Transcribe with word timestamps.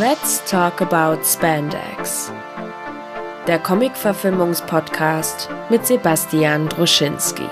Let's 0.00 0.44
talk 0.50 0.80
about 0.80 1.24
Spandex. 1.24 2.32
Der 3.46 3.60
Comic-Verfilmungspodcast 3.60 5.48
mit 5.70 5.86
Sebastian 5.86 6.68
Druschinski. 6.68 7.46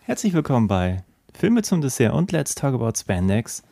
Herzlich 0.00 0.32
willkommen 0.32 0.66
bei 0.66 1.04
Filme 1.34 1.60
zum 1.60 1.82
Dessert 1.82 2.14
und 2.14 2.32
Let's 2.32 2.54
Talk 2.54 2.72
About 2.72 2.94
Spandex. 2.96 3.62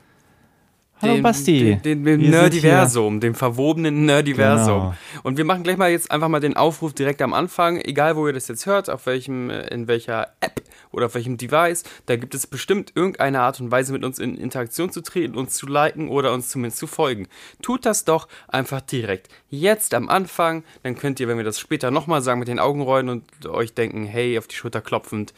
Hallo 1.02 1.14
den, 1.14 1.22
Basti. 1.22 1.76
Den, 1.76 2.04
den, 2.04 2.20
sind 2.20 2.30
Nerdiversum, 2.30 3.20
dem 3.20 3.34
verwobenen 3.34 4.06
Nerdiversum. 4.06 4.80
Genau. 4.80 4.94
Und 5.24 5.36
wir 5.36 5.44
machen 5.44 5.62
gleich 5.62 5.76
mal 5.76 5.90
jetzt 5.90 6.10
einfach 6.10 6.28
mal 6.28 6.40
den 6.40 6.56
Aufruf 6.56 6.94
direkt 6.94 7.20
am 7.20 7.34
Anfang, 7.34 7.78
egal 7.78 8.16
wo 8.16 8.26
ihr 8.26 8.32
das 8.32 8.48
jetzt 8.48 8.64
hört, 8.64 8.88
auf 8.88 9.04
welchem, 9.04 9.50
äh, 9.50 9.66
in 9.68 9.88
welcher 9.88 10.28
App 10.40 10.62
oder 10.92 11.06
auf 11.06 11.14
welchem 11.14 11.36
Device, 11.36 11.84
da 12.06 12.16
gibt 12.16 12.34
es 12.34 12.46
bestimmt 12.46 12.92
irgendeine 12.94 13.40
Art 13.40 13.60
und 13.60 13.70
Weise, 13.70 13.92
mit 13.92 14.04
uns 14.04 14.18
in 14.18 14.36
Interaktion 14.36 14.90
zu 14.90 15.02
treten, 15.02 15.36
uns 15.36 15.54
zu 15.54 15.66
liken 15.66 16.08
oder 16.08 16.32
uns 16.32 16.48
zumindest 16.48 16.78
zu 16.78 16.86
folgen. 16.86 17.28
Tut 17.60 17.84
das 17.84 18.04
doch 18.04 18.28
einfach 18.48 18.80
direkt. 18.80 19.28
Jetzt 19.50 19.92
am 19.92 20.08
Anfang, 20.08 20.64
dann 20.82 20.96
könnt 20.96 21.20
ihr, 21.20 21.28
wenn 21.28 21.36
wir 21.36 21.44
das 21.44 21.60
später 21.60 21.90
nochmal 21.90 22.22
sagen, 22.22 22.38
mit 22.38 22.48
den 22.48 22.58
Augen 22.58 22.80
rollen 22.80 23.10
und 23.10 23.46
euch 23.46 23.74
denken, 23.74 24.06
hey, 24.06 24.38
auf 24.38 24.46
die 24.46 24.56
Schulter 24.56 24.80
klopfend, 24.80 25.34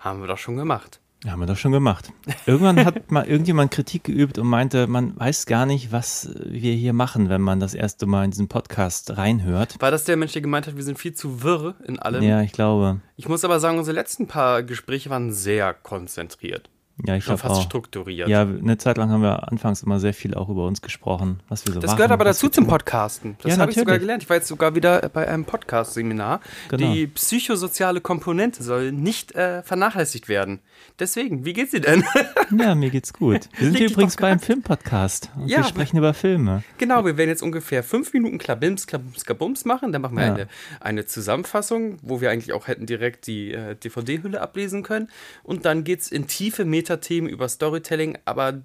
haben 0.00 0.20
wir 0.20 0.26
doch 0.26 0.38
schon 0.38 0.56
gemacht. 0.56 1.01
Haben 1.26 1.40
wir 1.40 1.46
doch 1.46 1.56
schon 1.56 1.70
gemacht. 1.70 2.12
Irgendwann 2.46 2.84
hat 2.84 3.10
mal 3.12 3.24
irgendjemand 3.24 3.70
Kritik 3.70 4.04
geübt 4.04 4.38
und 4.38 4.46
meinte, 4.48 4.88
man 4.88 5.18
weiß 5.18 5.46
gar 5.46 5.66
nicht, 5.66 5.92
was 5.92 6.30
wir 6.44 6.74
hier 6.74 6.92
machen, 6.92 7.28
wenn 7.28 7.40
man 7.40 7.60
das 7.60 7.74
erste 7.74 8.06
Mal 8.06 8.24
in 8.24 8.32
diesen 8.32 8.48
Podcast 8.48 9.16
reinhört. 9.16 9.76
War 9.80 9.92
das 9.92 10.04
der 10.04 10.16
Mensch, 10.16 10.32
der 10.32 10.42
gemeint 10.42 10.66
hat, 10.66 10.76
wir 10.76 10.82
sind 10.82 10.98
viel 10.98 11.14
zu 11.14 11.42
wirr 11.44 11.76
in 11.86 12.00
allem? 12.00 12.22
Ja, 12.24 12.42
ich 12.42 12.52
glaube. 12.52 13.00
Ich 13.16 13.28
muss 13.28 13.44
aber 13.44 13.60
sagen, 13.60 13.78
unsere 13.78 13.94
letzten 13.94 14.26
paar 14.26 14.64
Gespräche 14.64 15.10
waren 15.10 15.32
sehr 15.32 15.74
konzentriert. 15.74 16.70
Ja, 17.04 17.16
ich 17.16 17.24
Schon 17.24 17.36
fast 17.38 17.56
auch. 17.56 17.62
strukturiert. 17.62 18.28
Ja, 18.28 18.42
eine 18.42 18.78
Zeit 18.78 18.96
lang 18.96 19.10
haben 19.10 19.22
wir 19.22 19.50
anfangs 19.50 19.82
immer 19.82 19.98
sehr 19.98 20.14
viel 20.14 20.34
auch 20.34 20.48
über 20.48 20.66
uns 20.66 20.82
gesprochen, 20.82 21.40
was 21.48 21.66
wir 21.66 21.72
so 21.74 21.80
das 21.80 21.88
machen. 21.88 21.96
gehört 21.96 22.12
aber 22.12 22.24
dazu 22.24 22.48
zum. 22.48 22.66
Podcasten. 22.66 23.36
Das 23.42 23.56
Ja, 23.56 23.58
habe 23.60 23.72
ich 23.72 23.76
sogar 23.78 23.98
gelernt. 23.98 24.22
Ich 24.22 24.28
war 24.30 24.36
jetzt 24.36 24.46
sogar 24.48 24.74
wieder 24.76 25.08
bei 25.12 25.26
einem 25.26 25.44
Podcast-Seminar. 25.44 26.40
Genau. 26.68 26.92
Die 26.92 27.06
psychosoziale 27.08 28.00
Komponente 28.00 28.62
soll 28.62 28.92
nicht 28.92 29.32
äh, 29.34 29.62
vernachlässigt 29.62 30.28
werden. 30.28 30.60
Deswegen, 30.98 31.44
wie 31.44 31.52
geht's 31.52 31.72
dir 31.72 31.80
denn? 31.80 32.04
Ja, 32.58 32.74
mir 32.74 32.90
geht's 32.90 33.14
gut. 33.14 33.48
Wir 33.56 33.66
sind 33.68 33.78
hier 33.78 33.90
übrigens 33.90 34.16
beim 34.16 34.38
Filmpodcast 34.38 35.30
und 35.36 35.48
Ja, 35.48 35.58
wir 35.58 35.64
sprechen 35.64 35.96
über 35.96 36.12
Filme. 36.12 36.62
genau, 36.76 37.04
wir 37.06 37.16
werden 37.16 37.30
jetzt 37.30 37.42
ungefähr 37.42 37.82
fünf 37.82 38.12
Minuten 38.12 38.36
Klabims, 38.36 38.86
Klabums, 38.86 39.24
Kabums 39.24 39.64
machen. 39.64 39.90
Dann 39.92 40.02
machen 40.02 40.16
wir 40.18 40.26
Ja. 40.26 40.34
eine, 40.34 40.48
eine 40.80 41.06
Zusammenfassung, 41.06 41.96
wo 42.02 42.20
wir 42.20 42.30
eigentlich 42.30 42.52
auch 42.52 42.68
hätten 42.68 42.84
direkt 42.86 43.26
die 43.26 43.52
äh, 43.52 43.74
DVD-Hülle 43.74 44.40
ablesen 44.42 44.82
können. 44.82 45.08
Und 45.42 45.64
dann 45.64 45.82
geht's 45.84 46.12
in 46.12 46.26
tiefe 46.26 46.64
Metathemen 46.92 47.30
über 47.30 47.48
Storytelling. 47.48 48.18
Aber 48.24 48.62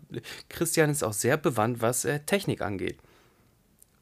Christian 0.49 0.89
ist 0.89 1.03
auch 1.03 1.13
sehr 1.13 1.37
bewandt, 1.37 1.81
was 1.81 2.05
äh, 2.05 2.19
Technik 2.19 2.61
angeht. 2.61 2.97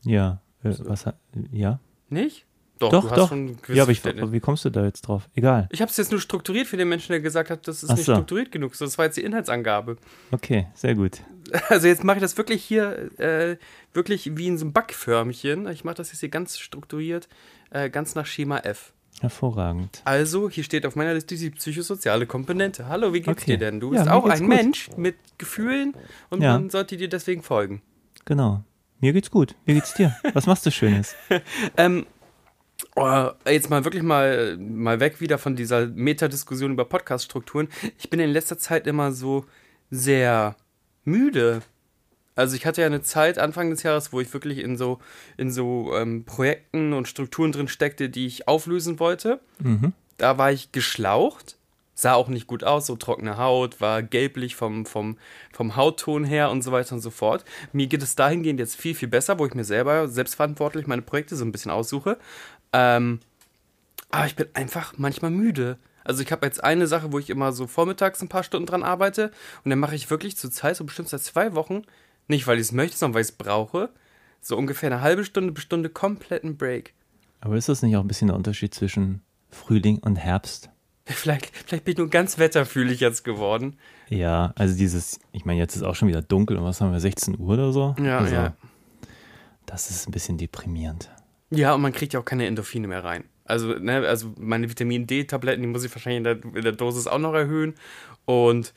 Ja, 0.04 0.42
äh, 0.64 0.74
was 0.80 1.06
ja? 1.52 1.80
Nicht? 2.10 2.46
Doch, 2.78 2.92
Doch, 2.92 3.04
du 3.06 3.10
hast 3.12 3.32
doch. 3.32 3.70
Ja, 3.74 3.84
aber 3.84 3.94
ich, 3.94 4.04
wie 4.04 4.40
kommst 4.42 4.66
du 4.66 4.70
da 4.70 4.84
jetzt 4.84 5.04
drauf? 5.04 5.30
Egal. 5.34 5.70
Ich 5.72 5.82
habe 5.82 5.90
es 5.90 5.96
jetzt 5.96 6.12
nur 6.12 6.20
strukturiert 6.20 6.68
für 6.68 6.76
den 6.76 6.90
Menschen, 6.90 7.14
der 7.14 7.22
gesagt 7.22 7.50
hat, 7.50 7.66
das 7.70 7.84
ist 7.84 7.90
Ach 7.90 7.96
nicht 7.96 8.06
so. 8.06 8.14
strukturiert 8.14 8.52
genug. 8.52 8.76
So, 8.76 8.84
Das 8.84 8.98
war 8.98 9.06
jetzt 9.06 9.16
die 9.16 9.24
Inhaltsangabe. 9.24 9.96
Okay, 10.32 10.68
sehr 10.74 10.96
gut. 10.96 11.22
Also 11.70 11.88
jetzt 11.88 12.04
mache 12.04 12.18
ich 12.18 12.22
das 12.24 12.38
wirklich 12.38 12.64
hier, 12.64 13.18
äh, 13.20 13.58
wirklich 13.94 14.36
wie 14.36 14.48
in 14.48 14.58
so 14.58 14.66
einem 14.66 14.74
Backförmchen. 14.74 15.68
Ich 15.70 15.84
mache 15.84 15.94
das 15.96 16.12
jetzt 16.12 16.20
hier 16.22 16.30
ganz 16.30 16.58
strukturiert, 16.58 17.30
äh, 17.70 17.90
ganz 17.92 18.16
nach 18.16 18.26
Schema 18.26 18.58
F. 18.58 18.94
Hervorragend. 19.22 20.02
Also, 20.06 20.50
hier 20.50 20.64
steht 20.64 20.86
auf 20.86 20.96
meiner 20.96 21.14
Liste 21.14 21.36
die 21.36 21.50
psychosoziale 21.50 22.26
Komponente. 22.26 22.88
Hallo, 22.88 23.14
wie 23.14 23.22
geht's 23.22 23.44
Okay. 23.44 23.52
dir 23.54 23.58
denn? 23.58 23.80
Du 23.80 23.92
bist 23.92 24.08
auch 24.10 24.26
ein 24.26 24.40
gut. 24.40 24.48
Mensch 24.50 24.90
mit 24.98 25.16
Gefühlen 25.38 25.94
und 26.30 26.42
Ja. 26.42 26.54
man 26.54 26.70
sollte 26.70 26.98
dir 26.98 27.08
deswegen 27.08 27.42
folgen. 27.42 27.82
Genau. 28.26 28.64
Mir 29.00 29.14
geht's 29.14 29.32
gut. 29.32 29.56
Wie 29.66 29.74
geht's 29.74 29.94
dir? 29.94 30.16
Was 30.34 30.48
machst 30.48 30.66
du 30.66 30.72
Schönes? 30.72 31.16
Ähm, 31.78 32.06
oh, 32.96 33.30
jetzt 33.48 33.70
mal 33.70 33.84
wirklich 33.86 34.04
mal, 34.04 34.58
mal 34.58 35.00
weg 35.00 35.22
wieder 35.22 35.38
von 35.38 35.56
dieser 35.56 35.88
Metadiskussion 35.88 36.72
über 36.74 36.86
Podcast-Strukturen. 36.86 37.68
Ich 37.98 38.10
bin 38.10 38.20
in 38.20 38.30
letzter 38.32 38.58
Zeit 38.58 38.86
immer 38.88 39.12
so 39.12 39.46
sehr 39.92 40.56
müde. 41.04 41.62
Also 42.36 42.56
ich 42.56 42.66
hatte 42.66 42.82
ja 42.82 42.88
eine 42.88 43.02
Zeit 43.02 43.40
Anfang 43.40 43.70
des 43.70 43.84
Jahres, 43.84 44.12
wo 44.12 44.20
ich 44.20 44.34
wirklich 44.34 44.60
in 44.60 44.78
so, 44.78 45.00
in 45.38 45.52
so 45.52 45.96
ähm, 45.96 46.26
Projekten 46.26 46.94
und 46.94 47.08
Strukturen 47.08 47.52
drin 47.52 47.68
steckte, 47.68 48.10
die 48.10 48.28
ich 48.28 48.48
auflösen 48.48 49.00
wollte. 49.00 49.40
Mhm. 49.60 49.94
Da 50.18 50.38
war 50.38 50.52
ich 50.52 50.72
geschlaucht, 50.72 51.58
sah 51.94 52.14
auch 52.14 52.28
nicht 52.28 52.48
gut 52.48 52.64
aus, 52.64 52.86
so 52.86 52.98
trockene 52.98 53.38
Haut, 53.38 53.80
war 53.80 54.04
gelblich 54.04 54.56
vom, 54.56 54.86
vom, 54.86 55.18
vom 55.54 55.76
Hautton 55.78 56.26
her 56.26 56.52
und 56.52 56.62
so 56.62 56.72
weiter 56.74 56.96
und 56.96 57.02
so 57.02 57.10
fort. 57.10 57.46
Mir 57.72 57.88
geht 57.88 58.04
es 58.04 58.16
dahingehend 58.16 58.60
jetzt 58.60 58.76
viel, 58.76 58.96
viel 58.96 59.08
besser, 59.08 59.40
wo 59.40 59.46
ich 59.46 59.54
mir 59.54 59.64
selber 59.64 60.10
selbstverantwortlich 60.10 60.88
meine 60.88 61.02
Projekte 61.02 61.38
so 61.38 61.46
ein 61.46 61.54
bisschen 61.54 61.72
aussuche. 61.72 62.18
Ähm, 62.74 63.22
aber 64.12 64.28
ich 64.28 64.36
bin 64.36 64.48
einfach 64.54 64.94
manchmal 64.98 65.32
müde. 65.32 65.78
Also 66.04 66.22
ich 66.22 66.32
habe 66.32 66.46
jetzt 66.46 66.64
eine 66.64 66.86
Sache, 66.86 67.12
wo 67.12 67.20
ich 67.20 67.30
immer 67.30 67.52
so 67.52 67.66
vormittags 67.66 68.22
ein 68.22 68.30
paar 68.30 68.44
Stunden 68.44 68.68
dran 68.68 68.84
arbeite 68.84 69.32
und 69.64 69.70
dann 69.70 69.80
mache 69.80 69.96
ich 69.96 70.10
wirklich 70.10 70.38
zur 70.38 70.52
Zeit, 70.52 70.76
so 70.76 70.84
bestimmt 70.84 71.10
seit 71.10 71.24
zwei 71.24 71.56
Wochen, 71.56 71.82
nicht 72.28 72.48
weil 72.48 72.58
ich 72.58 72.64
es 72.64 72.72
möchte, 72.72 72.98
sondern 72.98 73.16
weil 73.16 73.22
ich 73.22 73.30
es 73.30 73.36
brauche, 73.36 73.90
so 74.42 74.58
ungefähr 74.58 74.92
eine 74.92 75.02
halbe 75.02 75.24
Stunde 75.24 75.52
bis 75.52 75.64
Stunde 75.64 75.90
kompletten 75.90 76.58
Break. 76.58 76.94
Aber 77.42 77.56
ist 77.56 77.70
das 77.70 77.82
nicht 77.82 77.96
auch 77.96 78.02
ein 78.02 78.08
bisschen 78.08 78.28
der 78.28 78.38
Unterschied 78.38 78.74
zwischen 78.74 79.22
Frühling 79.50 80.00
und 80.00 80.16
Herbst? 80.16 80.70
Vielleicht, 81.08 81.56
vielleicht 81.56 81.84
bin 81.84 81.92
ich 81.92 81.98
nur 82.00 82.10
ganz 82.10 82.40
wetterfühlig 82.40 83.00
jetzt 83.00 83.24
geworden. 83.24 83.78
Ja, 84.10 84.54
also 84.56 84.76
dieses, 84.76 85.20
ich 85.34 85.46
meine, 85.46 85.60
jetzt 85.60 85.76
ist 85.76 85.84
auch 85.84 85.94
schon 85.94 86.08
wieder 86.08 86.24
dunkel 86.24 86.58
und 86.58 86.64
was 86.64 86.82
haben 86.82 86.92
wir, 86.92 87.00
16 87.00 87.40
Uhr 87.40 87.54
oder 87.54 87.72
so? 87.72 87.96
Ja, 88.00 88.18
also, 88.18 88.34
ja. 88.34 88.56
Das 89.68 89.92
ist 89.92 90.08
ein 90.08 90.12
bisschen 90.12 90.40
deprimierend. 90.40 91.12
Ja, 91.52 91.76
und 91.76 91.82
man 91.82 91.94
kriegt 91.94 92.14
ja 92.14 92.20
auch 92.20 92.26
keine 92.26 92.48
Endorphine 92.48 92.88
mehr 92.88 93.04
rein. 93.04 93.26
Also, 93.44 93.74
ne, 93.78 93.98
also 94.08 94.34
meine 94.40 94.68
Vitamin 94.68 95.06
D-Tabletten, 95.06 95.62
die 95.62 95.68
muss 95.68 95.84
ich 95.84 95.94
wahrscheinlich 95.94 96.18
in 96.18 96.24
der, 96.24 96.44
in 96.44 96.64
der 96.64 96.72
Dosis 96.72 97.06
auch 97.06 97.20
noch 97.20 97.36
erhöhen. 97.36 97.76
Und 98.26 98.74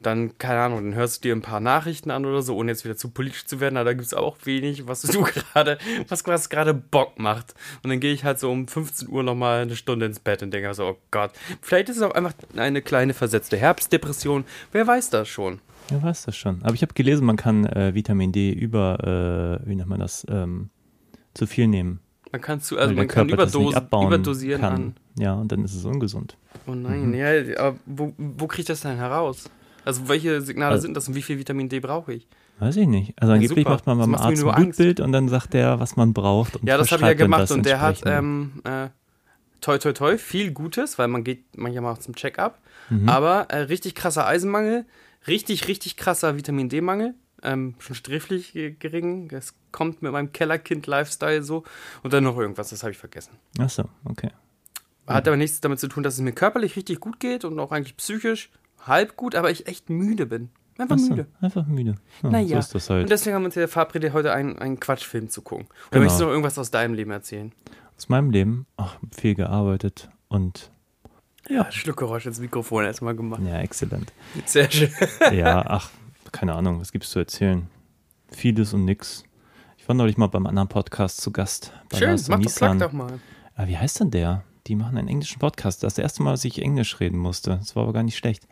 dann, 0.00 0.38
keine 0.38 0.60
Ahnung, 0.60 0.84
dann 0.84 0.94
hörst 0.94 1.24
du 1.24 1.28
dir 1.28 1.34
ein 1.36 1.42
paar 1.42 1.60
Nachrichten 1.60 2.10
an 2.10 2.24
oder 2.24 2.40
so, 2.42 2.56
ohne 2.56 2.70
jetzt 2.70 2.84
wieder 2.84 2.96
zu 2.96 3.08
politisch 3.10 3.46
zu 3.46 3.58
werden, 3.60 3.76
aber 3.76 3.86
da 3.86 3.92
gibt 3.94 4.06
es 4.06 4.14
auch 4.14 4.36
wenig, 4.44 4.86
was 4.86 5.02
du 5.02 5.22
gerade, 5.52 5.78
was 6.08 6.24
was 6.26 6.48
gerade 6.50 6.72
Bock 6.74 7.18
macht. 7.18 7.54
Und 7.82 7.90
dann 7.90 7.98
gehe 8.00 8.12
ich 8.12 8.24
halt 8.24 8.38
so 8.38 8.50
um 8.50 8.68
15 8.68 9.08
Uhr 9.08 9.22
nochmal 9.22 9.62
eine 9.62 9.74
Stunde 9.76 10.06
ins 10.06 10.20
Bett 10.20 10.42
und 10.42 10.52
denke 10.52 10.72
so, 10.74 10.86
oh 10.86 10.96
Gott, 11.10 11.32
vielleicht 11.60 11.88
ist 11.88 11.96
es 11.96 12.02
auch 12.02 12.12
einfach 12.14 12.34
eine 12.56 12.80
kleine 12.82 13.12
versetzte 13.14 13.56
Herbstdepression. 13.56 14.44
Wer 14.72 14.86
weiß 14.86 15.10
das 15.10 15.28
schon? 15.28 15.60
Ja, 15.90 16.02
weiß 16.02 16.24
das 16.26 16.36
schon. 16.36 16.62
Aber 16.62 16.74
ich 16.74 16.82
habe 16.82 16.92
gelesen, 16.94 17.24
man 17.26 17.36
kann 17.36 17.64
äh, 17.66 17.94
Vitamin 17.94 18.30
D 18.30 18.52
über, 18.52 19.60
äh, 19.64 19.68
wie 19.68 19.74
nennt 19.74 19.88
man 19.88 20.00
das, 20.00 20.26
ähm, 20.30 20.70
zu 21.34 21.46
viel 21.46 21.66
nehmen. 21.66 22.00
Man 22.30 22.42
kann 22.42 22.60
zu, 22.60 22.78
also 22.78 22.92
man 22.94 23.08
kann 23.08 23.32
abbauen 23.32 24.06
überdosieren 24.08 24.60
kann. 24.60 24.74
an. 24.74 24.94
Ja, 25.18 25.32
und 25.32 25.50
dann 25.50 25.64
ist 25.64 25.74
es 25.74 25.84
ungesund. 25.86 26.36
Oh 26.66 26.74
nein, 26.74 27.08
Mhm. 27.08 27.14
ja, 27.14 27.28
aber 27.58 27.78
wo, 27.86 28.12
wo 28.18 28.46
kriege 28.46 28.60
ich 28.60 28.66
das 28.66 28.82
denn 28.82 28.96
heraus? 28.96 29.48
Also 29.88 30.08
welche 30.08 30.40
Signale 30.42 30.72
Also- 30.72 30.82
sind 30.82 30.94
das 30.94 31.08
und 31.08 31.14
wie 31.14 31.22
viel 31.22 31.38
Vitamin 31.38 31.68
D 31.68 31.80
brauche 31.80 32.12
ich? 32.12 32.28
Weiß 32.58 32.76
ich 32.76 32.86
nicht. 32.86 33.14
Also 33.20 33.32
angeblich 33.32 33.60
super. 33.64 33.70
macht 33.70 33.86
man 33.86 33.98
Das 33.98 34.06
beim 34.06 34.14
Arzt 34.16 34.44
ein. 34.44 34.62
Blutbild 34.64 35.00
und 35.00 35.12
dann 35.12 35.28
sagt 35.28 35.54
der, 35.54 35.80
was 35.80 35.96
man 35.96 36.12
braucht. 36.12 36.56
Und 36.56 36.68
Ja, 36.68 36.76
das 36.76 36.92
habe 36.92 37.02
ich 37.02 37.08
ja 37.08 37.14
gemacht 37.14 37.42
das 37.42 37.52
und 37.52 37.64
der 37.64 37.80
hat 37.80 38.02
ähm, 38.04 38.60
äh, 38.64 38.88
toi 39.60 39.78
toi 39.78 39.92
toi 39.92 40.18
viel 40.18 40.50
Gutes, 40.52 40.98
weil 40.98 41.08
man 41.08 41.24
geht 41.24 41.56
manchmal 41.56 41.94
auch 41.94 41.98
zum 41.98 42.14
Check-up. 42.14 42.60
Mhm. 42.90 43.08
Aber 43.08 43.46
äh, 43.50 43.58
richtig 43.60 43.94
krasser 43.94 44.26
Eisenmangel, 44.26 44.84
richtig, 45.26 45.68
richtig 45.68 45.96
krasser 45.96 46.36
Vitamin 46.36 46.68
D-Mangel. 46.68 47.14
Ähm, 47.42 47.74
schon 47.78 47.94
sträflich 47.94 48.52
gering. 48.80 49.30
Es 49.32 49.54
kommt 49.70 50.02
mit 50.02 50.10
meinem 50.12 50.32
Kellerkind-Lifestyle 50.32 51.42
so. 51.44 51.62
Und 52.02 52.12
dann 52.12 52.24
noch 52.24 52.36
irgendwas, 52.36 52.70
das 52.70 52.82
habe 52.82 52.90
ich 52.90 52.98
vergessen. 52.98 53.30
Ach 53.60 53.70
so, 53.70 53.84
okay. 54.04 54.30
Hat 55.06 55.26
aber 55.26 55.36
nichts 55.38 55.60
damit 55.60 55.78
zu 55.80 55.88
tun, 55.88 56.02
dass 56.02 56.14
es 56.14 56.20
mir 56.20 56.32
körperlich 56.32 56.76
richtig 56.76 57.00
gut 57.00 57.18
geht 57.20 57.44
und 57.46 57.58
auch 57.60 57.70
eigentlich 57.72 57.96
psychisch 57.96 58.50
halb 58.80 59.16
gut, 59.16 59.34
aber 59.34 59.50
ich 59.50 59.66
echt 59.66 59.90
müde 59.90 60.26
bin. 60.26 60.50
Einfach 60.78 60.96
Ach 60.96 61.00
so, 61.00 61.10
müde. 61.10 61.26
einfach 61.40 61.66
müde. 61.66 61.94
Ja, 62.22 62.30
Naja, 62.30 62.48
So 62.48 62.58
ist 62.58 62.74
das 62.74 62.90
halt. 62.90 63.02
und 63.04 63.10
deswegen 63.10 63.34
haben 63.34 63.42
wir 63.42 63.46
uns 63.46 63.56
ja 63.56 63.66
verabredet, 63.66 64.12
heute 64.12 64.32
einen, 64.32 64.58
einen 64.58 64.78
Quatschfilm 64.78 65.28
zu 65.28 65.42
gucken. 65.42 65.66
Oder 65.66 65.74
Genau. 65.90 66.00
möchtest 66.02 66.20
du 66.20 66.24
noch 66.24 66.30
irgendwas 66.30 66.58
aus 66.58 66.70
deinem 66.70 66.94
Leben 66.94 67.10
erzählen? 67.10 67.52
Aus 67.96 68.08
meinem 68.08 68.30
Leben, 68.30 68.66
ach, 68.76 68.96
viel 69.10 69.34
gearbeitet 69.34 70.08
und 70.28 70.70
Ja, 71.48 71.70
Schluckgeräusch 71.72 72.26
ins 72.26 72.38
Mikrofon 72.38 72.84
erstmal 72.84 73.16
gemacht. 73.16 73.42
ja, 73.44 73.58
exzellent. 73.58 74.12
Sehr 74.44 74.70
schön. 74.70 74.90
ja, 75.32 75.64
ach, 75.66 75.90
keine 76.30 76.54
Ahnung, 76.54 76.80
was 76.80 76.92
gibt's 76.92 77.10
zu 77.10 77.18
erzählen? 77.18 77.66
Vieles 78.30 78.72
und 78.72 78.84
nix. 78.84 79.24
Ich 79.78 79.88
war 79.88 79.96
neulich 79.96 80.16
mal 80.16 80.26
beim 80.28 80.46
anderen 80.46 80.68
Podcast 80.68 81.20
zu 81.20 81.32
Gast. 81.32 81.72
Schön, 81.92 82.10
Lars 82.10 82.28
mach 82.28 82.36
doch, 82.36 82.44
Nissan. 82.44 82.78
plug 82.78 82.86
doch 82.88 82.92
mal. 82.92 83.18
Ah, 83.56 83.66
wie 83.66 83.76
heißt 83.78 83.98
denn 84.00 84.10
der? 84.12 84.44
Die 84.68 84.76
machen 84.76 84.98
einen 84.98 85.08
englischen 85.08 85.38
Podcast. 85.38 85.82
Das 85.82 85.92
ist 85.94 85.98
das 85.98 86.02
erste 86.02 86.22
Mal, 86.22 86.32
dass 86.32 86.44
ich 86.44 86.60
Englisch 86.62 87.00
reden 87.00 87.16
musste. 87.18 87.56
Das 87.56 87.74
war 87.74 87.84
aber 87.84 87.94
gar 87.94 88.02
nicht 88.02 88.18
schlecht. 88.18 88.46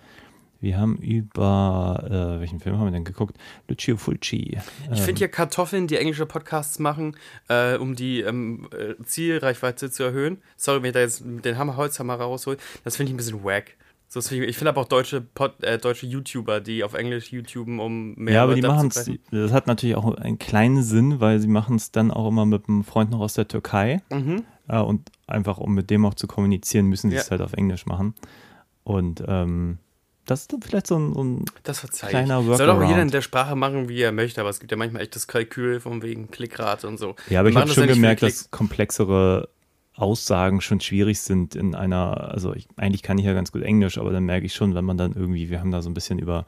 Wir 0.61 0.79
haben 0.79 0.97
über, 0.99 2.03
äh, 2.37 2.41
welchen 2.41 2.61
Film 2.61 2.79
haben 2.79 2.87
wir 2.87 2.91
denn 2.93 3.05
geguckt? 3.05 3.37
Lucio 3.69 3.97
Fulci. 3.97 4.56
Ich 4.91 4.99
Ähm, 4.99 5.05
finde 5.05 5.20
ja 5.23 5.29
Kartoffeln, 5.29 5.87
die 5.87 5.97
englische 5.97 6.26
Podcasts 6.26 6.79
machen, 6.79 7.17
äh, 7.49 7.76
um 7.76 7.94
die 7.94 8.20
ähm, 8.20 8.69
äh, 8.73 9.00
Zielreichweite 9.05 9.91
zu 9.91 10.03
erhöhen. 10.05 10.38
Sorry, 10.56 10.82
wenn 10.82 10.88
ich 10.88 10.94
da 10.94 11.00
jetzt 11.00 11.23
den 11.25 11.58
Hammer 11.58 11.76
Holzhammer 11.76 12.14
raushol, 12.14 12.56
das 12.85 12.97
finde 12.97 13.11
ich 13.11 13.14
ein 13.14 13.17
bisschen 13.19 13.44
wack. 13.44 13.76
So, 14.08 14.20
ich 14.20 14.56
finde 14.56 14.70
aber 14.70 14.82
auch 14.82 14.88
deutsche, 14.88 15.20
Pod, 15.20 15.62
äh, 15.64 15.79
deutsche 15.79 16.06
YouTuber, 16.06 16.61
die 16.61 16.85
auf 16.85 16.94
Englisch 16.94 17.32
YouTuben, 17.32 17.81
um 17.81 18.14
mehr 18.14 18.35
ja, 18.35 18.43
aber 18.44 18.55
die 18.55 18.62
machen 18.62 18.88
es, 18.88 19.11
das 19.32 19.52
hat 19.52 19.67
natürlich 19.67 19.97
auch 19.97 20.14
einen 20.14 20.38
kleinen 20.38 20.82
Sinn, 20.85 21.19
weil 21.20 21.41
sie 21.41 21.49
machen 21.49 21.75
es 21.76 21.91
dann 21.91 22.12
auch 22.12 22.29
immer 22.29 22.47
mit 22.47 22.69
einem 22.69 22.85
Freund 22.85 23.11
noch 23.11 23.19
aus 23.20 23.35
der 23.35 23.49
Türkei. 23.49 24.00
Mhm. 24.12 24.44
Äh, 24.69 24.79
und 24.81 25.11
einfach, 25.26 25.59
um 25.59 25.75
mit 25.75 25.91
dem 25.91 26.06
auch 26.06 26.14
zu 26.14 26.29
kommunizieren, 26.29 26.87
müssen 26.87 27.11
sie 27.11 27.17
Ja. 27.17 27.23
es 27.23 27.31
halt 27.32 27.41
auf 27.43 27.52
Englisch 27.55 27.85
machen. 27.87 28.14
Und 28.85 29.25
ähm, 29.26 29.79
das 30.26 30.43
ist 30.43 30.52
dann 30.52 30.61
vielleicht 30.62 30.87
so 30.87 30.99
ein, 30.99 31.14
so 31.14 31.25
ein 31.25 31.44
Das 31.62 31.82
Kleiner 31.90 32.40
ich. 32.40 32.44
Soll 32.44 32.55
auch 32.55 32.75
Workaround. 32.75 32.88
jeder 32.90 33.02
in 33.02 33.11
der 33.11 33.23
Sprache 33.23 33.56
machen, 33.56 33.88
wie 33.88 34.00
er 34.00 34.12
möchte, 34.12 34.40
aber 34.40 34.50
es 34.50 34.61
gibt 34.61 34.70
ja 34.70 34.76
manchmal 34.76 35.02
echt 35.02 35.14
das 35.17 35.26
Kalkül 35.26 35.81
von 35.81 36.02
wegen 36.02 36.31
Klickrate 36.31 36.87
und 36.88 36.99
so. 36.99 37.14
Ja, 37.28 37.40
aber 37.40 37.49
ich 37.49 37.56
habe 37.56 37.70
schon 37.70 37.88
ja 37.88 37.94
gemerkt, 37.94 38.23
dass 38.23 38.50
komplexere 38.50 39.49
Aussagen 39.94 40.61
schon 40.61 40.81
schwierig 40.81 41.20
sind 41.20 41.55
in 41.55 41.75
einer, 41.75 42.31
also 42.32 42.55
ich, 42.55 42.69
eigentlich 42.76 43.02
kann 43.02 43.17
ich 43.19 43.25
ja 43.25 43.32
ganz 43.32 43.50
gut 43.50 43.62
Englisch, 43.62 43.96
aber 43.99 44.12
dann 44.12 44.25
merke 44.25 44.44
ich 44.46 44.55
schon, 44.55 44.75
wenn 44.75 44.84
man 44.84 44.99
dann 44.99 45.14
irgendwie, 45.14 45.49
wir 45.49 45.61
haben 45.61 45.70
da 45.70 45.81
so 45.81 45.88
ein 45.88 45.94
bisschen 45.94 46.19
über 46.19 46.44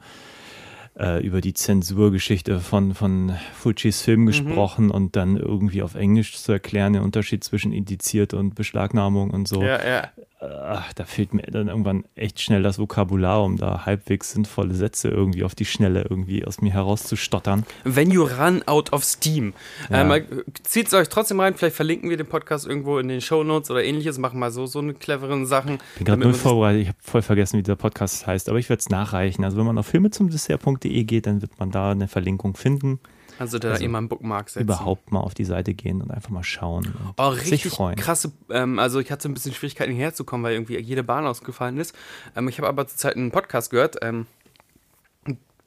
äh, 0.99 1.25
über 1.25 1.39
die 1.41 1.53
Zensurgeschichte 1.53 2.59
von, 2.59 2.93
von 2.93 3.27
Mhm. 3.27 3.91
Film 3.91 4.25
gesprochen 4.25 4.91
und 4.91 5.15
dann 5.15 5.37
irgendwie 5.37 5.81
auf 5.81 5.95
Englisch 5.95 6.37
zu 6.37 6.51
erklären, 6.51 6.93
den 6.93 7.01
Unterschied 7.03 7.43
zwischen 7.43 7.71
indiziert 7.71 8.33
und 8.33 8.55
Beschlagnahmung 8.55 9.31
und 9.31 9.47
so. 9.47 9.61
Ja, 9.63 9.85
ja. 9.87 10.09
Ach, 10.41 10.93
da 10.93 11.03
fehlt 11.03 11.33
mir 11.33 11.41
dann 11.43 11.67
irgendwann 11.67 12.05
echt 12.15 12.39
schnell 12.39 12.63
das 12.63 12.79
Vokabular, 12.79 13.43
um 13.43 13.57
da 13.57 13.85
halbwegs 13.85 14.31
sinnvolle 14.31 14.73
Sätze 14.73 15.09
irgendwie 15.09 15.43
auf 15.43 15.53
die 15.53 15.65
Schnelle 15.65 16.05
irgendwie 16.09 16.45
aus 16.45 16.61
mir 16.61 16.71
herauszustottern. 16.71 17.65
When 17.83 18.09
you 18.09 18.23
run 18.23 18.63
out 18.65 18.93
of 18.93 19.03
steam. 19.03 19.53
Ja. 19.89 20.15
Ähm, 20.15 20.25
Zieht 20.63 20.87
es 20.87 20.93
euch 20.93 21.09
trotzdem 21.09 21.41
rein, 21.41 21.55
vielleicht 21.55 21.75
verlinken 21.75 22.09
wir 22.09 22.15
den 22.15 22.27
Podcast 22.27 22.65
irgendwo 22.65 22.99
in 22.99 23.09
den 23.09 23.19
Shownotes 23.19 23.69
oder 23.69 23.83
ähnliches, 23.83 24.17
machen 24.17 24.39
mal 24.39 24.51
so, 24.51 24.65
so 24.65 24.79
eine 24.79 24.93
cleveren 24.93 25.45
Sachen. 25.45 25.79
bin 25.97 26.05
gerade 26.05 26.21
null 26.21 26.33
vorbereitet, 26.33 26.83
ich 26.83 26.87
habe 26.87 26.97
voll 27.01 27.21
vergessen, 27.21 27.57
wie 27.57 27.63
dieser 27.63 27.75
Podcast 27.75 28.25
heißt, 28.25 28.47
aber 28.47 28.59
ich 28.59 28.69
werde 28.69 28.79
es 28.79 28.87
nachreichen. 28.87 29.43
Also 29.43 29.57
wenn 29.57 29.65
man 29.65 29.77
auf 29.77 29.87
filmezumdessert.de 29.87 31.03
geht, 31.03 31.27
dann 31.27 31.41
wird 31.41 31.59
man 31.59 31.71
da 31.71 31.91
eine 31.91 32.07
Verlinkung 32.07 32.55
finden. 32.55 33.01
Also 33.39 33.57
da 33.57 33.71
Also 33.71 33.87
mal 33.87 33.97
einen 33.99 34.09
Bookmark 34.09 34.49
setzen. 34.49 34.63
Überhaupt 34.65 35.11
mal 35.11 35.21
auf 35.21 35.33
die 35.33 35.45
Seite 35.45 35.73
gehen 35.73 36.01
und 36.01 36.11
einfach 36.11 36.29
mal 36.29 36.43
schauen. 36.43 36.85
Und 36.85 37.13
Oh, 37.17 37.31
sich 37.33 37.51
richtig 37.53 37.71
freuen. 37.71 37.95
krasse, 37.95 38.31
ähm, 38.49 38.77
also 38.79 38.99
ich 38.99 39.11
hatte 39.11 39.27
ein 39.29 39.33
bisschen 39.33 39.53
Schwierigkeiten 39.53 39.91
hierher 39.93 40.13
zu 40.13 40.23
kommen, 40.25 40.43
weil 40.43 40.53
irgendwie 40.53 40.77
jede 40.79 41.03
Bahn 41.03 41.25
ausgefallen 41.25 41.77
ist. 41.77 41.95
Ähm, 42.35 42.47
ich 42.49 42.57
habe 42.57 42.67
aber 42.67 42.85
zurzeit 42.87 43.15
einen 43.15 43.31
Podcast 43.31 43.71
gehört, 43.71 43.97
ähm, 44.01 44.25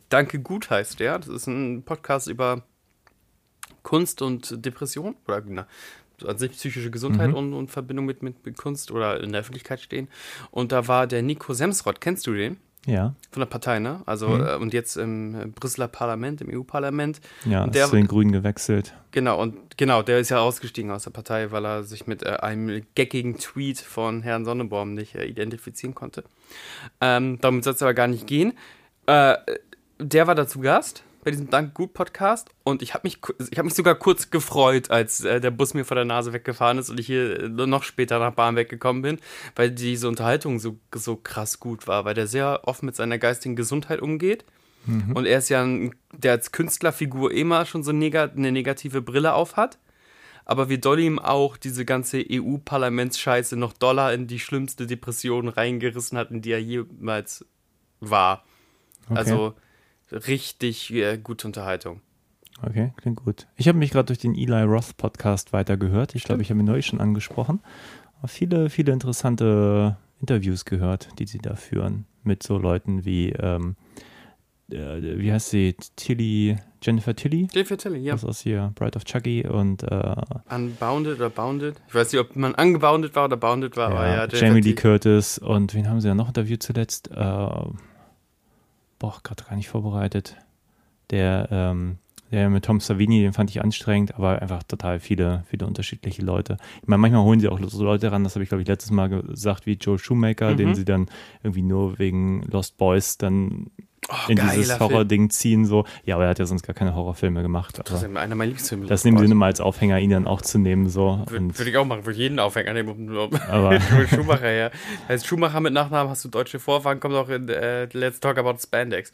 Danke 0.09 0.41
Gut 0.41 0.69
heißt 0.69 1.01
der. 1.01 1.19
Das 1.19 1.29
ist 1.29 1.47
ein 1.47 1.85
Podcast 1.85 2.29
über 2.29 2.63
Kunst 3.83 4.21
und 4.21 4.65
Depression 4.65 5.17
oder 5.27 5.43
na, 5.47 5.67
an 6.27 6.37
sich 6.39 6.53
psychische 6.53 6.91
Gesundheit 6.91 7.31
Mhm. 7.31 7.35
und, 7.37 7.53
und 7.55 7.71
Verbindung 7.71 8.05
mit, 8.05 8.23
mit, 8.23 8.45
mit 8.45 8.57
Kunst 8.59 8.91
oder 8.91 9.21
in 9.21 9.33
der 9.33 9.41
Öffentlichkeit 9.41 9.81
stehen. 9.81 10.09
Und 10.51 10.71
da 10.71 10.87
war 10.87 11.07
der 11.07 11.23
Nico 11.23 11.55
Semsrott, 11.55 12.01
kennst 12.03 12.27
du 12.27 12.35
den? 12.35 12.59
Ja, 12.85 13.15
Von 13.31 13.41
der 13.41 13.47
Partei, 13.47 13.79
ne? 13.79 14.03
Also, 14.07 14.29
Mhm. 14.29 14.45
äh, 14.47 14.55
und 14.57 14.73
jetzt 14.75 14.97
im 14.97 15.35
äh, 15.41 15.47
Brüsseler 15.47 15.87
Parlament, 15.87 16.41
im 16.41 16.49
EU-Parlament. 16.53 17.21
ja, 17.45 17.63
Und 17.63 17.69
ist 17.71 17.75
der- 17.77 17.87
zu 17.89 17.95
den 17.97 18.09
Grünen 18.09 18.33
gewechselt. 18.33 18.93
Genau, 19.13 19.41
und 19.41 19.77
genau, 19.77 20.03
der 20.03 20.19
ist 20.19 20.31
ja 20.31 20.41
ausgestiegen 20.41 20.91
aus 20.91 21.05
der 21.05 21.11
Partei, 21.13 21.53
weil 21.53 21.65
er 21.65 21.85
sich 21.85 22.07
mit 22.09 22.25
äh, 22.25 22.31
einem 22.41 22.83
geckigen 22.97 23.39
Tweet 23.39 23.79
von 23.79 24.23
Herrn 24.23 24.45
Sonneborn 24.45 24.95
nicht 24.95 25.15
äh, 25.15 25.25
identifizieren 25.27 25.95
konnte. 25.95 26.25
Ähm, 27.01 27.39
darum 27.41 27.63
soll 27.63 27.75
es 27.75 27.83
aber 27.83 27.95
gar 27.95 28.09
nicht 28.09 28.27
gehen. 28.27 28.53
Äh, 29.07 29.37
der 30.01 30.27
war 30.27 30.35
dazu 30.35 30.59
Gast 30.61 31.05
bei 31.25 31.31
diesem 31.31 31.51
Dank 31.51 31.75
gut 31.75 31.95
Podcast 31.95 32.51
und 32.65 32.83
ich 32.83 32.95
habe 32.95 33.07
mich, 33.07 33.19
ich 33.51 33.59
hab 33.59 33.65
mich 33.65 33.75
sogar 33.75 33.95
kurz 33.95 34.31
gefreut, 34.31 34.91
als 34.91 35.25
äh, 35.25 35.41
der 35.41 35.51
Bus 35.51 35.73
mir 35.73 35.85
vor 35.85 35.95
der 35.95 36.05
Nase 36.05 36.33
weggefahren 36.33 36.79
ist 36.79 36.91
und 36.91 36.99
ich 36.99 37.07
hier 37.07 37.45
äh, 37.45 37.49
noch 37.49 37.85
später 37.85 38.19
nach 38.19 38.35
Bahn 38.35 38.57
weggekommen 38.57 39.03
bin, 39.03 39.19
weil 39.55 39.71
diese 39.71 40.09
Unterhaltung 40.09 40.59
so, 40.59 40.79
so 40.95 41.17
krass 41.17 41.61
gut 41.61 41.87
war, 41.87 42.05
weil 42.05 42.15
der 42.15 42.27
sehr 42.27 42.63
offen 42.65 42.87
mit 42.87 42.97
seiner 42.97 43.19
geistigen 43.19 43.57
Gesundheit 43.57 44.01
umgeht. 44.01 44.45
Und 45.15 45.27
er 45.27 45.39
ist 45.39 45.49
ja 45.49 45.63
ein, 45.63 45.95
der 46.13 46.33
als 46.33 46.51
Künstlerfigur 46.51 47.33
immer 47.33 47.67
schon 47.67 47.85
so 47.85 47.93
nega 47.93 48.25
eine 48.25 48.51
negative 48.51 49.01
Brille 49.01 49.35
auf 49.35 49.57
hat. 49.57 49.79
Aber 50.45 50.69
wie 50.69 50.79
doll 50.79 50.99
ihm 50.99 51.21
auch 51.21 51.57
diese 51.57 51.85
ganze 51.85 52.25
EU-Parlamentsscheiße 52.29 53.57
noch 53.57 53.73
doller 53.73 54.13
in 54.13 54.27
die 54.27 54.41
schlimmste 54.41 54.89
Depression 54.89 55.47
reingerissen 55.47 56.19
hat, 56.19 56.33
in 56.33 56.43
die 56.43 56.51
er 56.51 56.61
jemals 56.61 57.47
war. 58.01 58.45
Okay. 59.09 59.19
Also 59.19 59.55
richtig 60.13 60.93
äh, 60.93 61.19
gute 61.19 61.47
Unterhaltung. 61.47 62.01
Okay, 62.65 62.93
klingt 62.97 63.25
gut. 63.25 63.47
Ich 63.57 63.67
habe 63.67 63.79
mich 63.79 63.91
gerade 63.91 64.07
durch 64.07 64.19
den 64.19 64.35
Eli 64.35 64.63
Roth 64.63 64.97
Podcast 64.97 65.53
weitergehört. 65.53 66.15
Ich 66.15 66.25
glaube, 66.25 66.43
ich 66.43 66.51
habe 66.51 66.61
ihn 66.61 66.67
neulich 66.67 66.87
schon 66.87 67.01
angesprochen. 67.01 67.61
Aber 68.19 68.29
viele, 68.29 68.71
viele 68.71 68.93
interessante 68.93 69.97
Interviews 70.21 70.65
gehört, 70.65 71.09
die 71.19 71.27
sie 71.27 71.39
da 71.39 71.57
führen. 71.57 72.07
Mit 72.23 72.45
so 72.45 72.59
Leuten 72.59 73.05
wie, 73.05 73.31
ähm, 73.31 73.75
äh, 74.71 75.19
wie 75.19 75.33
heißt 75.33 75.51
sie? 75.51 75.75
Tilly, 75.97 76.57
Jennifer 76.81 77.17
Tilly? 77.17 77.49
Jennifer 77.53 77.77
Tilly, 77.77 77.99
ja. 77.99 78.13
Das 78.13 78.25
aus 78.25 78.41
hier, 78.41 78.71
Bride 78.77 78.97
of 78.97 79.05
Chucky 79.05 79.45
und 79.45 79.83
äh, 79.83 80.15
Unbounded 80.49 81.17
oder 81.17 81.31
Bounded. 81.31 81.83
Ich 81.89 81.95
weiß 81.95 82.13
nicht, 82.13 82.21
ob 82.21 82.37
man 82.37 82.55
unbounded 82.55 83.17
war 83.17 83.25
oder 83.25 83.37
bounded 83.37 83.77
war, 83.77 83.91
aber 83.91 84.07
ja. 84.07 84.15
ja, 84.15 84.21
Jennifer 84.21 84.47
Jamie 84.47 84.61
Lee. 84.61 84.75
Curtis 84.75 85.39
und 85.39 85.75
wen 85.75 85.89
haben 85.89 86.01
sie 86.01 86.07
ja 86.07 86.15
noch 86.15 86.29
interviewt 86.29 86.63
zuletzt? 86.63 87.11
Äh, 87.11 87.49
boah, 89.03 89.19
gerade 89.23 89.43
gar 89.45 89.57
nicht 89.57 89.69
vorbereitet. 89.69 90.37
Der, 91.11 91.49
ähm, 91.51 91.99
der 92.31 92.49
mit 92.49 92.65
Tom 92.65 92.81
Savini, 92.81 93.21
den 93.21 93.33
fand 93.35 93.51
ich 93.51 93.61
anstrengend, 93.63 94.15
aber 94.15 94.41
einfach 94.41 94.63
total 94.63 95.01
viele, 95.01 95.45
viele 95.49 95.67
unterschiedliche 95.67 96.23
Leute. 96.23 96.57
Ich 96.81 96.89
meine, 96.89 97.01
manchmal 97.01 97.23
holen 97.25 97.41
sie 97.41 97.49
auch 97.49 97.61
so 97.67 97.85
Leute 97.85 98.11
ran, 98.13 98.25
das 98.25 98.35
habe 98.37 98.45
ich, 98.45 98.49
glaube 98.49 98.63
ich, 98.63 98.69
letztes 98.69 98.91
Mal 98.91 99.09
gesagt, 99.09 99.67
wie 99.67 99.73
Joe 99.75 99.99
Shoemaker, 99.99 100.53
Mhm. 100.53 100.57
den 100.57 100.75
sie 100.75 100.85
dann 100.87 101.09
irgendwie 101.43 101.63
nur 101.63 101.99
wegen 101.99 102.43
Lost 102.51 102.79
Boys 102.79 103.19
dann 103.19 103.67
Oh, 104.09 104.15
in 104.29 104.37
dieses. 104.37 104.81
Horror-Ding 104.81 105.31
ziehen. 105.31 105.65
So. 105.65 105.85
Ja, 106.05 106.17
aber 106.17 106.25
er 106.25 106.31
hat 106.31 106.39
ja 106.39 106.45
sonst 106.45 106.65
gar 106.65 106.75
keine 106.75 106.95
Horrorfilme 106.95 107.41
gemacht. 107.43 107.79
Das 107.85 108.03
ist 108.03 108.05
einer 108.05 108.13
meiner 108.13 108.45
Lieblingsfilme. 108.45 108.87
das 108.87 109.05
nehmen 109.05 109.19
sie 109.19 109.27
immer 109.27 109.47
als 109.47 109.61
Aufhänger, 109.61 110.01
ihn 110.01 110.11
dann 110.11 110.27
auch 110.27 110.43
zu 110.43 110.59
nehmen. 110.59 110.89
So. 110.89 111.23
Würde 111.27 111.45
Und, 111.45 111.59
würd 111.59 111.69
ich 111.69 111.77
auch 111.77 111.85
machen, 111.85 112.05
würde 112.05 112.19
jeden 112.19 112.39
Aufhänger 112.41 112.73
nehmen. 112.73 113.17
Aber 113.49 113.77
Joel 113.77 114.09
Schumacher, 114.09 114.51
ja. 114.51 114.71
Heißt 115.09 115.27
Schumacher 115.27 115.61
mit 115.61 115.73
Nachnamen, 115.73 116.11
hast 116.11 116.25
du 116.25 116.29
deutsche 116.29 116.59
Vorfahren, 116.59 116.99
kommt 116.99 117.15
auch 117.15 117.29
in 117.29 117.49
äh, 117.49 117.85
Let's 117.93 118.19
Talk 118.19 118.39
About 118.39 118.59
Spandex. 118.59 119.13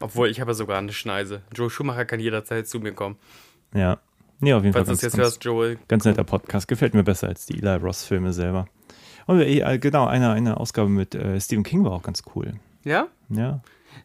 Obwohl, 0.00 0.28
ich 0.28 0.40
habe 0.40 0.50
ja 0.50 0.54
sogar 0.54 0.78
eine 0.78 0.92
Schneise. 0.92 1.40
Joe 1.54 1.70
Schumacher 1.70 2.04
kann 2.04 2.20
jederzeit 2.20 2.68
zu 2.68 2.78
mir 2.80 2.92
kommen. 2.92 3.16
ja. 3.74 3.98
Nee, 4.38 4.52
auf 4.52 4.62
jeden 4.64 4.74
Falls 4.74 4.84
du 4.84 4.88
Fall. 4.88 4.94
das 4.96 5.02
jetzt 5.02 5.12
ganz, 5.16 5.24
hörst, 5.28 5.44
Joel. 5.44 5.78
Ganz 5.88 6.04
netter 6.04 6.22
Podcast. 6.22 6.68
Gefällt 6.68 6.92
mir 6.92 7.02
besser 7.02 7.28
als 7.28 7.46
die 7.46 7.54
Eli 7.54 7.76
Ross-Filme 7.76 8.34
selber. 8.34 8.66
Und 9.24 9.40
äh, 9.40 9.78
genau, 9.78 10.04
eine, 10.06 10.30
eine 10.32 10.60
Ausgabe 10.60 10.90
mit 10.90 11.14
äh, 11.14 11.40
Stephen 11.40 11.64
King 11.64 11.84
war 11.84 11.92
auch 11.92 12.02
ganz 12.02 12.22
cool. 12.34 12.52
Ja? 12.84 13.06
Ja. 13.30 13.60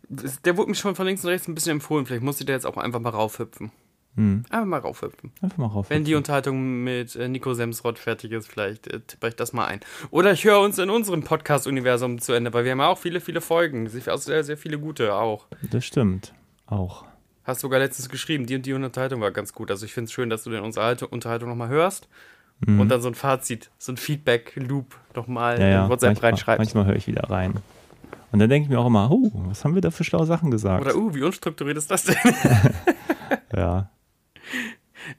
Der 0.09 0.57
wurde 0.57 0.69
mir 0.69 0.75
schon 0.75 0.95
von 0.95 1.05
links 1.05 1.23
und 1.23 1.29
rechts 1.29 1.47
ein 1.47 1.55
bisschen 1.55 1.73
empfohlen. 1.73 2.05
Vielleicht 2.05 2.23
muss 2.23 2.39
ich 2.39 2.45
da 2.45 2.53
jetzt 2.53 2.65
auch 2.65 2.77
einfach 2.77 2.99
mal 2.99 3.09
raufhüpfen. 3.09 3.71
Hm. 4.15 4.43
Einfach 4.49 4.65
mal 4.65 4.79
raufhüpfen. 4.79 5.31
Einfach 5.41 5.57
mal 5.57 5.67
rauf. 5.67 5.89
Wenn 5.89 6.03
die 6.03 6.15
Unterhaltung 6.15 6.83
mit 6.83 7.15
äh, 7.15 7.29
Nico 7.29 7.53
Semsrott 7.53 7.97
fertig 7.97 8.33
ist, 8.33 8.47
vielleicht 8.49 8.87
äh, 8.87 8.99
tippe 8.99 9.29
ich 9.29 9.35
das 9.35 9.53
mal 9.53 9.65
ein. 9.65 9.79
Oder 10.09 10.33
ich 10.33 10.43
höre 10.43 10.59
uns 10.59 10.77
in 10.79 10.89
unserem 10.89 11.23
Podcast-Universum 11.23 12.19
zu 12.19 12.33
Ende, 12.33 12.53
weil 12.53 12.65
wir 12.65 12.71
haben 12.71 12.79
ja 12.79 12.87
auch 12.87 12.97
viele, 12.97 13.21
viele 13.21 13.39
Folgen. 13.39 13.87
Sehr, 13.87 14.17
sehr, 14.17 14.43
sehr 14.43 14.57
viele 14.57 14.79
gute 14.79 15.15
auch. 15.15 15.47
Das 15.71 15.85
stimmt. 15.85 16.33
Auch. 16.65 17.05
Hast 17.45 17.61
sogar 17.61 17.79
letztens 17.79 18.09
geschrieben, 18.09 18.45
die 18.45 18.55
und 18.55 18.65
die 18.65 18.73
Unterhaltung 18.73 19.21
war 19.21 19.31
ganz 19.31 19.53
gut. 19.53 19.71
Also 19.71 19.85
ich 19.85 19.93
finde 19.93 20.05
es 20.05 20.11
schön, 20.11 20.29
dass 20.29 20.43
du 20.43 20.49
den 20.49 20.61
Unterhaltung, 20.61 21.09
Unterhaltung 21.09 21.49
nochmal 21.49 21.69
hörst 21.69 22.07
Mhm. 22.65 22.79
und 22.79 22.89
dann 22.89 23.01
so 23.01 23.07
ein 23.07 23.15
Fazit, 23.15 23.71
so 23.79 23.91
ein 23.91 23.97
Feedback-Loop 23.97 24.95
nochmal 25.15 25.59
ja, 25.59 25.67
ja. 25.67 25.83
in 25.83 25.89
WhatsApp 25.89 26.09
manchmal, 26.09 26.29
reinschreibst. 26.31 26.59
manchmal 26.59 26.85
höre 26.85 26.95
ich 26.95 27.07
wieder 27.07 27.29
rein. 27.29 27.55
Und 28.31 28.39
dann 28.39 28.49
denke 28.49 28.65
ich 28.65 28.69
mir 28.69 28.79
auch 28.79 28.87
immer, 28.87 29.11
oh, 29.11 29.31
was 29.33 29.63
haben 29.65 29.75
wir 29.75 29.81
da 29.81 29.91
für 29.91 30.03
schlaue 30.03 30.25
Sachen 30.25 30.51
gesagt? 30.51 30.85
Oder, 30.85 30.95
uh, 30.95 31.13
wie 31.13 31.23
unstrukturiert 31.23 31.77
ist 31.77 31.91
das 31.91 32.05
denn? 32.05 32.15
ja. 33.55 33.89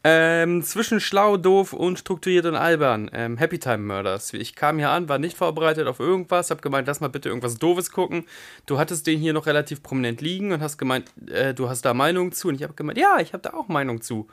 ähm, 0.03 0.63
zwischen 0.63 1.01
schlau, 1.01 1.37
doof, 1.37 1.73
unstrukturiert 1.73 2.47
und 2.47 2.55
albern. 2.55 3.11
Ähm, 3.13 3.37
Happy 3.37 3.59
Time 3.59 3.79
Murders. 3.79 4.33
Ich 4.33 4.55
kam 4.55 4.79
hier 4.79 4.91
an, 4.91 5.09
war 5.09 5.19
nicht 5.19 5.37
vorbereitet 5.37 5.87
auf 5.87 6.01
irgendwas, 6.01 6.51
hab 6.51 6.63
gemeint, 6.63 6.87
lass 6.87 7.01
mal 7.01 7.09
bitte 7.09 7.29
irgendwas 7.29 7.59
Doofes 7.59 7.91
gucken. 7.91 8.25
Du 8.67 8.79
hattest 8.79 9.07
den 9.07 9.19
hier 9.19 9.35
noch 9.35 9.47
relativ 9.47 9.83
prominent 9.83 10.21
liegen 10.21 10.53
und 10.53 10.63
hast 10.63 10.79
gemeint, 10.79 11.13
äh, 11.29 11.53
du 11.53 11.69
hast 11.69 11.83
da 11.83 11.93
Meinung 11.93 12.33
zu. 12.33 12.49
Und 12.49 12.55
ich 12.55 12.63
habe 12.63 12.75
gemeint, 12.75 12.99
ja, 12.99 13.19
ich 13.21 13.35
habe 13.35 13.43
da 13.43 13.53
auch 13.55 13.69
Meinung 13.69 14.01
zu. 14.01 14.29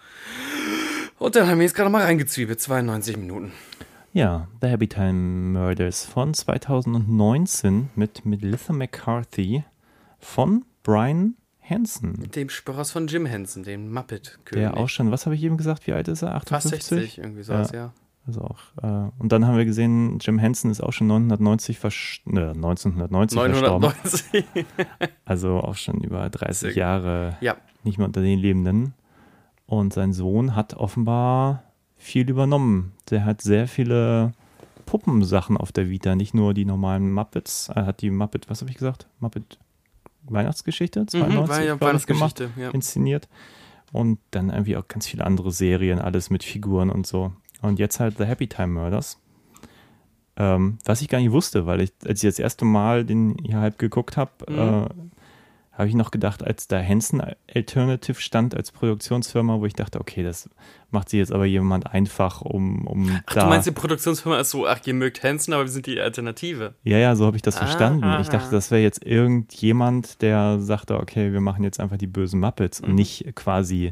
Und 1.17 1.35
dann 1.35 1.47
haben 1.47 1.57
wir 1.57 1.65
jetzt 1.65 1.75
gerade 1.75 1.89
mal 1.89 2.03
reingezwiebelt, 2.03 2.61
92 2.61 3.17
Minuten. 3.17 3.51
Ja, 4.11 4.47
The 4.61 4.67
Happy 4.67 4.87
Time 4.87 5.13
Murders 5.59 6.05
von 6.05 6.33
2019 6.33 7.89
mit 7.95 8.25
Melissa 8.25 8.73
McCarthy 8.73 9.63
von 10.17 10.65
Brian 10.83 11.35
Hansen. 11.61 12.29
Dem 12.31 12.49
Spross 12.49 12.91
von 12.91 13.07
Jim 13.07 13.25
Henson, 13.27 13.63
dem 13.63 13.91
Muppet-König. 13.93 14.63
Der 14.71 14.77
auch 14.77 14.89
schon, 14.89 15.11
was 15.11 15.25
habe 15.25 15.35
ich 15.35 15.43
eben 15.43 15.57
gesagt, 15.57 15.85
wie 15.85 15.93
alt 15.93 16.07
ist 16.07 16.23
er? 16.23 16.31
Fast 16.41 16.51
58? 16.73 16.87
60, 16.89 17.17
irgendwie 17.19 17.43
sowas, 17.43 17.71
ja. 17.71 17.93
Also 18.25 18.41
auch, 18.41 18.59
äh, 18.81 19.09
und 19.19 19.31
dann 19.31 19.45
haben 19.45 19.57
wir 19.57 19.65
gesehen, 19.65 20.17
Jim 20.19 20.39
Henson 20.39 20.71
ist 20.71 20.81
auch 20.81 20.91
schon 20.93 21.07
990 21.07 21.79
vers 21.79 22.19
ne, 22.25 22.49
1990 22.49 23.37
990. 23.37 24.45
verstorben. 24.45 24.65
Also 25.25 25.59
auch 25.59 25.75
schon 25.75 26.01
über 26.01 26.29
30 26.29 26.73
Sehr- 26.73 26.73
Jahre 26.73 27.37
Ja. 27.41 27.57
nicht 27.83 27.97
mehr 27.99 28.07
unter 28.07 28.21
den 28.21 28.39
Lebenden. 28.39 28.93
Und 29.67 29.93
sein 29.93 30.13
Sohn 30.13 30.55
hat 30.55 30.73
offenbar 30.73 31.63
viel 31.99 32.27
übernommen. 32.29 32.93
Der 33.11 33.23
hat 33.25 33.41
sehr 33.41 33.67
viele 33.67 34.31
Puppensachen 34.87 35.55
auf 35.57 35.71
der 35.71 35.89
Vita, 35.89 36.15
nicht 36.15 36.33
nur 36.33 36.55
die 36.55 36.65
normalen 36.65 37.11
Muppets. 37.13 37.69
Er 37.69 37.85
hat 37.85 38.01
die 38.01 38.09
Muppet, 38.09 38.49
was 38.49 38.61
habe 38.61 38.71
ich 38.71 38.77
gesagt? 38.77 39.05
Muppet 39.19 39.59
Weihnachtsgeschichte 40.23 41.05
92 41.05 41.39
Mhm, 41.45 41.49
war 41.49 41.57
ja 41.57 41.73
ich, 41.73 41.79
gemacht, 41.79 41.81
Weihnachtsgeschichte. 41.81 42.49
Ja. 42.57 42.69
inszeniert. 42.71 43.27
Und 43.91 44.19
dann 44.31 44.49
irgendwie 44.49 44.77
auch 44.77 44.87
ganz 44.87 45.07
viele 45.07 45.25
andere 45.25 45.51
Serien, 45.51 45.99
alles 45.99 46.29
mit 46.29 46.43
Figuren 46.43 46.89
und 46.89 47.05
so. 47.07 47.33
Und 47.61 47.77
jetzt 47.79 47.99
halt 47.99 48.17
The 48.17 48.25
Happy 48.25 48.47
Time 48.47 48.67
Murders. 48.67 49.19
Ähm, 50.37 50.77
was 50.85 51.01
ich 51.01 51.09
gar 51.09 51.19
nicht 51.19 51.31
wusste, 51.31 51.65
weil 51.65 51.81
ich, 51.81 51.91
als 52.05 52.23
ich 52.23 52.29
das 52.29 52.39
erste 52.39 52.63
Mal 52.65 53.03
den 53.05 53.35
hier 53.43 53.57
halb 53.59 53.77
geguckt 53.77 54.15
habe, 54.17 54.31
Mhm. 54.47 54.57
äh, 54.57 54.87
habe 55.79 55.89
ich 55.89 55.95
noch 55.95 56.11
gedacht, 56.11 56.43
als 56.43 56.67
da 56.67 56.79
Hansen 56.81 57.21
Alternative 57.55 58.19
stand 58.21 58.55
als 58.55 58.71
Produktionsfirma, 58.71 59.59
wo 59.59 59.65
ich 59.65 59.73
dachte, 59.73 59.99
okay, 59.99 60.21
das 60.23 60.49
macht 60.91 61.09
sich 61.09 61.17
jetzt 61.19 61.31
aber 61.31 61.45
jemand 61.45 61.87
einfach, 61.91 62.41
um, 62.41 62.85
um 62.85 63.19
Ach, 63.25 63.33
da. 63.33 63.43
du 63.43 63.47
meinst, 63.47 63.65
die 63.67 63.71
Produktionsfirma 63.71 64.39
ist 64.39 64.49
so, 64.51 64.67
ach, 64.67 64.79
ihr 64.85 64.93
mögt 64.93 65.23
Hansen, 65.23 65.53
aber 65.53 65.63
wir 65.63 65.71
sind 65.71 65.85
die 65.87 65.99
Alternative. 65.99 66.75
ja, 66.83 66.97
ja, 66.97 67.15
so 67.15 67.25
habe 67.25 67.37
ich 67.37 67.41
das 67.41 67.55
Ah, 67.55 67.59
verstanden. 67.59 68.03
aha. 68.03 68.19
Ich 68.21 68.29
dachte, 68.29 68.51
das 68.51 68.69
wäre 68.71 68.81
jetzt 68.81 69.03
irgendjemand, 69.05 70.21
der 70.21 70.59
sagte, 70.59 70.97
okay, 70.99 71.31
wir 71.31 71.41
machen 71.41 71.63
jetzt 71.63 71.79
einfach 71.79 71.97
die 71.97 72.07
bösen 72.07 72.39
Muppets 72.39 72.81
und 72.81 72.89
Mhm. 72.89 72.95
nicht 72.95 73.35
quasi 73.35 73.91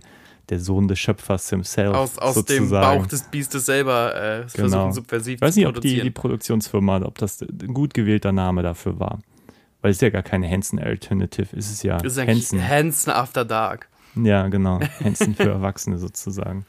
der 0.50 0.60
Sohn 0.60 0.88
des 0.88 1.00
Schöpfers 1.00 1.50
himself. 1.50 1.94
Aus, 1.96 2.18
aus 2.20 2.36
dem 2.46 2.64
sozusagen. 2.66 3.00
Bauch 3.02 3.08
des 3.08 3.24
Biestes 3.24 3.66
selber 3.66 4.16
äh, 4.16 4.38
Genau. 4.54 4.70
versuchen, 4.70 4.94
subversiv 4.94 5.36
Ich 5.36 5.42
weiß 5.42 5.54
zu 5.56 5.60
nicht, 5.60 5.68
ob 5.70 5.82
die, 5.82 6.02
die 6.02 6.10
Produktionsfirma, 6.12 7.02
ob 7.04 7.18
das 7.18 7.42
ein 7.42 7.74
gut 7.74 7.94
gewählter 7.94 8.32
Name 8.32 8.62
dafür 8.64 9.00
war. 9.00 9.20
Weil 9.82 9.92
es 9.92 9.98
ist 9.98 10.02
ja 10.02 10.10
gar 10.10 10.24
keine 10.24 10.50
Hansen 10.50 10.80
Alternative, 10.80 11.56
es 11.56 11.72
ist 11.72 11.84
ja 11.84 11.98
das 11.98 12.18
ist 12.18 12.28
Hansen. 12.28 12.68
Hansen 12.68 13.12
After 13.12 13.46
Dark. 13.46 13.88
Ja, 14.16 14.48
genau. 14.48 14.80
Hansen 15.04 15.36
für 15.36 15.50
Erwachsene 15.50 15.98
sozusagen. 15.98 16.66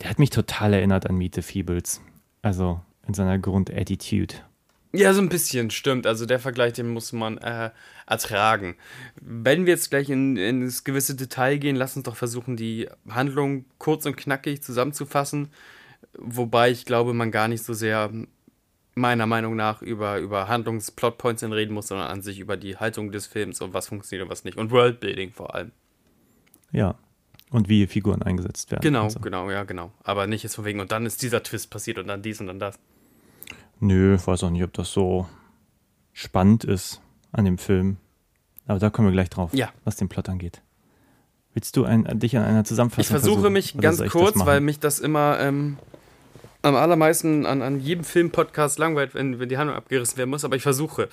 Der 0.00 0.10
hat 0.10 0.18
mich 0.18 0.30
total 0.30 0.74
erinnert 0.74 1.08
an 1.08 1.16
Miete 1.16 1.42
Feebles. 1.42 2.00
Also 2.42 2.80
in 3.06 3.14
seiner 3.14 3.38
Grundattitude. 3.38 4.34
Ja, 4.94 5.14
so 5.14 5.22
ein 5.22 5.30
bisschen, 5.30 5.70
stimmt. 5.70 6.06
Also 6.06 6.26
der 6.26 6.38
Vergleich, 6.38 6.74
den 6.74 6.88
muss 6.88 7.12
man 7.12 7.38
äh, 7.38 7.70
ertragen. 8.06 8.76
Wenn 9.20 9.64
wir 9.64 9.72
jetzt 9.72 9.88
gleich 9.90 10.10
in, 10.10 10.36
in 10.36 10.60
das 10.64 10.84
gewisse 10.84 11.14
Detail 11.14 11.56
gehen, 11.56 11.76
lass 11.76 11.96
uns 11.96 12.04
doch 12.04 12.16
versuchen, 12.16 12.56
die 12.56 12.88
Handlung 13.08 13.64
kurz 13.78 14.04
und 14.04 14.16
knackig 14.16 14.62
zusammenzufassen. 14.62 15.48
Wobei 16.18 16.70
ich 16.70 16.84
glaube, 16.84 17.14
man 17.14 17.30
gar 17.30 17.48
nicht 17.48 17.64
so 17.64 17.72
sehr 17.72 18.10
meiner 18.94 19.26
Meinung 19.26 19.56
nach 19.56 19.82
über, 19.82 20.18
über 20.18 20.48
Handlungs-Plotpoints 20.48 21.42
reden 21.44 21.74
muss, 21.74 21.88
sondern 21.88 22.08
an 22.08 22.22
sich 22.22 22.38
über 22.40 22.56
die 22.56 22.76
Haltung 22.76 23.10
des 23.12 23.26
Films 23.26 23.60
und 23.60 23.72
was 23.74 23.88
funktioniert 23.88 24.26
und 24.26 24.30
was 24.30 24.44
nicht. 24.44 24.58
Und 24.58 24.70
Worldbuilding 24.70 25.32
vor 25.32 25.54
allem. 25.54 25.72
Ja. 26.72 26.94
Und 27.50 27.68
wie 27.68 27.86
Figuren 27.86 28.22
eingesetzt 28.22 28.70
werden. 28.70 28.82
Genau, 28.82 29.04
und 29.04 29.10
so. 29.10 29.20
genau, 29.20 29.50
ja, 29.50 29.64
genau. 29.64 29.92
Aber 30.04 30.26
nicht 30.26 30.42
jetzt 30.42 30.54
von 30.54 30.64
wegen, 30.64 30.80
und 30.80 30.90
dann 30.90 31.04
ist 31.04 31.20
dieser 31.22 31.42
Twist 31.42 31.70
passiert 31.70 31.98
und 31.98 32.06
dann 32.06 32.22
dies 32.22 32.40
und 32.40 32.46
dann 32.46 32.58
das. 32.58 32.78
Nö, 33.80 34.14
ich 34.14 34.26
weiß 34.26 34.44
auch 34.44 34.50
nicht, 34.50 34.62
ob 34.64 34.72
das 34.72 34.90
so 34.92 35.26
spannend 36.12 36.64
ist 36.64 37.00
an 37.30 37.44
dem 37.44 37.58
Film. 37.58 37.96
Aber 38.66 38.78
da 38.78 38.90
kommen 38.90 39.08
wir 39.08 39.12
gleich 39.12 39.28
drauf, 39.30 39.52
Ja. 39.54 39.70
was 39.84 39.96
den 39.96 40.08
Plot 40.08 40.28
angeht. 40.28 40.62
Willst 41.54 41.76
du 41.76 41.84
ein, 41.84 42.04
dich 42.18 42.36
an 42.38 42.44
einer 42.44 42.64
Zusammenfassung 42.64 43.02
Ich 43.02 43.08
versuche 43.08 43.34
versuchen? 43.34 43.52
mich 43.52 43.76
ganz 43.76 44.02
kurz, 44.10 44.38
weil 44.46 44.60
mich 44.60 44.80
das 44.80 44.98
immer 45.00 45.38
ähm, 45.40 45.76
am 46.62 46.76
allermeisten 46.76 47.44
an, 47.44 47.60
an 47.60 47.80
jedem 47.80 48.04
Filmpodcast 48.04 48.78
langweilt, 48.78 49.14
wenn, 49.14 49.38
wenn 49.40 49.48
die 49.48 49.58
Handlung 49.58 49.76
abgerissen 49.76 50.16
werden 50.16 50.30
muss, 50.30 50.44
aber 50.44 50.56
ich 50.56 50.62
versuche. 50.62 51.08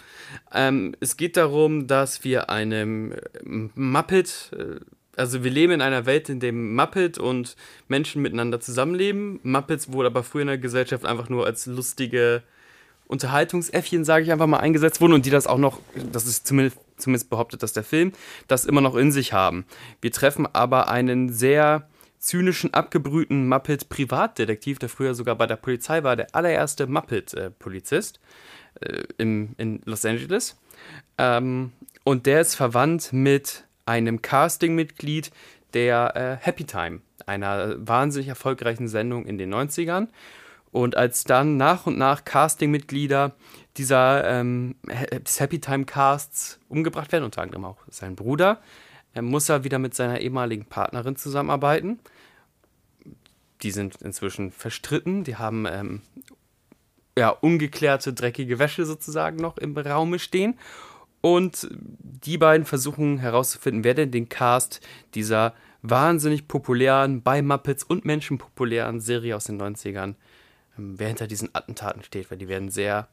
Ähm, 0.53 0.95
es 0.99 1.17
geht 1.17 1.37
darum, 1.37 1.87
dass 1.87 2.23
wir 2.23 2.49
einem 2.49 3.11
äh, 3.11 3.17
Muppet, 3.43 4.51
äh, 4.57 4.79
also 5.17 5.43
wir 5.43 5.51
leben 5.51 5.73
in 5.73 5.81
einer 5.81 6.05
Welt, 6.05 6.29
in 6.29 6.39
dem 6.39 6.75
Muppet 6.75 7.17
und 7.17 7.55
Menschen 7.87 8.21
miteinander 8.21 8.59
zusammenleben. 8.59 9.39
Muppets 9.43 9.91
wurde 9.91 10.07
aber 10.07 10.23
früher 10.23 10.43
in 10.43 10.47
der 10.47 10.57
Gesellschaft 10.59 11.05
einfach 11.05 11.29
nur 11.29 11.45
als 11.45 11.65
lustige 11.65 12.43
Unterhaltungsäffchen, 13.07 14.05
sage 14.05 14.25
ich 14.25 14.31
einfach 14.31 14.47
mal, 14.47 14.59
eingesetzt 14.59 15.01
wurden 15.01 15.13
und 15.13 15.25
die 15.25 15.31
das 15.31 15.47
auch 15.47 15.57
noch, 15.57 15.79
das 16.11 16.27
ist 16.27 16.45
zumindest, 16.45 16.77
zumindest 16.97 17.31
behauptet 17.31 17.63
das 17.63 17.73
der 17.73 17.83
Film, 17.83 18.13
das 18.47 18.65
immer 18.65 18.81
noch 18.81 18.95
in 18.95 19.11
sich 19.11 19.33
haben. 19.33 19.65
Wir 19.99 20.11
treffen 20.11 20.47
aber 20.53 20.89
einen 20.89 21.33
sehr 21.33 21.87
zynischen, 22.19 22.73
abgebrühten 22.73 23.47
Muppet-Privatdetektiv, 23.47 24.79
der 24.79 24.89
früher 24.89 25.15
sogar 25.15 25.35
bei 25.35 25.47
der 25.47 25.55
Polizei 25.55 26.03
war, 26.03 26.15
der 26.15 26.35
allererste 26.35 26.85
Muppet-Polizist 26.87 28.19
äh, 28.81 29.03
im, 29.17 29.55
in 29.57 29.81
Los 29.85 30.05
Angeles. 30.05 30.57
Ähm, 31.17 31.71
und 32.03 32.25
der 32.25 32.41
ist 32.41 32.55
verwandt 32.55 33.13
mit 33.13 33.65
einem 33.85 34.21
Casting-Mitglied 34.21 35.31
der 35.73 36.15
äh, 36.15 36.45
Happy 36.45 36.65
Time, 36.65 37.01
einer 37.25 37.75
wahnsinnig 37.87 38.27
erfolgreichen 38.27 38.87
Sendung 38.87 39.25
in 39.25 39.37
den 39.37 39.53
90ern. 39.53 40.07
Und 40.71 40.97
als 40.97 41.23
dann 41.23 41.57
nach 41.57 41.87
und 41.87 41.97
nach 41.97 42.25
Casting-Mitglieder 42.25 43.33
dieser 43.77 44.29
ähm, 44.29 44.75
Happy 44.87 45.59
Time 45.59 45.85
Casts 45.85 46.59
umgebracht 46.67 47.11
werden, 47.11 47.23
unter 47.23 47.41
anderem 47.41 47.65
auch 47.65 47.77
sein 47.89 48.15
Bruder, 48.15 48.61
äh, 49.13 49.21
muss 49.21 49.49
er 49.49 49.63
wieder 49.63 49.79
mit 49.79 49.93
seiner 49.93 50.21
ehemaligen 50.21 50.65
Partnerin 50.65 51.15
zusammenarbeiten. 51.15 51.99
Die 53.61 53.71
sind 53.71 54.01
inzwischen 54.01 54.51
verstritten, 54.51 55.23
die 55.23 55.35
haben 55.35 55.65
ähm, 55.65 56.01
ja, 57.17 57.29
ungeklärte, 57.29 58.13
dreckige 58.13 58.59
Wäsche 58.59 58.85
sozusagen 58.85 59.37
noch 59.37 59.57
im 59.57 59.77
Raume 59.77 60.19
stehen. 60.19 60.57
Und 61.21 61.67
die 61.71 62.37
beiden 62.37 62.65
versuchen 62.65 63.17
herauszufinden, 63.17 63.83
wer 63.83 63.93
denn 63.93 64.11
den 64.11 64.29
Cast 64.29 64.79
dieser 65.15 65.53
wahnsinnig 65.81 66.47
populären, 66.47 67.21
bei 67.21 67.41
Muppets 67.41 67.83
und 67.83 68.05
Menschen 68.05 68.37
populären 68.37 69.01
Serie 69.01 69.35
aus 69.35 69.45
den 69.45 69.61
90ern, 69.61 70.15
ähm, 70.77 70.97
wer 70.97 71.07
hinter 71.07 71.27
diesen 71.27 71.53
Attentaten 71.53 72.03
steht, 72.03 72.31
weil 72.31 72.37
die 72.37 72.47
werden 72.47 72.69
sehr 72.69 73.09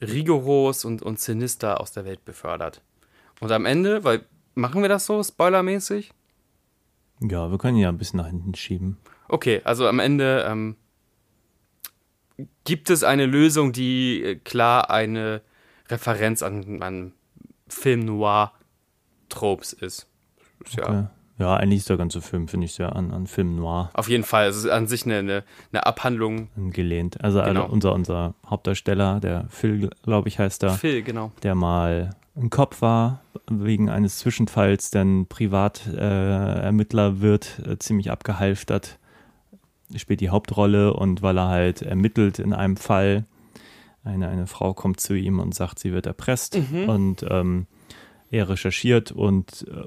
rigoros 0.00 0.84
und, 0.84 1.02
und 1.02 1.20
sinister 1.20 1.80
aus 1.80 1.92
der 1.92 2.04
Welt 2.04 2.24
befördert. 2.24 2.82
Und 3.40 3.52
am 3.52 3.66
Ende, 3.66 4.04
weil 4.04 4.24
machen 4.56 4.82
wir 4.82 4.88
das 4.88 5.06
so, 5.06 5.22
spoilermäßig? 5.22 6.12
Ja, 7.20 7.50
wir 7.50 7.58
können 7.58 7.78
ja 7.78 7.88
ein 7.88 7.98
bisschen 7.98 8.18
nach 8.18 8.26
hinten 8.26 8.54
schieben. 8.54 8.98
Okay, 9.28 9.60
also 9.64 9.86
am 9.86 10.00
Ende 10.00 10.44
ähm, 10.48 10.76
gibt 12.64 12.90
es 12.90 13.04
eine 13.04 13.26
Lösung, 13.26 13.72
die 13.72 14.22
äh, 14.22 14.34
klar 14.36 14.90
eine 14.90 15.40
Referenz 15.88 16.42
an, 16.42 16.82
an 16.82 17.12
Film 17.68 18.00
Noir 18.00 18.52
Tropes 19.28 19.72
ist. 19.72 20.06
ist 20.64 20.76
ja, 20.76 20.84
Okay. 20.84 21.06
Ja, 21.38 21.54
eigentlich 21.56 21.80
ist 21.80 21.90
der 21.90 21.98
ganze 21.98 22.22
Film, 22.22 22.48
finde 22.48 22.64
ich, 22.64 22.72
sehr 22.72 22.96
an, 22.96 23.10
an 23.10 23.26
Film 23.26 23.56
Noir 23.56 23.90
Auf 23.92 24.08
jeden 24.08 24.24
Fall, 24.24 24.46
es 24.48 24.56
ist 24.56 24.68
an 24.68 24.86
sich 24.86 25.04
eine, 25.04 25.18
eine, 25.18 25.44
eine 25.70 25.84
Abhandlung. 25.84 26.48
gelehnt. 26.72 27.22
Also, 27.22 27.42
Genau. 27.42 27.62
also 27.62 27.72
unser, 27.72 27.92
unser 27.92 28.34
Hauptdarsteller, 28.46 29.20
der 29.20 29.46
Phil, 29.50 29.90
glaube 30.02 30.28
ich, 30.28 30.38
heißt 30.38 30.62
er, 30.64 30.70
Phil, 30.70 31.02
genau. 31.02 31.32
der 31.42 31.54
mal 31.54 32.10
ein 32.36 32.50
Kopf 32.50 32.82
war, 32.82 33.22
wegen 33.50 33.88
eines 33.88 34.18
Zwischenfalls, 34.18 34.90
dann 34.90 35.26
Privatermittler 35.26 37.08
äh, 37.08 37.20
wird, 37.20 37.60
äh, 37.66 37.78
ziemlich 37.78 38.10
abgehalftert, 38.10 38.98
spielt 39.94 40.20
die 40.20 40.30
Hauptrolle 40.30 40.92
und 40.94 41.22
weil 41.22 41.38
er 41.38 41.48
halt 41.48 41.82
ermittelt 41.82 42.38
in 42.38 42.52
einem 42.52 42.76
Fall, 42.76 43.24
eine, 44.04 44.28
eine 44.28 44.46
Frau 44.46 44.74
kommt 44.74 45.00
zu 45.00 45.14
ihm 45.14 45.40
und 45.40 45.54
sagt, 45.54 45.78
sie 45.78 45.92
wird 45.92 46.06
erpresst 46.06 46.58
Mhm. 46.58 46.88
und 46.88 47.26
ähm, 47.28 47.66
er 48.30 48.48
recherchiert 48.48 49.12
und 49.12 49.66
äh, 49.68 49.84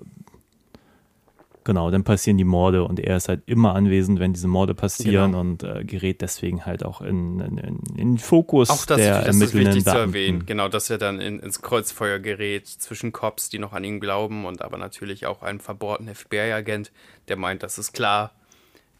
genau, 1.69 1.91
dann 1.91 2.03
passieren 2.03 2.37
die 2.37 2.43
Morde 2.43 2.83
und 2.83 2.99
er 2.99 3.17
ist 3.17 3.29
halt 3.29 3.43
immer 3.45 3.75
anwesend, 3.75 4.19
wenn 4.19 4.33
diese 4.33 4.47
Morde 4.47 4.73
passieren 4.73 5.31
Genau. 5.31 5.39
und 5.41 5.63
äh, 5.63 5.83
gerät 5.83 6.21
deswegen 6.21 6.65
halt 6.65 6.83
auch 6.83 7.01
in, 7.01 7.39
in, 7.39 7.57
in, 7.59 7.79
in 7.95 7.95
den 8.13 8.17
Fokus 8.17 8.69
Auch 8.71 8.85
das, 8.87 8.97
der 8.97 9.21
das 9.21 9.35
ist 9.35 9.41
ermittelnden 9.41 9.67
wichtig 9.67 9.83
zu 9.85 9.91
Beamten. 9.93 10.09
erwähnen. 10.15 10.45
Genau, 10.47 10.67
dass 10.67 10.89
er 10.89 10.97
dann 10.97 11.21
in, 11.21 11.39
ins 11.39 11.61
Kreuzfeuer 11.61 12.17
gerät 12.19 12.67
zwischen 12.67 13.11
Cops, 13.11 13.49
die 13.49 13.59
noch 13.59 13.73
an 13.73 13.83
ihn 13.83 13.99
glauben 13.99 14.45
und 14.45 14.61
aber 14.63 14.77
natürlich 14.77 15.25
auch 15.27 15.43
einen 15.43 15.59
verbohrten 15.59 16.07
FBI-Agent, 16.13 16.91
der 17.27 17.35
meint, 17.37 17.61
das 17.61 17.77
ist 17.77 17.93
klar, 17.93 18.31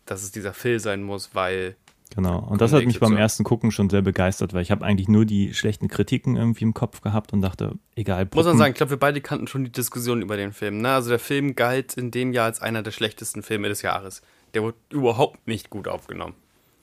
dass 0.06 0.22
es 0.24 0.32
dieser 0.32 0.54
Phil 0.54 0.80
sein 0.80 1.02
muss, 1.04 1.32
weil 1.34 1.76
Genau. 2.16 2.40
Und 2.40 2.60
das 2.60 2.74
hat 2.74 2.86
mich 2.86 3.00
beim 3.00 3.16
ersten 3.16 3.44
Gucken 3.44 3.72
schon 3.72 3.90
sehr 3.90 4.02
begeistert, 4.02 4.54
weil 4.54 4.64
ich 4.64 4.72
habe 4.72 4.84
eigentlich 4.84 5.08
nur 5.08 5.26
die 5.26 5.54
schlechten 5.54 5.88
Kritiken 5.88 6.38
irgendwie 6.38 6.64
im 6.64 6.74
Kopf 6.74 7.02
gehabt 7.02 7.34
und 7.34 7.42
dachte, 7.42 7.76
egal. 7.96 8.26
Muss 8.26 8.34
man 8.34 8.46
Puppen- 8.46 8.58
sagen, 8.58 8.72
ich 8.72 8.78
glaube, 8.78 8.90
wir 8.92 8.98
beide 9.00 9.22
kannten 9.22 9.48
schon 9.48 9.64
die 9.64 9.72
Diskussion 9.72 10.22
über 10.22 10.36
den 10.36 10.52
Film. 10.52 10.82
Ne? 10.82 10.90
Also 10.90 11.10
der 11.10 11.20
Film 11.20 11.56
galt 11.56 11.94
in 11.96 12.10
dem 12.10 12.34
Jahr 12.34 12.46
als 12.46 12.62
einer 12.62 12.82
der 12.82 12.92
schlechtesten 12.92 13.44
Filme 13.44 13.70
des 13.70 13.84
Jahres. 13.84 14.24
Der 14.56 14.64
wurde 14.64 14.78
überhaupt 14.90 15.48
nicht 15.48 15.70
gut 15.70 15.88
aufgenommen. 15.88 16.34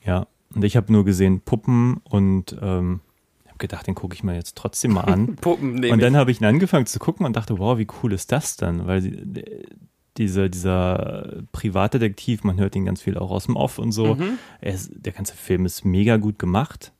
Ja. 0.05 0.27
Und 0.55 0.63
ich 0.63 0.77
habe 0.77 0.93
nur 0.93 1.03
gesehen 1.03 1.41
Puppen 1.41 1.97
und 2.05 2.55
ähm, 2.61 3.01
habe 3.47 3.57
gedacht, 3.57 3.85
den 3.85 3.95
gucke 3.95 4.15
ich 4.15 4.23
mir 4.23 4.33
jetzt 4.33 4.55
trotzdem 4.55 4.93
mal 4.93 5.01
an. 5.01 5.35
Puppen 5.41 5.73
nehme 5.73 5.91
und 5.91 6.01
dann 6.01 6.15
habe 6.15 6.31
ich 6.31 6.39
ihn 6.39 6.45
angefangen 6.45 6.85
zu 6.85 6.99
gucken 6.99 7.25
und 7.25 7.35
dachte, 7.35 7.59
wow, 7.59 7.77
wie 7.77 7.87
cool 8.01 8.13
ist 8.13 8.31
das 8.31 8.55
denn? 8.55 8.87
Weil 8.87 9.01
sie, 9.01 9.11
diese, 10.17 10.49
dieser 10.49 11.43
Privatdetektiv, 11.51 12.43
man 12.43 12.59
hört 12.59 12.75
ihn 12.75 12.85
ganz 12.85 13.01
viel 13.01 13.17
auch 13.17 13.31
aus 13.31 13.45
dem 13.45 13.55
Off 13.55 13.77
und 13.79 13.91
so. 13.91 14.15
Mhm. 14.15 14.37
Ist, 14.61 14.91
der 14.95 15.13
ganze 15.13 15.35
Film 15.35 15.65
ist 15.65 15.85
mega 15.85 16.17
gut 16.17 16.39
gemacht. 16.39 16.91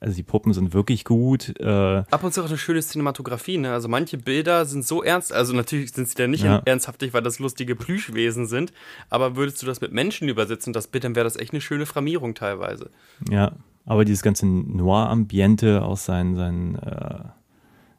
Also 0.00 0.16
die 0.16 0.22
Puppen 0.22 0.52
sind 0.52 0.74
wirklich 0.74 1.04
gut. 1.04 1.58
Äh, 1.60 1.64
Ab 2.10 2.22
und 2.24 2.34
zu 2.34 2.42
auch 2.42 2.48
eine 2.48 2.58
schöne 2.58 2.80
Cinematografie, 2.82 3.56
ne? 3.56 3.72
Also 3.72 3.88
manche 3.88 4.18
Bilder 4.18 4.66
sind 4.66 4.84
so 4.84 5.02
ernst, 5.02 5.32
also 5.32 5.54
natürlich 5.54 5.92
sind 5.92 6.08
sie 6.08 6.14
dann 6.14 6.30
nicht 6.30 6.44
Ja. 6.44 6.60
ernsthaftig, 6.66 7.14
weil 7.14 7.22
das 7.22 7.38
lustige 7.38 7.74
Plüschwesen 7.74 8.46
sind, 8.46 8.72
aber 9.08 9.36
würdest 9.36 9.62
du 9.62 9.66
das 9.66 9.80
mit 9.80 9.92
Menschen 9.92 10.28
übersetzen, 10.28 10.74
das 10.74 10.88
Bild, 10.88 11.04
dann 11.04 11.14
wäre 11.14 11.24
das 11.24 11.36
echt 11.36 11.52
eine 11.52 11.62
schöne 11.62 11.86
Framierung 11.86 12.34
teilweise. 12.34 12.90
ja, 13.30 13.52
aber 13.86 14.04
dieses 14.04 14.22
ganze 14.22 14.46
Noir-Ambiente 14.46 15.82
aus 15.82 16.04
seinen, 16.04 16.34
seinen 16.36 16.74
äh, 16.76 17.20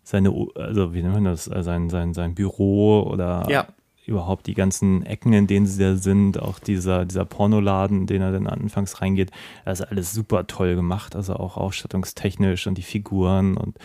seine, 0.03 0.29
also 0.55 0.93
wie 0.93 1.01
nennt 1.01 1.15
man 1.15 1.25
das, 1.25 1.47
äh, 1.47 1.63
sein, 1.63 1.89
sein, 1.89 2.13
sein 2.13 2.35
Büro 2.35 3.01
oder 3.01 3.47
Ja. 3.49 3.65
Überhaupt 4.05 4.47
die 4.47 4.53
ganzen 4.53 5.05
Ecken, 5.05 5.33
in 5.33 5.47
denen 5.47 5.65
sie 5.65 5.81
da 5.81 5.95
sind, 5.95 6.39
auch 6.41 6.59
dieser, 6.59 7.05
dieser 7.05 7.25
Pornoladen, 7.25 8.01
in 8.01 8.07
den 8.07 8.21
er 8.21 8.31
dann 8.31 8.47
anfangs 8.47 9.01
reingeht, 9.01 9.31
das 9.65 9.79
ist 9.79 9.85
alles 9.87 10.13
super 10.13 10.47
toll 10.47 10.75
gemacht, 10.75 11.15
also 11.15 11.33
auch 11.35 11.57
ausstattungstechnisch 11.57 12.67
und 12.67 12.77
die 12.77 12.83
Figuren 12.83 13.57
und 13.57 13.77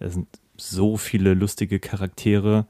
es 0.00 0.14
sind 0.14 0.28
so 0.56 0.96
viele 0.96 1.34
lustige 1.34 1.78
Charaktere. 1.78 2.66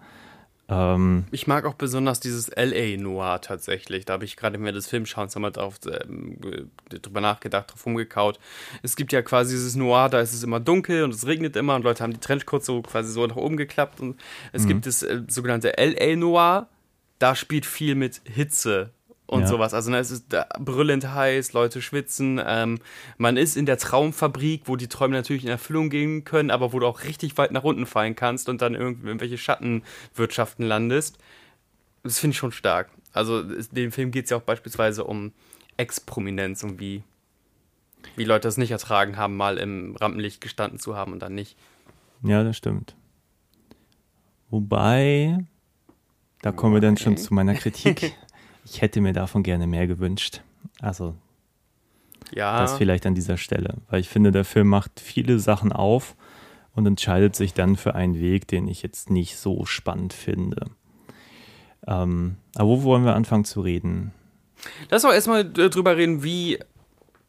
Ähm, 0.69 1.25
Ich 1.31 1.47
mag 1.47 1.65
auch 1.65 1.73
besonders 1.75 2.21
dieses 2.21 2.51
LA 2.55 2.99
Noir 2.99 3.41
tatsächlich. 3.41 4.05
Da 4.05 4.13
habe 4.13 4.27
ich 4.27 4.37
gerade 4.37 4.59
mir 4.59 4.73
das 4.73 4.87
Filmschauens 4.87 5.35
nochmal 5.35 5.53
drauf, 5.53 5.81
ge- 5.81 6.67
drüber 7.01 7.23
nachgedacht, 7.23 7.71
drauf 7.73 7.87
rumgekaut. 7.87 8.39
Es 8.83 8.95
gibt 8.97 9.13
ja 9.13 9.23
quasi 9.23 9.55
dieses 9.55 9.77
Noir, 9.77 10.11
da 10.11 10.21
ist 10.21 10.35
es 10.35 10.43
immer 10.43 10.61
dunkel 10.61 11.05
und 11.05 11.15
es 11.15 11.27
regnet 11.27 11.57
immer 11.57 11.75
und 11.75 11.85
Leute 11.85 12.03
haben 12.03 12.13
die 12.13 12.21
Trenchcoats 12.21 12.67
so 12.67 12.83
quasi 12.83 13.11
so 13.11 13.27
nach 13.27 13.37
oben 13.37 13.57
geklappt. 13.57 14.01
Und 14.01 14.21
es 14.53 14.67
gibt 14.67 14.85
das 14.85 15.03
äh, 15.03 15.23
sogenannte 15.29 15.73
LA 15.79 16.17
Noir, 16.17 16.69
da 17.19 17.35
spielt 17.35 17.67
viel 17.67 17.95
mit 17.95 18.21
Hitze 18.25 18.91
und 19.27 19.43
Ja. 19.43 19.47
sowas. 19.49 19.75
Also 19.75 19.91
ne, 19.91 19.99
es 19.99 20.11
ist 20.11 20.27
brüllend 20.59 21.13
heiß, 21.13 21.53
Leute 21.53 21.83
schwitzen. 21.83 22.41
Ähm, 22.45 22.79
man 23.19 23.37
ist 23.37 23.57
in 23.57 23.67
der 23.67 23.77
Traumfabrik, 23.79 24.63
wo 24.67 24.77
die 24.77 24.89
Träume 24.89 25.15
natürlich 25.15 25.43
in 25.45 25.51
Erfüllung 25.51 25.91
gehen 25.91 26.25
können, 26.25 26.51
aber 26.51 26.73
wo 26.73 26.79
du 26.79 26.87
auch 26.87 27.05
richtig 27.05 27.37
weit 27.37 27.51
nach 27.53 27.65
unten 27.65 27.87
fallen 27.87 28.15
kannst 28.17 28.49
und 28.49 28.63
dann 28.63 28.75
irgendwelche 28.75 29.37
Schattenwirtschaften 29.37 30.65
landest. 30.67 31.19
Das 32.05 32.19
finde 32.19 32.33
ich 32.33 32.39
schon 32.39 32.53
stark. 32.53 32.89
Also 33.13 33.41
es- 33.41 33.69
in 33.69 33.75
dem 33.75 33.93
Film 33.93 34.11
geht 34.13 34.25
es 34.25 34.31
ja 34.31 34.37
auch 34.37 34.43
beispielsweise 34.43 35.05
um 35.05 35.33
Ex-Prominenz 35.77 36.63
und 36.63 36.79
wie, 36.81 37.03
wie 38.17 38.25
Leute 38.25 38.49
das 38.49 38.57
nicht 38.57 38.71
ertragen 38.71 39.17
haben, 39.17 39.37
mal 39.37 39.59
im 39.59 39.97
Rampenlicht 39.97 40.41
gestanden 40.41 40.79
zu 40.79 40.97
haben 40.97 41.13
und 41.13 41.19
dann 41.21 41.35
nicht. 41.35 41.57
ja, 42.23 42.43
das 42.45 42.57
stimmt. 42.57 42.95
Wobei, 44.51 45.39
da 46.43 46.53
kommen 46.53 46.75
wir 46.75 46.81
dann 46.81 46.97
schon 46.97 47.17
zu 47.17 47.35
meiner 47.35 47.55
Kritik. 47.55 48.15
Ich 48.71 48.83
hätte 48.83 49.01
mir 49.01 49.15
davon 49.15 49.43
gerne 49.43 49.67
mehr 49.67 49.87
gewünscht. 49.87 50.43
Also 50.81 51.15
Ja, 52.35 52.61
Das 52.61 52.77
vielleicht 52.77 53.07
an 53.07 53.15
dieser 53.15 53.39
Stelle, 53.39 53.77
weil 53.89 54.01
ich 54.01 54.11
finde, 54.11 54.31
der 54.31 54.45
Film 54.45 54.69
macht 54.69 55.01
viele 55.01 55.39
Sachen 55.39 55.73
auf 55.73 56.15
und 56.75 56.85
entscheidet 56.85 57.35
sich 57.35 57.55
dann 57.55 57.77
für 57.77 57.95
einen 57.95 58.21
Weg, 58.21 58.47
den 58.47 58.69
ich 58.69 58.83
jetzt 58.83 59.09
nicht 59.09 59.39
so 59.39 59.65
spannend 59.65 60.13
finde. 60.13 60.67
Ähm, 61.87 62.37
aber 62.57 62.69
wo 62.69 62.83
wollen 62.83 63.07
wir 63.07 63.17
anfangen 63.17 63.47
zu 63.47 63.63
reden? 63.63 64.13
Lass 64.91 65.03
doch 65.03 65.13
erstmal 65.15 65.41
äh, 65.59 65.71
drüber 65.71 65.97
reden, 65.97 66.23
wie 66.23 66.59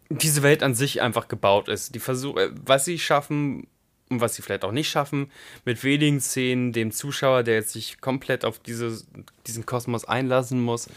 diese 0.09 0.43
Welt 0.43 0.61
an 0.61 0.75
sich 0.75 1.01
einfach 1.01 1.29
gebaut 1.29 1.69
ist. 1.69 1.95
Die 1.95 1.99
Versuche, 1.99 2.41
äh, 2.41 2.51
was 2.65 2.83
sie 2.83 2.99
schaffen 2.99 3.67
und 4.09 4.21
was 4.21 4.35
sie 4.35 4.41
vielleicht 4.41 4.63
auch 4.65 4.71
nicht 4.71 4.89
schaffen, 4.89 5.31
mit 5.65 5.83
wenigen 5.83 6.19
Szenen 6.19 6.73
dem 6.73 6.91
Zuschauer, 6.91 7.43
der 7.43 7.55
jetzt 7.55 7.73
sich 7.73 8.01
komplett 8.01 8.43
auf 8.45 8.59
diese, 8.59 9.01
diesen 9.47 9.65
Kosmos 9.65 10.05
einlassen 10.05 10.61
muss, 10.61 10.89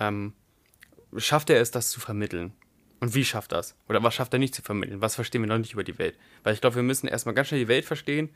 ähm, 0.00 0.32
schafft 1.16 1.50
er 1.50 1.60
es, 1.60 1.70
das 1.70 1.90
zu 1.90 2.00
vermitteln? 2.00 2.52
Und 3.00 3.14
wie 3.14 3.24
schafft 3.24 3.52
das? 3.52 3.74
Oder 3.88 4.02
was 4.02 4.14
schafft 4.14 4.32
er 4.32 4.38
nicht 4.38 4.54
zu 4.54 4.62
vermitteln? 4.62 5.00
Was 5.02 5.14
verstehen 5.14 5.42
wir 5.42 5.48
noch 5.48 5.58
nicht 5.58 5.74
über 5.74 5.84
die 5.84 5.98
Welt? 5.98 6.14
Weil 6.42 6.54
ich 6.54 6.60
glaube, 6.62 6.76
wir 6.76 6.82
müssen 6.82 7.06
erstmal 7.06 7.34
ganz 7.34 7.48
schnell 7.48 7.60
die 7.60 7.68
Welt 7.68 7.84
verstehen, 7.84 8.30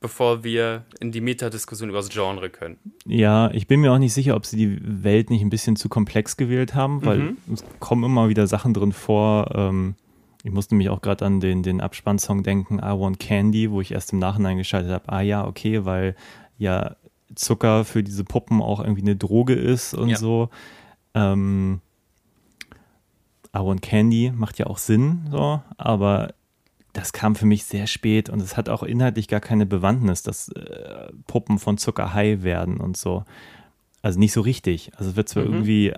bevor 0.00 0.42
wir 0.42 0.86
in 1.00 1.12
die 1.12 1.20
Metadiskussion 1.20 1.90
über 1.90 1.98
das 1.98 2.08
Genre 2.08 2.48
können. 2.48 2.78
Ja, 3.04 3.50
ich 3.50 3.66
bin 3.66 3.80
mir 3.80 3.92
auch 3.92 3.98
nicht 3.98 4.14
sicher, 4.14 4.34
ob 4.36 4.46
sie 4.46 4.56
die 4.56 4.78
Welt 5.04 5.28
nicht 5.28 5.42
ein 5.42 5.50
bisschen 5.50 5.76
zu 5.76 5.90
komplex 5.90 6.38
gewählt 6.38 6.74
haben, 6.74 7.04
weil 7.04 7.18
Mhm. 7.18 7.36
es 7.52 7.62
kommen 7.80 8.04
immer 8.04 8.30
wieder 8.30 8.46
Sachen 8.46 8.72
drin 8.72 8.92
vor. 8.92 9.50
Ähm, 9.54 9.94
ich 10.42 10.50
musste 10.52 10.74
mich 10.74 10.88
auch 10.88 11.00
gerade 11.02 11.26
an 11.26 11.40
den, 11.40 11.62
den 11.62 11.80
Abspannsong 11.80 12.42
denken, 12.42 12.78
I 12.78 12.98
Want 12.98 13.18
Candy, 13.18 13.70
wo 13.70 13.80
ich 13.80 13.92
erst 13.92 14.12
im 14.12 14.18
Nachhinein 14.18 14.56
geschaltet 14.56 14.90
habe, 14.92 15.08
ah 15.12 15.20
ja, 15.20 15.46
okay, 15.46 15.84
weil 15.84 16.14
ja 16.58 16.96
Zucker 17.34 17.84
für 17.84 18.02
diese 18.02 18.24
Puppen 18.24 18.60
auch 18.62 18.80
irgendwie 18.80 19.02
eine 19.02 19.16
Droge 19.16 19.54
ist 19.54 19.94
und 19.94 20.08
Ja. 20.10 20.16
so. 20.16 20.48
Ähm, 21.14 21.80
I 23.54 23.58
Want 23.58 23.82
Candy 23.82 24.32
macht 24.34 24.58
ja 24.58 24.66
auch 24.66 24.78
Sinn, 24.78 25.26
so, 25.30 25.60
aber 25.76 26.32
das 26.92 27.12
kam 27.12 27.34
für 27.36 27.46
mich 27.46 27.64
sehr 27.64 27.86
spät 27.86 28.28
und 28.30 28.40
es 28.40 28.56
hat 28.56 28.68
auch 28.68 28.82
inhaltlich 28.82 29.28
gar 29.28 29.40
keine 29.40 29.66
Bewandtnis, 29.66 30.22
dass 30.22 30.48
äh, 30.50 31.08
Puppen 31.26 31.58
von 31.58 31.78
Zucker 31.78 32.14
high 32.14 32.42
werden 32.42 32.78
und 32.78 32.96
so. 32.96 33.24
Also 34.02 34.18
nicht 34.18 34.32
so 34.32 34.40
richtig. 34.40 34.92
Also 34.96 35.10
es 35.10 35.16
wird 35.16 35.28
zwar 35.28 35.44
Mhm. 35.44 35.52
irgendwie 35.52 35.92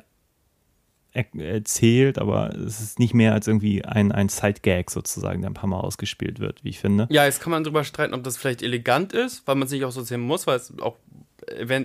erzählt, 1.15 2.19
aber 2.19 2.55
es 2.55 2.81
ist 2.81 2.99
nicht 2.99 3.15
mehr 3.15 3.35
als 3.35 3.47
irgendwie 3.47 3.85
ein, 3.85 4.13
ein 4.13 4.29
Side-Gag 4.29 4.91
sozusagen, 4.91 5.43
der 5.43 5.51
ein 5.51 5.55
paar 5.55 5.69
Mal 5.69 5.81
ausgespielt 5.81 6.41
wird, 6.41 6.65
wie 6.65 6.71
ich 6.71 6.79
finde. 6.79 7.07
Ja, 7.11 7.25
jetzt 7.25 7.41
kann 7.41 7.51
man 7.51 7.65
drüber 7.65 7.85
streiten, 7.85 8.15
ob 8.15 8.25
das 8.25 8.37
vielleicht 8.37 8.63
elegant 8.63 9.13
ist, 9.13 9.47
weil 9.47 9.57
man 9.57 9.67
es 9.67 9.73
nicht 9.73 9.85
auch 9.85 9.93
so 9.93 10.03
sehen 10.03 10.23
muss, 10.23 10.47
weil 10.47 10.57
es 10.57 10.73
auch 10.81 10.97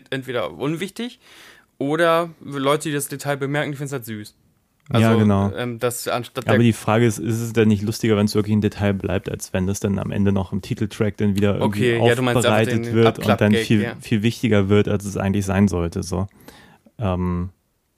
entweder 0.10 0.54
unwichtig 0.54 1.20
oder 1.78 2.30
Leute, 2.42 2.90
die 2.90 2.96
das 2.96 3.08
Detail 3.08 3.38
bemerken, 3.38 3.72
die 3.72 3.78
finden 3.78 3.88
es 3.88 3.94
halt 3.94 4.06
süß. 4.06 4.36
Ja, 4.94 5.16
genau. 5.16 5.52
Ähm, 5.54 5.80
das 5.80 6.08
anstatt 6.08 6.48
Aber 6.48 6.60
die 6.60 6.72
Frage 6.72 7.06
ist, 7.06 7.20
ist 7.20 7.42
es 7.42 7.52
denn 7.52 7.68
nicht 7.68 7.84
lustiger, 7.84 8.16
wenn 8.16 8.26
es 8.26 8.36
wirklich 8.36 8.56
ein 8.56 8.62
Detail 8.62 8.94
bleibt, 8.94 9.30
als 9.30 9.52
wenn 9.52 9.68
das 9.68 9.82
dann 9.82 10.00
am 10.00 10.12
Ende 10.12 10.32
noch 10.32 10.54
im 10.54 10.62
Titeltrack 10.62 11.18
dann 11.18 11.36
wieder 11.36 11.56
irgendwie 11.56 11.98
Okay, 11.98 12.08
ja, 12.08 12.14
aufbereitet 12.14 12.86
den 12.86 12.94
wird 12.94 13.20
und 13.20 13.42
dann 13.42 13.54
viel, 13.54 13.84
ja. 13.84 13.96
viel 14.00 14.24
wichtiger 14.24 14.70
wird, 14.70 14.88
als 14.88 15.04
es 15.04 15.18
eigentlich 15.18 15.46
sein 15.46 15.68
sollte. 15.68 16.04
So. 16.04 16.28
Ähm, 17.00 17.50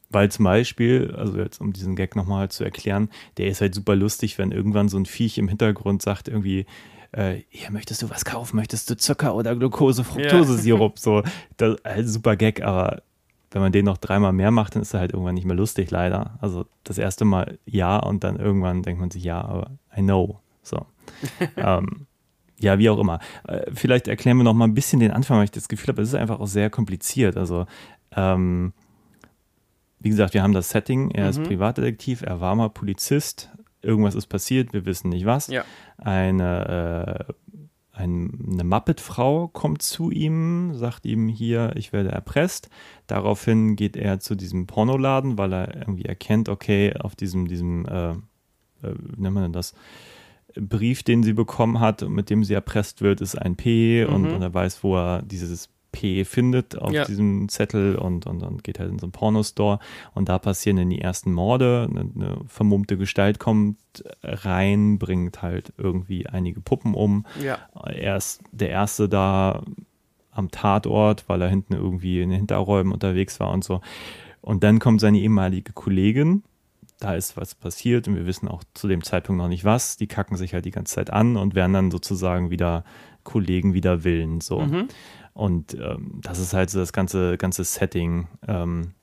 weil 0.09 0.31
zum 0.31 0.45
Beispiel, 0.45 1.13
also 1.15 1.37
jetzt 1.37 1.61
um 1.61 1.73
diesen 1.73 1.95
Gag 1.95 2.15
nochmal 2.15 2.49
zu 2.49 2.63
erklären, 2.63 3.09
der 3.37 3.47
ist 3.47 3.61
halt 3.61 3.75
super 3.75 3.95
lustig, 3.95 4.37
wenn 4.37 4.51
irgendwann 4.51 4.89
so 4.89 4.97
ein 4.97 5.05
Viech 5.05 5.37
im 5.37 5.47
Hintergrund 5.47 6.01
sagt 6.01 6.27
irgendwie, 6.27 6.65
äh, 7.11 7.41
hier 7.49 7.71
möchtest 7.71 8.01
du 8.01 8.09
was 8.09 8.25
kaufen, 8.25 8.55
möchtest 8.55 8.89
du 8.89 8.97
Zucker 8.97 9.35
oder 9.35 9.55
Glucose, 9.55 10.03
Fructose-Sirup, 10.03 10.99
so, 10.99 11.23
das 11.57 11.75
ist 11.75 11.85
halt 11.85 12.09
super 12.09 12.35
Gag, 12.35 12.63
aber 12.63 13.01
wenn 13.51 13.61
man 13.61 13.71
den 13.71 13.85
noch 13.85 13.97
dreimal 13.97 14.33
mehr 14.33 14.51
macht, 14.51 14.75
dann 14.75 14.81
ist 14.81 14.93
er 14.93 14.99
halt 14.99 15.13
irgendwann 15.13 15.35
nicht 15.35 15.45
mehr 15.45 15.55
lustig, 15.55 15.89
leider. 15.89 16.37
Also 16.39 16.65
das 16.83 16.97
erste 16.97 17.25
Mal 17.25 17.57
ja 17.65 17.97
und 17.97 18.23
dann 18.23 18.35
irgendwann 18.35 18.83
denkt 18.83 18.99
man 18.99 19.09
sich, 19.09 19.23
ja, 19.23 19.41
aber 19.41 19.71
I 19.95 20.01
know. 20.01 20.39
So. 20.61 20.85
ähm, 21.57 22.05
ja, 22.59 22.77
wie 22.77 22.89
auch 22.89 22.99
immer. 22.99 23.19
Äh, 23.47 23.71
vielleicht 23.73 24.07
erklären 24.07 24.37
wir 24.37 24.43
noch 24.43 24.53
mal 24.53 24.65
ein 24.65 24.75
bisschen 24.75 24.99
den 24.99 25.11
Anfang, 25.11 25.37
weil 25.37 25.45
ich 25.45 25.51
das 25.51 25.69
Gefühl 25.69 25.93
habe, 25.93 26.01
es 26.01 26.09
ist 26.09 26.15
einfach 26.15 26.39
auch 26.39 26.47
sehr 26.47 26.69
kompliziert. 26.69 27.37
Also, 27.37 27.65
ähm, 28.15 28.73
wie 29.99 30.09
gesagt, 30.09 30.33
wir 30.33 30.43
haben 30.43 30.53
das 30.53 30.69
Setting, 30.69 31.11
er 31.11 31.29
ist 31.29 31.39
Mhm. 31.39 31.43
Privatdetektiv, 31.45 32.21
er 32.21 32.39
war 32.41 32.55
mal 32.55 32.69
Polizist, 32.69 33.49
irgendwas 33.81 34.15
ist 34.15 34.27
passiert, 34.27 34.73
wir 34.73 34.85
wissen 34.85 35.09
nicht 35.09 35.25
was. 35.25 35.47
Ja. 35.47 35.63
Eine, 35.97 37.27
äh, 37.29 37.33
ein, 37.91 38.47
eine 38.53 38.63
Muppet-Frau 38.63 39.49
kommt 39.49 39.81
zu 39.81 40.09
ihm, 40.09 40.73
sagt 40.73 41.05
ihm 41.05 41.27
hier, 41.27 41.73
ich 41.75 41.91
werde 41.91 42.09
erpresst. 42.11 42.69
Daraufhin 43.07 43.75
geht 43.75 43.97
er 43.97 44.19
zu 44.21 44.35
diesem 44.35 44.67
Pornoladen, 44.67 45.37
weil 45.37 45.51
er 45.53 45.75
irgendwie 45.75 46.05
erkennt, 46.05 46.47
okay, 46.47 46.93
auf 46.97 47.15
diesem, 47.15 47.47
diesem, 47.47 47.85
äh, 47.85 48.11
äh, 48.11 48.15
wie 48.81 49.21
nennt 49.21 49.33
man 49.33 49.43
denn 49.43 49.53
das? 49.53 49.73
Brief, 50.55 51.03
den 51.03 51.23
sie 51.23 51.33
bekommen 51.33 51.79
hat 51.79 52.01
und 52.01 52.13
mit 52.13 52.29
dem 52.29 52.43
sie 52.43 52.53
erpresst 52.53 53.01
wird, 53.01 53.21
ist 53.21 53.35
ein 53.35 53.55
P 53.55 54.05
und, 54.05 54.23
Mhm. 54.23 54.33
und 54.33 54.41
er 54.41 54.53
weiß, 54.53 54.83
wo 54.83 54.95
er 54.97 55.21
dieses 55.21 55.69
P 55.91 56.23
findet 56.25 56.77
auf 56.77 56.91
Ja. 56.91 57.05
diesem 57.05 57.49
Zettel 57.49 57.95
und, 57.95 58.27
und, 58.27 58.43
und 58.43 58.63
geht 58.63 58.79
halt 58.79 58.89
in 58.91 58.99
so 58.99 59.05
einen 59.05 59.11
Pornostore 59.11 59.79
und 60.13 60.29
da 60.29 60.37
passieren 60.39 60.77
dann 60.77 60.89
die 60.89 61.01
ersten 61.01 61.31
Morde. 61.33 61.87
Eine, 61.89 62.01
eine 62.01 62.37
vermummte 62.47 62.97
Gestalt 62.97 63.39
kommt 63.39 63.77
rein, 64.23 64.99
bringt 64.99 65.41
halt 65.41 65.73
irgendwie 65.77 66.27
einige 66.27 66.61
Puppen 66.61 66.93
um. 66.93 67.25
ja. 67.43 67.57
Er 67.85 68.17
ist 68.17 68.41
der 68.51 68.69
Erste 68.69 69.09
da 69.09 69.63
am 70.31 70.51
Tatort, 70.51 71.25
weil 71.27 71.41
er 71.41 71.49
hinten 71.49 71.73
irgendwie 71.73 72.21
in 72.21 72.29
den 72.29 72.37
Hinterräumen 72.37 72.93
unterwegs 72.93 73.39
war 73.39 73.51
und 73.51 73.63
so. 73.63 73.81
Und 74.41 74.63
dann 74.63 74.79
kommt 74.79 75.01
seine 75.01 75.19
ehemalige 75.19 75.73
Kollegin. 75.73 76.43
Da 76.99 77.15
ist 77.15 77.35
was 77.37 77.55
passiert 77.55 78.07
und 78.07 78.15
wir 78.15 78.25
wissen 78.25 78.47
auch 78.47 78.63
zu 78.73 78.87
dem 78.87 79.03
Zeitpunkt 79.03 79.41
noch 79.41 79.47
nicht 79.47 79.63
was. 79.65 79.97
Die 79.97 80.07
kacken 80.07 80.37
sich 80.37 80.53
halt 80.53 80.65
die 80.65 80.71
ganze 80.71 80.95
Zeit 80.95 81.11
an 81.11 81.35
und 81.37 81.55
werden 81.55 81.73
dann 81.73 81.91
sozusagen 81.91 82.49
wieder 82.51 82.83
Kollegen 83.23 83.73
wider 83.73 84.03
Willen. 84.03 84.41
So. 84.41 84.59
Mhm. 84.61 84.87
Und 85.33 85.73
ähm, 85.75 86.19
das 86.21 86.39
ist 86.39 86.53
halt 86.53 86.69
so 86.69 86.79
das 86.79 86.93
ganze, 86.93 87.37
ganze 87.37 87.63
Setting. 87.63 88.27
Ähm, 88.47 88.93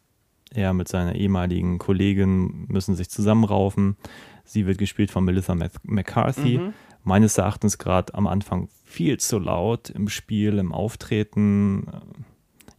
er 0.52 0.72
mit 0.72 0.88
seiner 0.88 1.14
ehemaligen 1.14 1.78
Kollegin 1.78 2.66
müssen 2.68 2.94
sich 2.94 3.10
zusammenraufen. 3.10 3.96
Sie 4.44 4.66
wird 4.66 4.78
gespielt 4.78 5.10
von 5.10 5.24
Melissa 5.24 5.56
McCarthy. 5.82 6.58
Mhm. 6.58 6.72
Meines 7.02 7.36
Erachtens 7.38 7.78
gerade 7.78 8.14
am 8.14 8.26
Anfang 8.26 8.68
viel 8.84 9.18
zu 9.18 9.38
laut 9.38 9.90
im 9.90 10.08
Spiel, 10.08 10.58
im 10.58 10.72
Auftreten. 10.72 11.86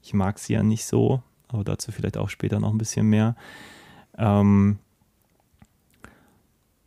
Ich 0.02 0.14
mag 0.14 0.40
sie 0.40 0.54
ja 0.54 0.64
nicht 0.64 0.86
so. 0.86 1.22
aber 1.50 1.64
dazu 1.64 1.92
vielleicht 1.92 2.18
auch 2.18 2.30
später 2.30 2.60
noch 2.60 2.72
ein 2.72 2.78
bisschen 2.78 3.08
mehr. 3.08 3.36
Ähm, 4.18 4.80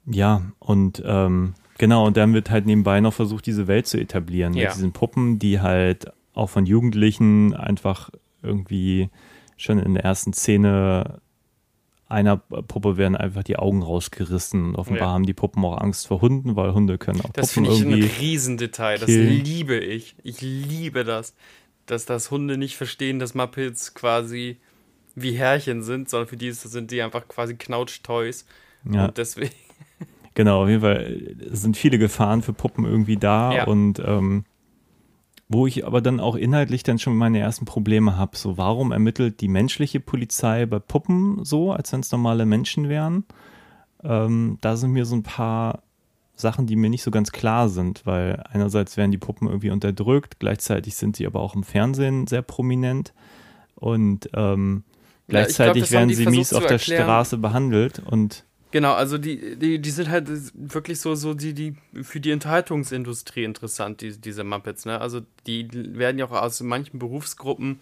ja, 0.06 0.42
und 0.58 1.02
ähm, 1.04 1.54
genau, 1.78 2.06
und 2.06 2.16
dann 2.16 2.34
wird 2.34 2.50
halt 2.50 2.66
nebenbei 2.66 3.00
noch 3.00 3.14
versucht, 3.14 3.46
diese 3.46 3.66
Welt 3.66 3.86
zu 3.86 3.98
etablieren. 3.98 4.54
Ja. 4.54 4.68
Mit 4.68 4.74
diesen 4.76 4.92
Puppen, 4.92 5.38
die 5.38 5.60
halt 5.60 6.12
auch 6.34 6.48
von 6.48 6.66
Jugendlichen 6.66 7.54
einfach 7.54 8.10
irgendwie 8.42 9.10
schon 9.56 9.78
in 9.78 9.94
der 9.94 10.04
ersten 10.04 10.32
Szene 10.32 11.20
einer 12.10 12.38
Puppe 12.38 12.96
werden 12.96 13.14
einfach 13.14 13.44
die 13.44 13.56
Augen 13.56 13.82
rausgerissen. 13.82 14.64
Und 14.64 14.76
offenbar 14.76 15.08
ja. 15.08 15.14
haben 15.14 15.26
die 15.26 15.32
Puppen 15.32 15.64
auch 15.64 15.78
Angst 15.78 16.08
vor 16.08 16.20
Hunden, 16.20 16.56
weil 16.56 16.74
Hunde 16.74 16.98
können 16.98 17.20
auch 17.20 17.30
das 17.30 17.54
Puppen 17.54 17.70
irgendwie. 17.70 17.82
Das 17.82 17.90
finde 17.92 18.06
ich 18.06 18.12
ein 18.12 18.20
Riesendetail. 18.20 18.98
Das 18.98 19.08
liebe 19.08 19.78
ich. 19.78 20.16
Ich 20.24 20.40
liebe 20.40 21.04
das. 21.04 21.34
Dass 21.86 22.06
das 22.06 22.30
Hunde 22.30 22.58
nicht 22.58 22.76
verstehen, 22.76 23.20
dass 23.20 23.34
Muppets 23.34 23.94
quasi 23.94 24.58
wie 25.14 25.32
Herrchen 25.32 25.82
sind, 25.82 26.08
sondern 26.08 26.28
für 26.28 26.36
die 26.36 26.50
sind 26.50 26.90
die 26.90 27.00
einfach 27.02 27.28
quasi 27.28 27.54
Knautsch-Toys. 27.54 28.44
Ja. 28.90 29.06
Und 29.06 29.18
deswegen. 29.18 29.54
Genau, 30.34 30.62
auf 30.62 30.68
jeden 30.68 30.80
Fall 30.80 31.34
sind 31.50 31.76
viele 31.76 31.98
Gefahren 31.98 32.40
für 32.40 32.52
Puppen 32.52 32.84
irgendwie 32.84 33.16
da 33.16 33.52
ja. 33.52 33.64
und 33.66 33.98
ähm, 33.98 34.44
wo 35.52 35.66
ich 35.66 35.84
aber 35.84 36.00
dann 36.00 36.20
auch 36.20 36.36
inhaltlich 36.36 36.84
dann 36.84 37.00
schon 37.00 37.16
meine 37.16 37.40
ersten 37.40 37.64
Probleme 37.64 38.16
habe. 38.16 38.36
So, 38.36 38.56
warum 38.56 38.92
ermittelt 38.92 39.40
die 39.40 39.48
menschliche 39.48 39.98
Polizei 39.98 40.64
bei 40.64 40.78
Puppen 40.78 41.44
so, 41.44 41.72
als 41.72 41.92
wenn 41.92 42.00
es 42.00 42.12
normale 42.12 42.46
Menschen 42.46 42.88
wären? 42.88 43.24
Ähm, 44.04 44.58
da 44.60 44.76
sind 44.76 44.92
mir 44.92 45.04
so 45.04 45.16
ein 45.16 45.24
paar 45.24 45.82
Sachen, 46.36 46.68
die 46.68 46.76
mir 46.76 46.88
nicht 46.88 47.02
so 47.02 47.10
ganz 47.10 47.32
klar 47.32 47.68
sind, 47.68 48.06
weil 48.06 48.44
einerseits 48.48 48.96
werden 48.96 49.10
die 49.10 49.18
Puppen 49.18 49.48
irgendwie 49.48 49.70
unterdrückt, 49.70 50.38
gleichzeitig 50.38 50.94
sind 50.94 51.16
sie 51.16 51.26
aber 51.26 51.40
auch 51.40 51.56
im 51.56 51.64
Fernsehen 51.64 52.28
sehr 52.28 52.42
prominent 52.42 53.12
und 53.74 54.30
ähm, 54.34 54.84
gleichzeitig 55.26 55.82
ja, 55.82 55.88
glaub, 55.88 56.00
werden 56.00 56.14
sie 56.14 56.26
mies 56.26 56.52
auf 56.52 56.66
der 56.66 56.78
Straße 56.78 57.38
behandelt 57.38 57.98
und 57.98 58.44
Genau, 58.72 58.92
also 58.92 59.18
die, 59.18 59.56
die, 59.56 59.80
die 59.80 59.90
sind 59.90 60.08
halt 60.08 60.28
wirklich 60.54 61.00
so, 61.00 61.14
so 61.16 61.34
die, 61.34 61.54
die 61.54 61.74
für 62.02 62.20
die 62.20 62.32
Unterhaltungsindustrie 62.32 63.42
interessant, 63.42 64.00
die, 64.00 64.20
diese 64.20 64.44
Muppets, 64.44 64.84
ne? 64.84 65.00
Also 65.00 65.22
die 65.46 65.68
werden 65.72 66.18
ja 66.18 66.26
auch 66.26 66.32
aus 66.32 66.60
manchen 66.60 66.98
Berufsgruppen 66.98 67.80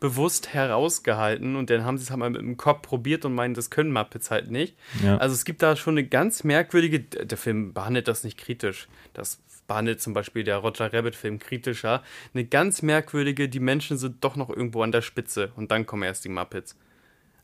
bewusst 0.00 0.54
herausgehalten 0.54 1.56
und 1.56 1.68
dann 1.68 1.84
haben 1.84 1.98
sie 1.98 2.04
es 2.04 2.10
halt 2.10 2.20
mal 2.20 2.30
mit 2.30 2.40
dem 2.40 2.56
Kopf 2.56 2.82
probiert 2.82 3.26
und 3.26 3.34
meinen, 3.34 3.52
das 3.52 3.68
können 3.68 3.92
Muppets 3.92 4.30
halt 4.30 4.50
nicht. 4.50 4.74
Ja. 5.04 5.18
Also 5.18 5.34
es 5.34 5.44
gibt 5.44 5.62
da 5.62 5.76
schon 5.76 5.98
eine 5.98 6.06
ganz 6.06 6.42
merkwürdige, 6.42 7.00
der 7.00 7.36
Film 7.36 7.74
behandelt 7.74 8.08
das 8.08 8.24
nicht 8.24 8.38
kritisch. 8.38 8.88
Das 9.12 9.40
behandelt 9.68 10.00
zum 10.00 10.14
Beispiel 10.14 10.42
der 10.42 10.56
Roger 10.56 10.90
Rabbit-Film 10.92 11.38
kritischer. 11.38 12.02
Eine 12.32 12.46
ganz 12.46 12.80
merkwürdige, 12.80 13.50
die 13.50 13.60
Menschen 13.60 13.98
sind 13.98 14.24
doch 14.24 14.36
noch 14.36 14.48
irgendwo 14.48 14.82
an 14.82 14.90
der 14.90 15.02
Spitze 15.02 15.52
und 15.54 15.70
dann 15.70 15.84
kommen 15.84 16.02
erst 16.02 16.24
die 16.24 16.30
Muppets. 16.30 16.76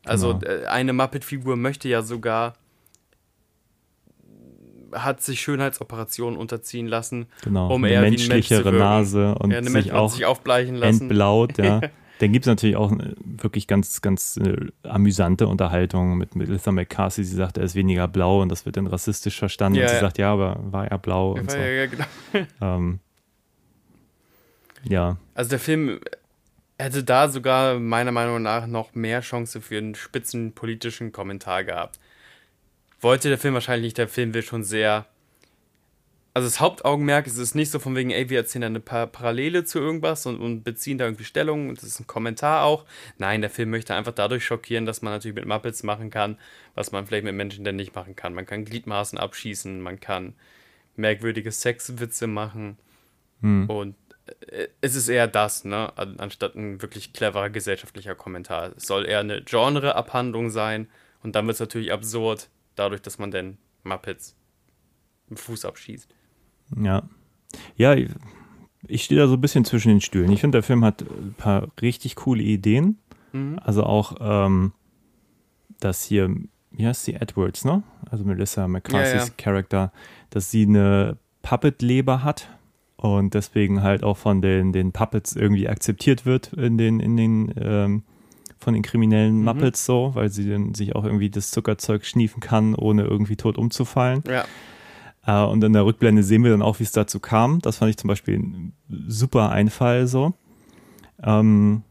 Also 0.04 0.38
genau. 0.38 0.50
Äh, 0.50 0.66
eine 0.66 0.94
Muppet-Figur 0.94 1.56
möchte 1.56 1.88
ja 1.88 2.00
sogar 2.00 2.54
hat 4.92 5.22
sich 5.22 5.40
Schönheitsoperationen 5.40 6.38
unterziehen 6.38 6.86
lassen, 6.86 7.26
genau, 7.42 7.72
um 7.72 7.84
eine 7.84 7.92
eher 7.92 8.00
menschlichere 8.02 8.64
wie 8.64 8.68
ein 8.68 8.74
Mensch 8.74 8.82
Nase 8.82 9.34
und 9.36 9.50
ja, 9.50 9.62
sich 9.62 9.92
auch 9.92 10.10
sich 10.10 10.24
aufbleichen 10.24 10.76
lassen. 10.76 11.02
entblaut, 11.02 11.58
ja. 11.58 11.80
Dann 12.18 12.32
gibt 12.32 12.46
es 12.46 12.48
natürlich 12.48 12.76
auch 12.76 12.92
wirklich 13.22 13.66
ganz, 13.66 14.00
ganz 14.00 14.38
äh, 14.38 14.56
amüsante 14.84 15.46
Unterhaltung 15.46 16.16
mit 16.16 16.34
Melissa 16.34 16.72
McCarthy. 16.72 17.22
Sie 17.22 17.36
sagt, 17.36 17.58
er 17.58 17.64
ist 17.64 17.74
weniger 17.74 18.08
blau 18.08 18.40
und 18.40 18.48
das 18.48 18.64
wird 18.64 18.78
dann 18.78 18.86
rassistisch 18.86 19.38
verstanden. 19.38 19.80
Ja, 19.80 19.84
und 19.84 19.88
sie 19.90 19.94
ja. 19.96 20.00
sagt, 20.00 20.16
ja, 20.16 20.32
aber 20.32 20.58
war 20.62 20.86
er 20.86 20.96
blau 20.96 21.32
und 21.32 21.50
so. 21.50 21.58
Ja, 21.58 21.86
genau. 21.86 22.04
ähm, 22.62 23.00
ja. 24.84 25.18
Also 25.34 25.50
der 25.50 25.58
Film 25.58 26.00
hätte 26.78 27.04
da 27.04 27.28
sogar 27.28 27.78
meiner 27.78 28.12
Meinung 28.12 28.40
nach 28.40 28.66
noch 28.66 28.94
mehr 28.94 29.20
Chance 29.20 29.60
für 29.60 29.76
einen 29.76 29.94
spitzen 29.94 30.52
politischen 30.52 31.12
Kommentar 31.12 31.64
gehabt 31.64 31.98
wollte 33.06 33.28
der 33.28 33.38
Film 33.38 33.54
wahrscheinlich 33.54 33.84
nicht. 33.84 33.98
Der 33.98 34.08
Film 34.08 34.34
will 34.34 34.42
schon 34.42 34.64
sehr. 34.64 35.06
Also 36.34 36.48
das 36.48 36.60
Hauptaugenmerk 36.60 37.26
ist 37.26 37.38
es 37.38 37.54
nicht 37.54 37.70
so 37.70 37.78
von 37.78 37.94
wegen, 37.94 38.10
ey, 38.10 38.28
wir 38.28 38.36
erzählen 38.36 38.62
da 38.62 38.66
eine 38.66 38.80
pa 38.80 39.06
Parallele 39.06 39.64
zu 39.64 39.78
irgendwas 39.78 40.26
und, 40.26 40.38
und, 40.38 40.64
beziehen 40.64 40.98
da 40.98 41.06
irgendwie 41.06 41.24
Stellung 41.24 41.70
und 41.70 41.78
das 41.78 41.88
ist 41.88 42.00
ein 42.00 42.06
Kommentar 42.06 42.64
auch. 42.64 42.84
Nein, 43.16 43.40
der 43.40 43.48
Film 43.48 43.70
möchte 43.70 43.94
einfach 43.94 44.12
dadurch 44.12 44.44
schockieren, 44.44 44.84
dass 44.84 45.00
man 45.00 45.14
natürlich 45.14 45.36
mit 45.36 45.46
Muppets 45.46 45.82
machen 45.82 46.10
kann, 46.10 46.36
was 46.74 46.92
man 46.92 47.06
vielleicht 47.06 47.24
mit 47.24 47.34
Menschen 47.34 47.64
denn 47.64 47.76
nicht 47.76 47.94
machen 47.94 48.16
kann. 48.16 48.34
Man 48.34 48.44
kann 48.44 48.66
Gliedmaßen 48.66 49.18
abschießen, 49.18 49.80
man 49.80 49.98
kann 49.98 50.34
merkwürdige 50.96 51.52
Sexwitze 51.52 52.26
machen 52.26 52.76
hm. 53.40 53.70
und 53.70 53.94
äh, 54.48 54.68
es 54.82 54.94
ist 54.94 55.08
eher 55.08 55.28
das, 55.28 55.64
ne, 55.64 55.90
anstatt 55.96 56.54
ein 56.54 56.82
wirklich 56.82 57.14
cleverer 57.14 57.48
gesellschaftlicher 57.48 58.14
Kommentar. 58.14 58.72
Es 58.76 58.86
soll 58.86 59.06
eher 59.06 59.20
eine 59.20 59.42
Genre-Abhandlung 59.42 60.50
sein 60.50 60.88
und 61.22 61.34
dann 61.34 61.46
wird 61.46 61.54
es 61.54 61.60
natürlich 61.60 61.92
absurd, 61.92 62.50
dadurch, 62.76 63.02
dass 63.02 63.18
man 63.18 63.30
dann 63.30 63.58
Muppets 63.82 64.36
im 65.28 65.36
Fuß 65.36 65.64
abschießt. 65.64 66.14
Ja. 66.82 67.08
Ja, 67.76 67.96
ich 68.88 69.04
stehe 69.04 69.20
da 69.20 69.28
so 69.28 69.34
ein 69.34 69.40
bisschen 69.40 69.64
zwischen 69.64 69.88
den 69.88 70.00
Stühlen. 70.00 70.30
Ich 70.30 70.40
finde, 70.40 70.56
der 70.56 70.62
Film 70.62 70.84
hat 70.84 71.02
ein 71.02 71.34
paar 71.36 71.68
richtig 71.80 72.16
coole 72.16 72.42
Ideen. 72.42 72.98
Mhm. 73.32 73.58
Also 73.62 73.82
auch, 73.82 74.16
ähm, 74.20 74.72
dass 75.80 76.04
hier, 76.04 76.34
wie 76.70 76.86
heißt 76.86 77.04
sie, 77.04 77.14
Edwards, 77.14 77.64
ne? 77.64 77.82
Also 78.10 78.24
Melissa 78.24 78.68
McCarthy's 78.68 79.12
ja, 79.12 79.24
ja. 79.24 79.32
Charakter, 79.36 79.92
dass 80.30 80.50
sie 80.50 80.62
eine 80.62 81.18
Puppet-Leber 81.42 82.22
hat 82.22 82.48
und 82.96 83.34
deswegen 83.34 83.82
halt 83.82 84.02
auch 84.02 84.16
von 84.16 84.40
den, 84.42 84.72
den 84.72 84.92
Puppets 84.92 85.36
irgendwie 85.36 85.68
akzeptiert 85.68 86.24
wird 86.26 86.52
in 86.52 86.78
den, 86.78 87.00
in 87.00 87.16
den 87.16 87.54
ähm, 87.56 88.02
von 88.58 88.74
den 88.74 88.82
kriminellen 88.82 89.38
mhm. 89.38 89.44
Muppets 89.44 89.84
so, 89.84 90.10
weil 90.14 90.30
sie 90.30 90.48
dann 90.48 90.74
sich 90.74 90.94
auch 90.94 91.04
irgendwie 91.04 91.30
das 91.30 91.50
Zuckerzeug 91.50 92.04
schniefen 92.04 92.40
kann, 92.40 92.74
ohne 92.74 93.04
irgendwie 93.04 93.36
tot 93.36 93.58
umzufallen. 93.58 94.22
Ja. 94.26 94.44
Äh, 95.26 95.46
und 95.46 95.62
in 95.62 95.72
der 95.72 95.84
Rückblende 95.84 96.22
sehen 96.22 96.44
wir 96.44 96.50
dann 96.50 96.62
auch, 96.62 96.78
wie 96.78 96.84
es 96.84 96.92
dazu 96.92 97.20
kam. 97.20 97.60
Das 97.60 97.78
fand 97.78 97.90
ich 97.90 97.96
zum 97.96 98.08
Beispiel 98.08 98.38
ein 98.38 98.72
super 98.88 99.50
Einfall 99.50 100.06
so. 100.06 100.34
Ähm, 101.22 101.82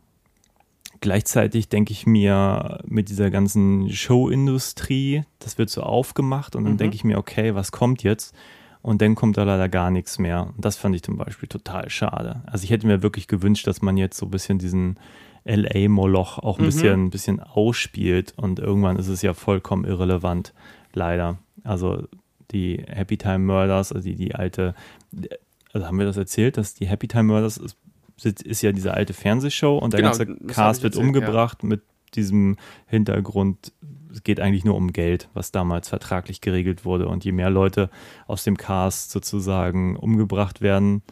gleichzeitig 1.01 1.69
denke 1.69 1.91
ich 1.91 2.07
mir 2.07 2.79
mit 2.85 3.09
dieser 3.09 3.29
ganzen 3.29 3.91
Showindustrie, 3.91 5.23
das 5.39 5.57
wird 5.57 5.69
so 5.69 5.83
aufgemacht 5.83 6.55
und 6.55 6.63
dann 6.63 6.73
mhm. 6.73 6.77
denke 6.77 6.95
ich 6.95 7.03
mir, 7.03 7.17
okay, 7.17 7.55
was 7.55 7.71
kommt 7.71 8.03
jetzt? 8.03 8.35
Und 8.81 9.01
dann 9.01 9.15
kommt 9.15 9.37
da 9.37 9.43
leider 9.43 9.67
gar 9.67 9.89
nichts 9.89 10.19
mehr. 10.19 10.51
Und 10.55 10.63
das 10.63 10.77
fand 10.77 10.95
ich 10.95 11.01
zum 11.01 11.17
Beispiel 11.17 11.49
total 11.49 11.89
schade. 11.89 12.43
Also 12.45 12.65
ich 12.65 12.69
hätte 12.69 12.85
mir 12.85 13.01
wirklich 13.01 13.27
gewünscht, 13.27 13.65
dass 13.65 13.81
man 13.81 13.97
jetzt 13.97 14.15
so 14.15 14.27
ein 14.27 14.31
bisschen 14.31 14.59
diesen 14.59 14.99
LA-Moloch 15.45 16.39
auch 16.39 16.57
ein 16.57 16.63
mhm. 16.63 16.65
bisschen, 16.65 17.05
ein 17.05 17.09
bisschen 17.09 17.39
ausspielt 17.39 18.33
und 18.35 18.59
irgendwann 18.59 18.97
ist 18.97 19.07
es 19.07 19.21
ja 19.21 19.33
vollkommen 19.33 19.85
irrelevant, 19.85 20.53
leider. 20.93 21.37
Also 21.63 22.07
die 22.51 22.83
Happy 22.87 23.17
Time 23.17 23.39
Murders, 23.39 23.91
also 23.91 24.07
die, 24.07 24.15
die 24.15 24.35
alte, 24.35 24.75
also 25.71 25.87
haben 25.87 25.97
wir 25.97 26.05
das 26.05 26.17
erzählt, 26.17 26.57
dass 26.57 26.73
die 26.73 26.87
Happy 26.87 27.07
Time 27.07 27.23
Murders 27.23 27.57
ist, 27.57 27.77
ist 28.23 28.61
ja 28.61 28.71
diese 28.71 28.93
alte 28.93 29.13
Fernsehshow 29.13 29.77
und 29.77 29.93
der 29.93 30.01
genau, 30.01 30.17
ganze 30.17 30.35
Cast 30.47 30.83
wird 30.83 30.95
erzählt, 30.95 31.07
umgebracht 31.07 31.59
ja. 31.63 31.69
mit 31.69 31.81
diesem 32.15 32.57
Hintergrund, 32.87 33.73
es 34.11 34.23
geht 34.23 34.39
eigentlich 34.39 34.63
nur 34.63 34.75
um 34.75 34.93
Geld, 34.93 35.29
was 35.33 35.51
damals 35.51 35.89
vertraglich 35.89 36.39
geregelt 36.39 36.85
wurde. 36.85 37.07
Und 37.07 37.25
je 37.25 37.33
mehr 37.33 37.49
Leute 37.49 37.89
aus 38.27 38.43
dem 38.43 38.55
Cast 38.55 39.11
sozusagen 39.11 39.97
umgebracht 39.97 40.61
werden, 40.61 41.03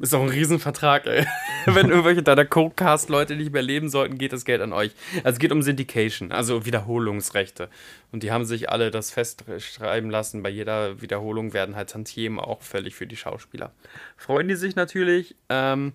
ist 0.00 0.14
auch 0.14 0.22
ein 0.22 0.28
Riesenvertrag, 0.28 1.06
ey. 1.06 1.26
Wenn 1.66 1.90
irgendwelche 1.90 2.22
deiner 2.22 2.44
Co-Cast-Leute 2.44 3.36
nicht 3.36 3.52
mehr 3.52 3.62
leben 3.62 3.88
sollten, 3.88 4.18
geht 4.18 4.32
das 4.32 4.44
Geld 4.44 4.62
an 4.62 4.72
euch. 4.72 4.92
Also 5.18 5.36
es 5.36 5.38
geht 5.38 5.52
um 5.52 5.62
Syndication, 5.62 6.32
also 6.32 6.64
Wiederholungsrechte. 6.64 7.68
Und 8.10 8.22
die 8.22 8.32
haben 8.32 8.44
sich 8.44 8.70
alle 8.70 8.90
das 8.90 9.10
festschreiben 9.10 10.10
lassen. 10.10 10.42
Bei 10.42 10.48
jeder 10.48 11.02
Wiederholung 11.02 11.52
werden 11.52 11.76
halt 11.76 11.90
Tantiemen 11.90 12.40
auch 12.40 12.62
völlig 12.62 12.94
für 12.94 13.06
die 13.06 13.16
Schauspieler. 13.16 13.72
Freuen 14.16 14.48
die 14.48 14.56
sich 14.56 14.74
natürlich. 14.74 15.36
Ähm, 15.48 15.92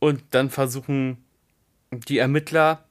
und 0.00 0.22
dann 0.30 0.50
versuchen 0.50 1.24
die 1.92 2.18
Ermittler 2.18 2.84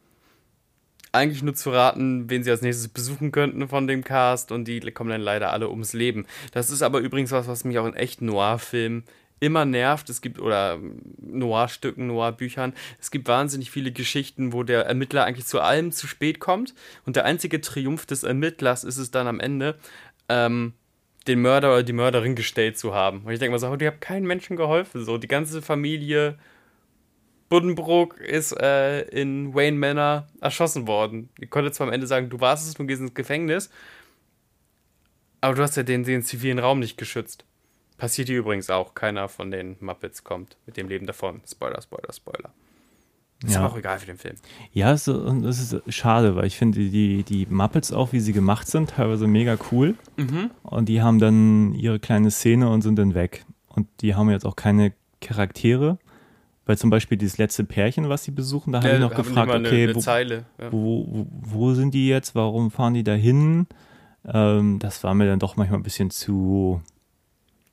eigentlich 1.11 1.43
nur 1.43 1.55
zu 1.55 1.71
raten, 1.71 2.29
wen 2.29 2.43
sie 2.43 2.51
als 2.51 2.61
nächstes 2.61 2.87
besuchen 2.87 3.31
könnten 3.31 3.67
von 3.67 3.85
dem 3.85 4.03
Cast 4.03 4.51
und 4.51 4.65
die 4.65 4.79
kommen 4.91 5.09
dann 5.09 5.21
leider 5.21 5.51
alle 5.51 5.69
ums 5.69 5.91
Leben. 5.93 6.25
Das 6.53 6.69
ist 6.69 6.81
aber 6.81 6.99
übrigens 6.99 7.31
was, 7.31 7.47
was 7.47 7.65
mich 7.65 7.79
auch 7.79 7.85
in 7.85 7.95
echt 7.95 8.21
Noir-Filmen 8.21 9.03
immer 9.41 9.65
nervt. 9.65 10.09
Es 10.09 10.21
gibt, 10.21 10.39
oder 10.39 10.79
Noir-Stücken, 11.19 12.07
Noir-Büchern, 12.07 12.73
es 12.99 13.11
gibt 13.11 13.27
wahnsinnig 13.27 13.69
viele 13.69 13.91
Geschichten, 13.91 14.53
wo 14.53 14.63
der 14.63 14.85
Ermittler 14.85 15.25
eigentlich 15.25 15.47
zu 15.47 15.59
allem 15.59 15.91
zu 15.91 16.07
spät 16.07 16.39
kommt. 16.39 16.73
Und 17.05 17.17
der 17.17 17.25
einzige 17.25 17.59
Triumph 17.59 18.05
des 18.05 18.23
Ermittlers 18.23 18.85
ist 18.85 18.97
es 18.97 19.11
dann 19.11 19.27
am 19.27 19.41
Ende, 19.41 19.77
ähm, 20.29 20.73
den 21.27 21.41
Mörder 21.41 21.73
oder 21.73 21.83
die 21.83 21.93
Mörderin 21.93 22.35
gestellt 22.35 22.77
zu 22.77 22.93
haben. 22.93 23.23
Und 23.25 23.33
ich 23.33 23.39
denke 23.39 23.51
mal 23.51 23.59
so, 23.59 23.67
oh, 23.67 23.75
die 23.75 23.87
haben 23.87 23.99
keinen 23.99 24.25
Menschen 24.25 24.55
geholfen. 24.55 25.03
So, 25.03 25.17
die 25.17 25.27
ganze 25.27 25.61
Familie 25.61 26.37
Buddenbrook 27.49 28.19
ist 28.21 28.53
äh, 28.61 29.01
in 29.09 29.53
Wayne 29.53 29.77
Manor 29.77 30.27
erschossen 30.39 30.87
worden. 30.87 31.29
Ich 31.39 31.49
konnte 31.49 31.71
zwar 31.71 31.87
am 31.87 31.93
Ende 31.93 32.07
sagen, 32.07 32.29
du 32.29 32.39
warst 32.39 32.67
es, 32.67 32.75
du 32.75 32.85
gehst 32.85 33.01
ins 33.01 33.13
Gefängnis, 33.13 33.69
aber 35.41 35.55
du 35.55 35.61
hast 35.61 35.75
ja 35.75 35.83
den, 35.83 36.03
den 36.03 36.23
zivilen 36.23 36.59
Raum 36.59 36.79
nicht 36.79 36.97
geschützt. 36.97 37.45
Passiert 38.01 38.29
hier 38.29 38.39
übrigens 38.39 38.71
auch. 38.71 38.95
Keiner 38.95 39.29
von 39.29 39.51
den 39.51 39.75
Muppets 39.79 40.23
kommt 40.23 40.57
mit 40.65 40.75
dem 40.75 40.89
Leben 40.89 41.05
davon. 41.05 41.39
Spoiler, 41.47 41.79
Spoiler, 41.83 42.11
Spoiler. 42.11 42.49
Ist 43.45 43.53
Ja. 43.53 43.67
auch 43.67 43.77
egal 43.77 43.99
für 43.99 44.07
den 44.07 44.17
Film. 44.17 44.37
Ja, 44.73 44.91
es, 44.91 45.07
und 45.07 45.45
es 45.45 45.71
ist 45.71 45.93
schade, 45.93 46.35
weil 46.35 46.45
ich 46.45 46.57
finde 46.57 46.79
die, 46.79 47.21
die 47.21 47.45
Muppets 47.45 47.93
auch, 47.93 48.11
wie 48.11 48.19
sie 48.19 48.33
gemacht 48.33 48.67
sind, 48.67 48.89
teilweise 48.89 49.27
mega 49.27 49.55
cool. 49.71 49.93
Mhm. 50.17 50.49
Und 50.63 50.89
die 50.89 51.03
haben 51.03 51.19
dann 51.19 51.75
ihre 51.75 51.99
kleine 51.99 52.31
Szene 52.31 52.69
und 52.69 52.81
sind 52.81 52.95
dann 52.97 53.13
weg. 53.13 53.45
Und 53.67 53.87
die 54.01 54.15
haben 54.15 54.31
jetzt 54.31 54.47
auch 54.47 54.55
keine 54.55 54.93
Charaktere. 55.21 55.99
Weil 56.65 56.79
zum 56.79 56.89
Beispiel 56.89 57.19
dieses 57.19 57.37
letzte 57.37 57.65
Pärchen, 57.65 58.09
was 58.09 58.23
sie 58.23 58.31
besuchen, 58.31 58.73
da 58.73 58.81
habe 58.81 58.93
ich 58.93 58.99
noch 58.99 59.13
gefragt, 59.13 59.51
eine, 59.51 59.67
okay, 59.67 59.83
eine 59.83 59.93
wo, 59.95 59.99
Zeile. 59.99 60.45
Ja. 60.59 60.71
wo, 60.71 61.05
wo, 61.07 61.27
wo 61.29 61.73
sind 61.75 61.93
die 61.93 62.07
jetzt? 62.07 62.33
Warum 62.33 62.71
fahren 62.71 62.95
die 62.95 63.03
da 63.03 63.13
hin? 63.13 63.67
Ähm, 64.25 64.79
das 64.79 65.03
war 65.03 65.13
mir 65.13 65.27
dann 65.27 65.37
doch 65.37 65.55
manchmal 65.55 65.79
ein 65.79 65.83
bisschen 65.83 66.09
zu, 66.09 66.81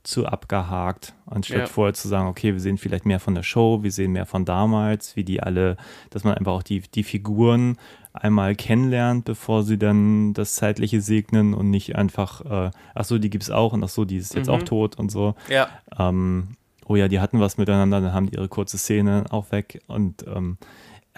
zu 0.04 0.26
abgehakt, 0.26 1.14
anstatt 1.26 1.58
Ja. 1.58 1.66
vorher 1.66 1.92
zu 1.94 2.08
sagen, 2.08 2.28
okay, 2.28 2.52
wir 2.54 2.61
sehen 2.61 2.78
vielleicht 2.78 3.04
mehr 3.04 3.20
von 3.20 3.34
der 3.34 3.42
Show, 3.42 3.82
wir 3.82 3.90
sehen 3.92 4.12
mehr 4.12 4.26
von 4.26 4.44
damals, 4.44 5.16
wie 5.16 5.24
die 5.24 5.42
alle, 5.42 5.76
dass 6.11 6.24
man 6.24 6.34
einfach 6.34 6.52
auch 6.52 6.62
die, 6.62 6.80
die 6.80 7.02
Figuren 7.02 7.76
einmal 8.12 8.54
kennenlernt, 8.54 9.24
bevor 9.26 9.62
sie 9.64 9.78
dann 9.78 10.32
das 10.34 10.54
Zeitliche 10.54 11.00
segnen 11.00 11.52
und 11.52 11.68
nicht 11.70 11.96
einfach, 11.96 12.40
äh, 12.68 12.70
ach 12.94 13.04
so, 13.04 13.18
die 13.18 13.28
gibt's 13.30 13.50
auch 13.50 13.72
und 13.74 13.84
ach 13.84 13.88
so, 13.88 14.04
die 14.04 14.16
ist 14.16 14.34
jetzt 14.34 14.48
Mhm. 14.48 14.54
auch 14.54 14.62
tot 14.62 14.96
und 14.98 15.11
so. 15.11 15.34
ja, 15.48 15.68
Ähm, 15.98 16.56
oh 16.87 16.96
ja, 16.96 17.08
die 17.08 17.20
hatten 17.20 17.38
was 17.40 17.58
miteinander, 17.58 18.00
dann 18.00 18.12
haben 18.14 18.30
die 18.30 18.37
ihre 18.37 18.48
kurze 18.48 18.78
Szene 18.78 19.24
auch 19.30 19.50
weg 19.52 19.82
und 19.88 20.24
ähm, 20.26 20.56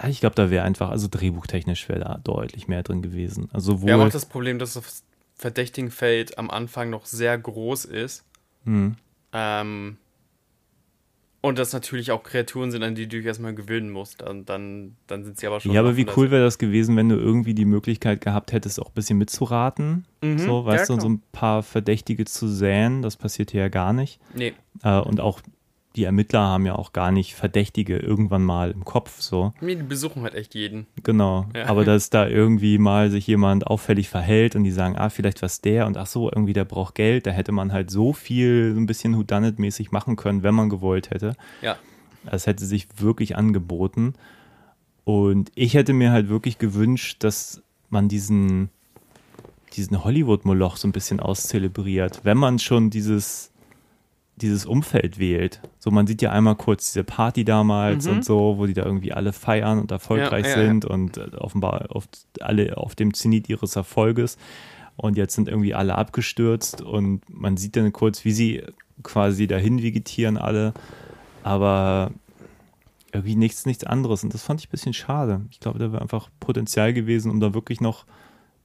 ich 0.07 0.19
glaube, 0.19 0.35
da 0.35 0.49
wäre 0.49 0.65
einfach, 0.65 0.89
also 0.89 1.07
drehbuchtechnisch 1.09 1.87
wäre 1.87 1.99
da 1.99 2.19
deutlich 2.23 2.67
mehr 2.67 2.81
drin 2.83 3.01
gewesen. 3.03 3.49
Also 3.53 3.83
wir 3.83 3.93
haben 3.93 4.01
auch 4.01 4.09
das 4.09 4.25
Problem, 4.25 4.57
dass 4.59 4.73
das 4.73 5.03
Verdächtigenfeld 5.35 6.37
am 6.37 6.49
Anfang 6.49 6.89
noch 6.89 7.05
sehr 7.05 7.37
groß 7.37 7.85
ist. 7.85 8.25
Hm, 8.65 8.95
Ähm, 9.33 9.97
und 11.43 11.57
das 11.57 11.73
natürlich 11.73 12.11
auch 12.11 12.21
Kreaturen 12.21 12.69
sind, 12.69 12.83
an 12.83 12.93
die 12.93 13.07
du 13.07 13.17
dich 13.17 13.25
erstmal 13.25 13.55
gewöhnen 13.55 13.89
musst. 13.89 14.21
Und 14.21 14.47
dann, 14.47 14.95
dann 15.07 15.23
sind 15.23 15.39
sie 15.39 15.47
aber 15.47 15.59
schon. 15.59 15.71
ja, 15.71 15.79
aber 15.79 15.97
wie 15.97 16.05
cool 16.15 16.29
wäre 16.29 16.43
das 16.43 16.59
gewesen, 16.59 16.95
wenn 16.97 17.09
du 17.09 17.15
irgendwie 17.15 17.55
die 17.55 17.65
Möglichkeit 17.65 18.21
gehabt 18.21 18.51
hättest, 18.51 18.79
auch 18.79 18.89
ein 18.89 18.93
bisschen 18.93 19.17
mitzuraten. 19.17 20.05
Mhm, 20.21 20.37
So, 20.37 20.65
weißt 20.65 20.81
ja, 20.81 20.85
du, 20.87 20.93
und 20.93 20.99
so 21.01 21.09
ein 21.09 21.23
paar 21.31 21.63
Verdächtige 21.63 22.25
zu 22.25 22.47
säen, 22.47 23.01
das 23.01 23.17
passiert 23.17 23.49
hier 23.51 23.61
ja 23.61 23.69
gar 23.69 23.91
nicht. 23.91 24.19
Nee, 24.35 24.53
Äh, 24.83 24.99
und 24.99 25.19
auch 25.19 25.41
die 25.95 26.05
Ermittler 26.05 26.39
haben 26.39 26.65
ja 26.65 26.75
auch 26.75 26.93
gar 26.93 27.11
nicht 27.11 27.35
Verdächtige 27.35 27.97
irgendwann 27.97 28.43
mal 28.43 28.71
im 28.71 28.85
Kopf, 28.85 29.19
so. 29.19 29.53
nee, 29.59 29.75
die 29.75 29.83
besuchen 29.83 30.23
halt 30.23 30.35
echt 30.35 30.55
jeden. 30.55 30.87
Genau. 31.03 31.47
Ja. 31.55 31.65
Aber 31.67 31.83
dass 31.83 32.09
da 32.09 32.27
irgendwie 32.27 32.77
mal 32.77 33.11
sich 33.11 33.27
jemand 33.27 33.67
auffällig 33.67 34.07
verhält 34.07 34.55
und 34.55 34.63
die 34.63 34.71
sagen, 34.71 34.95
ah, 34.95 35.09
vielleicht 35.09 35.41
was 35.41 35.59
der 35.59 35.87
und 35.87 35.97
ach 35.97 36.07
so, 36.07 36.31
irgendwie 36.31 36.53
der 36.53 36.65
braucht 36.65 36.95
Geld, 36.95 37.27
da 37.27 37.31
hätte 37.31 37.51
man 37.51 37.73
halt 37.73 37.91
so 37.91 38.13
viel 38.13 38.73
so 38.73 38.79
ein 38.79 38.85
bisschen 38.85 39.15
Whodunit-mäßig 39.15 39.91
machen 39.91 40.15
können, 40.15 40.43
wenn 40.43 40.55
man 40.55 40.69
gewollt 40.69 41.09
hätte. 41.09 41.35
Ja. 41.61 41.77
Das 42.25 42.47
hätte 42.47 42.65
sich 42.65 42.87
wirklich 42.97 43.35
angeboten. 43.35 44.13
Und 45.03 45.51
ich 45.55 45.73
hätte 45.73 45.93
mir 45.93 46.11
halt 46.11 46.29
wirklich 46.29 46.57
gewünscht, 46.57 47.23
dass 47.23 47.63
man 47.89 48.07
diesen, 48.07 48.69
diesen 49.73 50.03
Hollywood-Moloch 50.03 50.77
so 50.77 50.87
ein 50.87 50.93
bisschen 50.93 51.19
auszelebriert, 51.19 52.21
wenn 52.23 52.37
man 52.37 52.59
schon 52.59 52.89
dieses, 52.89 53.50
dieses 54.41 54.65
Umfeld 54.65 55.19
wählt. 55.19 55.61
So, 55.79 55.91
man 55.91 56.07
sieht 56.07 56.21
ja 56.21 56.31
einmal 56.31 56.55
kurz 56.55 56.91
diese 56.91 57.03
Party 57.03 57.45
damals 57.45 58.05
Mhm. 58.05 58.11
und 58.13 58.25
so, 58.25 58.57
wo 58.57 58.65
die 58.65 58.73
da 58.73 58.83
irgendwie 58.85 59.13
alle 59.13 59.33
feiern 59.33 59.79
und 59.79 59.91
erfolgreich 59.91 60.45
Ja, 60.45 60.51
ja, 60.51 60.61
ja. 60.61 60.67
sind 60.67 60.85
und 60.85 61.17
äh, 61.17 61.29
offenbar 61.37 61.85
auf, 61.89 62.07
alle 62.39 62.77
auf 62.77 62.95
dem 62.95 63.13
Zenit 63.13 63.49
ihres 63.49 63.75
Erfolges. 63.75 64.37
Und 64.97 65.17
jetzt 65.17 65.35
sind 65.35 65.47
irgendwie 65.47 65.73
alle 65.73 65.95
abgestürzt 65.97 66.81
und 66.81 67.21
man 67.29 67.57
sieht 67.57 67.75
dann 67.75 67.91
kurz, 67.93 68.25
wie 68.25 68.31
sie 68.33 68.63
quasi 69.03 69.47
dahin 69.47 69.81
vegetieren 69.81 70.37
alle, 70.37 70.73
aber 71.43 72.11
irgendwie 73.13 73.35
nichts, 73.35 73.65
nichts 73.65 73.83
anderes. 73.83 74.23
Und 74.23 74.33
das 74.33 74.43
fand 74.43 74.59
ich 74.61 74.67
ein 74.67 74.71
bisschen 74.71 74.93
schade. 74.93 75.41
Ich 75.49 75.59
glaube, 75.59 75.79
da 75.79 75.91
wäre 75.91 76.01
einfach 76.01 76.29
Potenzial 76.39 76.93
gewesen, 76.93 77.31
um 77.31 77.39
da 77.39 77.53
wirklich 77.53 77.81
noch 77.81 78.05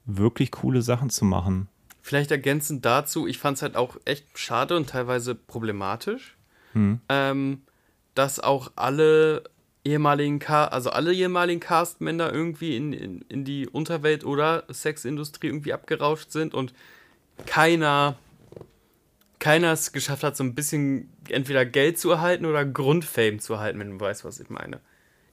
wirklich 0.04 0.50
coole 0.50 0.82
Sachen 0.82 1.10
zu 1.10 1.24
machen. 1.24 1.68
Vielleicht 2.06 2.30
ergänzend 2.30 2.84
dazu, 2.84 3.26
ich 3.26 3.38
fand 3.40 3.56
es 3.56 3.62
halt 3.62 3.74
auch 3.74 3.96
echt 4.04 4.38
schade 4.38 4.76
und 4.76 4.88
teilweise 4.90 5.34
problematisch, 5.34 6.36
Hm. 6.72 7.00
ähm, 7.08 7.62
dass 8.14 8.38
auch 8.38 8.70
alle 8.76 9.42
ehemaligen 9.82 10.38
Ca 10.38 10.66
also 10.66 10.90
alle 10.90 11.12
ehemaligen 11.12 11.58
Castmänner 11.58 12.32
irgendwie 12.32 12.76
in, 12.76 12.92
in, 12.92 13.22
in 13.28 13.44
die 13.44 13.66
Unterwelt 13.68 14.22
oder 14.22 14.62
Sexindustrie 14.72 15.48
irgendwie 15.48 15.72
abgerauscht 15.72 16.30
sind 16.30 16.54
und 16.54 16.72
keiner 17.44 18.16
keiner 19.40 19.72
es 19.72 19.90
geschafft 19.90 20.22
hat, 20.22 20.36
so 20.36 20.44
ein 20.44 20.54
bisschen 20.54 21.12
entweder 21.28 21.66
Geld 21.66 21.98
zu 21.98 22.12
erhalten 22.12 22.46
oder 22.46 22.64
Grundfame 22.64 23.38
zu 23.38 23.54
erhalten, 23.54 23.80
wenn 23.80 23.98
du 23.98 24.00
weißt, 24.00 24.24
was 24.24 24.38
ich 24.38 24.48
meine. 24.48 24.78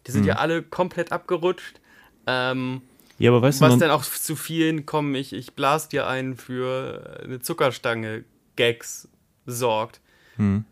Die 0.07 0.11
sind 0.11 0.23
Hm. 0.23 0.29
ja 0.29 0.35
alle 0.37 0.63
komplett 0.63 1.11
abgerutscht. 1.11 1.79
Ähm, 2.25 2.81
Ja, 3.19 3.31
aber 3.31 3.41
weißt 3.41 3.61
was 3.61 3.73
du, 3.73 3.79
dann 3.79 3.89
noch, 3.89 3.99
auch 4.01 4.03
zu 4.03 4.35
vielen 4.35 4.85
kommen, 4.85 5.15
ich, 5.15 5.33
ich 5.33 5.53
blas 5.53 5.87
dir 5.89 6.07
einen 6.07 6.35
für 6.35 7.21
eine 7.23 7.39
Zuckerstange 7.39 8.23
Gags 8.55 9.07
sorgt. 9.45 10.01
hm. 10.35 10.65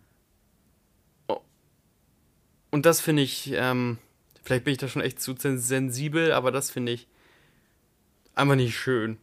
Und 2.73 2.85
das 2.85 3.01
finde 3.01 3.21
ich, 3.21 3.51
ähm, 3.53 3.97
vielleicht 4.43 4.63
bin 4.63 4.71
ich 4.71 4.77
da 4.77 4.87
schon 4.87 5.01
echt 5.01 5.21
zu 5.21 5.35
sen- 5.37 5.59
sensibel, 5.59 6.31
aber 6.31 6.51
das 6.51 6.71
finde 6.71 6.93
ich 6.93 7.07
einfach 8.33 8.55
nicht 8.55 8.77
schön. 8.77 9.17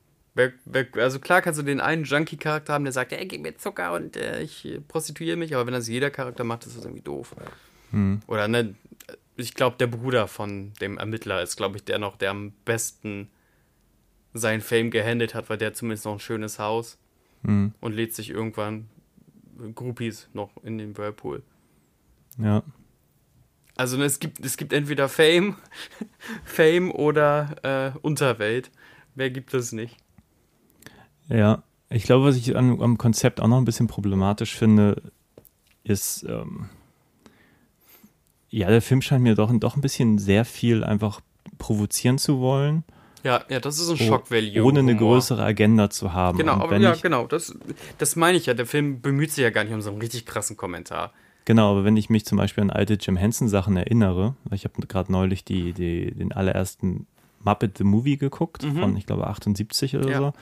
Also 0.93 1.19
klar 1.19 1.41
kannst 1.43 1.59
du 1.59 1.65
den 1.65 1.81
einen 1.81 2.05
Junkie-Charakter 2.05 2.75
haben, 2.75 2.85
der 2.85 2.93
sagt, 2.93 3.11
ey, 3.13 3.27
gib 3.27 3.41
mir 3.43 3.57
Zucker 3.57 3.95
und 3.95 4.17
äh, 4.17 4.43
ich 4.43 4.69
prostituiere 4.87 5.37
mich, 5.37 5.55
aber 5.55 5.67
wenn 5.67 5.73
das 5.73 5.89
jeder 5.89 6.11
Charakter 6.11 6.45
macht, 6.45 6.67
ist 6.67 6.77
das 6.77 6.85
irgendwie 6.85 7.03
doof. 7.03 7.35
Hm. 7.91 8.21
Oder 8.27 8.47
ne, 8.49 8.75
ich 9.39 9.55
glaube, 9.55 9.77
der 9.79 9.87
Bruder 9.87 10.29
von 10.29 10.73
dem 10.81 10.99
Ermittler 10.99 11.43
ist, 11.43 11.57
glaube 11.57 11.77
ich, 11.77 11.85
der 11.85 11.99
noch, 11.99 12.17
der 12.17 12.31
am 12.33 12.53
besten 12.65 13.31
sein 14.35 14.61
Fame 14.61 14.91
gehandelt 14.91 15.35
hat, 15.35 15.49
weil 15.49 15.59
der 15.59 15.73
zumindest 15.75 16.05
noch 16.05 16.13
ein 16.15 16.21
schönes 16.21 16.59
Haus 16.59 16.99
Hm. 17.45 17.73
und 17.81 17.93
lädt 17.93 18.15
sich 18.15 18.31
irgendwann 18.31 18.89
Groupies 19.77 20.29
noch 20.33 20.51
in 20.65 20.77
den 20.79 20.97
Whirlpool. 20.99 21.43
ja. 22.39 22.63
Also 23.77 23.97
ne, 23.97 24.07
es 24.07 24.19
gibt, 24.19 24.45
es 24.45 24.57
gibt 24.57 24.73
entweder 24.73 25.09
Fame, 25.09 25.55
Fame 26.45 26.91
oder 26.91 27.95
äh, 27.95 27.99
Unterwelt. 28.03 28.73
Mehr 29.15 29.31
gibt 29.31 29.55
es 29.55 29.71
nicht. 29.71 29.97
Ja, 31.29 31.63
ich 31.89 32.03
glaube, 32.03 32.25
was 32.25 32.37
ich 32.37 32.57
an, 32.57 32.83
am 32.83 32.99
Konzept 32.99 33.41
auch 33.41 33.47
noch 33.47 33.59
ein 33.59 33.65
bisschen 33.65 33.87
problematisch 33.87 34.57
finde, 34.57 35.01
ist, 35.85 36.25
ähm, 36.29 36.69
ja, 38.51 38.69
der 38.69 38.83
Film 38.83 39.03
scheint 39.03 39.23
mir 39.23 39.35
doch, 39.35 39.51
doch 39.59 39.77
ein 39.77 39.81
bisschen 39.81 40.19
sehr 40.19 40.45
viel 40.45 40.85
einfach 40.85 41.21
provozieren 41.59 42.19
zu 42.19 42.41
wollen, 42.41 42.85
Ja, 43.25 43.43
ja, 43.49 43.59
das 43.61 43.79
ist 43.79 43.89
ein 43.89 43.95
oh- 44.01 44.05
Shock-Value. 44.09 44.63
ohne 44.65 44.79
eine 44.81 44.93
Humor. 44.95 45.15
größere 45.17 45.43
Agenda 45.43 45.91
zu 45.91 46.13
haben. 46.13 46.39
Genau, 46.39 46.53
aber 46.55 46.77
ja, 46.79 46.95
genau. 46.95 47.27
Das, 47.27 47.55
das 47.99 48.15
meine 48.17 48.39
ich 48.39 48.47
ja. 48.47 48.55
Der 48.55 48.67
Film 48.67 49.01
bemüht 49.01 49.33
sich 49.33 49.43
ja 49.43 49.51
gar 49.51 49.65
nicht 49.65 49.73
um 49.75 49.83
so 49.83 49.91
einen 49.91 50.01
richtig 50.01 50.25
krassen 50.25 50.57
Kommentar. 50.57 51.13
Genau, 51.45 51.73
aber 51.73 51.85
wenn 51.85 51.97
ich 51.97 52.11
mich 52.11 52.25
zum 52.27 52.39
Beispiel 52.39 52.63
an 52.63 52.71
alte 52.71 52.95
Jim 52.95 53.17
Henson 53.17 53.49
Sachen 53.49 53.77
erinnere, 53.77 54.35
weil 54.45 54.55
ich 54.57 54.65
habe 54.65 54.87
gerade 54.87 55.11
neulich 55.11 55.45
die, 55.45 55.73
die, 55.73 56.13
den 56.15 56.33
allerersten 56.33 57.07
Muppet 57.41 57.79
the 57.79 57.85
Movie 57.85 58.19
geguckt, 58.19 58.63
Mhm. 58.65 58.79
von 58.79 58.97
ich 58.97 59.07
glaube 59.07 59.27
78 59.27 59.97
oder 59.97 60.11
Ja. 60.11 60.19
so. 60.19 60.33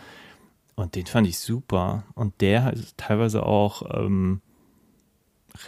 Und 0.75 0.95
den 0.97 1.07
fand 1.07 1.27
ich 1.27 1.39
super. 1.39 2.03
Und 2.15 2.41
der 2.43 2.73
ist 2.75 2.99
teilweise 2.99 3.47
auch 3.47 3.83
ähm, 3.99 4.43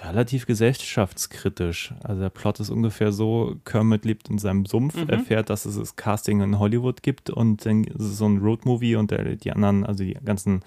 relativ 0.02 0.46
gesellschaftskritisch. 0.46 1.94
Also 2.02 2.20
der 2.22 2.30
Plot 2.30 2.60
ist 2.60 2.70
ungefähr 2.70 3.12
so, 3.12 3.56
Kermit 3.64 4.04
lebt 4.04 4.28
in 4.28 4.38
seinem 4.38 4.66
Sumpf, 4.66 4.96
Mhm. 4.96 5.08
erfährt, 5.08 5.50
dass 5.50 5.64
es 5.64 5.76
das 5.78 5.96
Casting 5.96 6.40
in 6.40 6.58
Hollywood 6.58 7.02
gibt 7.02 7.30
und 7.30 7.64
dann 7.64 7.84
ist 7.84 8.00
es 8.00 8.18
so 8.18 8.26
ein 8.26 8.38
Roadmovie 8.38 8.96
und 8.96 9.10
der, 9.10 9.36
die 9.36 9.52
anderen, 9.52 9.84
also 9.84 10.04
die 10.04 10.14
ganzen 10.14 10.60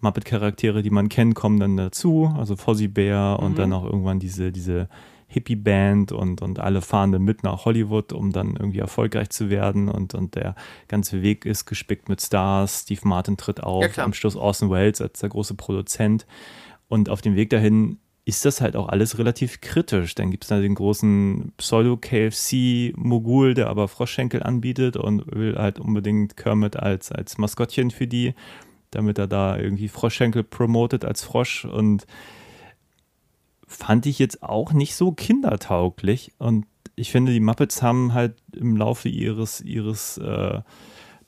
Muppet-Charaktere, 0.00 0.82
die 0.82 0.90
man 0.90 1.08
kennt, 1.08 1.34
kommen 1.34 1.58
dann 1.58 1.76
dazu. 1.76 2.32
Also 2.36 2.56
Fozzie 2.56 2.88
Bear 2.88 3.40
und 3.40 3.52
Mhm. 3.52 3.56
dann 3.56 3.72
auch 3.72 3.84
irgendwann 3.84 4.18
diese, 4.20 4.52
diese 4.52 4.88
Hippie-Band 5.26 6.12
und, 6.12 6.40
und 6.40 6.58
alle 6.58 6.80
fahren 6.80 7.12
dann 7.12 7.22
mit 7.22 7.42
nach 7.42 7.64
Hollywood, 7.66 8.12
um 8.12 8.32
dann 8.32 8.56
irgendwie 8.56 8.78
erfolgreich 8.78 9.28
zu 9.30 9.50
werden 9.50 9.88
und, 9.88 10.14
und 10.14 10.34
der 10.36 10.54
ganze 10.88 11.20
Weg 11.22 11.44
ist 11.44 11.66
gespickt 11.66 12.08
mit 12.08 12.22
Stars. 12.22 12.82
Steve 12.82 13.00
Martin 13.06 13.36
tritt 13.36 13.62
auf, 13.62 13.96
Ja, 13.96 14.04
am 14.04 14.14
Schluss 14.14 14.36
Orson 14.36 14.70
Welles 14.70 15.00
als 15.02 15.20
der 15.20 15.28
große 15.28 15.54
Produzent 15.54 16.26
und 16.88 17.10
auf 17.10 17.20
dem 17.20 17.34
Weg 17.36 17.50
dahin 17.50 17.98
ist 18.28 18.44
das 18.44 18.60
halt 18.60 18.76
auch 18.76 18.90
alles 18.90 19.16
relativ 19.16 19.62
kritisch. 19.62 20.14
Dann 20.14 20.30
gibt 20.30 20.44
es 20.44 20.48
da 20.48 20.60
den 20.60 20.74
großen 20.74 21.52
Pseudo-KFC-Mogul, 21.56 23.54
der 23.54 23.70
aber 23.70 23.88
Froschschenkel 23.88 24.42
anbietet 24.42 24.98
und 24.98 25.34
will 25.34 25.56
halt 25.56 25.80
unbedingt 25.80 26.36
Kermit 26.36 26.76
als, 26.76 27.10
als 27.10 27.38
Maskottchen 27.38 27.90
für 27.90 28.06
die, 28.06 28.34
damit 28.90 29.16
er 29.16 29.28
da 29.28 29.56
irgendwie 29.56 29.88
Froschschenkel 29.88 30.44
promotet 30.44 31.06
als 31.06 31.24
Frosch 31.24 31.64
und 31.64 32.06
fand 33.66 34.04
ich 34.04 34.18
jetzt 34.18 34.42
auch 34.42 34.74
nicht 34.74 34.94
so 34.94 35.12
kindertauglich 35.12 36.32
und 36.36 36.66
ich 36.96 37.10
finde, 37.10 37.32
die 37.32 37.40
Muppets 37.40 37.80
haben 37.80 38.12
halt 38.12 38.34
im 38.54 38.76
Laufe 38.76 39.08
ihres, 39.08 39.62
ihres 39.62 40.18
äh, 40.18 40.60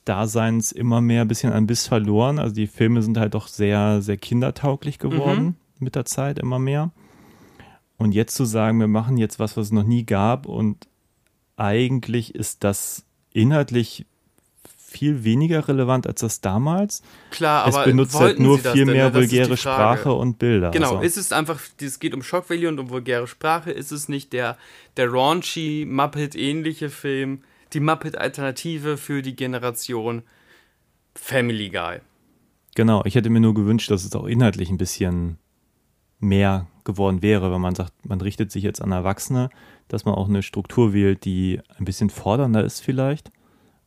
Daseins 0.04 0.70
immer 0.70 1.00
mehr 1.00 1.22
ein 1.22 1.28
bisschen 1.28 1.52
an 1.52 1.66
Biss 1.66 1.86
verloren. 1.86 2.40
Also 2.40 2.54
die 2.56 2.66
Filme 2.66 3.02
sind 3.02 3.16
halt 3.16 3.34
doch 3.34 3.46
sehr, 3.46 4.02
sehr 4.02 4.16
kindertauglich 4.16 4.98
geworden 4.98 5.56
mit 5.80 5.94
der 5.94 6.04
Zeit, 6.04 6.38
immer 6.38 6.58
mehr. 6.58 6.90
Und 7.96 8.12
jetzt 8.12 8.34
zu 8.34 8.44
sagen, 8.44 8.80
wir 8.80 8.88
machen 8.88 9.16
jetzt 9.18 9.38
was, 9.38 9.56
was 9.56 9.66
es 9.66 9.72
noch 9.72 9.84
nie 9.84 10.04
gab 10.04 10.46
und 10.46 10.88
eigentlich 11.56 12.34
ist 12.34 12.64
das 12.64 13.04
inhaltlich 13.32 14.06
viel 14.78 15.22
weniger 15.22 15.68
relevant 15.68 16.06
als 16.06 16.20
das 16.20 16.40
damals. 16.40 17.02
Klar, 17.30 17.64
aber 17.64 17.80
es 17.80 17.84
benutzt 17.84 18.18
halt 18.18 18.40
nur 18.40 18.58
viel 18.58 18.86
denn? 18.86 18.94
mehr 18.94 19.10
die 19.10 19.16
vulgäre. 19.16 19.56
Sprache 19.56 20.12
und 20.12 20.38
Bilder. 20.38 20.70
Genau, 20.72 20.96
Also, 20.96 21.02
ist 21.02 21.16
es 21.16 21.30
einfach, 21.32 21.60
es 21.80 22.00
geht 22.00 22.12
um 22.12 22.22
Shock 22.22 22.50
Value 22.50 22.68
und 22.68 22.80
um 22.80 22.90
vulgäre 22.90 23.28
Sprache, 23.28 23.70
ist 23.70 23.92
es 23.92 24.08
nicht 24.08 24.32
der, 24.32 24.56
der 24.96 25.08
raunchy, 25.08 25.86
Muppet-ähnliche 25.88 26.90
Film, 26.90 27.42
die 27.72 27.80
Muppet-Alternative 27.80 28.96
für 28.96 29.22
die 29.22 29.36
Generation 29.36 30.22
Family 31.14 31.68
Guy. 31.68 32.00
genau, 32.74 33.02
ich 33.04 33.14
hätte 33.14 33.30
mir 33.30 33.40
nur 33.40 33.54
gewünscht, 33.54 33.90
dass 33.90 34.04
es 34.04 34.14
auch 34.16 34.26
inhaltlich 34.26 34.70
ein 34.70 34.78
bisschen 34.78 35.38
mehr 36.20 36.66
geworden 36.84 37.22
wäre, 37.22 37.52
wenn 37.52 37.60
man 37.60 37.74
sagt, 37.74 37.92
man 38.06 38.20
richtet 38.20 38.50
sich 38.52 38.62
jetzt 38.62 38.80
an 38.82 38.92
Erwachsene, 38.92 39.50
dass 39.88 40.04
man 40.04 40.14
auch 40.14 40.28
eine 40.28 40.42
Struktur 40.42 40.92
wählt, 40.92 41.24
die 41.24 41.60
ein 41.78 41.84
bisschen 41.84 42.10
fordernder 42.10 42.64
ist 42.64 42.80
vielleicht. 42.80 43.30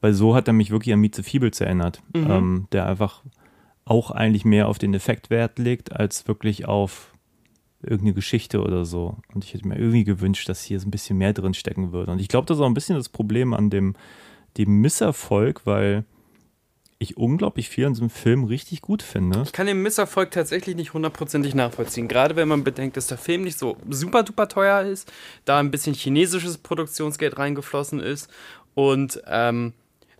Weil 0.01 0.13
so 0.13 0.35
hat 0.35 0.47
er 0.47 0.53
mich 0.53 0.69
wirklich 0.71 0.93
an 0.93 0.99
Meet 0.99 1.15
the 1.15 1.23
Feebles 1.23 1.61
erinnert, 1.61 2.01
Mhm. 2.13 2.27
ähm, 2.31 2.67
der 2.71 2.85
einfach 2.87 3.23
auch 3.85 4.11
eigentlich 4.11 4.45
mehr 4.45 4.67
auf 4.67 4.77
den 4.77 4.93
Effekt 4.93 5.29
Wert 5.29 5.59
legt, 5.59 5.93
als 5.93 6.27
wirklich 6.27 6.65
auf 6.67 7.13
irgendeine 7.81 8.13
Geschichte 8.13 8.61
oder 8.61 8.85
so. 8.85 9.17
Und 9.33 9.43
ich 9.43 9.53
hätte 9.53 9.67
mir 9.67 9.77
irgendwie 9.77 10.03
gewünscht, 10.05 10.47
dass 10.47 10.63
hier 10.63 10.79
so 10.79 10.87
ein 10.87 10.91
bisschen 10.91 11.17
mehr 11.17 11.33
drin 11.33 11.53
stecken 11.53 11.91
würde. 11.91 12.11
Und 12.11 12.19
ich 12.19 12.29
glaube, 12.29 12.45
das 12.47 12.57
ist 12.57 12.61
auch 12.61 12.67
ein 12.67 12.73
bisschen 12.73 12.95
das 12.95 13.09
Problem 13.09 13.53
an 13.53 13.69
dem, 13.69 13.95
dem 14.57 14.79
Misserfolg, 14.81 15.65
weil 15.65 16.05
ich 17.03 17.17
unglaublich 17.17 17.69
viel 17.69 17.85
an 17.85 17.93
diesem 17.93 18.09
Film 18.09 18.43
richtig 18.43 18.81
gut 18.81 19.03
finde. 19.03 19.43
Ich 19.43 19.53
kann 19.53 19.67
den 19.67 19.81
Misserfolg 19.81 20.31
tatsächlich 20.31 20.75
nicht 20.75 20.93
hundertprozentig 20.93 21.55
nachvollziehen. 21.55 22.07
Gerade 22.07 22.35
wenn 22.35 22.47
man 22.47 22.63
bedenkt, 22.63 22.97
dass 22.97 23.07
der 23.07 23.17
Film 23.17 23.43
nicht 23.43 23.59
so 23.59 23.77
super 23.89 24.23
duper 24.23 24.47
teuer 24.47 24.81
ist, 24.81 25.11
da 25.45 25.59
ein 25.59 25.71
bisschen 25.71 25.93
chinesisches 25.93 26.57
Produktionsgeld 26.57 27.37
reingeflossen 27.37 27.99
ist 27.99 28.29
und 28.73 29.21
ähm, 29.27 29.73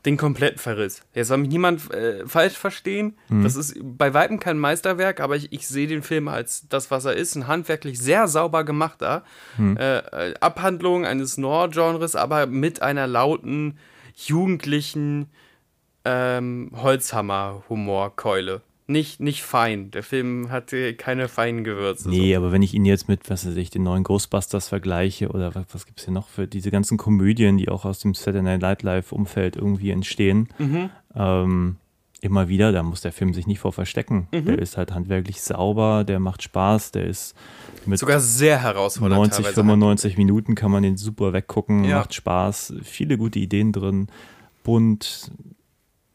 den 0.06 0.18
kompletten 0.18 0.60
Verriss. 0.60 1.02
Jetzt 1.14 1.30
soll 1.30 1.38
mich 1.38 1.50
niemand 1.50 1.92
äh, 1.94 2.28
falsch 2.28 2.56
verstehen. 2.58 3.16
Das 3.30 3.56
ist 3.56 3.78
bei 3.82 4.14
Weitem 4.14 4.40
kein 4.40 4.58
Meisterwerk, 4.58 5.22
aber 5.22 5.38
ich, 5.38 5.54
ich 5.54 5.66
sehe 5.68 5.88
den 5.88 6.04
Film 6.04 6.28
als 6.28 6.68
das, 6.68 6.92
was 6.92 7.06
er 7.06 7.14
ist. 7.14 7.36
Ein 7.36 7.48
handwerklich 7.48 8.00
sehr 8.00 8.28
sauber 8.28 8.66
gemachter 8.66 9.24
äh, 9.58 10.00
äh, 10.00 10.34
Abhandlung 10.42 11.06
eines 11.06 11.38
Noir-Genres, 11.38 12.18
aber 12.18 12.48
mit 12.48 12.82
einer 12.82 13.08
lauten, 13.08 13.78
jugendlichen 14.16 15.28
ähm, 16.06 16.72
Holzhammer-Humorkeule. 16.76 18.62
Nicht, 18.86 19.22
nicht 19.22 19.44
fein. 19.44 19.92
Der 19.92 20.04
Film 20.04 20.52
hatte 20.52 20.94
keine 20.94 21.30
feinen 21.30 21.64
Gewürze. 21.64 22.10
Nee, 22.10 22.36
aber 22.36 22.52
wenn 22.52 22.62
ich 22.62 22.74
ihn 22.74 22.84
jetzt 22.84 23.08
mit, 23.08 23.30
was 23.30 23.48
weiß 23.48 23.56
ich, 23.56 23.70
den 23.70 23.84
neuen 23.84 24.04
Ghostbusters 24.04 24.68
vergleiche 24.68 25.30
oder 25.30 25.56
was, 25.56 25.66
was 25.72 25.86
gibt 25.86 26.00
es 26.00 26.06
hier 26.06 26.14
noch 26.14 26.28
für 26.28 26.48
diese 26.48 26.70
ganzen 26.70 26.98
Komödien, 26.98 27.58
die 27.58 27.70
auch 27.70 27.86
aus 27.86 28.00
dem 28.00 28.14
Saturday 28.14 28.58
Night 28.58 28.84
Live-Umfeld 28.84 29.56
irgendwie 29.56 29.92
entstehen, 29.92 30.50
ähm, 31.16 31.78
immer 32.20 32.50
wieder, 32.50 32.74
da 32.74 32.84
muss 32.84 33.00
der 33.02 33.14
Film 33.14 33.34
sich 33.34 33.48
nicht 33.48 33.60
vor 33.60 33.72
verstecken. 33.72 34.28
Der 34.34 34.60
ist 34.60 34.76
halt 34.78 34.94
handwerklich 34.94 35.42
sauber, 35.42 36.04
der 36.04 36.20
macht 36.20 36.44
Spaß, 36.44 36.92
der 36.92 37.06
ist 37.06 37.36
mit 37.86 38.00
So. 38.00 38.06
Sogar 38.06 38.20
sehr 38.20 38.62
herausfordernd 38.62 39.18
90, 39.20 39.38
teilweise. 39.38 39.56
95 39.56 40.18
Minuten 40.18 40.56
kann 40.56 40.72
man 40.72 40.84
den 40.84 40.98
super 40.98 41.32
weggucken, 41.32 41.86
Ja. 41.86 42.00
macht 42.00 42.14
Spaß, 42.14 42.74
viele 42.84 43.18
gute 43.18 43.40
Ideen 43.40 43.72
drin, 43.72 44.08
bunt. 44.64 45.32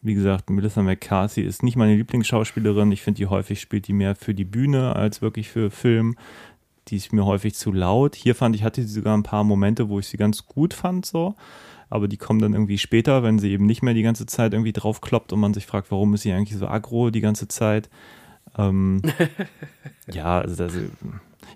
Wie 0.09 0.15
gesagt, 0.15 0.49
Melissa 0.49 0.83
McCarthy 0.83 1.43
ist 1.43 1.63
nicht 1.63 1.77
meine 1.77 1.95
Lieblingsschauspielerin. 1.95 2.91
Ich 2.93 3.03
finde, 3.03 3.19
die 3.19 3.27
häufig 3.27 3.61
spielt 3.61 3.89
die 3.89 3.93
mehr 3.93 4.17
für 4.17 4.33
die 4.33 4.47
Bühne 4.47 4.97
als 4.97 5.21
wirklich 5.21 5.51
für 5.51 5.71
Film. 5.71 6.17
Die 6.89 6.97
ist 6.97 7.13
mir 7.13 7.27
häufig 7.27 7.55
zu 7.55 7.73
laut. 7.73 8.15
Hier 8.15 8.35
fand 8.35 8.57
ich, 8.57 8.63
hatte 8.63 8.81
sie 8.81 8.89
sogar 8.89 9.15
ein 9.15 9.23
paar 9.23 9.45
Momente, 9.45 9.91
wo 9.91 9.99
ich 9.99 10.07
sie 10.07 10.17
ganz 10.17 10.47
gut 10.47 10.73
fand, 10.73 11.05
so. 11.05 11.35
Aber 11.91 12.09
die 12.09 12.17
kommen 12.17 12.41
dann 12.41 12.55
irgendwie 12.55 12.79
später, 12.79 13.23
wenn 13.23 13.39
sie 13.39 13.51
eben 13.51 13.67
nicht 13.67 13.83
mehr 13.83 13.93
die 13.93 14.03
ganze 14.03 14.25
Zeit 14.25 14.55
irgendwie 14.55 14.73
drauf 14.73 15.03
kloppt 15.03 15.35
und 15.35 15.41
man 15.41 15.53
sich 15.53 15.67
fragt, 15.67 15.91
warum 15.91 16.15
ist 16.15 16.23
sie 16.23 16.33
eigentlich 16.33 16.57
so 16.57 16.67
aggro 16.67 17.11
die 17.11 17.21
ganze 17.21 17.47
Zeit. 17.47 17.91
Ähm, 18.57 19.03
ja, 20.11 20.41
also 20.41 20.57
das, 20.57 20.73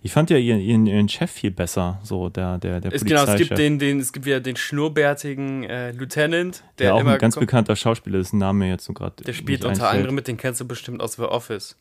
ich 0.02 0.12
fand 0.12 0.30
ja 0.30 0.36
ihren, 0.36 0.60
ihren, 0.60 0.86
ihren 0.86 1.08
Chef 1.08 1.30
viel 1.30 1.50
besser, 1.50 2.00
so 2.02 2.28
der, 2.28 2.58
der, 2.58 2.80
der 2.80 2.92
Es, 2.92 3.04
genau, 3.04 3.24
es 3.24 3.36
gibt 3.36 3.56
den, 3.58 3.78
den, 3.78 4.00
es 4.00 4.12
gibt 4.12 4.26
wieder 4.26 4.40
den 4.40 4.56
schnurrbärtigen 4.56 5.64
äh, 5.64 5.92
Lieutenant, 5.92 6.64
der 6.78 6.86
der 6.86 6.94
auch 6.94 7.00
immer 7.00 7.12
ein 7.12 7.18
ganz 7.18 7.36
bekannter 7.36 7.76
Schauspieler 7.76 8.18
ist, 8.18 8.32
ein 8.32 8.38
Name 8.38 8.68
jetzt 8.68 8.84
so 8.84 8.92
gerade. 8.92 9.22
Der 9.24 9.32
spielt 9.32 9.64
unter 9.64 9.84
einfällt. 9.84 9.98
anderem 9.98 10.14
mit, 10.14 10.28
den 10.28 10.36
kennst 10.36 10.60
du 10.60 10.66
bestimmt 10.66 11.00
aus 11.00 11.14
The 11.14 11.22
Office. 11.22 11.76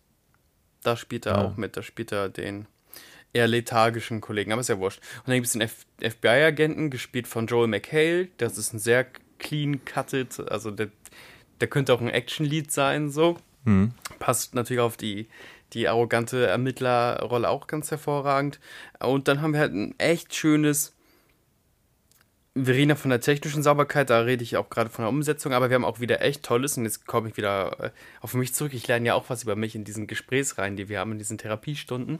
Da 0.83 0.97
spielt 0.97 1.25
er 1.25 1.33
Ja. 1.37 1.45
auch 1.45 1.57
mit, 1.57 1.77
da 1.77 1.83
spielt 1.83 2.11
er 2.11 2.29
den 2.29 2.65
eher 3.33 3.47
lethargischen 3.47 4.19
Kollegen, 4.19 4.51
aber 4.51 4.61
ist 4.61 4.67
ja 4.69 4.77
wurscht. 4.79 4.99
Und 5.19 5.27
dann 5.29 5.35
gibt 5.35 5.47
es 5.47 5.53
den 5.53 5.67
FBI-Agenten, 6.11 6.89
gespielt 6.89 7.27
von 7.27 7.47
Joel 7.47 7.67
McHale. 7.67 8.27
Das 8.37 8.57
ist 8.57 8.73
ein 8.73 8.79
sehr 8.79 9.05
clean 9.39 9.85
cutted, 9.85 10.39
also 10.51 10.69
der, 10.71 10.89
der 11.61 11.67
könnte 11.67 11.93
auch 11.93 12.01
ein 12.01 12.09
Action-Lied 12.09 12.71
sein, 12.71 13.09
so. 13.09 13.37
Mhm. 13.63 13.93
Passt 14.19 14.53
natürlich 14.55 14.81
auf 14.81 14.97
die, 14.97 15.27
die 15.73 15.87
arrogante 15.87 16.47
Ermittlerrolle 16.47 17.49
auch 17.49 17.67
ganz 17.67 17.91
hervorragend. 17.91 18.59
Und 18.99 19.27
dann 19.27 19.41
haben 19.41 19.53
wir 19.53 19.59
halt 19.59 19.73
ein 19.73 19.95
echt 19.99 20.35
schönes. 20.35 20.93
Wir 22.53 22.75
reden 22.75 22.89
ja 22.89 22.95
von 22.95 23.09
der 23.09 23.21
technischen 23.21 23.63
Sauberkeit, 23.63 24.09
da 24.09 24.19
rede 24.19 24.43
ich 24.43 24.57
auch 24.57 24.69
gerade 24.69 24.89
von 24.89 25.03
der 25.03 25.09
Umsetzung, 25.09 25.53
aber 25.53 25.69
wir 25.69 25.75
haben 25.75 25.85
auch 25.85 26.01
wieder 26.01 26.21
echt 26.21 26.43
Tolles 26.43 26.77
und 26.77 26.83
jetzt 26.83 27.07
komme 27.07 27.29
ich 27.29 27.37
wieder 27.37 27.79
äh, 27.79 27.89
auf 28.19 28.33
mich 28.33 28.53
zurück. 28.53 28.73
Ich 28.73 28.85
lerne 28.87 29.07
ja 29.07 29.13
auch 29.13 29.29
was 29.29 29.43
über 29.43 29.55
mich 29.55 29.73
in 29.73 29.85
diesen 29.85 30.05
Gesprächsreihen, 30.05 30.75
die 30.75 30.89
wir 30.89 30.99
haben, 30.99 31.13
in 31.13 31.17
diesen 31.17 31.37
Therapiestunden. 31.37 32.19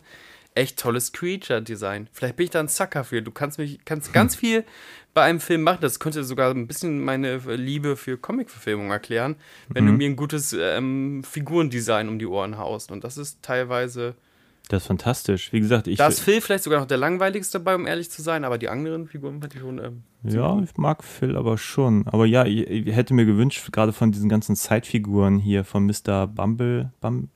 Echt 0.54 0.78
tolles 0.78 1.14
Creature-Design. 1.14 2.10
Vielleicht 2.12 2.36
bin 2.36 2.44
ich 2.46 2.50
da 2.50 2.60
ein 2.60 2.68
Sucker 2.68 3.04
für. 3.04 3.22
Du 3.22 3.32
kannst 3.32 3.58
mich, 3.58 3.80
kannst 3.86 4.12
ganz 4.12 4.36
viel 4.36 4.66
bei 5.14 5.24
einem 5.24 5.40
Film 5.40 5.62
machen. 5.62 5.80
Das 5.82 6.00
könnte 6.00 6.24
sogar 6.24 6.52
ein 6.52 6.68
bisschen 6.68 7.02
meine 7.02 7.38
Liebe 7.38 7.96
für 7.96 8.18
Comic-Verfilmung 8.18 8.92
erklären, 8.92 9.36
wenn 9.70 9.86
du 9.86 9.94
mir 9.94 10.10
ein 10.10 10.16
gutes 10.18 10.54
ähm, 10.54 11.24
Figurendesign 11.24 12.10
um 12.10 12.20
die 12.20 12.26
Ohren 12.28 12.58
haust. 12.58 12.92
Und 12.92 13.04
das 13.04 13.18
ist 13.18 13.42
teilweise. 13.42 14.16
Das 14.68 14.84
ist 14.84 14.88
fantastisch. 14.88 15.52
Wie 15.52 15.60
gesagt, 15.60 15.88
ich, 15.88 15.98
Da 15.98 16.08
ist 16.08 16.20
Phil 16.22 16.40
vielleicht 16.40 16.64
sogar 16.64 16.80
noch 16.80 16.88
der 16.88 16.98
langweiligste 16.98 17.60
dabei, 17.60 17.76
um 17.76 17.88
ehrlich 17.88 18.10
zu 18.10 18.22
sein, 18.22 18.46
aber 18.46 18.58
die 18.58 18.70
anderen 18.70 19.08
Figuren 19.08 19.42
fand 19.42 19.54
ich 19.54 19.60
schon. 19.62 19.80
Ähm, 19.80 20.04
ja, 20.24 20.62
ich 20.62 20.78
mag 20.78 21.04
Phil 21.04 21.36
aber 21.36 21.58
schon. 21.58 22.08
Aber 22.08 22.26
ja, 22.26 22.46
ich, 22.46 22.68
ich 22.68 22.96
hätte 22.96 23.14
mir 23.14 23.26
gewünscht, 23.26 23.72
gerade 23.72 23.92
von 23.92 24.12
diesen 24.12 24.30
ganzen 24.30 24.56
Zeitfiguren 24.56 25.40
hier 25.40 25.64
von 25.64 25.86
Mr. 25.86 26.28
Bumble, 26.28 26.92
Bum, 27.02 27.30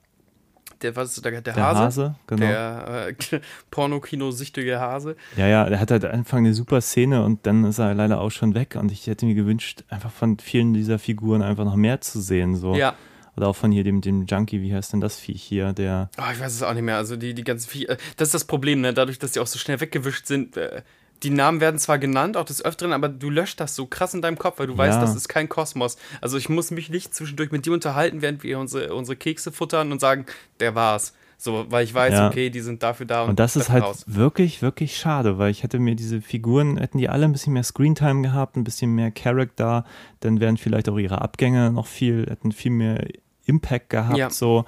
der, 0.86 0.96
was 0.96 1.16
ist 1.16 1.24
der, 1.24 1.32
der, 1.32 1.40
der 1.42 1.56
Hase? 1.56 1.80
Hase, 1.80 2.14
genau. 2.26 2.46
Der 2.46 3.08
äh, 3.08 3.40
Pornokino-süchtige 3.70 4.78
Hase. 4.78 5.16
Ja, 5.36 5.46
ja, 5.46 5.68
der 5.68 5.80
hat 5.80 5.90
halt 5.90 6.04
Anfang 6.04 6.40
eine 6.40 6.54
super 6.54 6.80
Szene 6.80 7.24
und 7.24 7.46
dann 7.46 7.64
ist 7.64 7.78
er 7.78 7.94
leider 7.94 8.20
auch 8.20 8.30
schon 8.30 8.54
weg. 8.54 8.76
Und 8.78 8.92
ich 8.92 9.06
hätte 9.06 9.26
mir 9.26 9.34
gewünscht, 9.34 9.84
einfach 9.88 10.10
von 10.10 10.38
vielen 10.38 10.74
dieser 10.74 10.98
Figuren 10.98 11.42
einfach 11.42 11.64
noch 11.64 11.76
mehr 11.76 12.00
zu 12.00 12.20
sehen. 12.20 12.56
So. 12.56 12.74
Ja. 12.74 12.94
Oder 13.36 13.48
auch 13.48 13.56
von 13.56 13.70
hier 13.70 13.84
dem, 13.84 14.00
dem 14.00 14.24
Junkie, 14.26 14.62
wie 14.62 14.74
heißt 14.74 14.92
denn 14.92 15.00
das 15.00 15.18
Viech 15.18 15.42
hier, 15.42 15.72
der. 15.72 16.08
Oh, 16.18 16.30
ich 16.32 16.40
weiß 16.40 16.54
es 16.54 16.62
auch 16.62 16.72
nicht 16.72 16.82
mehr. 16.84 16.96
Also 16.96 17.16
die, 17.16 17.34
die 17.34 17.44
ganzen 17.44 17.68
Vie 17.68 17.86
äh, 17.86 17.96
Das 18.16 18.28
ist 18.28 18.34
das 18.34 18.44
Problem, 18.44 18.80
ne? 18.80 18.94
Dadurch, 18.94 19.18
dass 19.18 19.32
die 19.32 19.40
auch 19.40 19.46
so 19.46 19.58
schnell 19.58 19.80
weggewischt 19.80 20.26
sind. 20.26 20.56
Äh, 20.56 20.82
die 21.22 21.30
Namen 21.30 21.60
werden 21.60 21.78
zwar 21.78 21.98
genannt, 21.98 22.36
auch 22.36 22.44
des 22.44 22.64
Öfteren, 22.64 22.92
aber 22.92 23.08
du 23.08 23.30
löscht 23.30 23.60
das 23.60 23.74
so 23.74 23.86
krass 23.86 24.12
in 24.14 24.22
deinem 24.22 24.38
Kopf, 24.38 24.58
weil 24.58 24.66
du 24.66 24.76
weißt, 24.76 24.96
Ja. 24.96 25.00
das 25.00 25.14
ist 25.16 25.28
kein 25.28 25.48
Kosmos. 25.48 25.96
Also 26.20 26.36
ich 26.36 26.48
muss 26.48 26.70
mich 26.70 26.90
nicht 26.90 27.14
zwischendurch 27.14 27.50
mit 27.52 27.64
dir 27.66 27.72
unterhalten, 27.72 28.22
während 28.22 28.42
wir 28.42 28.58
unsere, 28.58 28.94
unsere 28.94 29.16
Kekse 29.16 29.50
futtern 29.52 29.92
und 29.92 30.00
sagen, 30.00 30.26
der 30.60 30.74
war's. 30.74 31.14
So, 31.38 31.66
weil 31.68 31.84
ich 31.84 31.92
weiß, 31.92 32.12
Ja. 32.14 32.28
okay, 32.28 32.48
die 32.48 32.60
sind 32.60 32.82
dafür 32.82 33.04
da. 33.04 33.24
Und 33.24 33.38
das 33.38 33.56
ist 33.56 33.68
halt 33.68 33.84
raus. 33.84 34.04
wirklich, 34.06 34.62
wirklich 34.62 34.96
schade, 34.96 35.36
weil 35.36 35.50
ich 35.50 35.62
hätte 35.62 35.78
mir 35.78 35.94
diese 35.94 36.22
Figuren, 36.22 36.78
hätten 36.78 36.96
die 36.96 37.10
alle 37.10 37.26
ein 37.26 37.32
bisschen 37.32 37.52
mehr 37.52 37.62
Screentime 37.62 38.22
gehabt, 38.22 38.56
ein 38.56 38.64
bisschen 38.64 38.94
mehr 38.94 39.10
Character, 39.10 39.84
dann 40.20 40.40
wären 40.40 40.56
vielleicht 40.56 40.88
auch 40.88 40.96
ihre 40.98 41.20
Abgänge 41.20 41.70
noch 41.72 41.86
viel, 41.86 42.26
hätten 42.30 42.52
viel 42.52 42.70
mehr 42.72 43.06
Impact 43.44 43.90
gehabt, 43.90 44.16
Ja. 44.16 44.30
so. 44.30 44.64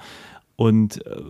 Und 0.55 1.03
äh, 1.07 1.21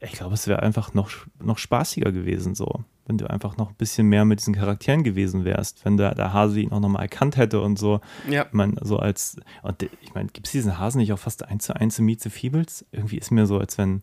ich 0.00 0.12
glaube, 0.12 0.34
es 0.34 0.46
wäre 0.46 0.62
einfach 0.62 0.92
noch, 0.94 1.10
noch 1.42 1.58
spaßiger 1.58 2.12
gewesen, 2.12 2.54
so. 2.54 2.84
Wenn 3.08 3.18
du 3.18 3.28
einfach 3.28 3.56
noch 3.56 3.70
ein 3.70 3.74
bisschen 3.74 4.06
mehr 4.06 4.24
mit 4.24 4.38
diesen 4.38 4.54
Charakteren 4.54 5.02
gewesen 5.02 5.44
wärst, 5.44 5.84
wenn 5.84 5.96
der, 5.96 6.14
der 6.14 6.32
Hase 6.32 6.60
ihn 6.60 6.70
auch 6.70 6.80
nochmal 6.80 7.02
erkannt 7.02 7.36
hätte 7.36 7.60
und 7.60 7.78
so. 7.78 8.00
Ja. 8.28 8.46
Ich 8.46 8.52
meine, 8.52 8.74
so 8.82 8.98
als, 8.98 9.36
und 9.62 9.82
ich 9.82 10.14
meine, 10.14 10.28
gibt 10.28 10.46
es 10.46 10.52
diesen 10.52 10.78
Hasen 10.78 10.98
nicht 10.98 11.12
auch 11.12 11.18
fast 11.18 11.44
eins 11.44 11.64
zu 11.64 11.74
eins 11.74 11.98
in 11.98 12.04
Meet 12.04 12.20
the 12.20 12.30
Feebles? 12.30 12.84
Irgendwie 12.92 13.18
ist 13.18 13.30
mir 13.30 13.46
so, 13.46 13.58
als 13.58 13.78
wenn. 13.78 14.02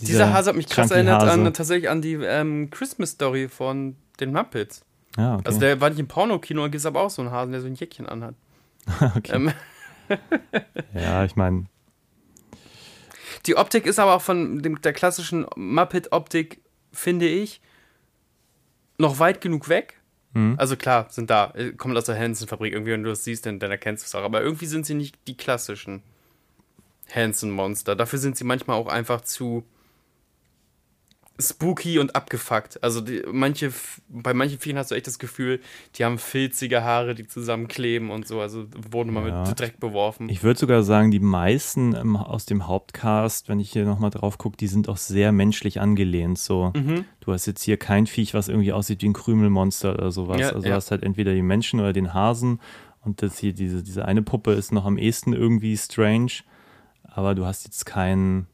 Dieser 0.00 0.32
Hase 0.32 0.50
hat 0.50 0.56
mich 0.56 0.68
krass 0.68 0.90
erinnert 0.90 1.22
an 1.22 1.44
tatsächlich 1.52 1.88
an 1.88 2.02
die 2.02 2.14
ähm, 2.14 2.70
Christmas-Story 2.70 3.48
von 3.48 3.96
den 4.18 4.32
Muppets. 4.32 4.82
Ja, 5.16 5.34
okay. 5.34 5.42
Also 5.44 5.60
der 5.60 5.80
war 5.80 5.90
nicht 5.90 6.00
im 6.00 6.08
Pornokino, 6.08 6.62
da 6.62 6.68
gibt 6.68 6.80
es 6.80 6.86
aber 6.86 7.02
auch 7.02 7.10
so 7.10 7.22
einen 7.22 7.30
Hasen, 7.30 7.52
der 7.52 7.60
so 7.60 7.66
ein 7.66 7.74
Jäckchen 7.74 8.06
anhat. 8.06 8.34
okay. 9.16 9.32
Ähm, 9.34 9.52
Ja, 10.94 11.24
ich 11.24 11.36
meine, 11.36 11.66
Die 13.46 13.56
Optik 13.56 13.86
ist 13.86 13.98
aber 13.98 14.14
auch 14.14 14.22
von 14.22 14.62
dem, 14.62 14.80
der 14.80 14.92
klassischen 14.92 15.46
Muppet-Optik, 15.56 16.60
finde 16.92 17.26
ich, 17.26 17.60
noch 19.02 19.18
weit 19.18 19.42
genug 19.42 19.68
weg. 19.68 20.00
Mhm. 20.32 20.54
Also 20.56 20.76
klar, 20.76 21.08
sind 21.10 21.28
da, 21.28 21.52
äh, 21.54 21.72
kommen 21.72 21.94
aus 21.96 22.04
der 22.04 22.18
Hansen-Fabrik. 22.18 22.72
Irgendwie, 22.72 22.92
wenn 22.92 23.02
du 23.02 23.10
das 23.10 23.24
siehst, 23.24 23.44
dann, 23.44 23.58
dann 23.58 23.70
erkennst 23.70 24.04
du 24.04 24.06
es 24.06 24.14
auch. 24.14 24.24
Aber 24.24 24.40
irgendwie 24.40 24.66
sind 24.66 24.86
sie 24.86 24.94
nicht 24.94 25.18
die 25.26 25.36
klassischen 25.36 26.02
Hansen-Monster. 27.14 27.94
Dafür 27.94 28.18
sind 28.18 28.38
sie 28.38 28.44
manchmal 28.44 28.78
auch 28.78 28.86
einfach 28.86 29.20
zu 29.20 29.64
spooky 31.42 31.98
und 31.98 32.16
abgefuckt. 32.16 32.82
Also 32.82 33.00
die, 33.00 33.22
manche, 33.30 33.72
bei 34.08 34.32
manchen 34.32 34.58
Vielen 34.60 34.78
hast 34.78 34.90
du 34.90 34.94
echt 34.94 35.06
das 35.06 35.18
Gefühl, 35.18 35.60
die 35.96 36.04
haben 36.04 36.18
filzige 36.18 36.82
Haare, 36.84 37.14
die 37.14 37.26
zusammenkleben 37.26 38.10
und 38.10 38.26
so. 38.26 38.40
Also 38.40 38.66
wurden 38.90 39.12
mal 39.12 39.28
Ja. 39.28 39.44
mit 39.48 39.60
Dreck 39.60 39.80
beworfen. 39.80 40.28
Ich 40.28 40.42
würde 40.42 40.58
sogar 40.58 40.82
sagen, 40.82 41.10
die 41.10 41.20
meisten 41.20 41.94
ähm, 41.94 42.16
aus 42.16 42.46
dem 42.46 42.66
Hauptcast, 42.66 43.48
wenn 43.48 43.60
ich 43.60 43.70
hier 43.72 43.84
nochmal 43.84 44.10
drauf 44.10 44.38
gucke, 44.38 44.56
die 44.56 44.68
sind 44.68 44.88
auch 44.88 44.96
sehr 44.96 45.32
menschlich 45.32 45.80
angelehnt. 45.80 46.38
So, 46.38 46.72
Mhm. 46.74 47.04
du 47.20 47.32
hast 47.32 47.46
jetzt 47.46 47.62
hier 47.62 47.76
kein 47.76 48.06
Viech, 48.06 48.32
was 48.34 48.48
irgendwie 48.48 48.72
aussieht 48.72 49.02
wie 49.02 49.08
ein 49.08 49.12
Krümelmonster 49.12 49.92
oder 49.94 50.10
sowas. 50.12 50.40
Ja, 50.40 50.48
also 50.50 50.62
du 50.62 50.68
ja. 50.68 50.74
hast 50.76 50.90
halt 50.90 51.02
entweder 51.02 51.34
die 51.34 51.42
Menschen 51.42 51.80
oder 51.80 51.92
den 51.92 52.14
Hasen. 52.14 52.60
Und 53.04 53.20
das 53.20 53.36
hier, 53.38 53.52
diese, 53.52 53.82
diese 53.82 54.04
eine 54.04 54.22
Puppe 54.22 54.52
ist 54.52 54.70
noch 54.72 54.84
am 54.84 54.96
ehesten 54.96 55.32
irgendwie 55.32 55.76
strange. 55.76 56.30
Aber 57.02 57.34
du 57.34 57.44
hast 57.44 57.64
jetzt 57.64 57.84
keinen, 57.84 58.46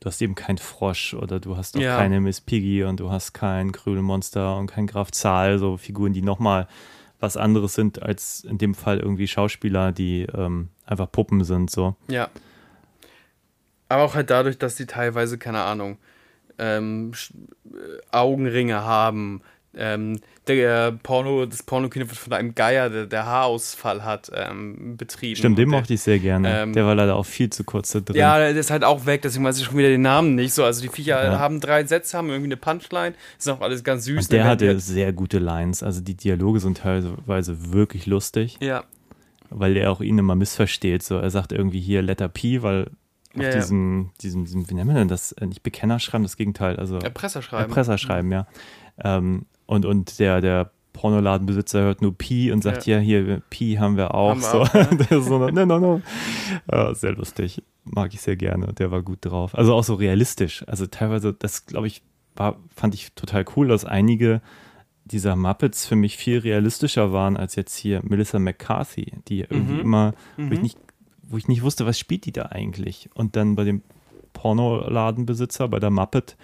du 0.00 0.06
hast 0.06 0.20
eben 0.22 0.34
keinen 0.34 0.58
Frosch 0.58 1.14
oder 1.14 1.40
du 1.40 1.56
hast 1.56 1.76
auch 1.76 1.80
Ja. 1.80 1.96
keine 1.96 2.20
Miss 2.20 2.40
Piggy 2.40 2.84
und 2.84 3.00
du 3.00 3.10
hast 3.10 3.32
kein 3.32 3.72
Krümelmonster 3.72 4.56
und 4.56 4.66
kein 4.66 4.86
Graf 4.86 5.10
Zahl, 5.12 5.58
so 5.58 5.76
Figuren, 5.76 6.12
die 6.12 6.22
nochmal 6.22 6.66
was 7.20 7.36
anderes 7.36 7.74
sind 7.74 8.02
als 8.02 8.44
in 8.44 8.56
dem 8.58 8.74
Fall 8.74 8.98
irgendwie 8.98 9.28
Schauspieler, 9.28 9.92
die 9.92 10.22
ähm, 10.34 10.70
einfach 10.86 11.10
Puppen 11.12 11.44
sind, 11.44 11.70
so. 11.70 11.94
Ja. 12.08 12.28
Aber 13.88 14.04
auch 14.04 14.14
halt 14.14 14.30
dadurch, 14.30 14.56
dass 14.56 14.76
sie 14.76 14.86
teilweise, 14.86 15.36
keine 15.36 15.62
Ahnung, 15.62 15.98
ähm, 16.58 17.12
äh, 17.66 17.76
Augenringe 18.10 18.82
haben. 18.84 19.42
Ähm, 19.72 20.20
der 20.48 20.90
Porno, 21.02 21.46
das 21.46 21.62
Pornokino 21.62 22.06
wird 22.08 22.18
von 22.18 22.32
einem 22.32 22.56
Geier, 22.56 22.90
der, 22.90 23.06
der 23.06 23.24
Haarausfall 23.26 24.04
hat, 24.04 24.28
ähm, 24.34 24.96
betrieben. 24.96 25.36
Stimmt, 25.36 25.58
den 25.58 25.68
mochte 25.68 25.94
ich 25.94 26.00
sehr 26.00 26.18
gerne. 26.18 26.62
ähm, 26.62 26.72
der 26.72 26.84
war 26.86 26.96
leider 26.96 27.14
auch 27.14 27.26
viel 27.26 27.50
zu 27.50 27.62
kurz 27.62 27.92
da 27.92 28.00
drin. 28.00 28.16
Ja, 28.16 28.36
der 28.38 28.50
ist 28.50 28.70
halt 28.70 28.82
auch 28.82 29.06
weg, 29.06 29.22
deswegen 29.22 29.44
weiß 29.44 29.58
ich 29.58 29.64
schon 29.66 29.78
wieder 29.78 29.88
den 29.88 30.02
Namen 30.02 30.34
nicht. 30.34 30.52
So, 30.54 30.64
also 30.64 30.82
die 30.82 30.88
Viecher 30.88 31.22
Ja. 31.24 31.38
haben 31.38 31.60
drei 31.60 31.84
Sätze, 31.84 32.18
haben 32.18 32.30
irgendwie 32.30 32.48
eine 32.48 32.56
Punchline, 32.56 33.14
ist 33.38 33.48
auch 33.48 33.60
alles 33.60 33.84
ganz 33.84 34.04
süß. 34.06 34.24
und 34.24 34.32
der 34.32 34.44
hatte 34.44 34.80
sehr 34.80 35.12
gute 35.12 35.38
Lines. 35.38 35.84
Also 35.84 36.00
die 36.00 36.16
Dialoge 36.16 36.58
sind 36.58 36.78
teilweise 36.78 37.72
wirklich 37.72 38.06
lustig, 38.06 38.56
Ja, 38.60 38.82
weil 39.50 39.76
er 39.76 39.92
auch 39.92 40.00
ihn 40.00 40.18
immer 40.18 40.34
missversteht. 40.34 41.04
So, 41.04 41.18
er 41.18 41.30
sagt 41.30 41.52
irgendwie 41.52 41.80
hier 41.80 42.02
Letter 42.02 42.28
P, 42.28 42.62
weil 42.62 42.86
auf 43.36 43.42
Ja, 43.42 43.50
ja. 43.50 43.54
diesem, 43.54 44.10
diesem, 44.20 44.44
diesem, 44.46 44.68
wie 44.68 44.74
nennt 44.74 44.88
man 44.88 44.96
denn 44.96 45.06
das? 45.08 45.30
Äh, 45.30 45.46
Nicht 45.46 45.62
Bekennerschreiben, 45.62 46.24
das 46.24 46.36
Gegenteil. 46.36 46.74
Also 46.76 46.98
Erpresserschreiben. 46.98 47.68
Erpresserschreiben, 47.68 48.32
ja. 48.32 48.48
Ähm, 49.02 49.46
und, 49.70 49.86
und 49.86 50.18
der, 50.18 50.40
der 50.40 50.70
Pornoladenbesitzer 50.92 51.80
hört 51.80 52.02
nur 52.02 52.16
Pi 52.16 52.52
und 52.52 52.62
sagt, 52.62 52.86
ja, 52.86 52.98
hier, 52.98 53.40
Pi 53.48 53.76
haben 53.78 53.96
wir 53.96 54.14
auch. 54.14 54.30
Haben 54.30 54.40
wir 54.40 54.48
so. 54.50 54.60
auch, 54.62 54.74
ja. 54.74 54.84
der 54.84 55.18
ist 55.18 55.26
so, 55.26 55.38
no, 55.38 55.64
no, 55.66 55.78
no. 55.78 56.02
Ja, 56.70 56.92
sehr 56.94 57.12
lustig. 57.12 57.62
Mag 57.84 58.12
ich 58.12 58.20
sehr 58.20 58.36
gerne. 58.36 58.72
Der 58.74 58.90
war 58.90 59.02
gut 59.02 59.18
drauf. 59.22 59.54
Also 59.56 59.74
auch 59.74 59.84
so 59.84 59.94
realistisch. 59.94 60.64
Also 60.66 60.86
teilweise, 60.86 61.32
das 61.32 61.66
glaube 61.66 61.86
ich, 61.86 62.02
war, 62.36 62.56
fand 62.74 62.94
ich 62.94 63.12
total 63.14 63.44
cool, 63.56 63.68
dass 63.68 63.84
einige 63.84 64.42
dieser 65.04 65.36
Muppets 65.36 65.86
für 65.86 65.96
mich 65.96 66.16
viel 66.16 66.38
realistischer 66.38 67.12
waren 67.12 67.36
als 67.36 67.54
jetzt 67.56 67.76
hier 67.76 68.00
Melissa 68.04 68.38
McCarthy, 68.38 69.12
die 69.28 69.40
irgendwie 69.40 69.74
Mhm. 69.74 69.80
immer, 69.80 70.14
wo, 70.36 70.42
ich 70.52 70.58
Mhm. 70.58 70.62
nicht, 70.62 70.78
wo 71.22 71.36
ich 71.36 71.48
nicht 71.48 71.62
wusste, 71.62 71.86
was 71.86 71.98
spielt 71.98 72.26
die 72.26 72.32
da 72.32 72.46
eigentlich. 72.46 73.08
Und 73.14 73.36
dann 73.36 73.56
bei 73.56 73.64
dem 73.64 73.82
Pornoladenbesitzer, 74.32 75.68
bei 75.68 75.78
der 75.78 75.90
Muppet, 75.90 76.36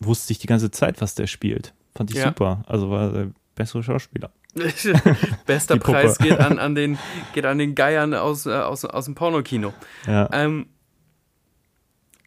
wusste 0.00 0.32
ich 0.32 0.38
die 0.38 0.46
ganze 0.46 0.70
Zeit, 0.70 1.00
was 1.00 1.14
der 1.14 1.26
spielt. 1.26 1.74
Fand 1.94 2.10
ich 2.10 2.16
Ja. 2.16 2.28
super. 2.28 2.62
Also 2.66 2.90
war 2.90 3.10
der 3.12 3.30
bessere 3.54 3.82
Schauspieler. 3.82 4.30
Bester. 5.46 5.78
Preis 5.78 6.18
geht 6.18 6.38
an, 6.38 6.58
an, 6.58 6.74
den, 6.74 6.98
geht 7.32 7.46
an 7.46 7.58
den 7.58 7.74
Geiern 7.74 8.12
aus, 8.14 8.44
äh, 8.46 8.50
aus, 8.52 8.84
aus 8.84 9.06
dem 9.06 9.14
Pornokino. 9.14 9.72
Ja. 10.06 10.28
Ähm, 10.32 10.66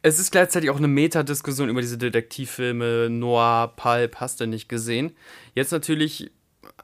es 0.01 0.19
ist 0.19 0.31
gleichzeitig 0.31 0.69
auch 0.69 0.77
eine 0.77 0.87
Metadiskussion 0.87 1.69
über 1.69 1.81
diese 1.81 1.97
Detektivfilme, 1.97 3.09
Noir, 3.09 3.73
Pulp, 3.75 4.17
hast 4.19 4.39
du 4.39 4.47
nicht 4.47 4.69
gesehen. 4.69 5.15
Jetzt 5.53 5.71
natürlich 5.71 6.31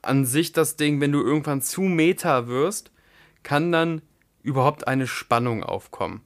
an 0.02 0.26
sich 0.26 0.54
das 0.54 0.76
Ding, 0.76 1.02
wenn 1.02 1.12
du 1.12 1.22
irgendwann 1.22 1.62
zu 1.62 1.82
Meta 1.82 2.48
wirst, 2.48 2.92
kann 3.44 3.72
dann 3.72 4.02
überhaupt 4.44 4.88
eine 4.88 5.06
Spannung 5.08 5.64
aufkommen. 5.64 6.22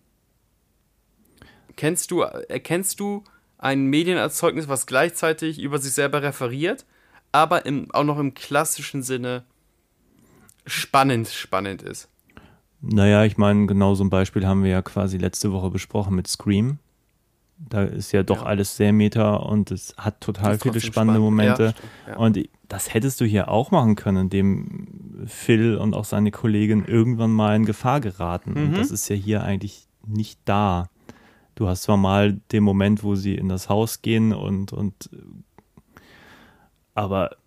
Kennst 1.75 2.11
du, 2.11 2.21
erkennst 2.21 2.99
du 3.01 3.23
ein 3.65 3.87
Medienerzeugnis, 3.87 4.67
was 4.67 4.85
gleichzeitig 4.85 5.59
über 5.59 5.79
sich 5.79 5.93
selber 5.93 6.21
referiert, 6.21 6.85
aber 7.31 7.65
im, 7.65 7.91
auch 7.93 8.03
noch 8.03 8.19
im 8.19 8.33
klassischen 8.35 9.01
Sinne 9.03 9.43
spannend, 10.65 11.27
spannend 11.29 11.81
ist? 11.81 12.07
Naja, 12.81 13.25
ich 13.25 13.37
meine, 13.37 13.65
genau 13.65 13.95
so 13.95 14.03
ein 14.03 14.09
Beispiel 14.09 14.45
haben 14.45 14.63
wir 14.63 14.71
ja 14.71 14.81
quasi 14.81 15.17
letzte 15.17 15.51
Woche 15.51 15.69
besprochen 15.71 16.15
mit 16.15 16.27
Scream. 16.27 16.77
Da 17.57 17.83
ist 17.83 18.11
ja 18.11 18.21
doch 18.21 18.41
Ja. 18.41 18.43
alles 18.47 18.75
sehr 18.75 18.91
meta 18.93 19.35
und 19.35 19.71
es 19.71 19.95
hat 19.97 20.19
total 20.21 20.59
viele 20.59 20.79
spannende 20.81 21.19
spannend. 21.19 21.23
Momente. 21.23 21.63
Ja, 21.63 21.71
stimmt, 21.71 21.91
ja. 22.07 22.17
Und 22.17 22.49
das 22.67 22.93
hättest 22.93 23.21
du 23.21 23.25
hier 23.25 23.49
auch 23.49 23.71
machen 23.71 23.95
können, 23.95 24.17
indem 24.25 25.25
Phil 25.25 25.77
und 25.77 25.93
auch 25.93 26.05
seine 26.05 26.31
Kollegin 26.31 26.83
irgendwann 26.85 27.31
mal 27.31 27.55
in 27.55 27.65
Gefahr 27.65 28.01
geraten. 28.01 28.53
Und 28.53 28.71
Mhm. 28.71 28.75
das 28.75 28.91
ist 28.91 29.07
ja 29.09 29.15
hier 29.15 29.43
eigentlich 29.43 29.87
nicht 30.05 30.39
da. 30.45 30.89
Du 31.55 31.67
hast 31.67 31.83
zwar 31.83 31.97
mal 31.97 32.39
den 32.51 32.63
Moment, 32.63 33.03
wo 33.03 33.15
sie 33.15 33.35
in 33.35 33.49
das 33.49 33.69
Haus 33.69 34.01
gehen 34.01 34.33
und, 34.33 34.73
und 34.73 35.09
aber 36.93 37.37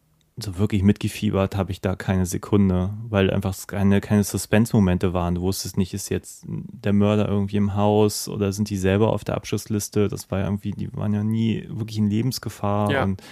so 0.43 0.59
wirklich 0.59 0.83
mitgefiebert 0.83 1.57
habe 1.57 1.73
ich 1.73 1.81
da 1.81 1.97
keine 1.97 2.27
Sekunde, 2.27 2.95
weil 3.09 3.31
einfach 3.31 3.57
keine, 3.67 4.01
keine 4.01 4.23
Suspense-Momente 4.23 5.13
waren. 5.13 5.35
Du 5.35 5.41
wusstest 5.43 5.77
nicht, 5.77 5.95
ist 5.95 6.09
jetzt 6.11 6.45
der 6.47 6.93
Mörder 6.93 7.29
irgendwie 7.29 7.57
im 7.57 7.75
Haus 7.75 8.29
oder 8.29 8.53
sind 8.53 8.71
die 8.71 8.77
selber 8.77 9.13
auf 9.13 9.25
der 9.25 9.35
Abschussliste? 9.35 10.09
Das 10.09 10.31
war 10.31 10.41
ja 10.41 10.45
irgendwie, 10.45 10.71
die 10.71 10.95
waren 10.95 11.13
ja 11.13 11.25
nie 11.25 11.67
wirklich 11.69 11.99
in 11.99 12.09
Lebensgefahr. 12.09 12.91
Ja. 12.91 13.03
Und 13.03 13.23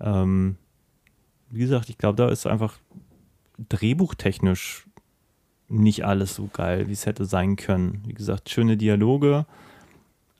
ähm, 0.00 0.56
wie 1.50 1.60
gesagt, 1.60 1.90
ich 1.90 1.98
glaube, 1.98 2.16
da 2.16 2.28
ist 2.28 2.46
einfach 2.46 2.78
drehbuchtechnisch 3.68 4.86
nicht 5.68 6.04
alles 6.04 6.34
so 6.34 6.48
geil, 6.50 6.88
wie 6.88 6.92
es 6.92 7.04
hätte 7.04 7.26
sein 7.26 7.56
können. 7.56 8.02
Wie 8.06 8.14
gesagt, 8.14 8.48
schöne 8.48 8.78
Dialoge, 8.78 9.44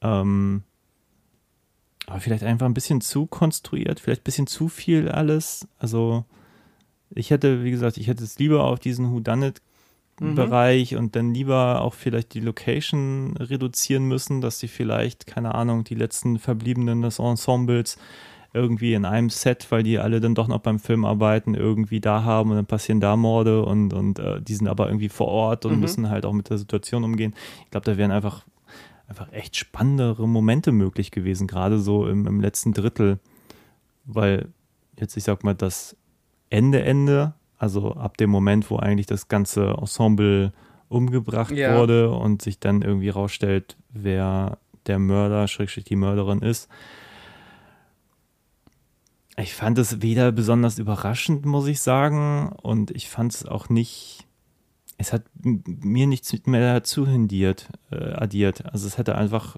ähm, 0.03 0.63
aber 2.07 2.21
vielleicht 2.21 2.45
einfach 2.45 2.67
ein 2.67 2.75
bisschen 2.75 3.01
zu 3.01 3.27
konstruiert, 3.27 4.01
vielleicht 4.01 4.23
ein 4.23 4.25
bisschen 4.25 4.47
zu 4.47 4.69
viel 4.69 5.09
alles. 5.11 5.69
Also 5.79 6.25
ich 7.11 7.31
hätte, 7.31 7.65
wie 7.65 7.71
gesagt, 7.71 7.97
ich 7.99 8.07
hätte 8.07 8.25
es 8.25 8.39
lieber 8.39 8.65
auf 8.65 8.79
diesen 8.79 9.13
Whodunit-Bereich 9.13 10.97
und 10.97 11.17
dann 11.17 11.35
lieber 11.35 11.81
auch 11.83 11.95
vielleicht 11.95 12.35
die 12.35 12.41
Location 12.41 13.37
reduzieren 13.37 14.05
müssen, 14.05 14.41
dass 14.41 14.59
sie 14.59 14.69
vielleicht, 14.69 15.27
keine 15.27 15.55
Ahnung, 15.55 15.85
die 15.85 15.95
letzten 15.95 16.39
Verbliebenen 16.39 17.03
des 17.03 17.19
Ensembles 17.19 17.99
irgendwie 18.55 18.95
in 18.95 19.05
einem 19.05 19.29
Set, 19.29 19.67
weil 19.71 19.83
die 19.83 19.99
alle 19.99 20.21
dann 20.21 20.35
doch 20.35 20.49
noch 20.49 20.61
beim 20.61 20.79
Film 20.79 21.05
arbeiten, 21.05 21.55
irgendwie 21.55 22.01
da 22.01 22.25
haben 22.25 22.51
und 22.51 22.57
dann 22.57 22.67
passieren 22.67 23.01
da 23.01 23.15
Morde 23.17 23.63
und, 23.65 23.93
und 23.93 24.19
äh, 24.19 24.41
die 24.41 24.55
sind 24.55 24.69
aber 24.69 24.87
irgendwie 24.89 25.11
vor 25.11 25.29
Ort 25.29 25.67
und 25.67 25.75
Mhm. 25.75 25.81
müssen 25.81 26.09
halt 26.09 26.25
auch 26.25 26.33
mit 26.33 26.49
der 26.49 26.57
Situation 26.57 27.05
umgehen. 27.05 27.35
Ich 27.67 27.71
glaube, 27.71 27.85
da 27.85 27.99
wären 27.99 28.11
einfach, 28.11 28.47
einfach 29.09 29.33
echt 29.33 29.57
spannendere 29.57 30.29
Momente 30.29 30.71
möglich 30.71 31.11
gewesen, 31.11 31.47
gerade 31.47 31.79
so 31.79 32.07
im, 32.07 32.27
im 32.27 32.41
letzten 32.41 32.73
Drittel, 32.73 33.19
weil 34.05 34.49
jetzt, 34.99 35.17
ich 35.17 35.25
sag 35.25 35.45
mal, 35.45 35.55
das 35.55 35.97
Ende, 36.51 36.83
Ende, 36.83 37.35
also 37.57 37.95
ab 37.95 38.17
dem 38.19 38.31
Moment, 38.31 38.71
wo 38.71 38.77
eigentlich 38.77 39.07
das 39.07 39.29
ganze 39.29 39.71
Ensemble 39.79 40.53
umgebracht 40.89 41.53
Ja. 41.53 41.77
wurde 41.77 42.11
und 42.11 42.43
sich 42.43 42.61
dann 42.61 42.83
irgendwie 42.83 43.09
rausstellt, 43.09 43.77
wer 43.91 44.59
der 44.87 44.99
Mörder, 44.99 45.49
Schrägstrich 45.49 45.85
die 45.85 45.97
Mörderin 45.97 46.41
ist, 46.41 46.69
ich 49.37 49.55
fand 49.55 49.79
es 49.79 50.03
weder 50.03 50.33
besonders 50.33 50.79
überraschend, 50.79 51.47
muss 51.47 51.67
ich 51.69 51.81
sagen, 51.81 52.51
und 52.61 52.91
ich 52.91 53.09
fand 53.09 53.33
es 53.33 53.47
auch 53.47 53.69
nicht. 53.69 54.27
Es 54.99 55.13
hat 55.13 55.23
mir 55.43 56.07
nichts 56.07 56.35
mehr 56.47 56.75
dazu 56.75 57.07
hindiert, 57.07 57.69
äh, 57.91 58.13
addiert. 58.13 58.67
Also 58.67 58.87
es 58.87 58.99
hätte 58.99 59.15
einfach 59.15 59.57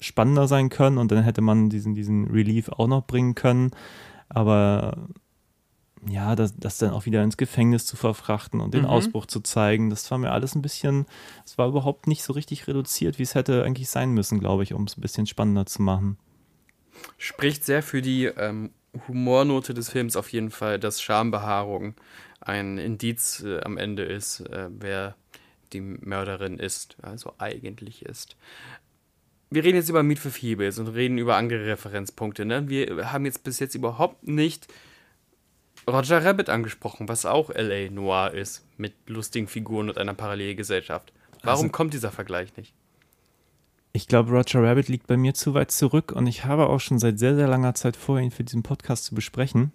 spannender 0.00 0.46
sein 0.48 0.68
können 0.68 0.98
und 0.98 1.10
dann 1.12 1.24
hätte 1.24 1.40
man 1.42 1.68
diesen, 1.68 1.94
diesen 1.94 2.30
Relief 2.30 2.68
auch 2.68 2.86
noch 2.86 3.06
bringen 3.06 3.34
können. 3.34 3.72
Aber 4.28 5.08
ja, 6.08 6.36
das, 6.36 6.54
das 6.56 6.78
dann 6.78 6.90
auch 6.90 7.04
wieder 7.06 7.24
ins 7.24 7.36
Gefängnis 7.36 7.84
zu 7.84 7.96
verfrachten 7.96 8.60
und 8.60 8.74
den 8.74 8.82
Mhm. 8.82 8.88
Ausbruch 8.88 9.26
zu 9.26 9.40
zeigen, 9.40 9.90
das 9.90 10.08
war 10.10 10.18
mir 10.18 10.30
alles 10.30 10.54
ein 10.54 10.62
bisschen, 10.62 11.06
es 11.44 11.58
war 11.58 11.66
überhaupt 11.68 12.06
nicht 12.06 12.22
so 12.22 12.32
richtig 12.32 12.68
reduziert, 12.68 13.18
wie 13.18 13.24
es 13.24 13.34
hätte 13.34 13.64
eigentlich 13.64 13.88
sein 13.90 14.12
müssen, 14.12 14.38
glaube 14.38 14.62
ich, 14.62 14.72
um 14.72 14.84
es 14.84 14.96
ein 14.96 15.00
bisschen 15.00 15.26
spannender 15.26 15.66
zu 15.66 15.82
machen. 15.82 16.16
Spricht 17.18 17.64
sehr 17.64 17.82
für 17.82 18.02
die 18.02 18.26
ähm, 18.26 18.70
Humornote 19.08 19.74
des 19.74 19.90
Films 19.90 20.16
auf 20.16 20.32
jeden 20.32 20.50
Fall, 20.50 20.78
dass 20.78 21.02
Schambehaarung 21.02 21.94
ein 22.46 22.78
Indiz 22.78 23.42
äh, 23.42 23.60
am 23.60 23.76
Ende 23.76 24.04
ist, 24.04 24.40
äh, 24.40 24.68
wer 24.70 25.16
die 25.72 25.80
Mörderin 25.80 26.58
ist, 26.58 26.96
also 27.02 27.34
eigentlich 27.38 28.04
ist. 28.04 28.36
Wir 29.50 29.64
reden 29.64 29.76
jetzt 29.76 29.88
über 29.88 30.02
Meet 30.02 30.18
for 30.20 30.30
Feebles 30.30 30.78
und 30.78 30.88
reden 30.88 31.18
über 31.18 31.36
andere 31.36 31.66
Referenzpunkte. 31.66 32.44
Ne? 32.44 32.68
Wir 32.68 33.12
haben 33.12 33.24
jetzt 33.26 33.42
bis 33.44 33.58
jetzt 33.58 33.74
überhaupt 33.74 34.26
nicht 34.26 34.68
Roger 35.88 36.24
Rabbit 36.24 36.48
angesprochen, 36.48 37.08
was 37.08 37.26
auch 37.26 37.50
LA 37.50 37.90
Noir 37.90 38.32
ist, 38.32 38.64
mit 38.76 38.94
lustigen 39.06 39.46
Figuren 39.46 39.88
und 39.88 39.98
einer 39.98 40.14
Parallelgesellschaft. 40.14 41.12
Warum 41.42 41.66
Also- 41.66 41.72
kommt 41.72 41.94
dieser 41.94 42.10
Vergleich 42.10 42.56
nicht? 42.56 42.74
Ich 43.92 44.08
glaube, 44.08 44.30
Roger 44.30 44.62
Rabbit 44.62 44.88
liegt 44.88 45.06
bei 45.06 45.16
mir 45.16 45.32
zu 45.32 45.54
weit 45.54 45.70
zurück 45.70 46.12
und 46.12 46.26
ich 46.26 46.44
habe 46.44 46.68
auch 46.68 46.80
schon 46.80 46.98
seit 46.98 47.18
sehr, 47.18 47.34
sehr 47.34 47.48
langer 47.48 47.74
Zeit 47.74 47.96
vor, 47.96 48.18
ihn 48.20 48.30
für 48.30 48.44
diesen 48.44 48.62
Podcast 48.62 49.06
zu 49.06 49.14
besprechen. 49.14 49.72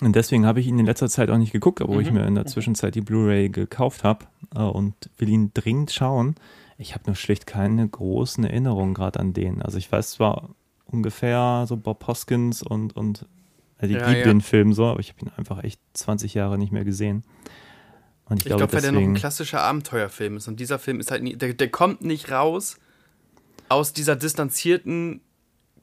Und 0.00 0.16
deswegen 0.16 0.44
habe 0.44 0.60
ich 0.60 0.66
ihn 0.66 0.78
in 0.78 0.86
letzter 0.86 1.08
Zeit 1.08 1.30
auch 1.30 1.38
nicht 1.38 1.52
geguckt, 1.52 1.80
obwohl 1.80 1.98
mhm. 1.98 2.02
ich 2.02 2.12
mir 2.12 2.26
in 2.26 2.34
der 2.34 2.46
Zwischenzeit 2.46 2.94
die 2.94 3.00
Blu-ray 3.00 3.48
gekauft 3.48 4.02
habe 4.02 4.26
äh, 4.54 4.60
und 4.60 4.94
will 5.18 5.28
ihn 5.28 5.52
dringend 5.54 5.92
schauen. 5.92 6.34
Ich 6.78 6.94
habe 6.94 7.04
nur 7.06 7.14
schlicht 7.14 7.46
keine 7.46 7.88
großen 7.88 8.42
Erinnerungen 8.44 8.94
gerade 8.94 9.20
an 9.20 9.32
den. 9.32 9.62
Also 9.62 9.78
ich 9.78 9.90
weiß 9.90 10.12
zwar 10.12 10.50
ungefähr 10.86 11.64
so 11.68 11.76
Bob 11.76 12.06
Hoskins 12.06 12.62
und, 12.62 12.96
und 12.96 13.26
also 13.78 13.94
ich 13.94 14.00
ja, 14.00 14.08
liebe 14.08 14.20
ja. 14.20 14.26
den 14.26 14.40
Film 14.40 14.72
so, 14.72 14.86
aber 14.86 15.00
ich 15.00 15.10
habe 15.10 15.20
ihn 15.20 15.30
einfach 15.36 15.62
echt 15.62 15.80
20 15.94 16.34
Jahre 16.34 16.58
nicht 16.58 16.72
mehr 16.72 16.84
gesehen. 16.84 17.22
Und 18.24 18.38
ich, 18.38 18.46
ich 18.46 18.46
glaube, 18.46 18.60
glaub, 18.60 18.72
weil 18.72 18.80
der 18.80 18.92
noch 18.92 19.00
ein 19.00 19.14
klassischer 19.14 19.60
Abenteuerfilm 19.60 20.38
ist. 20.38 20.48
Und 20.48 20.58
dieser 20.58 20.78
Film 20.78 20.98
ist 20.98 21.10
halt 21.10 21.22
nie, 21.22 21.36
der, 21.36 21.54
der 21.54 21.68
kommt 21.68 22.02
nicht 22.02 22.30
raus 22.30 22.78
aus 23.68 23.92
dieser 23.92 24.16
distanzierten 24.16 25.20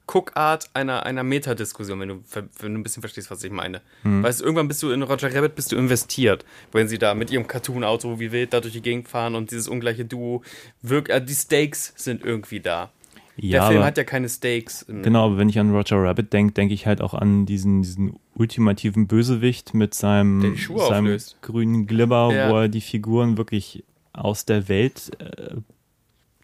Cookart 0.08 0.70
einer, 0.74 1.06
einer 1.06 1.24
Metadiskussion, 1.24 1.99
wenn 1.99 2.10
du, 2.10 2.24
wenn 2.60 2.74
du 2.74 2.80
ein 2.80 2.84
bisschen 2.84 3.02
verstehst, 3.02 3.32
was 3.32 3.43
ich 3.43 3.52
meine. 3.52 3.82
Mhm. 4.04 4.24
Weißt 4.24 4.41
du, 4.41 4.45
irgendwann 4.45 4.68
bist 4.68 4.84
du 4.84 4.91
in 4.91 5.04
Roger 5.04 5.34
Rabbit 5.34 5.56
bist 5.56 5.72
du 5.72 5.78
investiert, 5.78 6.45
wenn 6.72 6.88
sie 6.88 6.97
da 6.97 7.14
mit 7.14 7.32
ihrem 7.32 7.47
Cartoon-Auto 7.47 8.20
wie 8.20 8.32
wild 8.32 8.54
da 8.54 8.60
durch 8.60 8.74
die 8.74 8.82
Gegend 8.82 9.08
fahren 9.08 9.36
und 9.36 9.52
dieses 9.52 9.68
ungleiche 9.68 10.06
Duo 10.06 10.43
wirkt, 10.82 11.10
äh, 11.10 11.24
die 11.24 11.34
Stakes 11.34 11.93
sind 11.95 12.24
irgendwie 12.24 12.60
da. 12.60 12.91
Ja, 13.38 13.60
der 13.60 13.68
Film 13.68 13.78
aber, 13.78 13.86
hat 13.88 13.97
ja 13.97 14.04
keine 14.04 14.30
Stakes. 14.30 14.86
Genau, 14.88 15.26
aber 15.26 15.38
wenn 15.38 15.49
ich 15.49 15.58
an 15.58 15.74
Roger 15.74 16.04
Rabbit 16.04 16.34
denke, 16.34 16.54
denke 16.54 16.74
ich 16.74 16.86
halt 16.86 17.02
auch 17.02 17.14
an 17.14 17.45
diesen, 17.45 17.82
diesen 17.82 18.20
ultimativen 18.36 19.08
Bösewicht 19.08 19.74
mit 19.74 19.93
seinem, 19.93 20.56
seinem 20.58 21.18
grünen 21.41 21.88
Glibber, 21.88 22.32
ja. 22.34 22.52
wo 22.52 22.58
er 22.58 22.70
die 22.70 22.82
Figuren 22.82 23.38
wirklich 23.38 23.84
aus 24.14 24.45
der 24.45 24.68
Welt 24.68 25.12
äh, 25.20 25.56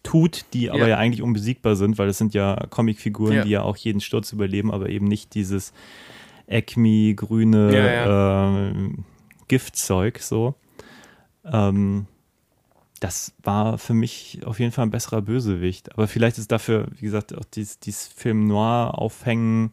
tut, 0.08 0.46
die 0.54 0.70
aber 0.70 0.82
ja. 0.82 0.88
ja 0.88 0.98
eigentlich 0.98 1.22
unbesiegbar 1.22 1.76
sind, 1.76 1.98
weil 1.98 2.08
es 2.08 2.18
sind 2.18 2.34
ja 2.34 2.56
Comicfiguren, 2.70 3.36
ja. 3.36 3.44
die 3.44 3.50
ja 3.50 3.62
auch 3.62 3.76
jeden 3.76 4.00
Sturz 4.00 4.32
überleben, 4.32 4.72
aber 4.72 4.88
eben 4.88 5.06
nicht 5.06 5.34
dieses 5.34 5.74
Acme 6.48 7.14
grüne 7.14 7.76
ja, 7.76 8.70
äh, 8.70 8.74
Giftzeug 9.50 10.20
so. 10.20 10.56
Ähm, 11.44 12.06
das 13.02 13.34
war 13.44 13.78
für 13.78 13.94
mich 13.94 14.40
auf 14.46 14.60
jeden 14.60 14.72
Fall 14.72 14.86
ein 14.86 14.92
besserer 14.92 15.22
Bösewicht. 15.22 15.92
Aber 15.94 16.08
vielleicht 16.08 16.38
ist 16.38 16.54
dafür, 16.54 16.88
wie 16.96 17.06
gesagt, 17.06 17.38
auch 17.38 17.44
dieses, 17.44 17.80
dieses 17.80 18.08
Film 18.08 18.48
Noir 18.48 18.98
aufhängen 18.98 19.72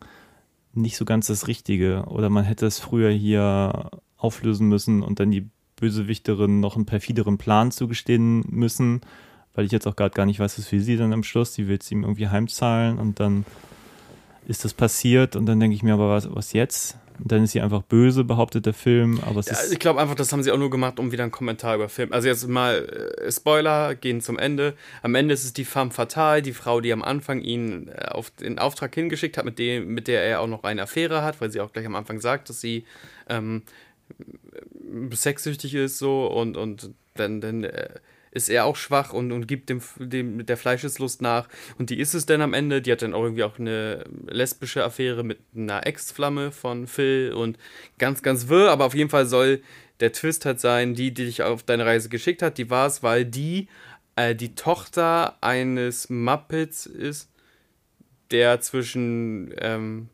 nicht 0.72 0.96
so 0.96 1.04
ganz 1.04 1.28
das 1.28 1.46
Richtige. 1.46 2.06
Oder 2.08 2.28
man 2.28 2.44
hätte 2.44 2.66
es 2.66 2.80
früher 2.80 3.10
hier 3.10 3.90
auflösen 4.16 4.68
müssen 4.68 5.00
und 5.02 5.20
dann 5.20 5.30
die 5.30 5.48
Bösewichterin 5.76 6.58
noch 6.58 6.74
einen 6.74 6.86
perfideren 6.86 7.38
Plan 7.38 7.70
zugestehen 7.70 8.44
müssen 8.48 9.00
weil 9.54 9.64
ich 9.64 9.72
jetzt 9.72 9.86
auch 9.86 9.96
gerade 9.96 10.14
gar 10.14 10.26
nicht 10.26 10.40
weiß, 10.40 10.58
was 10.58 10.66
für 10.66 10.80
sie 10.80 10.96
dann 10.96 11.12
am 11.12 11.22
Schluss. 11.22 11.52
Die 11.52 11.68
will 11.68 11.78
es 11.80 11.90
ihm 11.90 12.02
irgendwie 12.02 12.28
heimzahlen 12.28 12.98
und 12.98 13.20
dann 13.20 13.44
ist 14.46 14.64
das 14.64 14.74
passiert 14.74 15.36
und 15.36 15.46
dann 15.46 15.58
denke 15.60 15.74
ich 15.74 15.82
mir 15.82 15.94
aber, 15.94 16.10
was, 16.10 16.32
was 16.34 16.52
jetzt? 16.52 16.98
Und 17.18 17.30
dann 17.30 17.44
ist 17.44 17.52
sie 17.52 17.60
einfach 17.60 17.82
böse, 17.82 18.24
behauptet 18.24 18.66
der 18.66 18.74
Film. 18.74 19.20
Aber 19.24 19.40
ja, 19.40 19.56
ich 19.70 19.78
glaube 19.78 20.00
einfach, 20.00 20.16
das 20.16 20.32
haben 20.32 20.42
sie 20.42 20.50
auch 20.50 20.58
nur 20.58 20.70
gemacht, 20.70 20.98
um 20.98 21.12
wieder 21.12 21.22
einen 21.22 21.32
Kommentar 21.32 21.76
über 21.76 21.88
Film. 21.88 22.12
Also 22.12 22.26
jetzt 22.26 22.46
mal 22.48 23.14
äh, 23.24 23.30
Spoiler, 23.30 23.94
gehen 23.94 24.20
zum 24.20 24.36
Ende. 24.36 24.74
Am 25.02 25.14
Ende 25.14 25.32
ist 25.32 25.44
es 25.44 25.52
die 25.52 25.64
femme 25.64 25.92
fatale, 25.92 26.42
die 26.42 26.52
Frau, 26.52 26.80
die 26.80 26.92
am 26.92 27.02
Anfang 27.02 27.40
ihn 27.40 27.88
äh, 27.88 28.06
auf 28.06 28.30
den 28.30 28.58
Auftrag 28.58 28.94
hingeschickt 28.94 29.38
hat, 29.38 29.44
mit, 29.44 29.58
dem, 29.60 29.94
mit 29.94 30.08
der 30.08 30.22
er 30.22 30.40
auch 30.40 30.48
noch 30.48 30.64
eine 30.64 30.82
Affäre 30.82 31.22
hat, 31.22 31.40
weil 31.40 31.52
sie 31.52 31.60
auch 31.60 31.72
gleich 31.72 31.86
am 31.86 31.94
Anfang 31.94 32.20
sagt, 32.20 32.48
dass 32.48 32.60
sie 32.60 32.84
ähm, 33.28 33.62
sexsüchtig 35.12 35.74
ist 35.74 35.98
so 35.98 36.26
und, 36.26 36.56
und 36.56 36.90
dann, 37.14 37.40
dann 37.40 37.62
äh, 37.62 37.90
ist 38.34 38.50
er 38.50 38.66
auch 38.66 38.76
schwach 38.76 39.12
und, 39.12 39.32
und 39.32 39.46
gibt 39.46 39.70
dem, 39.70 39.80
dem 39.98 40.44
der 40.44 40.56
Fleischeslust 40.56 41.22
nach. 41.22 41.48
Und 41.78 41.90
die 41.90 41.98
ist 41.98 42.14
es 42.14 42.26
dann 42.26 42.42
am 42.42 42.52
Ende. 42.52 42.82
Die 42.82 42.92
hat 42.92 43.02
dann 43.02 43.14
auch 43.14 43.22
irgendwie 43.22 43.44
auch 43.44 43.58
eine 43.58 44.04
lesbische 44.26 44.84
Affäre 44.84 45.22
mit 45.22 45.38
einer 45.56 45.86
Ex-Flamme 45.86 46.52
von 46.52 46.86
Phil 46.86 47.32
und 47.32 47.56
ganz, 47.98 48.22
ganz 48.22 48.48
wirr. 48.48 48.70
Aber 48.70 48.84
auf 48.84 48.94
jeden 48.94 49.10
Fall 49.10 49.26
soll 49.26 49.62
der 50.00 50.12
Twist 50.12 50.44
halt 50.44 50.60
sein, 50.60 50.94
die, 50.94 51.14
die 51.14 51.24
dich 51.24 51.42
auf 51.42 51.62
deine 51.62 51.86
Reise 51.86 52.08
geschickt 52.08 52.42
hat, 52.42 52.58
die 52.58 52.68
war 52.68 52.86
es, 52.86 53.02
weil 53.02 53.24
die 53.24 53.68
äh, 54.16 54.34
die 54.34 54.54
Tochter 54.54 55.36
eines 55.40 56.10
Muppets 56.10 56.86
ist, 56.86 57.30
der 58.30 58.60
zwischen 58.60 59.54
ähm, 59.58 60.08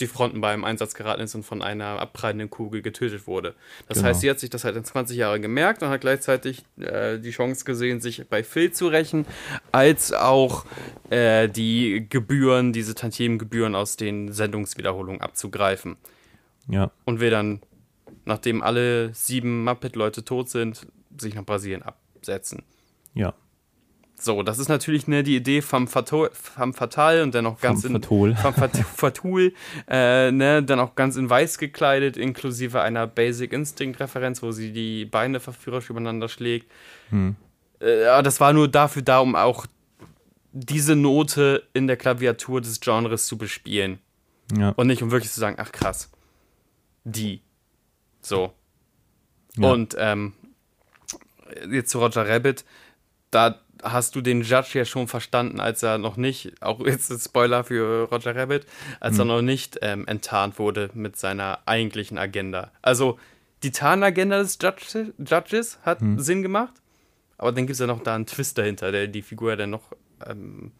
die 0.00 0.06
Fronten 0.06 0.40
beim 0.40 0.64
Einsatz 0.64 0.94
geraten 0.94 1.22
ist 1.22 1.34
und 1.34 1.42
von 1.42 1.62
einer 1.62 2.00
abprallenden 2.00 2.50
Kugel 2.50 2.82
getötet 2.82 3.26
wurde. 3.26 3.54
Das 3.88 3.98
genau. 3.98 4.08
heißt, 4.08 4.20
sie 4.20 4.30
hat 4.30 4.40
sich 4.40 4.50
das 4.50 4.64
halt 4.64 4.76
in 4.76 4.84
20 4.84 5.16
Jahren 5.16 5.42
gemerkt 5.42 5.82
und 5.82 5.88
hat 5.88 6.00
gleichzeitig 6.00 6.64
äh, 6.78 7.18
die 7.18 7.30
Chance 7.30 7.64
gesehen, 7.64 8.00
sich 8.00 8.26
bei 8.28 8.42
Phil 8.42 8.72
zu 8.72 8.88
rächen, 8.88 9.26
als 9.72 10.12
auch 10.12 10.64
äh, 11.10 11.48
die 11.48 12.06
Gebühren, 12.08 12.72
diese 12.72 12.94
Tantiemengebühren 12.94 13.74
aus 13.74 13.96
den 13.96 14.32
Sendungswiederholungen 14.32 15.20
abzugreifen. 15.20 15.96
Ja. 16.68 16.90
Und 17.04 17.20
will 17.20 17.30
dann, 17.30 17.60
nachdem 18.24 18.62
alle 18.62 19.12
sieben 19.14 19.64
Muppet-Leute 19.64 20.24
tot 20.24 20.48
sind, 20.48 20.86
sich 21.18 21.34
nach 21.34 21.44
Brasilien 21.44 21.82
absetzen. 21.82 22.62
Ja. 23.14 23.34
So, 24.22 24.42
das 24.42 24.58
ist 24.58 24.68
natürlich 24.68 25.08
ne, 25.08 25.22
die 25.22 25.34
Idee 25.34 25.62
vom 25.62 25.88
Fatal, 25.88 26.30
vom 26.32 26.74
Fatal 26.74 27.22
und 27.22 27.34
dann 27.34 27.46
auch 27.46 27.58
ganz 27.58 27.82
vom 27.82 27.96
in 27.96 28.02
Fatul. 28.02 28.36
vom 28.42 28.54
Fatul, 28.54 29.54
äh, 29.88 30.30
ne, 30.30 30.62
dann 30.62 30.78
auch 30.78 30.94
ganz 30.94 31.16
in 31.16 31.30
weiß 31.30 31.56
gekleidet, 31.56 32.18
inklusive 32.18 32.82
einer 32.82 33.06
Basic 33.06 33.52
Instinct 33.52 33.98
Referenz, 33.98 34.42
wo 34.42 34.52
sie 34.52 34.72
die 34.72 35.06
Beine 35.06 35.40
verführerisch 35.40 35.88
übereinander 35.88 36.28
schlägt. 36.28 36.70
Hm. 37.08 37.36
Äh, 37.80 38.22
das 38.22 38.40
war 38.40 38.52
nur 38.52 38.68
dafür 38.68 39.00
da, 39.00 39.20
um 39.20 39.34
auch 39.34 39.66
diese 40.52 40.96
Note 40.96 41.66
in 41.72 41.86
der 41.86 41.96
Klaviatur 41.96 42.60
des 42.60 42.80
Genres 42.80 43.26
zu 43.26 43.38
bespielen. 43.38 44.00
Ja. 44.56 44.70
Und 44.70 44.88
nicht 44.88 45.02
um 45.02 45.10
wirklich 45.10 45.30
zu 45.30 45.40
sagen, 45.40 45.56
ach 45.58 45.72
krass, 45.72 46.10
die. 47.04 47.40
So. 48.20 48.52
Ja. 49.56 49.72
Und 49.72 49.96
ähm, 49.98 50.34
jetzt 51.70 51.90
zu 51.90 52.00
Roger 52.00 52.28
Rabbit, 52.28 52.64
da 53.30 53.60
hast 53.82 54.14
du 54.14 54.20
den 54.20 54.42
Judge 54.42 54.78
ja 54.78 54.84
schon 54.84 55.08
verstanden, 55.08 55.60
als 55.60 55.82
er 55.82 55.98
noch 55.98 56.16
nicht, 56.16 56.62
auch 56.62 56.84
jetzt 56.86 57.10
ein 57.10 57.18
Spoiler 57.18 57.64
für 57.64 58.08
Roger 58.10 58.36
Rabbit, 58.36 58.66
als 59.00 59.14
mhm. 59.14 59.20
er 59.20 59.24
noch 59.24 59.42
nicht 59.42 59.78
ähm, 59.82 60.06
enttarnt 60.06 60.58
wurde 60.58 60.90
mit 60.94 61.16
seiner 61.16 61.60
eigentlichen 61.66 62.18
Agenda. 62.18 62.70
Also 62.82 63.18
die 63.62 63.70
Tarnagenda 63.70 64.38
des 64.38 64.58
Judge, 64.60 65.12
Judges 65.18 65.78
hat 65.82 66.00
mhm. 66.02 66.18
Sinn 66.18 66.42
gemacht, 66.42 66.74
aber 67.38 67.52
dann 67.52 67.66
gibt 67.66 67.74
es 67.74 67.80
ja 67.80 67.86
noch 67.86 68.02
da 68.02 68.14
einen 68.14 68.26
Twist 68.26 68.58
dahinter, 68.58 68.92
der 68.92 69.06
die 69.06 69.22
Figur 69.22 69.56
dann 69.56 69.70
noch 69.70 69.92
ähm, 70.26 70.72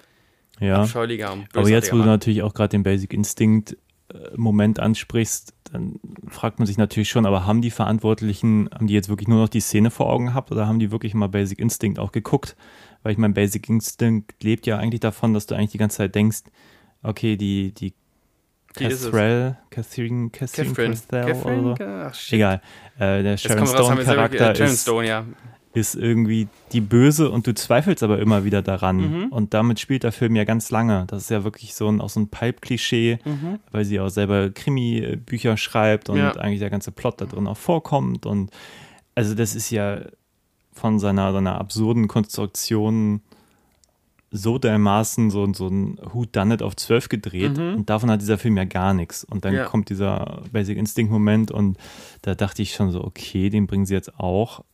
ja. 0.58 0.82
abscheulicher 0.82 1.32
und 1.32 1.48
Aber 1.54 1.68
jetzt, 1.68 1.92
wo 1.92 1.96
du 1.96 2.04
natürlich 2.04 2.42
auch 2.42 2.54
gerade 2.54 2.70
den 2.70 2.82
Basic 2.82 3.12
Instinct 3.12 3.76
Moment 4.36 4.80
ansprichst, 4.80 5.54
dann 5.72 6.00
fragt 6.28 6.58
man 6.58 6.66
sich 6.66 6.78
natürlich 6.78 7.08
schon, 7.08 7.26
aber 7.26 7.46
haben 7.46 7.62
die 7.62 7.70
Verantwortlichen, 7.70 8.68
haben 8.72 8.86
die 8.86 8.94
jetzt 8.94 9.08
wirklich 9.08 9.28
nur 9.28 9.38
noch 9.38 9.48
die 9.48 9.60
Szene 9.60 9.90
vor 9.90 10.10
Augen 10.10 10.26
gehabt 10.26 10.50
oder 10.50 10.66
haben 10.66 10.78
die 10.78 10.90
wirklich 10.90 11.14
mal 11.14 11.28
Basic 11.28 11.58
Instinct 11.58 11.98
auch 11.98 12.12
geguckt? 12.12 12.56
weil 13.02 13.12
ich 13.12 13.18
mein 13.18 13.34
Basic 13.34 13.68
Instinct 13.68 14.42
lebt 14.42 14.66
ja 14.66 14.78
eigentlich 14.78 15.00
davon, 15.00 15.34
dass 15.34 15.46
du 15.46 15.54
eigentlich 15.54 15.72
die 15.72 15.78
ganze 15.78 15.98
Zeit 15.98 16.14
denkst, 16.14 16.40
okay, 17.02 17.36
die, 17.36 17.72
die 17.72 17.94
Catherine, 18.74 19.56
Catherine, 19.70 20.30
Catherine, 20.30 20.96
Catherine, 21.10 21.72
oder 21.72 21.76
so. 21.76 21.84
Ach, 21.84 22.32
Egal. 22.32 22.62
Äh, 22.98 23.22
der 23.22 23.36
Sharon 23.36 23.66
Stone-Charakter 23.66 24.60
äh, 24.60 24.64
ist, 24.64 24.82
Stone, 24.82 25.08
ja. 25.08 25.24
Ist 25.72 25.94
irgendwie 25.94 26.48
die 26.72 26.80
Böse 26.80 27.30
und 27.30 27.46
du 27.46 27.54
zweifelst 27.54 28.02
aber 28.02 28.18
immer 28.18 28.44
wieder 28.44 28.60
daran. 28.60 28.96
Mhm. 28.96 29.26
Und 29.28 29.54
damit 29.54 29.78
spielt 29.78 30.02
der 30.02 30.10
Film 30.10 30.34
ja 30.34 30.44
ganz 30.44 30.70
lange. 30.70 31.04
Das 31.06 31.22
ist 31.22 31.30
ja 31.30 31.44
wirklich 31.44 31.74
so 31.74 31.88
ein, 31.88 32.00
auch 32.00 32.08
so 32.08 32.18
ein 32.18 32.28
Pipe-Klischee, 32.28 33.20
mhm. 33.24 33.60
weil 33.70 33.84
sie 33.84 34.00
auch 34.00 34.08
selber 34.08 34.50
Krimi-Bücher 34.50 35.56
schreibt 35.56 36.08
und 36.08 36.18
ja. 36.18 36.32
eigentlich 36.32 36.58
der 36.58 36.70
ganze 36.70 36.90
Plot 36.90 37.20
da 37.20 37.26
drin 37.26 37.46
auch 37.46 37.56
vorkommt. 37.56 38.26
Und 38.26 38.50
also 39.14 39.34
das 39.34 39.54
ist 39.54 39.70
ja 39.70 40.00
von 40.72 40.98
seiner, 40.98 41.32
seiner 41.32 41.60
absurden 41.60 42.08
Konstruktion 42.08 43.20
so 44.32 44.58
dermaßen 44.58 45.30
so, 45.30 45.52
so 45.52 45.68
ein 45.68 45.98
Who 46.12 46.24
Done 46.24 46.54
It 46.54 46.62
auf 46.62 46.76
12 46.76 47.08
gedreht 47.08 47.58
mhm. 47.58 47.74
und 47.74 47.90
davon 47.90 48.10
hat 48.10 48.20
dieser 48.20 48.38
Film 48.38 48.56
ja 48.56 48.64
gar 48.64 48.94
nichts. 48.94 49.24
Und 49.24 49.44
dann 49.44 49.54
ja. 49.54 49.64
kommt 49.64 49.88
dieser 49.90 50.42
Basic 50.52 50.78
Instinct 50.78 51.12
Moment 51.12 51.50
und 51.50 51.78
da 52.22 52.34
dachte 52.34 52.62
ich 52.62 52.72
schon 52.72 52.90
so, 52.90 53.02
okay, 53.04 53.50
den 53.50 53.66
bringen 53.66 53.86
sie 53.86 53.94
jetzt 53.94 54.18
auch, 54.18 54.64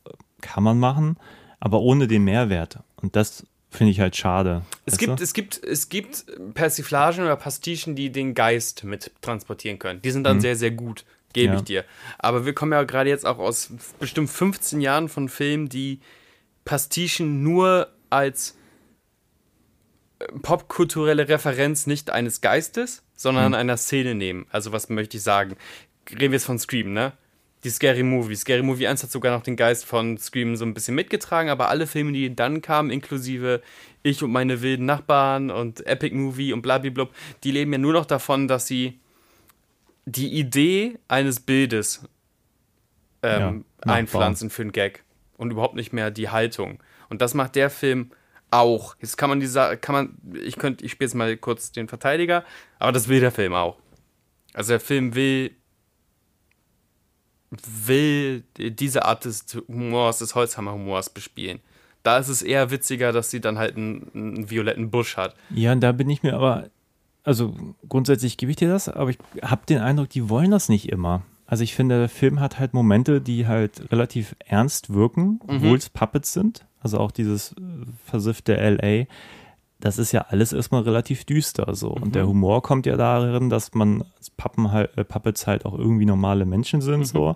kann 0.41 0.63
man 0.63 0.79
machen, 0.79 1.17
aber 1.59 1.79
ohne 1.81 2.07
den 2.07 2.23
Mehrwert. 2.23 2.79
Und 3.01 3.15
das 3.15 3.45
finde 3.69 3.91
ich 3.91 3.99
halt 3.99 4.15
schade. 4.15 4.63
Es 4.85 4.97
gibt, 4.97 5.19
es, 5.21 5.33
gibt, 5.33 5.63
es 5.63 5.89
gibt 5.89 6.25
Persiflagen 6.53 7.23
oder 7.23 7.35
Pastichen, 7.35 7.95
die 7.95 8.11
den 8.11 8.33
Geist 8.33 8.83
mit 8.83 9.11
transportieren 9.21 9.77
können. 9.79 10.01
Die 10.01 10.11
sind 10.11 10.23
dann 10.23 10.37
mhm. 10.37 10.41
sehr, 10.41 10.55
sehr 10.55 10.71
gut 10.71 11.05
gebe 11.37 11.53
ja. 11.53 11.59
ich 11.59 11.65
dir. 11.65 11.85
Aber 12.17 12.45
wir 12.45 12.53
kommen 12.53 12.71
ja 12.71 12.83
gerade 12.83 13.09
jetzt 13.09 13.25
auch 13.25 13.37
aus 13.37 13.71
bestimmt 13.99 14.29
15 14.29 14.81
Jahren 14.81 15.07
von 15.07 15.29
Filmen, 15.29 15.69
die 15.69 15.99
Pastichen 16.65 17.43
nur 17.43 17.89
als 18.09 18.57
äh, 20.19 20.25
popkulturelle 20.41 21.29
Referenz 21.29 21.87
nicht 21.87 22.09
eines 22.09 22.41
Geistes, 22.41 23.03
sondern 23.15 23.49
mhm. 23.49 23.55
einer 23.55 23.77
Szene 23.77 24.15
nehmen. 24.15 24.47
Also 24.49 24.71
was 24.71 24.89
möchte 24.89 25.17
ich 25.17 25.23
sagen? 25.23 25.57
Reden 26.09 26.31
wir 26.31 26.37
jetzt 26.37 26.45
von 26.45 26.59
Scream, 26.59 26.93
ne? 26.93 27.13
Die 27.63 27.69
Scary 27.69 28.03
Movie. 28.03 28.35
Scary 28.35 28.61
Movie 28.61 28.87
1 28.87 29.03
hat 29.03 29.11
sogar 29.11 29.35
noch 29.35 29.43
den 29.43 29.55
Geist 29.55 29.85
von 29.85 30.17
Scream 30.17 30.55
so 30.55 30.65
ein 30.65 30.73
bisschen 30.73 30.95
mitgetragen, 30.95 31.49
aber 31.49 31.69
alle 31.69 31.87
Filme, 31.87 32.11
die 32.11 32.35
dann 32.35 32.61
kamen, 32.61 32.91
inklusive 32.91 33.61
Ich 34.03 34.21
und 34.23 34.31
meine 34.31 34.61
wilden 34.61 34.85
Nachbarn 34.85 35.49
und 35.49 35.85
Epic 35.87 36.15
Movie 36.15 36.53
und 36.53 36.61
blablabla, 36.61 37.07
die 37.43 37.51
leben 37.51 37.71
ja 37.71 37.79
nur 37.79 37.93
noch 37.93 38.05
davon, 38.05 38.47
dass 38.47 38.67
sie 38.67 38.99
die 40.05 40.33
Idee 40.33 40.99
eines 41.07 41.39
Bildes 41.39 42.07
ähm, 43.23 43.65
ja, 43.85 43.93
einpflanzen 43.93 44.49
für 44.49 44.61
einen 44.61 44.71
Gag 44.71 45.03
und 45.37 45.51
überhaupt 45.51 45.75
nicht 45.75 45.93
mehr 45.93 46.11
die 46.11 46.29
Haltung. 46.29 46.81
Und 47.09 47.21
das 47.21 47.33
macht 47.33 47.55
der 47.55 47.69
Film 47.69 48.11
auch. 48.51 48.95
Jetzt 49.01 49.17
kann 49.17 49.29
man 49.29 49.39
diese, 49.39 49.77
kann 49.77 49.93
man, 49.93 50.17
ich 50.41 50.57
könnte, 50.57 50.85
ich 50.85 50.91
spiele 50.91 51.07
jetzt 51.07 51.15
mal 51.15 51.35
kurz 51.37 51.71
den 51.71 51.87
Verteidiger, 51.87 52.45
aber 52.79 52.91
das 52.91 53.07
will 53.07 53.19
der 53.19 53.31
Film 53.31 53.53
auch. 53.53 53.77
Also 54.53 54.73
der 54.73 54.79
Film 54.79 55.15
will 55.15 55.51
will 57.49 58.43
diese 58.57 59.05
Art 59.05 59.25
des 59.25 59.45
Humors, 59.67 60.19
des 60.19 60.35
Holzhammer-Humors 60.35 61.09
bespielen. 61.09 61.59
Da 62.03 62.17
ist 62.17 62.27
es 62.27 62.41
eher 62.41 62.71
witziger, 62.71 63.11
dass 63.11 63.29
sie 63.29 63.41
dann 63.41 63.57
halt 63.57 63.77
einen, 63.77 64.11
einen 64.13 64.49
violetten 64.49 64.91
Busch 64.91 65.17
hat. 65.17 65.35
Ja, 65.49 65.75
da 65.75 65.91
bin 65.91 66.09
ich 66.09 66.23
mir 66.23 66.35
aber, 66.35 66.69
also 67.23 67.55
grundsätzlich 67.89 68.37
gebe 68.37 68.51
ich 68.51 68.57
dir 68.57 68.69
das, 68.69 68.89
aber 68.89 69.09
ich 69.09 69.17
habe 69.41 69.65
den 69.67 69.79
Eindruck, 69.79 70.09
die 70.09 70.29
wollen 70.29 70.51
das 70.51 70.69
nicht 70.69 70.89
immer. 70.89 71.23
Also 71.45 71.63
ich 71.63 71.75
finde, 71.75 71.99
der 71.99 72.09
Film 72.09 72.39
hat 72.41 72.59
halt 72.59 72.73
Momente, 72.73 73.21
die 73.21 73.47
halt 73.47 73.91
relativ 73.91 74.35
ernst 74.45 74.93
wirken, 74.93 75.39
mhm. 75.45 75.57
obwohl 75.57 75.77
es 75.77 75.89
Puppets 75.89 76.33
sind. 76.33 76.65
Also 76.81 76.99
auch 76.99 77.11
dieses 77.11 77.53
äh, 77.53 77.61
versiffte 78.05 78.55
LA. 78.55 79.05
Das 79.79 79.99
ist 79.99 80.11
ja 80.11 80.25
alles 80.29 80.53
erstmal 80.53 80.81
relativ 80.81 81.23
düster 81.25 81.75
so. 81.75 81.91
Mhm. 81.91 82.03
Und 82.03 82.15
der 82.15 82.23
mhm. 82.23 82.29
Humor 82.29 82.63
kommt 82.63 82.85
ja 82.85 82.97
darin, 82.97 83.49
dass 83.49 83.73
man 83.73 84.03
als 84.17 84.29
Pappen 84.29 84.71
halt, 84.71 84.97
äh, 84.97 85.03
Puppets 85.03 85.47
halt 85.47 85.65
auch 85.65 85.77
irgendwie 85.77 86.05
normale 86.05 86.45
Menschen 86.45 86.81
sind 86.81 86.99
mhm. 86.99 87.05
so 87.05 87.35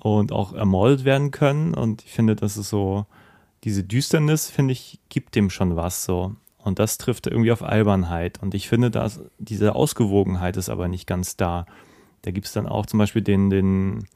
und 0.00 0.32
auch 0.32 0.52
ermordet 0.52 1.04
werden 1.04 1.30
können. 1.30 1.74
Und 1.74 2.02
ich 2.04 2.10
finde, 2.10 2.36
das 2.36 2.56
ist 2.56 2.68
so, 2.68 3.06
diese 3.64 3.84
Düsternis, 3.84 4.50
finde 4.50 4.72
ich, 4.72 4.98
gibt 5.08 5.34
dem 5.34 5.48
schon 5.48 5.76
was 5.76 6.04
so. 6.04 6.34
Und 6.58 6.78
das 6.78 6.98
trifft 6.98 7.26
irgendwie 7.26 7.52
auf 7.52 7.62
Albernheit. 7.62 8.42
Und 8.42 8.54
ich 8.54 8.68
finde, 8.68 8.90
dass 8.90 9.20
diese 9.38 9.74
Ausgewogenheit 9.74 10.56
ist 10.56 10.68
aber 10.68 10.88
nicht 10.88 11.06
ganz 11.06 11.36
da. 11.36 11.66
Da 12.22 12.30
gibt 12.30 12.46
es 12.46 12.52
dann 12.52 12.66
auch 12.66 12.86
zum 12.86 12.98
Beispiel 12.98 13.22
den, 13.22 13.50
den, 13.50 14.06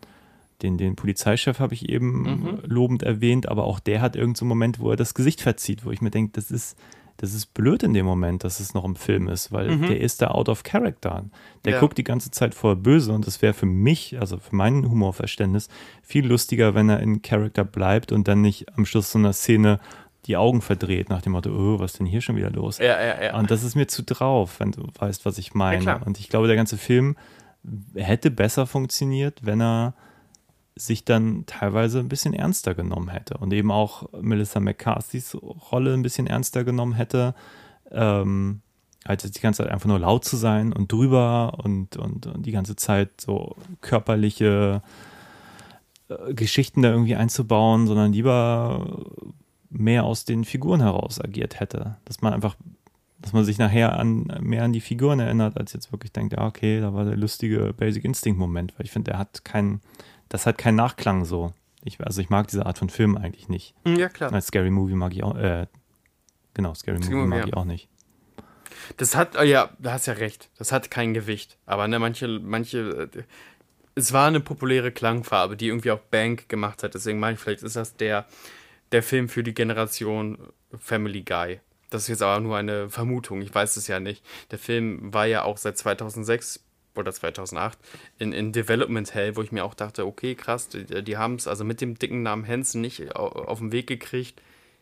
den, 0.63 0.79
den 0.79 0.97
Polizeichef, 0.97 1.59
habe 1.59 1.75
ich 1.75 1.89
eben 1.89 2.23
mhm. 2.23 2.59
lobend 2.65 3.03
erwähnt, 3.03 3.49
aber 3.49 3.65
auch 3.65 3.81
der 3.81 4.01
hat 4.01 4.15
irgendeinen 4.15 4.37
so 4.37 4.45
Moment, 4.45 4.81
wo 4.81 4.91
er 4.91 4.97
das 4.97 5.15
Gesicht 5.15 5.41
verzieht, 5.41 5.85
wo 5.85 5.91
ich 5.91 6.01
mir 6.01 6.11
denke, 6.11 6.33
das 6.33 6.51
ist, 6.51 6.77
das 7.19 7.33
ist 7.33 7.55
blöd 7.55 7.83
in 7.83 7.95
dem 7.95 8.05
Moment, 8.05 8.45
dass 8.45 8.61
es 8.61 8.75
noch 8.75 8.85
im 8.85 8.97
Film 8.97 9.29
ist, 9.29 9.53
weil 9.53 9.77
mhm. 9.77 9.89
der 9.89 10.01
ist 10.01 10.21
da 10.23 10.29
out 10.29 10.49
of 10.49 10.63
character. 10.63 11.25
Der 11.65 11.75
ja. 11.75 11.81
guckt 11.81 11.97
die 11.99 12.05
ganze 12.05 12.31
Zeit 12.31 12.55
voll 12.55 12.77
böse 12.77 13.13
und 13.13 13.27
das 13.27 13.43
wäre 13.43 13.55
für 13.55 13.67
mich, 13.67 14.19
also 14.21 14.39
für 14.39 14.55
mein 14.55 14.89
Humorverständnis, 14.89 15.69
viel 16.03 16.27
lustiger, 16.27 16.75
wenn 16.75 16.89
er 16.89 17.01
in 17.01 17.23
Character 17.23 17.65
bleibt 17.65 18.13
und 18.13 18.29
dann 18.29 18.43
nicht 18.43 18.77
am 18.77 18.85
Schluss 18.85 19.11
so 19.11 19.19
einer 19.19 19.33
Szene 19.33 19.81
die 20.27 20.37
Augen 20.37 20.61
verdreht 20.61 21.09
nach 21.09 21.23
dem 21.23 21.33
Motto, 21.33 21.51
oh, 21.51 21.79
was 21.79 21.93
ist 21.93 22.01
denn 22.01 22.07
hier 22.07 22.21
schon 22.21 22.37
wieder 22.37 22.51
los? 22.51 22.79
Ja, 22.79 23.01
ja, 23.01 23.23
ja. 23.23 23.39
Und 23.39 23.51
das 23.51 23.63
ist 23.63 23.77
mir 23.77 23.87
zu 23.87 24.03
drauf, 24.03 24.59
wenn 24.59 24.73
du 24.73 24.83
weißt, 24.99 25.25
was 25.25 25.39
ich 25.39 25.55
meine. 25.55 26.01
Und 26.05 26.19
ich 26.19 26.29
glaube, 26.29 26.49
der 26.49 26.57
ganze 26.57 26.77
Film 26.77 27.17
hätte 27.95 28.31
besser 28.31 28.67
funktioniert, 28.67 29.41
wenn 29.45 29.61
er 29.61 29.95
sich 30.77 31.05
dann 31.05 31.45
teilweise 31.47 32.01
ein 32.01 32.09
bisschen 32.09 32.35
ernster 32.35 32.75
genommen 32.75 33.09
hätte 33.09 33.39
und 33.39 33.53
eben 33.53 33.71
auch 33.71 34.13
Melissa 34.21 34.61
McCarthy's 34.61 35.35
Rolle 35.35 35.95
ein 35.95 36.03
bisschen 36.03 36.27
ernster 36.27 36.65
genommen 36.65 36.93
hätte, 36.93 37.35
ähm, 37.91 38.61
als 39.05 39.23
die 39.23 39.41
ganze 39.41 39.63
Zeit 39.63 39.73
einfach 39.73 39.89
nur 39.89 39.99
laut 39.99 40.25
zu 40.25 40.37
sein 40.37 40.73
und 40.73 40.93
drüber 40.93 41.59
und, 41.63 41.97
und, 41.97 42.27
und 42.27 42.45
die 42.45 42.53
ganze 42.53 42.77
Zeit 42.77 43.21
so 43.21 43.57
körperliche 43.81 44.83
äh, 46.09 46.35
Geschichten 46.35 46.83
da 46.83 46.91
irgendwie 46.91 47.17
einzubauen, 47.17 47.87
sondern 47.87 48.13
lieber 48.13 49.05
mehr 49.71 50.05
aus 50.05 50.25
den 50.25 50.45
Figuren 50.45 50.81
heraus 50.81 51.21
agiert 51.21 51.59
hätte. 51.59 51.97
Dass 52.05 52.21
man 52.21 52.35
einfach 52.35 52.57
dass 53.19 53.33
man 53.33 53.45
sich 53.45 53.59
nachher 53.59 53.99
an, 53.99 54.31
mehr 54.41 54.63
an 54.63 54.73
die 54.73 54.81
Figuren 54.81 55.21
erinnert, 55.21 55.57
als 55.57 55.73
jetzt 55.73 55.91
wirklich 55.91 56.13
denkt, 56.13 56.35
ja, 56.35 56.47
okay, 56.47 56.81
da 56.81 56.93
war 56.93 57.05
der 57.05 57.17
lustige 57.17 57.73
Basic 57.77 58.05
Instinct-Moment, 58.05 58.79
weil 58.79 58.85
ich 58.85 58.93
finde, 58.93 59.13
der 59.13 59.19
hat 59.19 59.45
keinen, 59.45 59.81
das 60.29 60.47
hat 60.47 60.59
keinen 60.59 60.77
Nachklang 60.77 61.25
so. 61.25 61.53
Ich, 61.85 62.01
also 62.01 62.21
ich 62.21 62.31
mag 62.31 62.49
diese 62.49 62.67
Art 62.67 62.79
von 62.79 62.91
Film 62.91 63.17
eigentlich 63.17 63.49
nicht. 63.49 63.75
Hm, 63.85 63.97
ja, 63.97 64.09
klar. 64.09 64.33
Als 64.33 64.49
Scary 64.49 64.71
Movie 64.71 64.95
mag 64.95 65.13
ich 65.15 65.23
auch, 65.23 65.37
äh, 65.37 65.67
genau, 66.55 66.75
Scary 66.75 66.99
Movie 66.99 67.27
mag 67.27 67.41
ja. 67.41 67.47
ich 67.47 67.55
auch 67.55 67.65
nicht. 67.65 67.89
Das 68.97 69.15
hat, 69.17 69.39
oh 69.39 69.43
ja, 69.43 69.71
da 69.79 69.93
hast 69.93 70.07
ja 70.07 70.15
recht, 70.15 70.51
das 70.59 70.73
hat 70.73 70.91
kein 70.91 71.15
Gewicht. 71.15 71.59
Aber 71.65 71.87
ne, 71.89 71.99
manche, 71.99 72.27
manche, 72.29 73.11
äh, 73.15 73.23
es 73.95 74.13
war 74.13 74.27
eine 74.27 74.41
populäre 74.41 74.93
Klangfarbe, 74.93 75.57
die 75.57 75.69
irgendwie 75.69 75.91
auch 75.91 76.01
Bank 76.01 76.49
gemacht 76.49 76.83
hat. 76.83 76.95
Deswegen 76.95 77.19
meine 77.19 77.35
ich, 77.35 77.41
vielleicht 77.41 77.63
ist 77.63 77.77
das 77.77 77.97
der, 77.97 78.27
der 78.93 79.03
Film 79.03 79.29
für 79.29 79.43
die 79.43 79.55
Generation 79.55 80.39
Family 80.77 81.23
Guy. 81.23 81.61
Das 81.91 82.03
ist 82.03 82.09
jetzt 82.09 82.23
aber 82.23 82.41
nur 82.41 82.57
eine 82.57 82.91
Vermutung, 82.91 83.43
ich 83.43 83.55
weiß 83.55 83.77
es 83.77 83.87
ja 83.87 84.01
nicht. 84.01 84.25
Der 84.51 84.59
Film 84.59 85.15
war 85.15 85.27
ja 85.27 85.45
auch 85.45 85.57
seit 85.57 85.79
2006 85.79 86.66
oder 86.99 87.13
2008 87.13 87.79
in, 88.19 88.33
in 88.33 88.53
Development 88.53 89.13
Hell, 89.15 89.37
wo 89.37 89.43
ich 89.43 89.53
mir 89.53 89.65
auch 89.65 89.75
dachte, 89.75 90.07
okay, 90.07 90.35
krass, 90.35 90.69
die, 90.69 91.03
die 91.03 91.17
haben 91.17 91.35
es 91.35 91.47
also 91.47 91.65
mit 91.65 91.81
dem 91.81 91.99
dicken 91.99 92.23
Namen 92.23 92.47
Hansen 92.47 92.81
nicht 92.81 93.15
auf 93.17 93.59
den 93.59 93.73
Weg 93.73 93.87
gekriegt, 93.87 94.41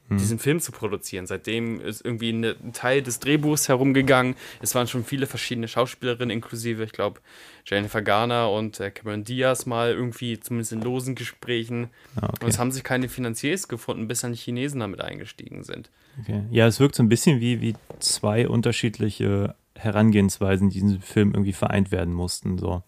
hm. 0.08 0.18
diesen 0.18 0.38
Film 0.38 0.60
zu 0.60 0.72
produzieren. 0.72 1.26
Seitdem 1.26 1.80
ist 1.80 2.04
irgendwie 2.04 2.28
eine, 2.28 2.56
ein 2.62 2.72
Teil 2.72 3.02
des 3.02 3.20
Drehbuchs 3.20 3.68
herumgegangen. 3.68 4.36
Es 4.60 4.74
waren 4.74 4.86
schon 4.86 5.04
viele 5.04 5.26
verschiedene 5.26 5.66
Schauspielerinnen, 5.66 6.30
inklusive, 6.30 6.84
ich 6.84 6.92
glaube, 6.92 7.20
Jennifer 7.64 8.02
Garner 8.02 8.50
und 8.50 8.80
äh, 8.80 8.90
Cameron 8.90 9.24
Diaz 9.24 9.64
mal 9.64 9.92
irgendwie, 9.92 10.38
zumindest 10.38 10.72
in 10.72 10.82
losen 10.82 11.14
Gesprächen. 11.14 11.88
Ah, 12.16 12.26
okay. 12.26 12.44
Und 12.44 12.50
es 12.50 12.58
haben 12.58 12.70
sich 12.70 12.84
keine 12.84 13.08
Finanziers 13.08 13.68
gefunden, 13.68 14.06
bis 14.06 14.20
dann 14.20 14.32
die 14.32 14.38
Chinesen 14.38 14.80
damit 14.80 15.00
eingestiegen 15.00 15.62
sind. 15.64 15.90
Okay. 16.20 16.42
Ja, 16.50 16.66
es 16.66 16.80
wirkt 16.80 16.94
so 16.94 17.02
ein 17.02 17.08
bisschen 17.08 17.40
wie, 17.40 17.60
wie 17.60 17.74
zwei 17.98 18.46
unterschiedliche 18.46 19.54
Herangehensweisen, 19.76 20.70
die 20.70 20.78
in 20.78 20.86
diesem 20.86 21.02
Film 21.02 21.32
irgendwie 21.32 21.52
vereint 21.52 21.90
werden 21.90 22.14
mussten. 22.14 22.58
So 22.58 22.82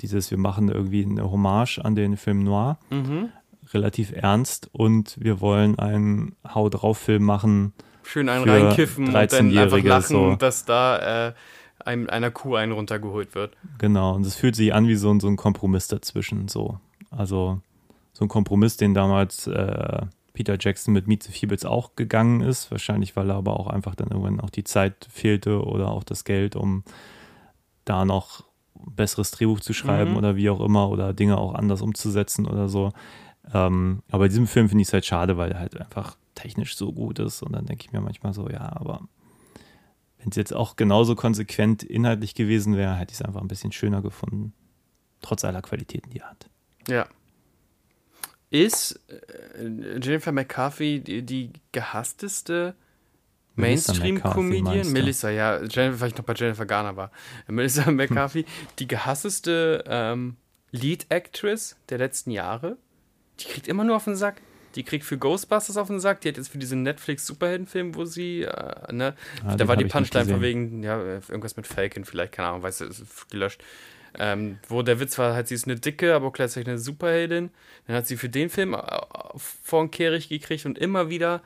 dieses, 0.00 0.30
wir 0.30 0.38
machen 0.38 0.68
irgendwie 0.68 1.04
eine 1.04 1.30
Hommage 1.30 1.78
an 1.78 1.94
den 1.94 2.16
Film 2.16 2.42
Noir, 2.42 2.78
mhm 2.90 3.30
relativ 3.72 4.12
ernst 4.12 4.68
und 4.72 5.16
wir 5.20 5.40
wollen 5.40 5.78
einen 5.78 6.36
Hau 6.46 6.68
drauf 6.68 6.98
Film 6.98 7.24
machen. 7.24 7.72
Schön 8.02 8.28
einen 8.28 8.48
reinkiffen 8.48 9.06
und 9.06 9.14
dann 9.14 9.56
einfach 9.56 9.82
lachen, 9.82 10.16
so. 10.16 10.36
dass 10.36 10.64
da 10.64 11.28
äh, 11.28 11.32
einem, 11.84 12.08
einer 12.08 12.30
Kuh 12.30 12.56
einen 12.56 12.72
runtergeholt 12.72 13.34
wird. 13.34 13.56
Genau, 13.78 14.14
und 14.14 14.26
es 14.26 14.34
fühlt 14.34 14.56
sich 14.56 14.74
an 14.74 14.88
wie 14.88 14.96
so, 14.96 15.18
so 15.20 15.28
ein 15.28 15.36
Kompromiss 15.36 15.88
dazwischen. 15.88 16.48
So. 16.48 16.78
Also 17.10 17.60
so 18.12 18.24
ein 18.24 18.28
Kompromiss, 18.28 18.76
den 18.76 18.94
damals 18.94 19.46
äh, 19.46 20.02
Peter 20.32 20.56
Jackson 20.58 20.94
mit 20.94 21.06
Meet 21.06 21.24
the 21.24 21.32
Feebles 21.32 21.64
auch 21.64 21.96
gegangen 21.96 22.40
ist. 22.40 22.70
Wahrscheinlich, 22.70 23.16
weil 23.16 23.30
er 23.30 23.36
aber 23.36 23.58
auch 23.58 23.66
einfach 23.66 23.94
dann 23.94 24.08
irgendwann 24.08 24.40
auch 24.40 24.50
die 24.50 24.64
Zeit 24.64 25.06
fehlte 25.10 25.64
oder 25.64 25.90
auch 25.90 26.04
das 26.04 26.24
Geld, 26.24 26.56
um 26.56 26.84
da 27.84 28.04
noch 28.04 28.44
besseres 28.74 29.30
Drehbuch 29.30 29.60
zu 29.60 29.72
schreiben 29.72 30.12
mhm. 30.12 30.16
oder 30.16 30.36
wie 30.36 30.50
auch 30.50 30.60
immer 30.60 30.88
oder 30.90 31.12
Dinge 31.12 31.38
auch 31.38 31.54
anders 31.54 31.82
umzusetzen 31.82 32.46
oder 32.46 32.68
so. 32.68 32.92
Ähm, 33.52 34.02
aber 34.08 34.24
bei 34.24 34.28
diesem 34.28 34.46
Film 34.46 34.68
finde 34.68 34.82
ich 34.82 34.88
es 34.88 34.92
halt 34.92 35.04
schade, 35.04 35.36
weil 35.36 35.52
er 35.52 35.60
halt 35.60 35.80
einfach 35.80 36.16
technisch 36.34 36.76
so 36.76 36.92
gut 36.92 37.18
ist. 37.18 37.42
Und 37.42 37.52
dann 37.52 37.66
denke 37.66 37.84
ich 37.84 37.92
mir 37.92 38.00
manchmal 38.00 38.32
so, 38.32 38.48
ja, 38.48 38.72
aber 38.76 39.02
wenn 40.18 40.30
es 40.30 40.36
jetzt 40.36 40.54
auch 40.54 40.76
genauso 40.76 41.16
konsequent 41.16 41.82
inhaltlich 41.82 42.34
gewesen 42.34 42.76
wäre, 42.76 42.94
hätte 42.96 43.12
ich 43.12 43.20
es 43.20 43.22
einfach 43.22 43.40
ein 43.40 43.48
bisschen 43.48 43.72
schöner 43.72 44.02
gefunden. 44.02 44.52
Trotz 45.20 45.44
aller 45.44 45.62
Qualitäten, 45.62 46.10
die 46.10 46.18
er 46.18 46.30
hat. 46.30 46.48
Ja. 46.88 47.06
Ist 48.52 49.00
äh, 49.08 49.66
Jennifer 50.00 50.30
McCarthy 50.30 51.00
die, 51.00 51.22
die 51.22 51.50
gehassteste 51.72 52.74
Mainstream-Comedian? 53.56 54.92
Melissa, 54.92 55.30
ja, 55.30 55.62
Jennifer, 55.62 56.00
weil 56.00 56.08
ich 56.08 56.16
noch 56.16 56.24
bei 56.24 56.34
Jennifer 56.34 56.66
Garner 56.66 56.96
war. 56.96 57.10
Melissa 57.48 57.90
McCarthy, 57.90 58.44
die 58.78 58.86
gehassteste 58.86 59.84
ähm, 59.86 60.36
Lead-Actress 60.70 61.76
der 61.88 61.98
letzten 61.98 62.30
Jahre? 62.30 62.76
die 63.42 63.44
kriegt 63.48 63.68
immer 63.68 63.84
nur 63.84 63.96
auf 63.96 64.04
den 64.04 64.16
Sack. 64.16 64.40
Die 64.74 64.84
kriegt 64.84 65.04
für 65.04 65.18
Ghostbusters 65.18 65.76
auf 65.76 65.88
den 65.88 66.00
Sack. 66.00 66.22
Die 66.22 66.28
hat 66.28 66.38
jetzt 66.38 66.48
für 66.48 66.58
diesen 66.58 66.82
Netflix-Superheldenfilm, 66.82 67.94
wo 67.94 68.04
sie, 68.04 68.42
äh, 68.42 68.92
ne, 68.92 69.14
ah, 69.44 69.56
da 69.56 69.68
war 69.68 69.76
die 69.76 69.84
Punchline 69.84 70.24
von 70.26 70.40
wegen, 70.40 70.82
ja, 70.82 70.98
irgendwas 70.98 71.56
mit 71.56 71.66
Falcon 71.66 72.04
vielleicht, 72.04 72.32
keine 72.32 72.48
Ahnung, 72.48 72.62
weißt 72.62 72.80
du, 72.80 72.84
ist 72.86 73.30
gelöscht. 73.30 73.62
Ähm, 74.18 74.58
wo 74.68 74.82
der 74.82 75.00
Witz 75.00 75.16
war, 75.18 75.34
halt, 75.34 75.48
sie 75.48 75.54
ist 75.54 75.66
eine 75.66 75.76
dicke, 75.76 76.14
aber 76.14 76.26
auch 76.26 76.32
gleichzeitig 76.32 76.68
eine 76.68 76.78
Superheldin. 76.78 77.50
Dann 77.86 77.96
hat 77.96 78.06
sie 78.06 78.16
für 78.16 78.28
den 78.28 78.50
Film 78.50 78.74
äh, 78.74 78.80
vor 79.36 79.90
Kehrig 79.90 80.28
gekriegt 80.28 80.66
und 80.66 80.78
immer 80.78 81.08
wieder. 81.08 81.42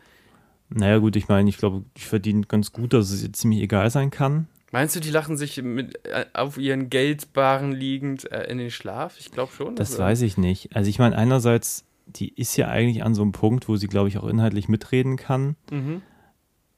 Naja, 0.69 0.99
gut, 0.99 1.17
ich 1.17 1.29
meine, 1.29 1.49
ich 1.49 1.59
glaube, 1.59 1.85
ich 1.97 2.07
verdiene 2.07 2.43
ganz 2.43 2.73
gut, 2.73 2.93
dass 2.93 3.11
es 3.11 3.23
ihr 3.23 3.33
ziemlich 3.33 3.61
egal 3.61 3.91
sein 3.91 4.11
kann. 4.11 4.49
Meinst 4.73 4.97
du, 4.97 5.01
die 5.01 5.11
lachen 5.11 5.37
sich 5.37 5.63
mit, 5.63 6.05
äh, 6.07 6.27
auf 6.33 6.59
ihren 6.59 6.91
Geldbaren 6.91 7.73
liegend 7.73 8.31
äh, 8.31 8.45
in 8.51 8.59
den 8.59 8.71
Schlaf? 8.71 9.17
Ich 9.19 9.31
glaube 9.31 9.53
schon. 9.53 9.77
Das 9.77 9.93
also. 9.93 10.03
weiß 10.03 10.23
ich 10.23 10.37
nicht. 10.37 10.75
Also 10.75 10.91
ich 10.91 10.99
meine, 10.99 11.17
einerseits, 11.17 11.85
die 12.07 12.35
ist 12.35 12.57
ja 12.57 12.69
eigentlich 12.69 13.05
an 13.05 13.15
so 13.15 13.23
einem 13.23 13.33
Punkt, 13.33 13.69
wo 13.69 13.77
sie, 13.77 13.87
glaube 13.87 14.09
ich, 14.09 14.19
auch 14.19 14.27
inhaltlich 14.27 14.69
mitreden 14.69 15.17
kann. 15.17 15.57
Mhm. 15.71 16.03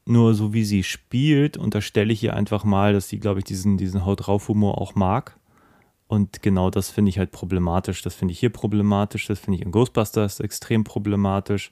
Nur 0.04 0.34
so 0.34 0.52
wie 0.52 0.64
sie 0.64 0.84
spielt, 0.84 1.56
unterstelle 1.56 2.12
ich 2.12 2.22
ihr 2.22 2.34
einfach 2.34 2.64
mal, 2.64 2.92
dass 2.92 3.08
sie, 3.08 3.18
glaube 3.18 3.40
ich, 3.40 3.44
diesen, 3.44 3.78
diesen 3.78 4.04
Haut 4.04 4.26
drauf 4.26 4.48
Humor 4.48 4.80
auch 4.80 4.94
mag. 4.94 5.36
Und 6.08 6.42
genau 6.42 6.70
das 6.70 6.90
finde 6.90 7.10
ich 7.10 7.18
halt 7.18 7.30
problematisch. 7.30 8.02
Das 8.02 8.14
finde 8.14 8.32
ich 8.32 8.40
hier 8.40 8.50
problematisch, 8.50 9.26
das 9.26 9.38
finde 9.38 9.58
ich 9.58 9.64
in 9.64 9.70
Ghostbusters 9.70 10.40
extrem 10.40 10.82
problematisch. 10.82 11.70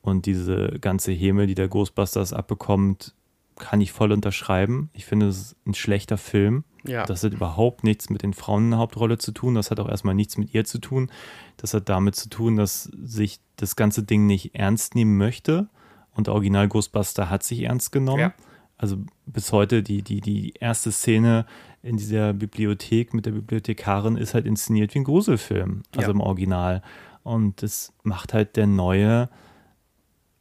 Und 0.00 0.26
diese 0.26 0.78
ganze 0.80 1.12
Häme, 1.12 1.46
die 1.46 1.54
der 1.54 1.68
Ghostbusters 1.68 2.32
abbekommt, 2.32 3.14
kann 3.56 3.80
ich 3.80 3.92
voll 3.92 4.10
unterschreiben. 4.10 4.90
Ich 4.94 5.04
finde, 5.04 5.28
es 5.28 5.38
ist 5.38 5.56
ein 5.66 5.74
schlechter 5.74 6.18
Film. 6.18 6.64
Ja. 6.86 7.06
Das 7.06 7.22
hat 7.22 7.32
überhaupt 7.32 7.84
nichts 7.84 8.10
mit 8.10 8.22
den 8.22 8.34
Frauen 8.34 8.64
in 8.64 8.70
der 8.70 8.80
Hauptrolle 8.80 9.18
zu 9.18 9.32
tun. 9.32 9.54
Das 9.54 9.70
hat 9.70 9.80
auch 9.80 9.88
erstmal 9.88 10.14
nichts 10.14 10.36
mit 10.36 10.52
ihr 10.54 10.64
zu 10.64 10.78
tun. 10.78 11.10
Das 11.56 11.72
hat 11.74 11.88
damit 11.88 12.16
zu 12.16 12.28
tun, 12.28 12.56
dass 12.56 12.84
sich 12.84 13.40
das 13.56 13.76
ganze 13.76 14.02
Ding 14.02 14.26
nicht 14.26 14.54
ernst 14.54 14.94
nehmen 14.94 15.16
möchte. 15.16 15.68
Und 16.14 16.28
Original 16.28 16.68
Ghostbuster 16.68 17.30
hat 17.30 17.42
sich 17.42 17.62
ernst 17.62 17.92
genommen. 17.92 18.20
Ja. 18.20 18.34
Also 18.76 18.98
bis 19.26 19.52
heute 19.52 19.82
die, 19.82 20.02
die, 20.02 20.20
die 20.20 20.54
erste 20.58 20.90
Szene 20.90 21.46
in 21.84 21.96
dieser 21.98 22.32
Bibliothek 22.32 23.12
mit 23.12 23.26
der 23.26 23.32
Bibliothekarin 23.32 24.16
ist 24.16 24.32
halt 24.34 24.46
inszeniert 24.46 24.94
wie 24.94 25.00
ein 25.00 25.04
Gruselfilm, 25.04 25.82
also 25.94 26.08
Ja. 26.08 26.12
im 26.14 26.20
Original. 26.20 26.82
Und 27.22 27.62
das 27.62 27.92
macht 28.02 28.32
halt 28.32 28.56
der 28.56 28.66
neue, 28.66 29.28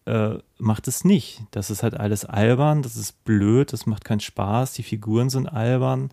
äh, 0.05 0.35
macht 0.57 0.87
es 0.87 1.03
nicht. 1.03 1.41
Das 1.51 1.69
ist 1.69 1.83
halt 1.83 1.99
alles 1.99 2.23
albern, 2.25 2.81
das 2.81 2.95
ist 2.95 3.23
blöd, 3.25 3.73
das 3.73 3.85
macht 3.85 4.05
keinen 4.05 4.21
Spaß, 4.21 4.73
die 4.73 4.83
Figuren 4.83 5.29
sind 5.29 5.47
albern, 5.47 6.11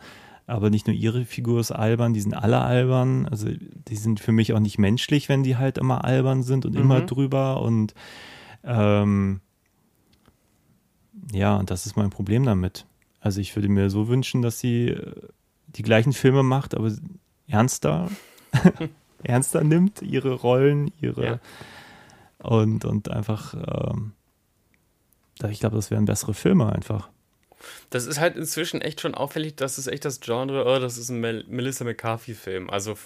aber 0.49 0.69
nicht 0.69 0.89
nur 0.89 0.97
ihre 0.97 1.25
Figur 1.25 1.61
ist 1.61 1.71
albern, 1.71 2.13
die 2.13 2.21
sind 2.21 2.35
alle 2.35 2.59
albern. 2.61 3.27
Also 3.29 3.49
die 3.51 3.97
sind 3.97 4.19
für 4.19 4.33
mich 4.33 4.53
auch 4.53 4.59
nicht 4.61 4.79
menschlich, 4.79 5.29
wenn 5.29 5.45
die 5.45 5.57
halt 5.57 5.79
immer 5.79 6.05
albern 6.05 6.43
sind 6.43 6.67
und 6.67 6.75
immer 6.75 7.03
Mhm. 7.03 7.07
drüber 7.07 7.63
und 7.63 7.95
ähm, 8.65 9.41
ja, 11.33 11.57
und 11.57 11.71
das 11.71 11.87
ist 11.87 11.97
mein 11.97 12.11
Problem 12.11 12.45
damit. 12.45 12.85
Also 13.21 13.41
ich 13.41 13.55
würde 13.55 13.69
mir 13.69 13.91
so 13.91 14.09
wünschen, 14.09 14.43
dass 14.43 14.61
sie 14.61 14.89
äh, 14.89 15.13
die 15.69 15.83
gleichen 15.83 16.13
Filme 16.13 16.43
macht, 16.43 16.75
aber 16.75 16.91
ernster, 17.47 18.11
ernster 19.23 19.63
nimmt, 19.63 20.03
ihre 20.03 20.33
Rollen, 20.33 20.93
ihre 21.01 21.25
Ja. 21.25 21.41
und, 22.39 22.85
und 22.85 23.11
einfach, 23.11 23.55
ähm, 23.55 24.13
ich 25.49 25.61
glaube, 25.61 25.77
das 25.77 25.91
wären 25.91 26.05
bessere 26.07 26.35
Filme 26.35 26.73
einfach. 26.73 27.09
Das 27.91 28.07
ist 28.07 28.19
halt 28.19 28.37
inzwischen 28.37 28.81
echt 28.81 29.01
schon 29.03 29.15
auffällig, 29.15 29.57
dass 29.57 29.77
es 29.77 29.87
echt 29.87 30.05
das 30.07 30.21
Genre, 30.21 30.65
oh, 30.65 30.79
das 30.79 30.97
ist 30.97 31.11
ein 31.11 31.21
Mel 31.21 31.45
Melissa 31.49 31.85
McCarthy-Film. 31.85 32.71
Also 32.71 32.97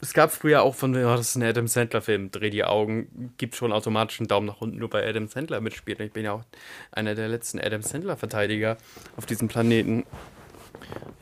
es 0.00 0.12
gab 0.14 0.30
früher 0.32 0.62
auch 0.62 0.74
von, 0.74 0.94
oh, 0.94 1.16
das 1.16 1.30
ist 1.30 1.36
ein 1.36 1.42
Adam 1.42 1.66
Sandler-Film, 1.66 2.30
dreh 2.30 2.50
die 2.50 2.64
Augen, 2.64 3.32
gibt 3.38 3.54
schon 3.54 3.72
automatisch 3.72 4.20
einen 4.20 4.28
Daumen 4.28 4.46
nach 4.46 4.60
unten, 4.60 4.78
nur 4.78 4.90
bei 4.90 5.06
Adam 5.06 5.28
Sandler 5.28 5.60
mitspielt. 5.60 6.00
Ich 6.00 6.12
bin 6.12 6.24
ja 6.24 6.32
auch 6.32 6.44
einer 6.90 7.14
der 7.14 7.28
letzten 7.28 7.58
Adam 7.60 7.82
Sandler-Verteidiger 7.82 8.76
auf 9.16 9.26
diesem 9.26 9.48
Planeten. 9.48 10.04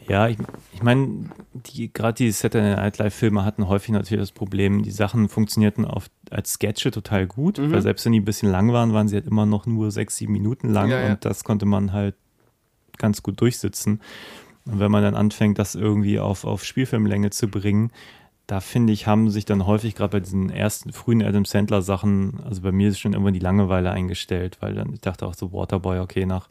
Ja, 0.09 0.27
ich, 0.29 0.39
ich 0.73 0.83
meine, 0.83 1.31
die, 1.53 1.93
gerade 1.93 2.15
die 2.15 2.31
Saturday 2.33 2.75
Night 2.75 2.99
Live-Filme 2.99 3.45
hatten 3.45 3.69
häufig 3.69 3.91
natürlich 3.91 4.23
das 4.23 4.33
Problem, 4.33 4.83
die 4.83 4.91
Sachen 4.91 5.29
funktionierten 5.29 5.85
auf, 5.85 6.07
als 6.31 6.55
Sketche 6.55 6.91
total 6.91 7.27
gut, 7.27 7.59
Mhm. 7.59 7.73
weil 7.73 7.83
selbst 7.83 8.05
wenn 8.05 8.13
die 8.13 8.21
ein 8.21 8.25
bisschen 8.25 8.51
lang 8.51 8.73
waren, 8.73 8.93
waren 8.93 9.07
sie 9.09 9.17
halt 9.17 9.27
immer 9.27 9.47
noch 9.47 9.67
nur 9.67 9.91
sechs, 9.91 10.17
sieben 10.17 10.33
Minuten 10.33 10.71
lang 10.73 10.91
Ja, 10.91 11.01
ja. 11.01 11.11
und 11.13 11.25
das 11.25 11.45
konnte 11.45 11.67
man 11.67 11.93
halt 11.93 12.17
ganz 12.97 13.23
gut 13.23 13.41
durchsitzen. 13.41 14.01
Und 14.67 14.79
wenn 14.81 14.91
man 14.91 15.03
dann 15.03 15.15
anfängt, 15.15 15.59
das 15.59 15.75
irgendwie 15.75 16.19
auf, 16.19 16.45
auf 16.45 16.65
Spielfilmlänge 16.65 17.31
zu 17.31 17.49
bringen, 17.49 17.93
da 18.51 18.59
finde 18.61 18.93
ich, 18.93 19.07
haben 19.07 19.31
sich 19.31 19.45
dann 19.45 19.65
häufig 19.67 19.95
gerade 19.95 20.11
bei 20.13 20.21
diesen 20.21 20.51
ersten 20.51 20.93
frühen 20.93 21.23
Adam 21.23 21.45
Sandler 21.45 21.83
Sachen, 21.83 22.41
also 22.45 22.63
bei 22.63 22.73
mir 22.73 22.89
ist 22.89 22.99
schon 22.99 23.13
irgendwann 23.13 23.35
die 23.35 23.39
Langeweile 23.39 23.93
eingestellt, 23.93 24.59
weil 24.61 24.75
dann 24.75 24.93
ich 24.93 25.01
dachte 25.01 25.25
auch 25.27 25.35
so 25.35 25.53
Waterboy, 25.53 26.01
okay, 26.01 26.27
nach 26.27 26.49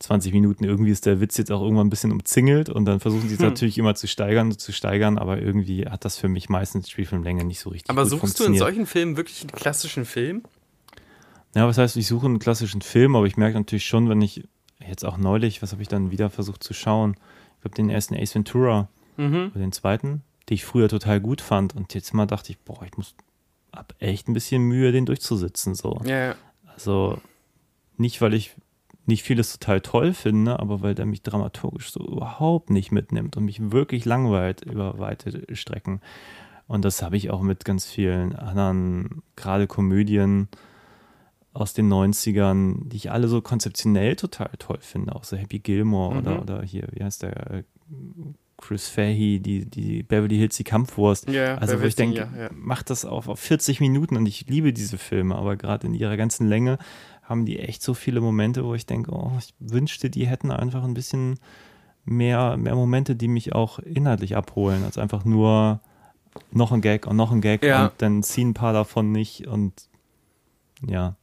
20 0.00 0.32
Minuten 0.32 0.64
irgendwie 0.64 0.90
ist 0.90 1.06
der 1.06 1.20
Witz 1.20 1.36
jetzt 1.36 1.52
auch 1.52 1.62
irgendwann 1.62 1.86
ein 1.86 1.90
bisschen 1.90 2.10
umzingelt 2.10 2.70
und 2.70 2.86
dann 2.86 2.98
versuchen 2.98 3.28
sie 3.28 3.34
es 3.34 3.40
Hm. 3.40 3.50
natürlich 3.50 3.78
immer 3.78 3.94
zu 3.94 4.08
steigern, 4.08 4.50
zu 4.58 4.72
steigern, 4.72 5.16
aber 5.16 5.40
irgendwie 5.40 5.86
hat 5.86 6.04
das 6.04 6.18
für 6.18 6.26
mich 6.26 6.48
meistens 6.48 6.90
Spielfilmlänge 6.90 7.44
nicht 7.44 7.60
so 7.60 7.70
richtig 7.70 7.88
Aber 7.90 8.04
suchst 8.04 8.40
du 8.40 8.44
in 8.44 8.54
solchen 8.56 8.86
Filmen 8.86 9.16
wirklich 9.16 9.42
einen 9.42 9.52
klassischen 9.52 10.04
Film? 10.04 10.42
Ja, 11.54 11.68
was 11.68 11.78
heißt, 11.78 11.96
ich 11.96 12.08
suche 12.08 12.26
einen 12.26 12.40
klassischen 12.40 12.82
Film, 12.82 13.14
aber 13.14 13.26
ich 13.26 13.36
merke 13.36 13.56
natürlich 13.58 13.86
schon, 13.86 14.08
wenn 14.08 14.22
ich 14.22 14.42
jetzt 14.84 15.04
auch 15.04 15.18
neulich, 15.18 15.62
was 15.62 15.70
habe 15.70 15.82
ich 15.82 15.88
dann 15.88 16.10
wieder 16.10 16.30
versucht 16.30 16.64
zu 16.64 16.74
schauen? 16.74 17.14
Ich 17.56 17.60
glaube, 17.62 17.76
den 17.76 17.90
ersten 17.90 18.16
Ace 18.16 18.34
Ventura 18.34 18.88
Mhm. 19.16 19.52
oder 19.54 19.60
den 19.60 19.70
zweiten, 19.72 20.22
den 20.52 20.54
ich 20.54 20.64
früher 20.64 20.88
total 20.88 21.20
gut 21.20 21.40
fand 21.40 21.74
und 21.74 21.94
jetzt 21.94 22.12
mal 22.12 22.26
dachte 22.26 22.52
ich, 22.52 22.58
boah, 22.60 22.82
ich 22.84 22.96
muss 22.96 23.14
hab 23.72 23.94
echt 24.00 24.28
ein 24.28 24.34
bisschen 24.34 24.62
Mühe, 24.62 24.92
den 24.92 25.06
durchzusitzen 25.06 25.74
so. 25.74 26.00
Ja, 26.04 26.26
ja. 26.26 26.34
Also 26.66 27.18
nicht, 27.96 28.20
weil 28.20 28.34
ich 28.34 28.54
nicht 29.06 29.22
vieles 29.22 29.58
total 29.58 29.80
toll 29.80 30.12
finde, 30.12 30.60
aber 30.60 30.82
weil 30.82 30.94
der 30.94 31.06
mich 31.06 31.22
dramaturgisch 31.22 31.90
so 31.90 32.00
überhaupt 32.00 32.70
nicht 32.70 32.92
mitnimmt 32.92 33.36
und 33.36 33.44
mich 33.46 33.72
wirklich 33.72 34.04
langweilt 34.04 34.62
über 34.62 34.98
weite 34.98 35.44
Strecken. 35.56 36.00
Und 36.66 36.84
das 36.84 37.02
habe 37.02 37.16
ich 37.16 37.30
auch 37.30 37.40
mit 37.40 37.64
ganz 37.64 37.86
vielen 37.86 38.36
anderen, 38.36 39.22
gerade 39.34 39.66
Komödien 39.66 40.48
aus 41.54 41.72
den 41.72 41.92
90ern, 41.92 42.88
die 42.88 42.96
ich 42.96 43.10
alle 43.10 43.28
so 43.28 43.40
konzeptionell 43.40 44.16
total 44.16 44.50
toll 44.58 44.78
finde. 44.80 45.14
Auch 45.14 45.24
so 45.24 45.36
Happy 45.36 45.58
Gilmore 45.58 46.14
Mhm. 46.14 46.20
oder, 46.20 46.42
oder 46.42 46.62
hier, 46.62 46.88
wie 46.92 47.02
heißt 47.04 47.22
der? 47.22 47.64
Chris 48.62 48.88
Fahey, 48.88 49.40
die, 49.40 49.66
die 49.66 50.02
Beverly 50.02 50.36
Hills, 50.36 50.56
die 50.56 50.64
Kampfwurst. 50.64 51.28
Ja, 51.28 51.34
ja, 51.44 51.54
Also, 51.58 51.80
wo 51.80 51.84
ich 51.84 51.96
denke, 51.96 52.16
ja, 52.34 52.42
ja. 52.44 52.50
macht 52.54 52.88
das 52.88 53.04
auf, 53.04 53.28
auf 53.28 53.38
40 53.40 53.80
Minuten 53.80 54.16
und 54.16 54.24
ich 54.26 54.46
liebe 54.48 54.72
diese 54.72 54.96
Filme, 54.96 55.34
aber 55.34 55.56
gerade 55.56 55.86
in 55.86 55.94
ihrer 55.94 56.16
ganzen 56.16 56.46
Länge 56.48 56.78
haben 57.22 57.44
die 57.44 57.58
echt 57.58 57.82
so 57.82 57.92
viele 57.92 58.20
Momente, 58.20 58.64
wo 58.64 58.74
ich 58.74 58.86
denke, 58.86 59.12
oh, 59.12 59.32
ich 59.38 59.52
wünschte, 59.58 60.08
die 60.10 60.26
hätten 60.26 60.50
einfach 60.50 60.84
ein 60.84 60.94
bisschen 60.94 61.38
mehr, 62.04 62.56
mehr 62.56 62.74
Momente, 62.74 63.16
die 63.16 63.28
mich 63.28 63.52
auch 63.54 63.78
inhaltlich 63.80 64.36
abholen, 64.36 64.84
als 64.84 64.96
einfach 64.96 65.24
nur 65.24 65.80
noch 66.50 66.72
ein 66.72 66.80
Gag 66.80 67.06
und 67.06 67.16
noch 67.16 67.30
ein 67.32 67.40
Gag 67.40 67.62
Ja. 67.64 67.86
und 67.86 67.92
dann 67.98 68.22
ziehen 68.22 68.50
ein 68.50 68.54
paar 68.54 68.72
davon 68.72 69.12
nicht 69.12 69.46
und 69.46 69.72
ja. 70.86 71.16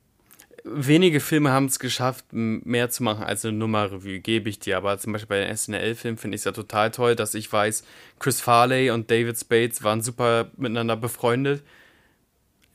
Wenige 0.71 1.19
Filme 1.19 1.51
haben 1.51 1.65
es 1.65 1.79
geschafft, 1.79 2.25
mehr 2.31 2.89
zu 2.89 3.03
machen 3.03 3.23
als 3.23 3.45
eine 3.45 3.57
Nummerrevue, 3.57 4.19
gebe 4.19 4.49
ich 4.49 4.59
dir. 4.59 4.77
Aber 4.77 4.97
zum 4.97 5.13
Beispiel 5.13 5.27
bei 5.27 5.45
den 5.45 5.55
SNL-Filmen 5.55 6.17
finde 6.17 6.35
ich 6.35 6.41
es 6.41 6.45
ja 6.45 6.51
total 6.51 6.91
toll, 6.91 7.15
dass 7.15 7.33
ich 7.33 7.51
weiß, 7.51 7.83
Chris 8.19 8.41
Farley 8.41 8.91
und 8.91 9.09
David 9.09 9.37
Spades 9.37 9.83
waren 9.83 10.01
super 10.01 10.51
miteinander 10.57 10.95
befreundet 10.95 11.63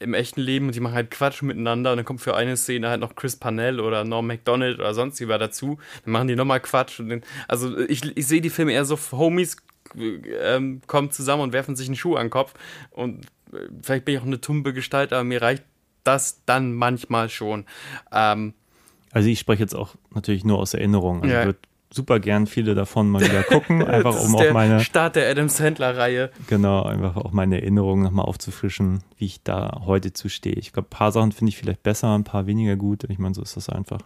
im 0.01 0.15
echten 0.15 0.41
Leben 0.41 0.67
und 0.67 0.75
die 0.75 0.81
machen 0.81 0.95
halt 0.95 1.11
Quatsch 1.11 1.43
miteinander 1.43 1.93
und 1.93 1.97
dann 1.97 2.05
kommt 2.05 2.21
für 2.21 2.35
eine 2.35 2.57
Szene 2.57 2.89
halt 2.89 3.01
noch 3.01 3.15
Chris 3.15 3.37
Parnell 3.37 3.81
oder 3.81 4.05
Norm 4.05 4.27
MacDonald 4.27 4.79
oder 4.79 4.93
sonst 4.93 5.21
wer 5.27 5.39
dazu. 5.39 5.79
Dann 6.05 6.13
machen 6.13 6.29
die 6.29 6.37
nochmal 6.37 6.61
Quatsch. 6.61 6.99
Dann, 6.99 7.23
also 7.49 7.79
ich, 7.79 8.17
ich 8.17 8.27
sehe 8.27 8.41
die 8.41 8.51
Filme 8.51 8.73
eher 8.73 8.85
so, 8.85 8.99
Homies 9.13 9.57
ähm, 9.95 10.83
kommen 10.87 11.11
zusammen 11.11 11.43
und 11.43 11.53
werfen 11.53 11.77
sich 11.77 11.87
einen 11.87 11.97
Schuh 11.97 12.17
an 12.17 12.27
den 12.27 12.31
Kopf 12.31 12.55
und 12.91 13.25
äh, 13.53 13.69
vielleicht 13.83 14.05
bin 14.05 14.15
ich 14.15 14.21
auch 14.21 14.27
eine 14.27 14.41
tumbe 14.41 14.73
Gestalt, 14.73 15.13
aber 15.13 15.25
mir 15.25 15.41
reicht 15.43 15.65
das 16.05 16.43
dann 16.47 16.73
manchmal 16.75 17.29
schon. 17.29 17.65
Ähm, 18.13 18.55
Also 19.13 19.29
ich 19.29 19.39
spreche 19.39 19.63
jetzt 19.63 19.75
auch 19.75 19.95
natürlich 20.15 20.45
nur 20.45 20.59
aus 20.59 20.75
Erinnerung. 20.75 21.23
Also 21.23 21.35
Ja. 21.35 21.41
ich 21.41 21.47
würde 21.47 21.59
super 21.93 22.19
gern 22.19 22.47
viele 22.49 22.75
davon 22.75 23.09
mal 23.09 23.23
wieder 23.23 23.45
gucken, 23.45 23.83
einfach 23.87 24.15
das 24.15 24.25
um 24.25 24.35
auch 24.35 24.53
meine, 24.53 24.81
Start 24.81 25.15
der 25.17 25.31
Adam 25.31 25.49
Sandler-Reihe. 25.49 26.31
genau, 26.49 26.83
einfach 26.83 27.17
auch 27.17 27.31
meine 27.33 27.61
Erinnerungen 27.61 28.03
nochmal 28.03 28.25
aufzufrischen, 28.25 29.05
wie 29.17 29.27
ich 29.27 29.43
da 29.45 29.83
heute 29.85 30.13
zu 30.13 30.29
stehe. 30.29 30.57
Ich 30.57 30.73
glaube, 30.73 30.89
ein 30.89 30.91
paar 30.91 31.13
Sachen 31.13 31.31
finde 31.33 31.51
ich 31.51 31.57
vielleicht 31.57 31.83
besser, 31.85 32.13
ein 32.19 32.25
paar 32.25 32.47
weniger 32.47 32.75
gut. 32.77 33.05
Ich 33.09 33.19
meine, 33.19 33.35
so 33.35 33.43
ist 33.43 33.57
das 33.57 33.69
einfach. 33.69 34.01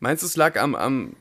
Meinst 0.00 0.22
du, 0.22 0.26
es 0.26 0.36
lag 0.36 0.60
am, 0.60 0.74
am 0.74 1.14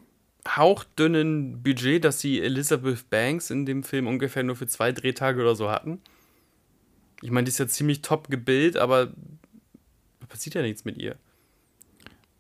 hauchdünnen 0.58 1.64
Budget, 1.64 2.04
dass 2.04 2.20
sie 2.20 2.42
Elizabeth 2.42 3.10
Banks 3.10 3.50
in 3.50 3.66
dem 3.66 3.84
Film 3.84 4.08
ungefähr 4.08 4.44
nur 4.44 4.56
für 4.56 4.68
zwei 4.68 4.92
Drehtage 4.92 5.42
oder 5.42 5.56
so 5.56 5.70
hatten? 5.70 6.02
Ich 7.22 7.32
meine, 7.32 7.46
die 7.46 7.50
ist 7.50 7.58
ja 7.60 7.68
ziemlich 7.68 8.02
top 8.02 8.30
gebildet, 8.30 8.78
aber 8.78 9.10
passiert 10.38 10.54
ja 10.54 10.62
nichts 10.62 10.86
mit 10.86 11.00
ihr. 11.00 11.16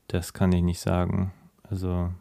Das 0.08 0.32
kann 0.32 0.52
ich 0.52 0.62
nicht 0.62 0.80
sagen. 0.80 1.34
Also, 1.68 2.12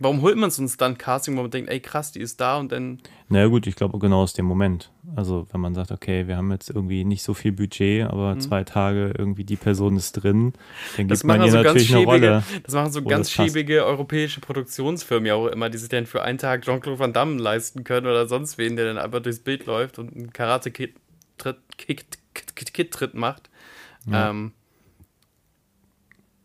Warum 0.00 0.20
holt 0.22 0.36
man 0.36 0.50
so 0.50 0.62
ein 0.62 0.68
Stunt-Casting, 0.68 1.36
wo 1.36 1.42
man 1.42 1.50
denkt, 1.50 1.70
ey 1.70 1.80
krass, 1.80 2.12
die 2.12 2.20
ist 2.20 2.40
da 2.40 2.56
und 2.58 2.72
dann. 2.72 2.98
naja 3.28 3.46
gut, 3.46 3.66
ich 3.68 3.76
glaube 3.76 3.98
genau 4.00 4.22
aus 4.22 4.32
dem 4.32 4.46
Moment. 4.46 4.90
Also 5.14 5.46
wenn 5.52 5.60
man 5.60 5.74
sagt, 5.74 5.92
okay, 5.92 6.26
wir 6.26 6.36
haben 6.36 6.50
jetzt 6.50 6.70
irgendwie 6.70 7.04
nicht 7.04 7.22
so 7.22 7.34
viel 7.34 7.52
Budget, 7.52 8.08
aber 8.08 8.36
zwei 8.38 8.64
Tage 8.64 9.14
irgendwie 9.16 9.44
die 9.44 9.56
Person 9.56 9.96
ist 9.96 10.12
drin, 10.12 10.52
dann 10.96 11.06
Mhm. 11.06 11.08
Das 11.08 11.20
gibt 11.20 11.28
man 11.28 11.38
machen 11.38 11.46
ihr 11.46 11.52
so 11.52 11.62
ganz 11.62 11.66
natürlich 11.66 11.94
eine 11.94 12.04
Rolle. 12.04 12.42
schäbige, 12.42 12.62
das 12.64 12.74
machen 12.74 12.92
so 12.92 13.02
ganz 13.02 13.30
schäbige 13.30 13.84
europäische 13.84 14.40
Produktionsfirmen 14.40 15.26
ja 15.26 15.34
auch 15.34 15.46
immer, 15.46 15.70
die 15.70 15.78
sich 15.78 15.88
dann 15.88 16.06
für 16.06 16.22
einen 16.22 16.38
Tag 16.38 16.64
Jean-Claude 16.64 16.98
Van 16.98 17.12
Damme 17.12 17.40
leisten 17.40 17.84
können 17.84 18.08
oder 18.08 18.26
sonst 18.28 18.58
wen, 18.58 18.74
der 18.74 18.86
dann 18.86 18.98
einfach 18.98 19.20
durchs 19.20 19.38
Bild 19.38 19.66
läuft 19.66 20.00
und 20.00 20.14
einen 20.14 20.32
Karate-Kid-Tritt 20.32 23.14
macht. 23.14 23.50
Ja. 24.10 24.30
Ähm, 24.30 24.52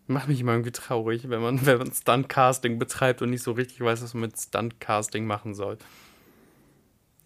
macht 0.07 0.27
mich 0.27 0.39
immer 0.41 0.51
irgendwie 0.51 0.71
traurig, 0.71 1.29
wenn 1.29 1.41
man, 1.41 1.65
wenn 1.65 1.77
man 1.77 1.91
Stunt-Casting 1.91 2.79
betreibt 2.79 3.21
und 3.21 3.29
nicht 3.29 3.43
so 3.43 3.51
richtig 3.53 3.81
weiß, 3.81 4.03
was 4.03 4.13
man 4.13 4.21
mit 4.21 4.39
Stunt-Casting 4.39 5.25
machen 5.25 5.53
soll. 5.53 5.77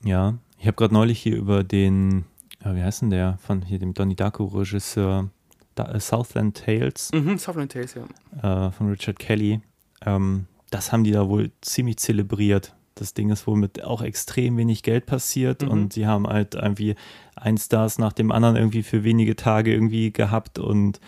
Ja, 0.03 0.38
ich 0.59 0.67
habe 0.67 0.75
gerade 0.75 0.93
neulich 0.93 1.19
hier 1.19 1.35
über 1.35 1.63
den, 1.63 2.25
ja, 2.63 2.75
wie 2.75 2.83
heißt 2.83 3.01
denn 3.01 3.09
der, 3.09 3.38
von 3.39 3.61
hier 3.63 3.79
dem 3.79 3.93
Donnie 3.93 4.15
Darko-Regisseur 4.15 5.29
da, 5.75 5.91
äh, 5.91 5.99
Southland 5.99 6.57
Tales 6.65 7.11
Mhm, 7.13 7.38
Southland 7.38 7.71
Tales, 7.71 7.95
ja. 7.95 8.67
äh, 8.67 8.71
von 8.71 8.89
Richard 8.89 9.19
Kelly. 9.19 9.61
Ähm, 10.05 10.45
das 10.69 10.91
haben 10.91 11.03
die 11.03 11.11
da 11.11 11.27
wohl 11.27 11.51
ziemlich 11.61 11.97
zelebriert, 11.97 12.75
das 13.00 13.14
Ding 13.14 13.30
ist 13.30 13.48
wohl 13.48 13.58
mit 13.58 13.84
auch 13.84 14.02
extrem 14.02 14.58
wenig 14.58 14.84
Geld 14.84 15.06
passiert 15.06 15.62
Mhm. 15.64 15.70
und 15.70 15.93
sie 15.93 16.08
haben 16.08 16.28
halt 16.28 16.56
irgendwie 16.56 16.95
ein 17.36 17.58
Stars 17.58 17.98
nach 18.00 18.14
dem 18.14 18.32
anderen 18.32 18.56
irgendwie 18.56 18.84
für 18.84 19.04
wenige 19.04 19.36
Tage 19.36 19.72
irgendwie 19.74 20.12
gehabt 20.12 20.60
und 20.60 21.00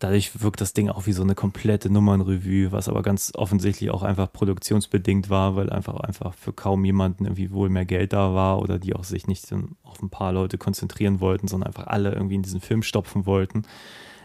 dadurch 0.00 0.40
wirkt 0.40 0.60
das 0.60 0.74
Ding 0.74 0.88
auch 0.90 1.06
wie 1.06 1.12
so 1.12 1.22
eine 1.22 1.34
komplette 1.34 1.90
Nummernrevue, 1.90 2.70
was 2.70 2.88
aber 2.88 3.02
ganz 3.02 3.32
offensichtlich 3.34 3.90
auch 3.90 4.02
einfach 4.02 4.32
produktionsbedingt 4.32 5.28
war, 5.28 5.56
weil 5.56 5.70
einfach 5.70 5.96
einfach 6.00 6.34
für 6.34 6.52
kaum 6.52 6.84
jemanden 6.84 7.24
irgendwie 7.24 7.50
wohl 7.50 7.68
mehr 7.68 7.84
Geld 7.84 8.12
da 8.12 8.32
war 8.34 8.60
oder 8.60 8.78
die 8.78 8.94
auch 8.94 9.04
sich 9.04 9.26
nicht 9.26 9.52
auf 9.82 10.00
ein 10.02 10.10
paar 10.10 10.32
Leute 10.32 10.56
konzentrieren 10.58 11.18
wollten, 11.20 11.48
sondern 11.48 11.68
einfach 11.68 11.88
alle 11.88 12.12
irgendwie 12.12 12.36
in 12.36 12.42
diesen 12.42 12.60
Film 12.60 12.82
stopfen 12.82 13.26
wollten. 13.26 13.62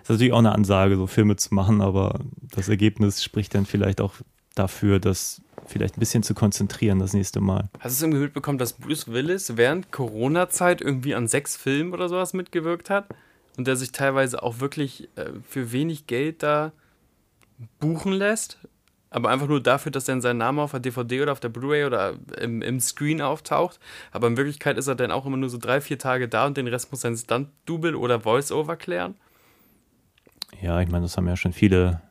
Das 0.02 0.10
ist 0.10 0.16
natürlich 0.16 0.34
auch 0.34 0.40
eine 0.40 0.52
Ansage, 0.54 0.96
so 0.98 1.08
Filme 1.08 1.38
zu 1.38 1.54
machen, 1.56 1.82
aber 1.82 2.20
das 2.56 2.70
Ergebnis 2.70 3.24
spricht 3.24 3.56
dann 3.56 3.66
vielleicht 3.66 4.02
auch 4.02 4.14
dafür, 4.54 5.00
das 5.00 5.42
vielleicht 5.66 5.97
ein 5.97 5.99
bisschen 5.99 6.24
zu 6.24 6.34
konzentrieren 6.34 6.99
das 6.99 7.14
nächste 7.14 7.41
Mal. 7.41 7.70
Hast 7.80 7.84
du 7.84 7.97
es 7.97 8.01
irgendwie 8.01 8.24
mitbekommen, 8.24 8.57
dass 8.57 8.74
Bruce 8.74 9.07
Willis 9.07 9.57
während 9.57 9.91
Corona-Zeit 9.91 10.82
irgendwie 10.82 11.16
an 11.16 11.28
sechs 11.28 11.55
Filmen 11.55 11.93
oder 11.93 12.09
sowas 12.09 12.34
mitgewirkt 12.34 12.89
hat? 12.89 13.07
Und 13.57 13.68
der 13.68 13.76
sich 13.76 13.91
teilweise 13.91 14.41
auch 14.41 14.59
wirklich 14.59 15.09
äh, 15.16 15.30
für 15.47 15.72
wenig 15.72 16.07
Geld 16.07 16.41
da 16.41 16.72
buchen 17.80 18.14
lässt? 18.14 18.59
Aber 19.14 19.30
einfach 19.30 19.47
nur 19.47 19.61
dafür, 19.61 19.91
dass 19.91 20.05
dann 20.05 20.22
sein 20.22 20.38
Name 20.38 20.64
auf 20.64 20.72
der 20.72 20.80
DVD 20.80 21.22
oder 21.22 21.34
auf 21.34 21.39
der 21.39 21.49
Blu-ray 21.49 21.86
oder 21.86 22.16
im, 22.39 22.64
im 22.64 22.80
Screen 22.80 23.22
auftaucht. 23.22 23.80
Aber 24.11 24.26
in 24.26 24.38
Wirklichkeit 24.38 24.76
ist 24.76 24.88
er 24.88 24.95
dann 24.95 25.11
auch 25.11 25.28
immer 25.28 25.38
nur 25.38 25.49
so 25.49 25.59
drei, 25.59 25.82
vier 25.82 25.99
Tage 25.99 26.28
da 26.28 26.47
und 26.47 26.57
den 26.57 26.68
Rest 26.68 26.91
muss 26.91 27.01
sein 27.01 27.16
Stunt-Double 27.16 27.95
oder 27.95 28.22
Voice-Over 28.22 28.76
klären. 28.76 29.14
Ja, 30.61 30.82
ich 30.82 30.89
meine, 30.89 31.03
das 31.03 31.16
haben 31.16 31.28
ja 31.28 31.36
schon 31.36 31.53
viele, 31.53 32.01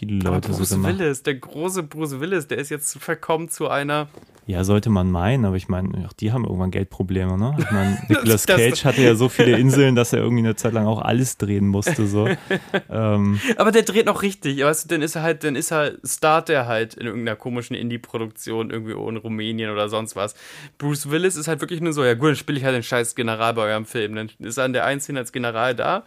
viele 0.00 0.18
Leute 0.18 0.48
Bruce 0.48 0.70
so 0.70 0.76
gemacht. 0.76 0.98
Willis, 0.98 1.22
der 1.22 1.34
große 1.34 1.82
Bruce 1.82 2.20
Willis, 2.20 2.48
der 2.48 2.58
ist 2.58 2.70
jetzt 2.70 2.98
verkommen 2.98 3.48
zu 3.50 3.68
einer 3.68 4.08
Ja, 4.46 4.64
sollte 4.64 4.88
man 4.88 5.10
meinen, 5.10 5.44
aber 5.44 5.56
ich 5.56 5.68
meine, 5.68 6.06
auch 6.06 6.14
die 6.14 6.32
haben 6.32 6.44
irgendwann 6.44 6.70
Geldprobleme, 6.70 7.36
ne? 7.36 7.54
Ich 7.58 7.70
meine, 7.70 7.98
Nicolas 8.08 8.46
Cage 8.46 8.84
hatte 8.84 9.02
ja 9.02 9.14
so 9.14 9.28
viele 9.28 9.58
Inseln, 9.58 9.94
dass 9.94 10.14
er 10.14 10.20
irgendwie 10.20 10.42
eine 10.42 10.56
Zeit 10.56 10.72
lang 10.72 10.86
auch 10.86 11.02
alles 11.02 11.36
drehen 11.36 11.66
musste, 11.66 12.06
so. 12.06 12.28
ähm, 12.90 13.40
Aber 13.56 13.72
der 13.72 13.82
dreht 13.82 14.06
noch 14.06 14.22
richtig, 14.22 14.64
weißt 14.64 14.84
du, 14.84 14.88
dann 14.88 15.02
ist 15.02 15.16
er 15.16 15.22
halt, 15.22 15.44
dann 15.44 15.54
ist 15.54 15.70
er, 15.70 15.92
start 16.02 16.48
er 16.48 16.66
halt 16.66 16.94
in 16.94 17.06
irgendeiner 17.06 17.36
komischen 17.36 17.76
Indie-Produktion 17.76 18.70
irgendwie 18.70 18.92
in 18.92 19.16
Rumänien 19.18 19.70
oder 19.70 19.90
sonst 19.90 20.16
was. 20.16 20.34
Bruce 20.78 21.10
Willis 21.10 21.36
ist 21.36 21.46
halt 21.46 21.60
wirklich 21.60 21.82
nur 21.82 21.92
so, 21.92 22.02
ja 22.04 22.14
gut, 22.14 22.30
dann 22.30 22.36
spiele 22.36 22.58
ich 22.58 22.64
halt 22.64 22.74
den 22.74 22.82
scheiß 22.82 23.14
General 23.14 23.52
bei 23.52 23.62
eurem 23.70 23.84
Film. 23.84 24.14
Dann 24.14 24.30
ist 24.38 24.56
er 24.56 24.64
in 24.64 24.72
der 24.72 24.86
einen 24.86 25.02
Szene 25.02 25.18
als 25.18 25.32
General 25.32 25.74
da 25.74 26.04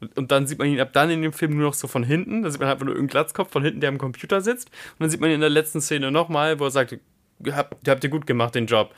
und, 0.00 0.18
und 0.18 0.30
dann 0.30 0.46
sieht 0.46 0.58
man 0.58 0.68
ihn 0.68 0.80
ab 0.80 0.92
dann 0.92 1.10
in 1.10 1.22
dem 1.22 1.32
Film 1.32 1.56
nur 1.56 1.66
noch 1.66 1.74
so 1.74 1.88
von 1.88 2.04
hinten, 2.04 2.42
da 2.42 2.50
sieht 2.50 2.60
man 2.60 2.68
halt 2.68 2.80
nur 2.80 2.88
irgendeinen 2.88 3.08
Glatzkopf 3.08 3.50
von 3.50 3.62
hinten, 3.62 3.80
der 3.80 3.88
am 3.88 3.98
Computer 3.98 4.40
sitzt 4.40 4.68
und 4.68 5.00
dann 5.00 5.10
sieht 5.10 5.20
man 5.20 5.30
ihn 5.30 5.36
in 5.36 5.40
der 5.40 5.50
letzten 5.50 5.80
Szene 5.80 6.10
nochmal, 6.10 6.58
wo 6.60 6.64
er 6.64 6.70
sagt, 6.70 6.96
habt, 7.50 7.88
habt 7.88 8.04
ihr 8.04 8.10
gut 8.10 8.26
gemacht, 8.26 8.54
den 8.54 8.66
Job. 8.66 8.94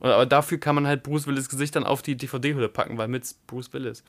Aber 0.00 0.26
dafür 0.26 0.58
kann 0.58 0.74
man 0.74 0.86
halt 0.86 1.02
Bruce 1.02 1.26
Willis 1.26 1.48
Gesicht 1.48 1.74
dann 1.74 1.84
auf 1.84 2.02
die 2.02 2.16
DVD-Hülle 2.16 2.68
packen, 2.68 2.98
weil 2.98 3.08
mit 3.08 3.24
Bruce 3.46 3.72
Willis. 3.72 4.04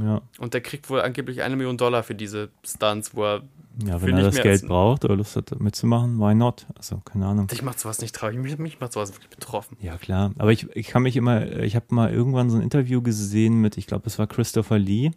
Ja. 0.00 0.20
Und 0.38 0.54
der 0.54 0.60
kriegt 0.60 0.90
wohl 0.90 1.00
angeblich 1.00 1.42
eine 1.42 1.56
Million 1.56 1.76
Dollar 1.76 2.02
für 2.02 2.14
diese 2.14 2.50
Stunts, 2.64 3.14
wo 3.14 3.24
er. 3.24 3.42
ja, 3.84 4.02
wenn 4.02 4.16
er 4.16 4.24
das 4.24 4.40
Geld 4.40 4.66
braucht 4.66 5.04
oder 5.04 5.16
Lust 5.16 5.36
hat 5.36 5.58
mitzumachen, 5.60 6.18
why 6.18 6.34
not? 6.34 6.66
Also, 6.76 6.98
keine 7.04 7.26
Ahnung. 7.26 7.46
Ich 7.52 7.62
mach 7.62 7.78
sowas 7.78 8.00
nicht 8.00 8.14
traurig. 8.14 8.36
Mich, 8.38 8.58
mich 8.58 8.80
macht 8.80 8.92
sowas 8.92 9.12
wirklich 9.12 9.30
betroffen. 9.30 9.76
Ja, 9.80 9.96
klar. 9.96 10.32
Aber 10.38 10.52
ich, 10.52 10.68
ich 10.74 10.88
kann 10.88 11.02
mich 11.02 11.16
immer, 11.16 11.58
ich 11.58 11.76
habe 11.76 11.86
mal 11.90 12.12
irgendwann 12.12 12.50
so 12.50 12.56
ein 12.56 12.62
Interview 12.62 13.00
gesehen 13.02 13.60
mit, 13.60 13.76
ich 13.78 13.86
glaube, 13.86 14.06
es 14.06 14.18
war 14.18 14.26
Christopher 14.26 14.78
Lee. 14.78 15.12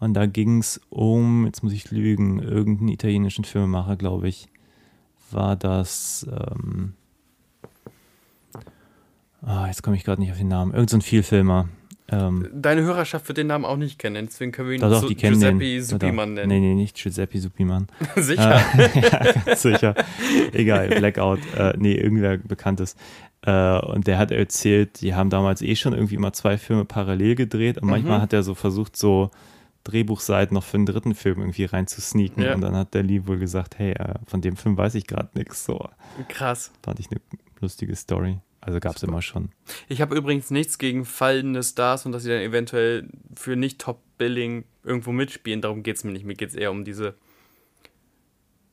Und 0.00 0.14
da 0.14 0.24
ging 0.26 0.60
es 0.60 0.80
um, 0.88 1.44
jetzt 1.44 1.62
muss 1.62 1.72
ich 1.74 1.90
lügen, 1.90 2.40
irgendeinen 2.40 2.88
italienischen 2.88 3.44
Filmemacher, 3.44 3.96
glaube 3.96 4.28
ich. 4.28 4.48
War 5.30 5.56
das, 5.56 6.26
ähm, 6.30 6.94
ah, 9.42 9.66
jetzt 9.66 9.82
komme 9.82 9.96
ich 9.96 10.04
gerade 10.04 10.20
nicht 10.20 10.32
auf 10.32 10.38
den 10.38 10.48
Namen. 10.48 10.72
Irgend 10.72 10.90
so 10.90 10.96
ein 10.96 11.02
Vielfilmer. 11.02 11.68
Ähm, 12.12 12.48
Deine 12.52 12.82
Hörerschaft 12.82 13.28
wird 13.28 13.38
den 13.38 13.46
Namen 13.46 13.64
auch 13.64 13.76
nicht 13.76 13.98
kennen, 13.98 14.26
deswegen 14.26 14.52
können 14.52 14.68
wir 14.68 14.74
ihn 14.74 14.80
doch, 14.80 15.00
doch, 15.02 15.08
Giuseppe 15.08 15.98
doch. 15.98 16.26
nennen. 16.26 16.48
Nee, 16.48 16.60
nee, 16.60 16.74
nicht 16.74 16.96
Giuseppe 16.96 17.38
Suppiman. 17.38 17.86
Sicher. 18.16 18.60
Äh, 18.76 19.00
ja, 19.00 19.32
ganz 19.44 19.62
sicher. 19.62 19.94
Egal, 20.52 20.88
Blackout. 20.88 21.40
Äh, 21.56 21.74
nee, 21.78 21.94
irgendwer 21.94 22.38
Bekanntes. 22.38 22.96
Äh, 23.42 23.78
und 23.80 24.06
der 24.06 24.18
hat 24.18 24.30
erzählt, 24.32 25.00
die 25.00 25.14
haben 25.14 25.30
damals 25.30 25.62
eh 25.62 25.76
schon 25.76 25.92
irgendwie 25.92 26.16
mal 26.18 26.32
zwei 26.32 26.58
Filme 26.58 26.84
parallel 26.84 27.34
gedreht 27.36 27.78
und 27.78 27.88
manchmal 27.88 28.18
Mhm. 28.18 28.22
hat 28.22 28.32
er 28.32 28.42
so 28.42 28.54
versucht, 28.54 28.96
so 28.96 29.30
Drehbuchseiten 29.84 30.54
noch 30.54 30.64
für 30.64 30.76
einen 30.76 30.86
dritten 30.86 31.14
Film 31.14 31.38
irgendwie 31.40 31.64
reinzusneaken. 31.64 32.42
Ja. 32.42 32.54
Und 32.54 32.60
dann 32.60 32.76
hat 32.76 32.92
der 32.92 33.02
Lee 33.02 33.22
wohl 33.26 33.38
gesagt, 33.38 33.78
hey, 33.78 33.92
äh, 33.92 34.14
von 34.26 34.40
dem 34.42 34.56
Film 34.56 34.76
weiß 34.76 34.94
ich 34.94 35.06
gerade 35.06 35.30
nichts. 35.34 35.64
So, 35.64 35.88
Krass. 36.28 36.70
fand 36.82 37.00
ich 37.00 37.06
eine 37.10 37.20
lustige 37.60 37.96
Story. 37.96 38.38
Also 38.60 38.78
gab 38.78 38.96
es 38.96 39.02
immer 39.02 39.22
schon. 39.22 39.50
Ich 39.88 40.00
habe 40.00 40.14
übrigens 40.14 40.50
nichts 40.50 40.78
gegen 40.78 41.04
fallende 41.04 41.62
Stars 41.62 42.04
und 42.04 42.12
dass 42.12 42.24
sie 42.24 42.28
dann 42.28 42.42
eventuell 42.42 43.08
für 43.34 43.56
nicht 43.56 43.80
Top-Billing 43.80 44.64
irgendwo 44.84 45.12
mitspielen. 45.12 45.62
Darum 45.62 45.82
geht 45.82 45.96
es 45.96 46.04
mir 46.04 46.12
nicht. 46.12 46.26
Mir 46.26 46.34
geht 46.34 46.50
es 46.50 46.54
eher 46.54 46.70
um 46.70 46.84
diese 46.84 47.14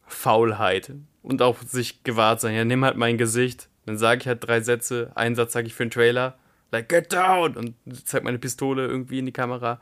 Faulheit 0.06 0.94
und 1.24 1.42
auch 1.42 1.62
sich 1.62 2.04
gewahrt 2.04 2.42
sein. 2.42 2.56
Ja, 2.56 2.66
nimm 2.66 2.84
halt 2.84 2.98
mein 2.98 3.18
Gesicht. 3.18 3.70
Dann 3.86 3.98
sage 3.98 4.22
ich 4.22 4.28
halt 4.28 4.46
drei 4.46 4.60
Sätze. 4.60 5.12
Einen 5.16 5.36
Satz 5.36 5.54
sage 5.54 5.68
ich 5.68 5.74
für 5.74 5.84
einen 5.84 5.92
Trailer. 5.92 6.38
Like, 6.72 6.90
get 6.90 7.14
down! 7.14 7.56
Und 7.56 7.76
zeig 8.04 8.26
meine 8.26 8.40
Pistole 8.40 8.86
irgendwie 8.86 9.20
in 9.20 9.26
die 9.26 9.32
Kamera. 9.32 9.80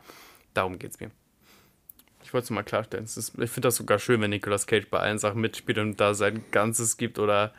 Darum 0.54 0.78
geht's 0.78 1.00
mir. 1.00 1.10
Ich 2.22 2.32
wollte 2.32 2.44
es 2.44 2.50
mal 2.50 2.62
klarstellen. 2.62 3.04
Es 3.04 3.16
ist, 3.16 3.38
ich 3.38 3.50
finde 3.50 3.68
das 3.68 3.76
sogar 3.76 3.98
schön, 3.98 4.20
wenn 4.20 4.30
Nicolas 4.30 4.66
Cage 4.66 4.88
bei 4.88 5.00
allen 5.00 5.18
Sachen 5.18 5.40
mitspielt 5.40 5.78
und 5.78 6.00
da 6.00 6.14
sein 6.14 6.44
Ganzes 6.52 6.96
gibt 6.96 7.18
oder 7.18 7.52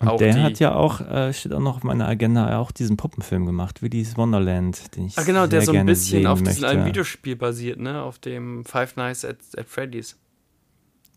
Und 0.00 0.08
auch 0.08 0.18
der 0.18 0.34
die. 0.34 0.40
hat 0.42 0.58
ja 0.60 0.74
auch, 0.74 1.00
äh, 1.00 1.32
steht 1.32 1.52
auch 1.52 1.60
noch 1.60 1.76
auf 1.78 1.82
meiner 1.82 2.06
Agenda, 2.06 2.58
auch 2.58 2.70
diesen 2.70 2.96
Puppenfilm 2.96 3.46
gemacht, 3.46 3.82
Willy's 3.82 4.16
Wonderland, 4.16 4.94
den 4.96 5.06
ich 5.06 5.18
Ah, 5.18 5.24
genau, 5.24 5.46
der 5.46 5.60
sehr 5.60 5.72
so 5.74 5.78
ein 5.78 5.86
bisschen 5.86 6.26
auf 6.26 6.38
diesem 6.38 6.62
möchte. 6.62 6.68
einem 6.68 6.84
Videospiel 6.86 7.34
basiert, 7.36 7.80
ne? 7.80 8.02
Auf 8.02 8.18
dem 8.20 8.64
Five 8.64 8.94
Nights 8.96 9.24
at, 9.24 9.38
at 9.56 9.68
Freddy's. 9.68 10.16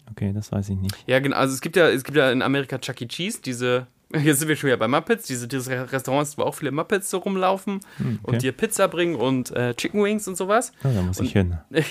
Okay, 0.09 0.33
das 0.33 0.51
weiß 0.51 0.69
ich 0.69 0.77
nicht. 0.77 0.95
Ja, 1.05 1.19
genau. 1.19 1.35
Also 1.37 1.53
es 1.53 1.61
gibt 1.61 1.75
ja, 1.75 1.87
es 1.89 2.03
gibt 2.03 2.17
ja 2.17 2.31
in 2.31 2.41
Amerika 2.41 2.77
Chuck 2.79 2.99
E. 3.01 3.07
Cheese, 3.07 3.39
diese, 3.43 3.87
jetzt 4.23 4.39
sind 4.39 4.47
wir 4.49 4.55
schon 4.55 4.67
wieder 4.67 4.77
bei 4.77 4.87
Muppets, 4.87 5.25
diese, 5.27 5.47
dieses 5.47 5.69
Restaurants, 5.69 6.37
wo 6.37 6.43
auch 6.43 6.55
viele 6.55 6.71
Muppets 6.71 7.09
so 7.09 7.17
rumlaufen 7.19 7.79
Hm, 7.97 8.19
okay. 8.23 8.31
und 8.35 8.41
dir 8.43 8.51
Pizza 8.51 8.87
bringen 8.87 9.15
und 9.15 9.51
äh, 9.51 9.73
Chicken 9.75 10.03
Wings 10.03 10.27
und 10.27 10.35
sowas. 10.37 10.71
Ja, 10.83 10.91
da 10.91 11.01
muss 11.01 11.19
ich 11.19 11.35
Und- 11.35 11.51
hin. 11.51 11.57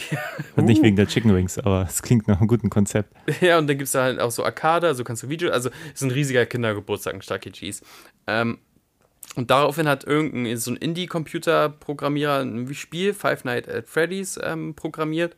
Und 0.56 0.64
nicht 0.66 0.80
Uh. 0.80 0.84
wegen 0.84 0.96
der 0.96 1.06
Chicken 1.06 1.34
Wings, 1.34 1.58
aber 1.58 1.86
es 1.88 2.02
klingt 2.02 2.28
nach 2.28 2.38
einem 2.38 2.48
guten 2.48 2.70
Konzept. 2.70 3.14
Ja, 3.40 3.58
und 3.58 3.66
dann 3.68 3.78
gibt 3.78 3.86
es 3.86 3.92
da 3.92 4.02
halt 4.02 4.20
auch 4.20 4.30
so 4.30 4.44
Arcade, 4.44 4.86
also 4.86 5.04
kannst 5.04 5.22
du 5.22 5.28
Video, 5.28 5.50
also 5.50 5.70
es 5.94 5.94
ist 5.94 6.02
ein 6.02 6.10
riesiger 6.10 6.44
Kindergeburtstag, 6.46 7.14
ein 7.14 7.20
Chuck 7.20 7.46
E. 7.46 7.50
Cheese. 7.50 7.82
Ähm, 8.26 8.58
und 9.36 9.50
daraufhin 9.50 9.86
hat 9.88 10.02
irgendein 10.04 10.56
so 10.56 10.72
ein 10.72 10.76
Indie-Computer-Programmierer 10.76 12.40
ein 12.40 12.72
Spiel, 12.74 13.14
Five 13.14 13.44
Nights 13.44 13.68
at 13.68 13.88
Freddy's, 13.88 14.38
ähm, 14.42 14.74
programmiert, 14.74 15.36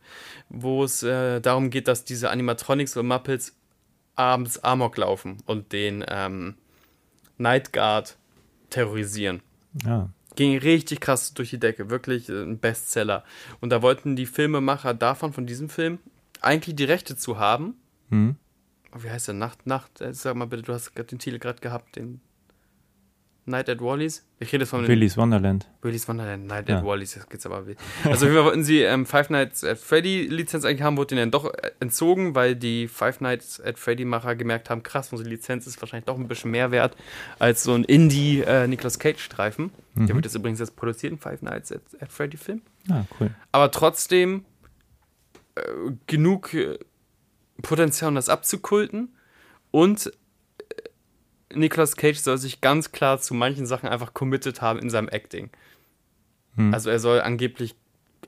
wo 0.49 0.83
es 0.83 1.03
äh, 1.03 1.39
darum 1.41 1.69
geht, 1.69 1.87
dass 1.87 2.03
diese 2.05 2.29
Animatronics 2.29 2.95
oder 2.97 3.03
Muppets 3.03 3.55
abends 4.15 4.63
Amok 4.63 4.97
laufen 4.97 5.37
und 5.45 5.71
den 5.73 6.03
ähm, 6.07 6.55
Night 7.43 7.73
Guard 7.73 8.17
terrorisieren. 8.69 9.41
Ja, 9.85 10.09
Ging 10.35 10.57
richtig 10.57 10.99
krass 10.99 11.35
durch 11.35 11.51
die 11.51 11.59
Decke, 11.59 11.91
wirklich 11.91 12.27
äh, 12.29 12.41
ein 12.41 12.57
Bestseller. 12.57 13.23
Und 13.61 13.69
da 13.69 13.83
wollten 13.83 14.15
die 14.15 14.25
Filmemacher 14.25 14.95
davon, 14.95 15.31
von 15.31 15.45
diesem 15.45 15.69
Film, 15.69 15.99
eigentlich 16.41 16.75
die 16.75 16.85
Rechte 16.85 17.15
zu 17.15 17.37
haben. 17.37 17.75
hm? 18.09 18.35
Wie 18.95 19.09
heißt 19.09 19.27
der? 19.27 19.35
Nacht, 19.35 19.65
Nacht, 19.65 20.01
äh, 20.01 20.13
sag 20.13 20.35
mal 20.35 20.45
bitte, 20.45 20.63
du 20.63 20.73
hast 20.73 20.91
den 20.95 21.19
Titel 21.19 21.39
gerade 21.39 21.59
gehabt, 21.59 21.95
den 21.95 22.21
Night 23.45 23.67
at 23.69 23.81
Wally's? 23.81 24.25
Ich 24.39 24.53
rede 24.53 24.65
von 24.65 24.87
Willy's 24.87 25.17
Wonderland. 25.17 25.67
Willy's 25.81 26.07
Wonderland, 26.07 26.47
Night 26.47 26.69
Ja. 26.69 26.77
at 26.77 26.85
Wally's, 26.85 27.13
das 27.13 27.27
geht's 27.27 27.45
aber 27.45 27.67
weh. 27.67 27.75
Also 28.05 28.27
Fall 28.27 28.43
wollten 28.45 28.63
sie 28.63 28.81
ähm, 28.81 29.05
Five 29.05 29.29
Nights 29.29 29.63
at 29.65 29.77
Freddy 29.79 30.27
Lizenz 30.27 30.63
eigentlich 30.63 30.81
haben, 30.81 30.95
wurde 30.97 31.15
ihnen 31.15 31.23
dann 31.23 31.31
doch 31.31 31.53
äh, 31.53 31.71
entzogen, 31.81 32.35
weil 32.35 32.55
die 32.55 32.87
Five 32.87 33.19
Nights 33.21 33.59
at 33.59 33.77
Freddy 33.77 34.05
Macher 34.05 34.35
gemerkt 34.35 34.69
haben, 34.69 34.81
krass, 34.83 35.11
unsere 35.11 35.29
Lizenz 35.29 35.67
ist 35.67 35.81
wahrscheinlich 35.81 36.05
doch 36.05 36.17
ein 36.17 36.27
bisschen 36.27 36.51
mehr 36.51 36.71
wert 36.71 36.95
als 37.39 37.63
so 37.63 37.73
ein 37.73 37.83
Indie 37.83 38.41
äh, 38.41 38.67
Nicolas 38.67 38.97
Cage 38.99 39.19
Streifen. 39.21 39.71
Der 39.95 40.03
Mhm. 40.03 40.15
wird 40.15 40.25
jetzt 40.25 40.35
übrigens 40.35 40.59
jetzt 40.59 40.75
produziert, 40.75 41.11
ein 41.13 41.17
Five 41.19 41.41
Nights 41.41 41.71
at, 41.71 41.81
at 41.99 42.11
Freddy 42.11 42.37
Film. 42.37 42.61
Ah, 42.89 43.03
cool. 43.19 43.29
Aber 43.51 43.71
trotzdem 43.71 44.45
äh, 45.55 45.61
genug 46.07 46.53
äh, 46.53 46.79
Potenzial, 47.61 48.09
um 48.09 48.15
das 48.15 48.29
abzukulten. 48.29 49.15
Und 49.71 50.11
Nicolas 51.55 51.95
Cage 51.95 52.17
soll 52.17 52.37
sich 52.37 52.61
ganz 52.61 52.91
klar 52.91 53.19
zu 53.19 53.33
manchen 53.33 53.65
Sachen 53.65 53.89
einfach 53.89 54.13
committed 54.13 54.61
haben 54.61 54.79
in 54.79 54.89
seinem 54.89 55.09
Acting. 55.09 55.49
Hm. 56.55 56.73
Also 56.73 56.89
er 56.89 56.99
soll 56.99 57.21
angeblich 57.21 57.75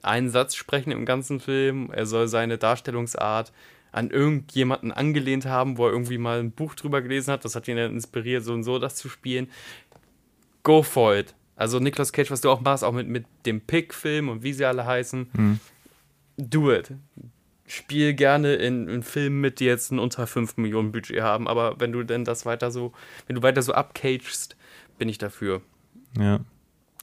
einen 0.01 0.29
Satz 0.29 0.55
sprechen 0.55 0.91
im 0.91 1.05
ganzen 1.05 1.39
Film. 1.39 1.89
Er 1.91 2.05
soll 2.05 2.27
seine 2.27 2.57
Darstellungsart 2.57 3.51
an 3.91 4.11
irgendjemanden 4.11 4.91
angelehnt 4.91 5.45
haben, 5.45 5.77
wo 5.77 5.85
er 5.87 5.93
irgendwie 5.93 6.17
mal 6.17 6.39
ein 6.39 6.51
Buch 6.51 6.75
drüber 6.75 7.01
gelesen 7.01 7.31
hat. 7.31 7.45
Das 7.45 7.55
hat 7.55 7.67
ihn 7.67 7.77
dann 7.77 7.93
inspiriert, 7.93 8.43
so 8.43 8.53
und 8.53 8.63
so 8.63 8.77
das 8.77 8.95
zu 8.95 9.09
spielen. 9.09 9.49
Go 10.63 10.83
for 10.83 11.15
it. 11.15 11.33
Also 11.55 11.79
Nicolas 11.79 12.11
Cage, 12.11 12.31
was 12.31 12.41
du 12.41 12.49
auch 12.49 12.59
machst, 12.59 12.83
auch 12.83 12.91
mit, 12.91 13.07
mit 13.07 13.25
dem 13.45 13.61
Pick-Film 13.61 14.29
und 14.29 14.43
wie 14.43 14.51
sie 14.53 14.65
alle 14.65 14.85
heißen. 14.85 15.29
Hm. 15.33 15.59
Do 16.37 16.73
it. 16.73 16.91
Spiele 17.67 18.13
gerne 18.13 18.53
in, 18.55 18.87
in 18.87 19.03
Filmen 19.03 19.41
mit, 19.41 19.59
die 19.59 19.65
jetzt 19.65 19.91
ein 19.91 19.99
unter 19.99 20.27
5 20.27 20.57
Millionen 20.57 20.91
Budget 20.91 21.21
haben, 21.21 21.47
aber 21.47 21.79
wenn 21.79 21.91
du 21.91 22.03
denn 22.03 22.23
das 22.23 22.45
weiter 22.45 22.69
so, 22.71 22.91
wenn 23.27 23.35
du 23.35 23.41
weiter 23.43 23.61
so 23.61 23.73
abcagest, 23.73 24.55
bin 24.97 25.09
ich 25.09 25.17
dafür. 25.17 25.61
Ja. 26.17 26.39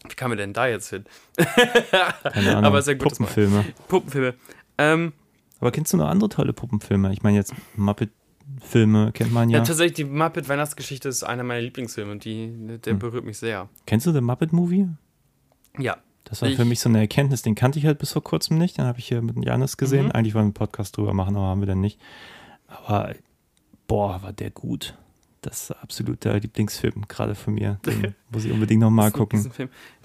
Wie 0.09 0.15
kam 0.15 0.31
mir 0.31 0.37
denn 0.37 0.53
da 0.53 0.67
jetzt 0.67 0.91
hin? 0.91 1.05
Keine 1.37 2.51
Ahnung. 2.53 2.65
Aber 2.65 2.83
sehr 2.83 2.97
gut. 2.97 3.09
Puppenfilme. 3.11 3.65
Puppenfilme. 3.89 4.35
Ähm, 4.79 5.13
Aber 5.61 5.71
kennst 5.71 5.93
du 5.93 5.97
noch 5.97 6.09
andere 6.09 6.29
tolle 6.29 6.53
Puppenfilme? 6.53 7.13
Ich 7.13 7.23
meine 7.23 7.37
jetzt 7.37 7.55
Muppet-Filme 7.77 9.13
kennt 9.13 9.33
man 9.33 9.49
ja. 9.49 9.59
ja. 9.59 9.65
tatsächlich, 9.65 9.95
die 9.95 10.05
Muppet 10.05 10.49
Weihnachtsgeschichte 10.49 11.09
ist 11.09 11.23
einer 11.23 11.45
meiner 11.45 11.61
Lieblingsfilme 11.61 12.11
und 12.13 12.25
die, 12.25 12.79
der 12.85 12.95
Hm. 12.95 12.99
berührt 12.99 13.25
mich 13.25 13.39
sehr. 13.39 13.69
Kennst 13.87 14.07
du 14.07 14.13
The 14.13 14.21
Muppet 14.21 14.53
Movie? 14.53 14.89
Ja. 15.79 15.99
Das 16.33 16.41
war 16.41 16.49
Ich- 16.49 16.57
für 16.57 16.65
mich 16.65 16.81
so 16.81 16.89
eine 16.89 16.99
Erkenntnis, 16.99 17.43
den 17.43 17.55
kannte 17.55 17.79
ich 17.79 17.85
halt 17.85 17.99
bis 17.99 18.13
vor 18.13 18.25
kurzem 18.25 18.57
nicht. 18.57 18.79
Dann 18.79 18.87
habe 18.87 18.99
ich 18.99 19.07
hier 19.07 19.21
mit 19.21 19.37
Janis 19.45 19.77
gesehen. 19.77 20.07
Mhm. 20.07 20.13
Eigentlich 20.13 20.33
wollen 20.33 20.45
wir 20.45 20.47
einen 20.47 20.55
Podcast 20.55 20.97
drüber 20.97 21.13
machen, 21.13 21.37
aber 21.37 21.45
haben 21.45 21.61
wir 21.61 21.67
dann 21.67 21.83
nicht. 21.83 22.01
Aber 22.69 23.13
boah, 23.87 24.23
war 24.23 24.33
der 24.33 24.49
gut. 24.49 24.95
Das 25.43 25.65
ist 25.65 25.71
absolut 25.73 26.25
der 26.25 26.41
Lieblingsfilm, 26.41 27.07
gerade 27.07 27.35
von 27.35 27.53
mir. 27.53 27.79
Den 27.85 28.15
muss 28.31 28.47
ich 28.47 28.51
unbedingt 28.53 28.81
nochmal 28.81 29.11
gucken. 29.11 29.53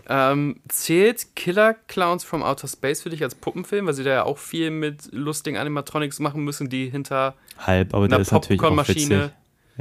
Ähm, 0.10 0.60
zählt 0.68 1.34
Killer 1.38 1.76
Clowns 1.88 2.26
from 2.26 2.44
Outer 2.44 2.68
Space 2.68 3.04
für 3.04 3.10
dich 3.10 3.24
als 3.24 3.34
Puppenfilm, 3.36 3.86
weil 3.86 3.94
sie 3.94 4.04
da 4.04 4.10
ja 4.12 4.24
auch 4.26 4.38
viel 4.38 4.70
mit 4.70 5.08
lustigen 5.14 5.56
Animatronics 5.56 6.20
machen 6.20 6.44
müssen, 6.44 6.68
die 6.68 6.90
hinter 6.90 7.36
Halb, 7.58 7.94
aber 7.94 8.10
der 8.10 8.18
einer 8.18 8.22
ist 8.24 8.34
natürlich 8.34 8.60
auch 8.60 8.66
Popcornmaschine. 8.66 9.32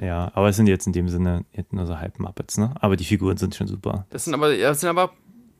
Ja, 0.00 0.30
aber 0.34 0.48
es 0.50 0.54
sind 0.56 0.68
jetzt 0.68 0.86
in 0.86 0.92
dem 0.92 1.08
Sinne 1.08 1.44
nur 1.72 1.86
so 1.86 1.98
halb 1.98 2.20
Muppets, 2.20 2.56
ne? 2.56 2.72
Aber 2.80 2.96
die 2.96 3.04
Figuren 3.04 3.36
sind 3.36 3.56
schon 3.56 3.66
super. 3.66 4.06
Das 4.10 4.26
sind 4.26 4.34
aber, 4.34 4.56
das 4.56 4.80
sind 4.80 4.90
aber 4.90 5.12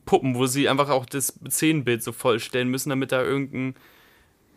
Puppen, 0.07 0.33
wo 0.33 0.47
sie 0.47 0.67
einfach 0.67 0.89
auch 0.89 1.05
das 1.05 1.39
Szenenbild 1.47 2.01
so 2.01 2.11
vollstellen 2.11 2.69
müssen, 2.69 2.89
damit 2.89 3.11
da 3.11 3.21
irgendein. 3.21 3.75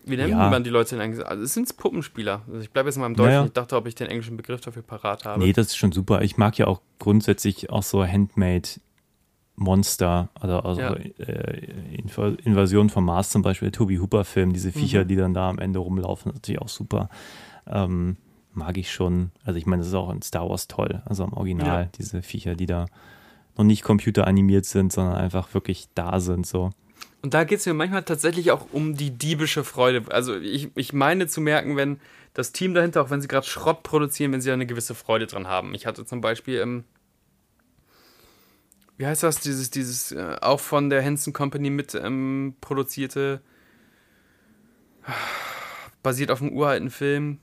Wie 0.07 0.17
nennt 0.17 0.31
Ja. 0.31 0.49
man 0.49 0.65
die 0.65 0.71
Leute 0.71 0.95
denn 0.97 1.01
eigentlich? 1.05 1.27
Also 1.27 1.43
es 1.43 1.53
sind 1.53 1.77
Puppenspieler. 1.77 2.41
Also 2.49 2.61
ich 2.61 2.71
bleibe 2.71 2.89
jetzt 2.89 2.97
mal 2.97 3.05
im 3.05 3.15
Deutschen. 3.15 3.33
Naja. 3.33 3.45
Ich 3.45 3.53
dachte, 3.53 3.77
ob 3.77 3.87
ich 3.87 3.95
den 3.95 4.07
englischen 4.07 4.39
Begriff 4.39 4.63
dafür 4.63 4.81
parat 4.83 5.27
habe. 5.27 5.39
Nee, 5.39 5.53
das 5.53 5.67
ist 5.67 5.77
schon 5.77 5.93
super. 5.93 6.23
Ich 6.23 6.39
mag 6.39 6.57
ja 6.57 6.67
auch 6.69 6.81
grundsätzlich 6.99 7.69
auch 7.69 7.83
so 7.83 8.03
Handmade 8.07 8.67
Monster 9.57 10.31
oder 10.43 10.65
also 10.65 10.81
Ja. 10.81 10.95
äh, 10.95 11.99
Inv- 11.99 12.39
Invasion 12.45 12.89
vom 12.89 13.05
Mars 13.05 13.29
zum 13.29 13.43
Beispiel, 13.43 13.67
der 13.71 13.77
Toby 13.79 13.97
Hooper 13.97 14.25
Film, 14.25 14.55
diese 14.55 14.73
Viecher, 14.73 15.05
Mhm. 15.05 15.09
die 15.09 15.17
dann 15.17 15.35
da 15.35 15.51
am 15.51 15.59
Ende 15.59 15.81
rumlaufen, 15.81 16.31
ist 16.33 16.37
natürlich 16.37 16.63
auch 16.63 16.69
super. 16.71 17.11
Ähm, 17.67 18.17
mag 18.55 18.79
ich 18.79 18.91
schon. 18.91 19.33
Also 19.45 19.59
ich 19.59 19.67
meine, 19.67 19.81
das 19.81 19.89
ist 19.89 19.95
auch 19.95 20.11
in 20.11 20.23
Star 20.23 20.49
Wars 20.49 20.67
toll, 20.67 21.03
also 21.05 21.25
im 21.25 21.35
Original, 21.35 21.83
Ja. 21.85 21.89
diese 21.99 22.23
Viecher, 22.23 22.55
die 22.55 22.67
da 22.67 22.87
noch 23.57 23.65
nicht 23.65 23.83
computeranimiert 23.83 24.65
sind, 24.65 24.93
sondern 24.93 25.17
einfach 25.17 25.53
wirklich 25.55 25.89
da 25.95 26.21
sind 26.21 26.47
so. 26.47 26.71
Und 27.23 27.35
da 27.35 27.45
geht 27.45 27.61
es 27.61 27.67
mir 27.67 27.75
manchmal 27.75 28.03
tatsächlich 28.03 28.51
auch 28.51 28.67
um 28.73 28.97
die 28.97 29.11
diebische 29.11 29.65
Freude. 29.65 30.05
Also 30.11 30.37
ich, 30.37 30.71
ich 30.75 30.93
meine 30.93 31.27
zu 31.27 31.41
merken, 31.41 31.77
wenn 31.77 32.01
das 32.33 32.53
Team 32.53 32.75
dahinter, 32.75 33.03
auch 33.03 33.11
wenn 33.11 33.21
sie 33.21 33.29
gerade 33.29 33.47
Schrott 33.47 33.83
produzieren, 33.83 34.33
wenn 34.33 34.41
sie 34.41 34.49
da 34.49 34.55
eine 34.55 34.67
gewisse 34.67 34.95
Freude 34.95 35.27
dran 35.27 35.47
haben. 35.47 35.75
Ich 35.75 35.87
hatte 35.87 36.07
zum 36.07 36.21
Beispiel, 36.21 36.61
ähm, 36.61 36.85
wie 38.97 39.07
heißt 39.07 39.23
das, 39.23 39.41
dieses, 39.41 39.71
dieses 39.71 40.13
äh, 40.13 40.37
auch 40.41 40.61
von 40.61 40.89
der 40.89 41.03
Henson 41.03 41.33
Company 41.33 41.69
mit 41.71 41.95
ähm, 41.95 42.55
produzierte, 42.61 43.43
basiert 46.03 46.31
auf 46.31 46.41
einem 46.41 46.53
uralten 46.53 46.91
Film. 46.91 47.39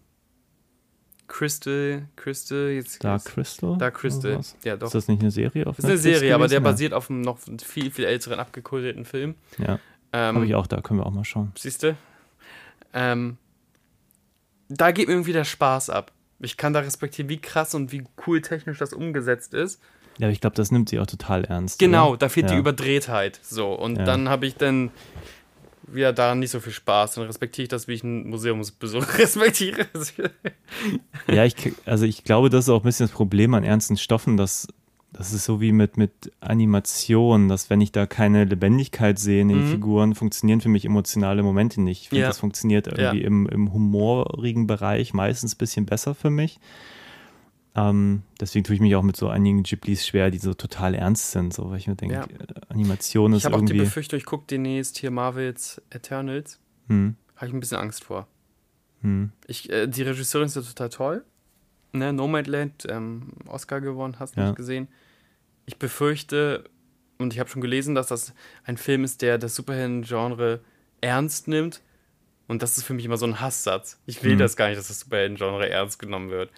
Crystal, 1.28 2.08
Crystal, 2.16 2.70
jetzt 2.70 3.04
Dark 3.04 3.26
Crystal? 3.26 3.78
Dark 3.78 3.96
Crystal, 3.96 4.40
ja 4.64 4.78
doch. 4.78 4.88
Ist 4.88 4.96
das 4.96 5.08
nicht 5.08 5.22
eine 5.22 5.32
Serie? 5.32 5.68
Auf 5.68 5.76
Das 5.76 5.86
ist 5.86 5.90
eine 5.92 5.98
Serie, 6.00 6.34
aber 6.36 6.48
der 6.48 6.60
gewesen? 6.60 6.72
basiert 6.74 6.94
auf 6.94 7.10
einem 7.10 7.22
noch 7.22 7.38
viel, 7.66 7.92
viel 7.92 8.06
älteren, 8.06 8.40
abgekulteten 8.40 9.04
Film. 9.06 9.36
Ja, 9.58 9.80
Ähm, 10.14 10.36
habe 10.36 10.46
ich 10.46 10.56
auch, 10.56 10.68
da 10.68 10.80
können 10.82 11.00
wir 11.02 11.06
auch 11.06 11.12
mal 11.12 11.26
schauen. 11.26 11.52
Siehst 11.58 11.84
du? 11.84 11.98
Ähm, 12.94 13.38
da 14.70 14.92
geht 14.92 15.08
mir 15.08 15.14
irgendwie 15.16 15.34
der 15.34 15.44
Spaß 15.44 15.90
ab. 15.90 16.12
Ich 16.40 16.56
kann 16.58 16.74
da 16.74 16.80
respektieren, 16.80 17.30
wie 17.30 17.38
krass 17.40 17.74
und 17.76 17.92
wie 17.92 18.04
cool 18.26 18.42
technisch 18.42 18.78
das 18.78 18.94
umgesetzt 18.94 19.54
ist. 19.54 19.82
Ja, 20.20 20.28
aber 20.28 20.32
ich 20.32 20.42
glaube, 20.42 20.56
das 20.56 20.72
nimmt 20.72 20.90
sie 20.90 21.00
auch 21.00 21.06
total 21.06 21.44
ernst. 21.46 21.78
Genau, 21.80 22.10
oder? 22.12 22.18
da 22.20 22.30
fehlt 22.30 22.50
die 22.50 22.54
Ja. 22.54 22.60
Überdrehtheit. 22.60 23.40
So, 23.44 23.74
und 23.74 23.98
Ja. 23.98 24.04
dann 24.06 24.30
habe 24.30 24.46
ich 24.48 24.56
dann 24.56 24.92
wieder 25.88 26.14
daran 26.14 26.40
nicht 26.40 26.52
so 26.52 26.60
viel 26.60 26.74
Spaß. 26.74 27.16
Dann 27.16 27.26
respektiere 27.26 27.64
ich 27.64 27.70
das, 27.70 27.88
wie 27.88 27.94
ich 27.94 28.04
einen 28.04 28.30
Museumsbesuch 28.30 29.06
respektiere. 29.18 29.86
Ja, 31.28 31.46
ich, 31.46 31.56
also 31.86 32.06
ich 32.06 32.24
glaube, 32.24 32.50
das 32.50 32.66
ist 32.66 32.70
auch 32.70 32.82
ein 32.82 32.86
bisschen 32.86 33.08
das 33.08 33.16
Problem 33.16 33.54
an 33.54 33.64
ernsten 33.64 33.98
Stoffen, 33.98 34.38
dass 34.38 34.68
das 35.14 35.32
ist 35.34 35.46
so 35.46 35.62
wie 35.62 35.72
mit, 35.72 35.96
mit 35.98 36.12
Animation, 36.42 37.48
dass 37.48 37.70
wenn 37.70 37.80
ich 37.82 37.92
da 37.94 38.06
keine 38.06 38.44
Lebendigkeit 38.44 39.18
sehe 39.18 39.42
in 39.42 39.48
den 39.48 39.60
Mhm. 39.66 39.72
Figuren, 39.72 40.16
funktionieren 40.16 40.60
für 40.62 40.70
mich 40.70 40.84
emotionale 40.86 41.42
Momente 41.44 41.82
nicht. 41.82 42.04
Ich 42.04 42.10
finde, 42.10 42.24
Ja. 42.24 42.28
das 42.28 42.40
funktioniert 42.40 42.88
irgendwie 42.88 43.22
im, 43.24 43.48
im 43.48 43.72
humorigen 43.74 44.68
Bereich 44.68 45.14
meistens 45.14 45.56
ein 45.56 45.58
bisschen 45.58 45.86
besser 45.86 46.14
für 46.14 46.30
mich. 46.30 46.60
Ähm, 47.78 48.24
deswegen 48.42 48.64
tue 48.66 48.74
ich 48.76 48.82
mich 48.82 48.96
auch 48.96 49.04
mit 49.04 49.16
so 49.16 49.30
einigen 49.30 49.62
Ghiblis 49.64 50.06
schwer, 50.08 50.32
die 50.32 50.40
so 50.40 50.54
total 50.56 50.96
ernst 50.96 51.32
sind, 51.32 51.54
so, 51.54 51.70
weil 51.70 51.78
ich 51.78 51.88
mir 51.88 51.96
denke, 51.96 52.16
Ja. 52.16 52.24
äh, 52.24 52.28
Animation 52.70 53.34
ist 53.34 53.40
ich 53.40 53.46
habe 53.46 53.56
auch 53.58 53.62
die. 53.62 53.74
Befürchtung, 53.78 54.18
ich 54.18 54.26
gucke 54.26 54.46
demnächst 54.50 54.98
hier 54.98 55.12
Marvels 55.12 55.80
Eternals. 55.92 56.60
Hm, 56.88 57.16
Habe 57.36 57.48
ich 57.48 57.54
ein 57.54 57.60
bisschen 57.60 57.78
Angst 57.78 58.04
vor. 58.04 58.28
hm, 59.02 59.32
Ich, 59.46 59.70
äh, 59.70 59.86
die 59.88 60.02
Regisseurin 60.02 60.48
ist 60.48 60.56
ja 60.56 60.62
total 60.64 60.90
toll. 60.90 61.24
Ne, 61.94 62.12
Nomadland, 62.14 62.88
ähm, 62.90 63.34
Oscar 63.48 63.80
gewonnen, 63.80 64.16
hast 64.20 64.36
du 64.36 64.40
Ja. 64.42 64.48
nicht 64.48 64.58
gesehen. 64.58 64.88
Ich 65.68 65.78
befürchte, 65.78 66.64
und 67.20 67.32
ich 67.34 67.40
habe 67.40 67.50
schon 67.50 67.62
gelesen, 67.62 67.94
dass 67.94 68.08
das 68.08 68.34
ein 68.64 68.78
Film 68.78 69.04
ist, 69.04 69.22
der 69.22 69.38
das 69.38 69.56
Superhelden-Genre 69.56 70.62
ernst 71.02 71.48
nimmt. 71.48 71.82
Und 72.48 72.64
das 72.64 72.78
ist 72.78 72.86
für 72.86 72.94
mich 72.94 73.06
immer 73.06 73.18
so 73.18 73.26
ein 73.28 73.40
Hasssatz. 73.40 74.00
Ich 74.06 74.24
will 74.24 74.34
Mhm. 74.36 74.40
das 74.40 74.56
gar 74.56 74.68
nicht, 74.70 74.80
dass 74.80 74.88
das 74.88 75.02
Superhelden-Genre 75.02 75.70
ernst 75.70 76.00
genommen 76.00 76.30
wird. 76.32 76.50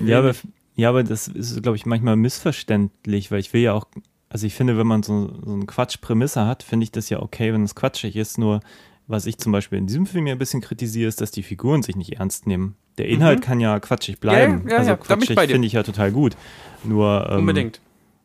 Ja, 0.00 0.18
aber, 0.18 0.34
ja, 0.76 0.88
aber 0.88 1.04
das 1.04 1.28
ist, 1.28 1.62
glaube 1.62 1.76
ich, 1.76 1.86
manchmal 1.86 2.16
missverständlich, 2.16 3.30
weil 3.30 3.40
ich 3.40 3.52
will 3.52 3.62
ja 3.62 3.74
auch, 3.74 3.86
also 4.28 4.46
ich 4.46 4.54
finde, 4.54 4.78
wenn 4.78 4.86
man 4.86 5.02
so, 5.02 5.32
so 5.44 5.52
eine 5.52 5.66
Quatschprämisse 5.66 6.46
hat, 6.46 6.62
finde 6.62 6.84
ich 6.84 6.92
das 6.92 7.10
ja 7.10 7.20
okay, 7.20 7.52
wenn 7.52 7.64
es 7.64 7.74
quatschig 7.74 8.16
ist. 8.16 8.38
Nur, 8.38 8.60
was 9.06 9.26
ich 9.26 9.38
zum 9.38 9.52
Beispiel 9.52 9.78
in 9.78 9.86
diesem 9.86 10.06
Film 10.06 10.26
ja 10.26 10.32
ein 10.32 10.38
bisschen 10.38 10.60
kritisiere, 10.60 11.08
ist, 11.08 11.20
dass 11.20 11.30
die 11.30 11.42
Figuren 11.42 11.82
sich 11.82 11.96
nicht 11.96 12.18
ernst 12.18 12.46
nehmen. 12.46 12.76
Der 12.98 13.08
Inhalt 13.08 13.42
kann 13.42 13.60
ja 13.60 13.78
quatschig 13.80 14.20
bleiben. 14.20 14.62
Mhm. 14.62 14.68
ja, 14.68 14.76
also 14.78 14.90
ja, 14.90 14.96
quatschig 14.96 15.38
finde 15.38 15.66
ich 15.66 15.72
ja 15.72 15.82
total 15.82 16.12
gut. 16.12 16.36
Nur, 16.84 17.28
ähm, 17.30 17.38
unbedingt. 17.40 17.80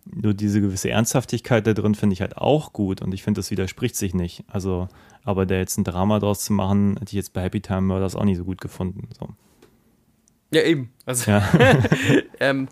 nur 0.05 0.33
diese 0.33 0.61
gewisse 0.61 0.89
Ernsthaftigkeit 0.89 1.65
da 1.65 1.73
drin 1.73 1.95
finde 1.95 2.13
ich 2.13 2.21
halt 2.21 2.37
auch 2.37 2.73
gut 2.73 3.01
und 3.01 3.13
ich 3.13 3.23
finde, 3.23 3.39
das 3.39 3.51
widerspricht 3.51 3.95
sich 3.95 4.13
nicht. 4.13 4.43
Also, 4.47 4.87
aber 5.23 5.45
da 5.45 5.55
jetzt 5.55 5.77
ein 5.77 5.83
Drama 5.83 6.19
draus 6.19 6.43
zu 6.43 6.53
machen, 6.53 6.95
hätte 6.97 7.07
ich 7.09 7.13
jetzt 7.13 7.33
bei 7.33 7.43
Happy 7.43 7.61
Time 7.61 7.81
Murders 7.81 8.15
auch 8.15 8.25
nicht 8.25 8.37
so 8.37 8.45
gut 8.45 8.61
gefunden. 8.61 9.09
So. 9.17 9.29
Ja, 10.51 10.61
eben. 10.61 10.91
Also, 11.05 11.29
Ja. 11.31 11.47
ähm, 12.39 12.67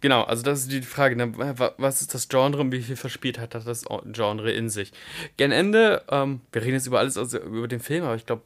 genau, 0.00 0.22
also 0.24 0.42
das 0.42 0.60
ist 0.60 0.72
die 0.72 0.82
Frage, 0.82 1.16
ne? 1.16 1.32
wa- 1.36 1.74
was 1.78 2.00
ist 2.02 2.12
das 2.14 2.28
Genre 2.28 2.60
und 2.60 2.72
wie 2.72 2.82
viel 2.82 2.96
Verspieltheit 2.96 3.54
hat 3.54 3.66
das 3.66 3.84
Genre 4.12 4.52
in 4.52 4.68
sich? 4.68 4.92
Gen 5.36 5.50
Ende, 5.52 6.02
ähm, 6.10 6.40
wir 6.52 6.62
reden 6.62 6.74
jetzt 6.74 6.86
über 6.86 6.98
alles, 6.98 7.16
also 7.16 7.38
über 7.38 7.68
den 7.68 7.80
Film, 7.80 8.04
aber 8.04 8.16
ich 8.16 8.26
glaube, 8.26 8.42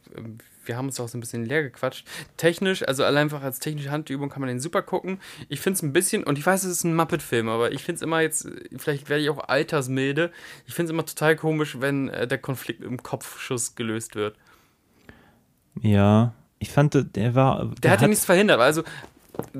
wir 0.65 0.77
haben 0.77 0.87
uns 0.87 1.01
auch 1.01 1.09
so 1.09 1.17
ein 1.17 1.21
bisschen 1.21 1.47
leer 1.47 1.63
gequatscht. 1.63 2.07
Technisch, 2.37 2.87
also 2.87 3.03
allein 3.03 3.23
einfach 3.23 3.43
als 3.43 3.59
technische 3.59 3.91
Handübung 3.91 4.29
kann 4.29 4.41
man 4.43 4.49
den 4.49 4.61
super 4.61 4.83
gucken. 4.83 5.19
Ich 5.49 5.61
finde 5.61 5.79
es 5.79 5.83
ein 5.83 5.95
bisschen, 5.95 6.23
und 6.25 6.39
ich 6.39 6.45
weiß, 6.47 6.63
es 6.65 6.71
ist 6.71 6.85
ein 6.85 6.95
Muppet-Film, 6.95 7.49
aber 7.49 7.73
ich 7.73 7.83
finde 7.83 7.97
es 7.97 8.03
immer 8.03 8.21
jetzt, 8.21 8.47
vielleicht 8.77 9.09
werde 9.09 9.23
ich 9.23 9.31
auch 9.31 9.39
altersmilde, 9.49 10.31
ich 10.67 10.75
finde 10.75 10.91
es 10.91 10.93
immer 10.93 11.07
total 11.07 11.37
komisch, 11.37 11.81
wenn 11.81 12.11
äh, 12.11 12.29
der 12.29 12.37
Konflikt 12.39 12.85
im 12.85 13.03
Kopfschuss 13.03 13.75
gelöst 13.77 14.15
wird. 14.15 14.37
Ja, 15.81 16.35
ich 16.59 16.71
fand, 16.71 17.17
der 17.17 17.35
war. 17.35 17.73
Der, 17.83 17.91
hat 17.91 18.03
ja 18.03 18.09
nichts 18.09 18.25
verhindert. 18.25 18.61
Also, 18.61 18.83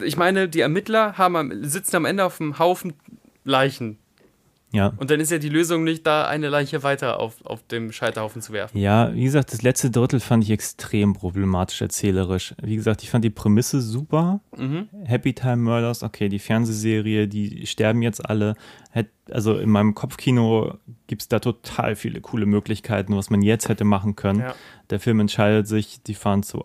ich 0.03 0.17
meine, 0.17 0.49
die 0.49 0.61
Ermittler 0.61 1.17
haben 1.19 1.37
am, 1.37 1.65
sitzen 1.65 1.97
am 1.97 2.05
Ende 2.05 2.25
auf 2.25 2.41
einem 2.41 2.59
Haufen 2.59 2.95
Leichen. 3.45 3.99
Ja. 4.71 4.93
Und 4.99 5.11
dann 5.11 5.19
ist 5.19 5.31
ja 5.31 5.39
die 5.39 5.49
Lösung 5.49 5.83
nicht, 5.85 6.07
da 6.07 6.27
eine 6.27 6.51
Leiche 6.51 6.83
weiter 6.83 7.21
auf, 7.21 7.45
auf 7.45 7.63
dem 7.69 7.91
Scheiterhaufen 7.91 8.43
zu 8.43 8.53
werfen. 8.53 8.77
Ja, 8.77 9.15
wie 9.15 9.25
gesagt, 9.25 9.53
das 9.53 9.63
letzte 9.63 9.91
Drittel 9.91 10.21
fand 10.21 10.45
ich 10.45 10.51
extrem 10.51 11.15
problematisch 11.15 11.81
erzählerisch. 11.81 12.55
Wie 12.63 12.77
gesagt, 12.77 13.03
ich 13.03 13.11
fand 13.11 13.25
die 13.25 13.31
Prämisse 13.31 13.81
super. 13.81 14.41
Mhm. 14.57 14.89
Happy 15.05 15.33
Time 15.33 15.57
Murders, 15.57 16.03
okay, 16.03 16.29
die 16.29 16.39
Fernsehserie, 16.39 17.29
die 17.29 17.67
sterben 17.67 18.03
jetzt 18.03 18.29
alle. 18.29 18.55
Also 19.31 19.57
in 19.57 19.71
meinem 19.71 19.95
Kopfkino 19.95 20.75
gibt 21.07 21.23
es 21.23 21.29
da 21.29 21.39
total 21.39 21.97
viele 21.97 22.21
coole 22.21 22.45
Möglichkeiten, 22.45 23.17
was 23.17 23.31
man 23.31 23.41
jetzt 23.41 23.71
hätte 23.71 23.85
machen 23.85 24.17
können. 24.17 24.41
Ja. 24.41 24.55
Der 24.91 25.01
Film 25.01 25.21
entscheidet 25.21 25.67
sich, 25.67 26.03
die 26.03 26.15
fahren 26.15 26.43
zu 26.43 26.63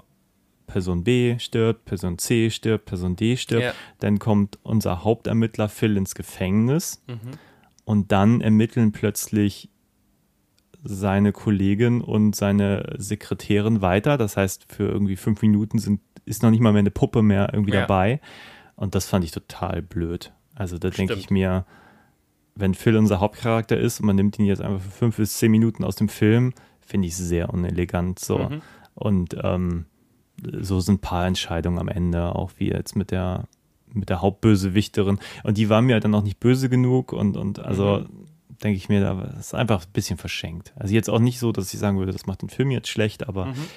Person 0.68 1.04
B 1.04 1.38
stirbt, 1.40 1.86
Person 1.86 2.18
C 2.18 2.50
stirbt, 2.50 2.86
Person 2.86 3.16
D 3.16 3.38
stirbt. 3.38 3.64
Ja. 3.64 3.74
Dann 4.00 4.20
kommt 4.20 4.60
unser 4.64 5.04
Hauptermittler 5.04 5.70
Phil 5.70 5.98
ins 5.98 6.16
Gefängnis. 6.16 7.04
Mhm. 7.08 7.32
Und 7.86 8.12
dann 8.12 8.42
ermitteln 8.42 8.92
plötzlich 8.92 9.70
seine 10.84 11.32
Kollegin 11.32 12.02
und 12.02 12.36
seine 12.36 12.96
Sekretärin 12.98 13.82
weiter. 13.82 14.18
Das 14.18 14.36
heißt, 14.38 14.66
für 14.72 14.84
irgendwie 14.88 15.16
fünf 15.16 15.42
Minuten 15.42 15.80
sind, 15.80 16.02
ist 16.26 16.44
noch 16.44 16.52
nicht 16.52 16.60
mal 16.60 16.74
mehr 16.74 16.80
eine 16.80 16.92
Puppe 16.92 17.22
mehr 17.22 17.50
irgendwie 17.54 17.74
Ja. 17.74 17.82
dabei. 17.82 18.20
Und 18.76 18.96
das 18.96 19.06
fand 19.06 19.24
ich 19.24 19.32
total 19.32 19.82
blöd. 19.82 20.34
Also 20.56 20.78
da 20.78 20.90
denke 20.90 21.14
ich 21.14 21.30
mir, 21.30 21.66
wenn 22.56 22.74
Phil 22.74 22.98
unser 22.98 23.20
Hauptcharakter 23.20 23.78
ist 23.78 24.00
und 24.00 24.06
man 24.06 24.16
nimmt 24.16 24.38
ihn 24.40 24.46
jetzt 24.46 24.62
einfach 24.62 24.82
für 24.82 24.92
fünf 24.92 25.18
bis 25.18 25.38
zehn 25.38 25.52
Minuten 25.52 25.84
aus 25.84 25.96
dem 25.96 26.10
Film, 26.10 26.54
finde 26.82 27.08
ich 27.08 27.16
sehr 27.16 27.54
unelegant. 27.54 28.20
So. 28.20 28.38
Mhm. 28.40 28.62
Und 28.94 29.36
ähm, 29.42 29.86
so 30.42 30.80
sind 30.80 30.96
ein 30.96 31.00
paar 31.00 31.26
Entscheidungen 31.26 31.80
am 31.80 31.88
Ende, 31.88 32.36
auch 32.36 32.52
wie 32.58 32.70
jetzt 32.70 32.96
mit 32.96 33.12
der, 33.12 33.48
mit 33.88 34.10
der 34.10 34.22
Hauptbösewichterin. 34.22 35.20
Und 35.44 35.58
die 35.58 35.70
war 35.70 35.82
mir 35.82 36.00
dann 36.00 36.16
auch 36.16 36.24
nicht 36.24 36.40
böse 36.40 36.70
genug 36.70 37.14
und, 37.14 37.38
und 37.38 37.60
also 37.60 38.00
mhm. 38.00 38.28
denke 38.64 38.78
ich 38.78 38.90
mir, 38.90 39.02
das 39.02 39.48
ist 39.48 39.56
einfach 39.56 39.86
ein 39.86 39.92
bisschen 39.94 40.18
verschenkt. 40.18 40.74
Also 40.76 40.94
jetzt 40.94 41.10
auch 41.10 41.20
nicht 41.20 41.40
so, 41.40 41.52
dass 41.52 41.74
ich 41.74 41.80
sagen 41.80 42.00
würde, 42.00 42.12
das 42.12 42.26
macht 42.26 42.42
den 42.42 42.50
Film 42.50 42.72
jetzt 42.72 42.90
schlecht, 42.90 43.28
aber 43.28 43.48
mhm. 43.48 43.68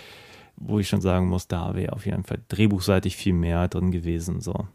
wo 0.57 0.79
ich 0.79 0.89
schon 0.89 1.01
sagen 1.01 1.29
muss, 1.29 1.49
da 1.49 1.75
wäre 1.75 1.93
auf 1.93 2.07
jeden 2.07 2.25
Fall 2.25 2.43
drehbuchseitig 2.49 3.17
viel 3.17 3.35
mehr 3.35 3.69
drin 3.69 3.91
gewesen. 3.91 4.41
So. 4.41 4.67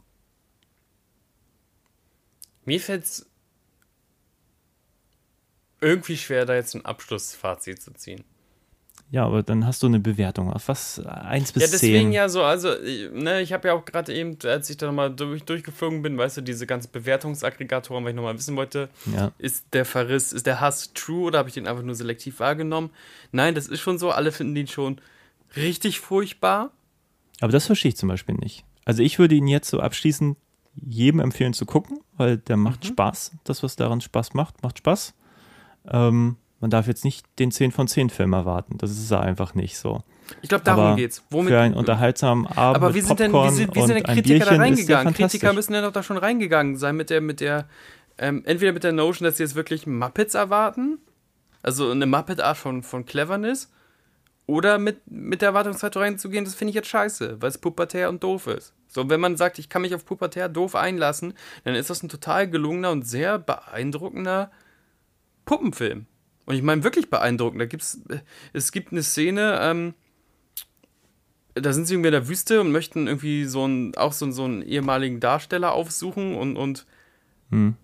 Mir 2.66 2.80
fällt 2.80 3.04
es 3.04 3.32
irgendwie 5.82 6.16
schwer, 6.16 6.46
da 6.46 6.54
jetzt 6.54 6.76
ein 6.76 6.86
Abschlussfazit 6.86 7.82
zu 7.82 7.92
ziehen. 7.94 8.24
Ja, 9.12 9.26
aber 9.26 9.44
dann 9.44 9.68
hast 9.68 9.84
du 9.84 9.88
eine 9.88 10.00
Bewertung. 10.00 10.54
Auf 10.54 10.70
was? 10.70 11.00
Eins 11.00 11.52
bis 11.52 11.64
zehn? 11.64 11.70
Ja, 11.70 11.72
deswegen 11.72 12.06
10. 12.06 12.12
ja 12.14 12.30
so. 12.30 12.44
Also, 12.44 12.70
ne, 13.14 13.42
ich 13.42 13.52
habe 13.52 13.68
ja 13.68 13.74
auch 13.74 13.84
gerade 13.84 14.14
eben, 14.14 14.38
als 14.46 14.70
ich 14.70 14.78
da 14.78 14.86
nochmal 14.88 15.14
durch, 15.14 15.44
durchgeflogen 15.44 16.02
bin, 16.02 16.18
weißt 16.18 16.38
du, 16.38 16.42
diese 16.42 16.66
ganzen 16.66 16.92
Bewertungsaggregatoren, 16.94 18.06
weil 18.06 18.12
ich 18.12 18.16
nochmal 18.16 18.38
wissen 18.38 18.56
wollte, 18.56 18.88
ja. 19.14 19.34
ist 19.38 19.66
der 19.74 19.84
Verriss, 19.84 20.32
ist 20.32 20.48
der 20.48 20.62
Hass 20.62 20.94
true 20.94 21.26
oder 21.26 21.40
habe 21.40 21.50
ich 21.50 21.56
den 21.56 21.68
einfach 21.68 21.84
nur 21.84 21.94
selektiv 21.94 22.40
wahrgenommen? 22.40 22.90
Nein, 23.34 23.54
das 23.54 23.68
ist 23.68 23.82
schon 23.82 23.98
so. 23.98 24.12
Alle 24.12 24.32
finden 24.32 24.56
den 24.56 24.68
schon 24.68 25.02
richtig 25.58 26.00
furchtbar. 26.00 26.72
Aber 27.42 27.52
das 27.52 27.66
verstehe 27.66 27.90
ich 27.90 27.98
zum 27.98 28.08
Beispiel 28.08 28.36
nicht. 28.36 28.64
Also, 28.86 29.04
ich 29.04 29.20
würde 29.20 29.36
ihn 29.36 29.48
jetzt 29.48 29.70
so 29.70 29.82
abschließend 29.82 30.38
jedem 30.74 31.20
empfehlen 31.20 31.52
zu 31.52 31.66
gucken, 31.66 32.00
weil 32.16 32.38
der 32.38 32.56
macht 32.56 32.86
mhm. 32.86 32.90
Spaß. 32.90 33.34
Das, 33.44 33.62
was 33.62 33.76
daran 33.76 34.00
Spaß 34.00 34.36
macht, 34.36 34.64
macht 34.64 34.78
Spaß. 34.78 35.14
Ähm, 35.92 36.38
man 36.62 36.70
darf 36.70 36.88
jetzt 36.88 37.04
nicht 37.04 37.26
den 37.40 37.52
10 37.52 37.72
von 37.72 37.88
10 37.88 38.10
Film 38.10 38.34
erwarten. 38.34 38.78
Das 38.78 38.92
ist 38.92 39.12
einfach 39.12 39.56
nicht 39.56 39.78
so. 39.78 40.04
Ich 40.42 40.50
glaube, 40.50 40.64
darum 40.64 40.86
aber 40.86 40.96
geht's. 40.96 41.24
Womit, 41.30 41.50
für 41.50 41.60
einen 41.60 41.74
unterhaltsamen 41.74 42.46
Abend 42.46 42.78
aber 42.78 42.94
wie 42.94 43.02
sind 43.02 43.20
denn, 43.20 43.34
wie 43.34 43.50
sind, 43.50 43.76
wie 43.76 43.82
sind 43.82 43.96
denn 43.96 44.04
Kritiker 44.04 44.46
da 44.46 44.56
reingegangen? 44.56 45.14
Kritiker 45.14 45.54
müssen 45.54 45.74
ja 45.74 45.82
doch 45.82 45.92
da 45.92 46.04
schon 46.04 46.18
reingegangen 46.18 46.78
sein 46.78 46.96
mit 46.96 47.10
der, 47.10 47.20
mit 47.20 47.42
der, 47.42 47.68
ähm, 48.18 48.44
entweder 48.46 48.72
mit 48.72 48.84
der 48.84 48.94
Notion, 48.94 49.26
dass 49.26 49.38
sie 49.38 49.44
jetzt 49.44 49.56
wirklich 49.56 49.88
Muppets 49.88 50.36
erwarten, 50.36 51.00
also 51.64 51.92
eine 51.92 52.06
Muppet-Art 52.06 52.58
von, 52.58 52.84
von 52.84 53.06
Cleverness, 53.06 53.70
oder 54.48 54.80
mit, 54.80 55.00
mit 55.10 55.42
der 55.42 55.50
Erwartungshaltung 55.50 56.02
reinzugehen, 56.02 56.44
das 56.44 56.56
finde 56.56 56.70
ich 56.70 56.76
jetzt 56.76 56.90
scheiße, 56.90 57.42
weil 57.42 57.50
es 57.50 57.58
pubertär 57.58 58.10
und 58.10 58.24
doof 58.24 58.48
ist. 58.48 58.74
So, 58.88 59.10
wenn 59.10 59.22
man 59.22 59.38
sagt, 59.38 59.60
ich 59.60 59.70
kann 59.70 59.82
mich 59.82 59.96
auf 59.96 60.06
pubertär 60.06 60.50
doof 60.50 60.76
einlassen, 60.76 61.34
dann 61.64 61.76
ist 61.76 61.90
das 61.90 62.04
ein 62.04 62.10
total 62.10 62.50
gelungener 62.50 62.92
und 62.92 63.08
sehr 63.08 63.40
beeindruckender 63.40 64.52
Puppenfilm. 65.46 66.06
Und 66.46 66.56
ich 66.56 66.64
meine 66.64 66.84
wirklich 66.84 67.10
beeindruckend. 67.10 67.62
Da 67.62 67.66
gibt's, 67.66 68.02
es 68.54 68.72
gibt 68.72 68.92
eine 68.92 69.04
Szene, 69.04 69.60
ähm, 69.62 69.94
da 71.54 71.74
sind 71.74 71.86
sie 71.86 71.94
irgendwie 71.96 72.08
in 72.08 72.14
der 72.14 72.28
Wüste 72.28 72.62
und 72.62 72.72
möchten 72.72 73.08
irgendwie 73.08 73.46
so 73.46 73.64
einen, 73.64 73.96
auch 73.96 74.14
so, 74.14 74.30
so 74.32 74.46
einen 74.46 74.62
ehemaligen 74.62 75.20
Darsteller 75.20 75.74
aufsuchen 75.74 76.36
und, 76.36 76.56
und 76.56 76.86
hm. 77.50 77.76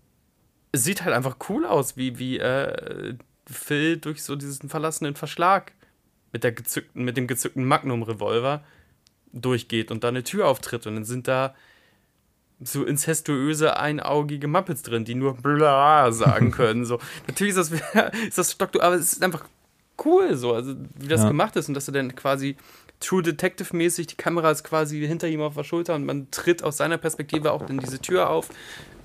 es 0.71 0.83
sieht 0.83 1.03
halt 1.03 1.15
einfach 1.15 1.37
cool 1.49 1.65
aus, 1.65 1.97
wie, 1.97 2.17
wie 2.17 2.37
äh, 2.37 3.15
Phil 3.45 3.97
durch 3.97 4.23
so 4.23 4.35
diesen 4.35 4.69
verlassenen 4.69 5.15
Verschlag 5.15 5.73
mit, 6.31 6.43
der 6.43 6.51
gezückten, 6.51 7.03
mit 7.03 7.17
dem 7.17 7.27
gezückten 7.27 7.65
Magnum-Revolver 7.65 8.63
durchgeht 9.33 9.91
und 9.91 10.03
da 10.03 10.09
eine 10.09 10.23
Tür 10.23 10.47
auftritt 10.47 10.87
und 10.87 10.95
dann 10.95 11.05
sind 11.05 11.27
da 11.27 11.53
so 12.59 12.83
incestuöse, 12.83 13.77
einaugige 13.77 14.47
Muppets 14.47 14.81
drin, 14.81 15.05
die 15.05 15.15
nur 15.15 15.35
bla 15.35 16.11
sagen 16.11 16.51
können. 16.51 16.85
So. 16.85 16.99
Natürlich 17.27 17.55
ist 17.55 17.71
das, 17.71 18.11
ist 18.27 18.37
das 18.37 18.51
Stock, 18.51 18.81
aber 18.81 18.95
es 18.95 19.13
ist 19.13 19.23
einfach 19.23 19.45
cool, 20.03 20.35
so, 20.35 20.53
also 20.53 20.75
wie 20.95 21.07
das 21.07 21.21
ja. 21.21 21.27
gemacht 21.27 21.55
ist 21.55 21.67
und 21.67 21.73
dass 21.73 21.87
er 21.87 21.93
dann 21.93 22.15
quasi 22.15 22.55
True 22.99 23.21
Detective-mäßig, 23.21 24.07
die 24.07 24.15
Kamera 24.15 24.49
ist 24.49 24.63
quasi 24.63 25.05
hinter 25.05 25.27
ihm 25.27 25.41
auf 25.41 25.53
der 25.53 25.63
Schulter 25.63 25.93
und 25.95 26.05
man 26.05 26.31
tritt 26.31 26.63
aus 26.63 26.77
seiner 26.77 26.97
Perspektive 26.97 27.51
auch 27.51 27.69
in 27.69 27.77
diese 27.77 27.99
Tür 27.99 28.29
auf. 28.29 28.49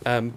Ähm, 0.07 0.33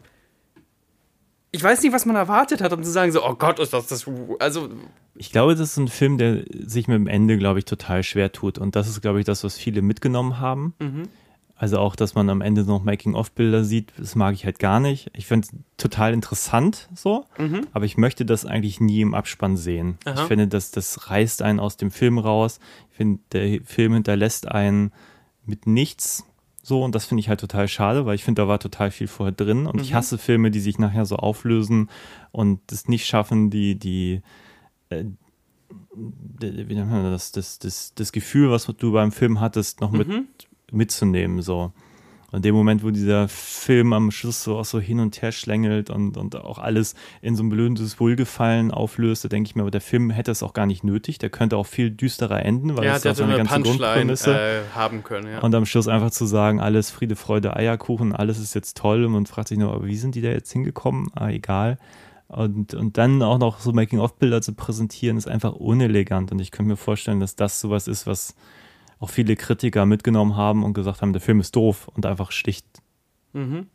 ich 1.52 1.64
weiß 1.64 1.82
nicht, 1.84 1.94
was 1.94 2.06
man 2.06 2.18
erwartet 2.18 2.62
hat, 2.62 2.74
um 2.74 2.84
zu 2.84 2.92
sagen, 2.92 3.14
so, 3.14 3.26
oh 3.26 3.36
Gott, 3.36 3.60
ist 3.60 3.72
das 3.72 3.88
das. 3.88 4.06
Also. 4.40 4.70
Ich 5.16 5.32
glaube, 5.32 5.56
das 5.56 5.70
ist 5.72 5.78
ein 5.78 5.88
Film, 5.88 6.18
der 6.18 6.44
sich 6.66 6.90
mit 6.90 6.96
dem 6.96 7.08
Ende, 7.08 7.38
glaube 7.38 7.60
ich, 7.60 7.66
total 7.66 8.04
schwer 8.04 8.34
tut. 8.34 8.58
Und 8.58 8.76
das 8.76 8.90
ist, 8.90 9.02
glaube 9.02 9.20
ich, 9.20 9.26
das, 9.26 9.46
was 9.46 9.58
viele 9.58 9.82
mitgenommen 9.82 10.40
haben. 10.42 10.74
Mhm. 10.80 11.04
Also 11.58 11.80
auch, 11.80 11.96
dass 11.96 12.16
man 12.16 12.30
am 12.30 12.42
Ende 12.42 12.66
noch 12.66 12.84
Making-of-Bilder 12.84 13.64
sieht, 13.64 13.94
das 13.98 14.16
mag 14.16 14.34
ich 14.34 14.44
halt 14.44 14.60
gar 14.60 14.82
nicht. 14.82 15.10
Ich 15.14 15.26
finde 15.26 15.48
es 15.48 15.56
total 15.78 16.14
interessant 16.14 16.90
so, 16.94 17.26
mhm. 17.38 17.68
aber 17.72 17.86
ich 17.86 17.98
möchte 17.98 18.26
das 18.26 18.46
eigentlich 18.46 18.82
nie 18.82 19.00
im 19.00 19.14
Abspann 19.14 19.56
sehen. 19.56 19.98
Aha. 20.04 20.22
Ich 20.22 20.28
finde, 20.28 20.48
dass 20.50 20.72
das 20.72 21.10
reißt 21.10 21.42
einen 21.42 21.62
aus 21.62 21.78
dem 21.78 21.92
Film 21.92 22.18
raus. 22.18 22.60
Ich 22.92 22.98
finde, 22.98 23.22
der 23.32 23.62
Film 23.64 23.94
hinterlässt 23.94 24.50
einen 24.50 24.92
mit 25.46 25.66
nichts 25.66 26.26
so 26.62 26.84
und 26.84 26.96
das 26.96 27.06
finde 27.06 27.20
ich 27.20 27.30
halt 27.30 27.40
total 27.40 27.68
schade, 27.68 28.06
weil 28.08 28.16
ich 28.16 28.24
finde, 28.24 28.42
da 28.42 28.48
war 28.48 28.60
total 28.60 28.90
viel 28.90 29.08
vorher 29.08 29.32
drin 29.32 29.68
und 29.68 29.76
mhm. 29.76 29.82
ich 29.82 29.94
hasse 29.94 30.18
Filme, 30.18 30.50
die 30.50 30.60
sich 30.60 30.80
nachher 30.80 31.06
so 31.06 31.16
auflösen 31.16 31.90
und 32.32 32.60
es 32.72 32.88
nicht 32.88 33.06
schaffen, 33.06 33.52
die, 33.52 33.78
die, 33.78 34.24
äh, 34.90 35.06
wie 35.94 36.76
nennt 36.76 36.90
man 36.90 37.04
das, 37.04 37.32
das, 37.32 37.60
das, 37.60 37.94
das 37.94 38.12
Gefühl, 38.12 38.50
was 38.50 38.66
du 38.66 38.92
beim 38.92 39.12
Film 39.12 39.40
hattest, 39.40 39.80
noch 39.80 39.92
mit 39.92 40.08
mhm 40.08 40.28
mitzunehmen. 40.76 41.42
So. 41.42 41.72
Und 42.32 42.40
in 42.40 42.42
dem 42.42 42.56
Moment, 42.56 42.84
wo 42.84 42.90
dieser 42.90 43.28
Film 43.28 43.94
am 43.94 44.12
Schluss 44.12 44.44
so 44.44 44.58
auch 44.58 44.66
so 44.66 44.80
hin 44.80 45.00
und 45.00 45.22
her 45.22 45.32
schlängelt 45.32 45.90
und, 45.90 46.18
und 46.18 46.36
auch 46.36 46.58
alles 46.58 46.96
in 47.22 47.36
so 47.36 47.44
ein 47.44 47.50
blödes 47.50 48.00
Wohlgefallen 48.00 48.72
auflöst, 48.72 49.24
da 49.24 49.30
denke 49.30 49.48
ich 49.48 49.56
mir, 49.56 49.62
aber 49.62 49.72
der 49.72 49.80
Film 49.80 50.10
hätte 50.10 50.32
es 50.32 50.44
auch 50.44 50.54
gar 50.54 50.66
nicht 50.66 50.84
nötig. 50.84 51.18
Der 51.18 51.30
könnte 51.30 51.56
auch 51.56 51.66
viel 51.66 51.92
düsterer 51.92 52.44
enden, 52.44 52.76
weil 52.76 52.86
ja, 52.86 52.94
das 52.94 53.06
auch 53.06 53.16
so 53.16 53.24
eine 53.24 53.38
ganze 53.38 53.62
Grundprämisse. 53.62 54.38
Äh, 54.38 54.62
haben 54.74 55.04
können. 55.04 55.32
Ja. 55.32 55.40
Und 55.40 55.56
am 55.56 55.66
Schluss 55.66 55.88
einfach 55.88 56.12
zu 56.12 56.26
sagen, 56.26 56.60
alles 56.60 56.92
Friede, 56.92 57.16
Freude, 57.16 57.56
Eierkuchen, 57.56 58.14
alles 58.14 58.40
ist 58.40 58.54
jetzt 58.54 58.76
toll 58.76 59.06
und 59.06 59.14
man 59.14 59.26
fragt 59.28 59.48
sich 59.48 59.58
nur, 59.58 59.74
aber 59.74 59.86
wie 59.86 59.96
sind 59.96 60.16
die 60.16 60.22
da 60.22 60.30
jetzt 60.30 60.52
hingekommen? 60.52 61.12
Ah, 61.16 61.30
egal. 61.30 61.78
Und, 62.28 62.74
und 62.74 62.98
dann 62.98 63.22
auch 63.22 63.38
noch 63.38 63.60
so 63.60 63.72
Making-of-Bilder 63.72 64.42
zu 64.42 64.54
präsentieren, 64.54 65.16
ist 65.16 65.28
einfach 65.28 65.54
unelegant. 65.54 66.32
Und 66.32 66.40
ich 66.40 66.52
könnte 66.52 66.70
mir 66.70 66.78
vorstellen, 66.78 67.20
dass 67.20 67.36
das 67.36 67.62
sowas 67.62 67.88
ist, 67.88 68.08
was 68.08 68.36
auch 69.00 69.10
viele 69.10 69.36
Kritiker 69.36 69.86
mitgenommen 69.86 70.36
haben 70.36 70.64
und 70.64 70.74
gesagt 70.74 71.02
haben, 71.02 71.14
der 71.14 71.22
Film 71.22 71.40
ist 71.40 71.56
doof 71.56 71.88
und 71.90 72.06
einfach 72.06 72.32
schlicht 72.32 72.66
mhm. 73.34 73.68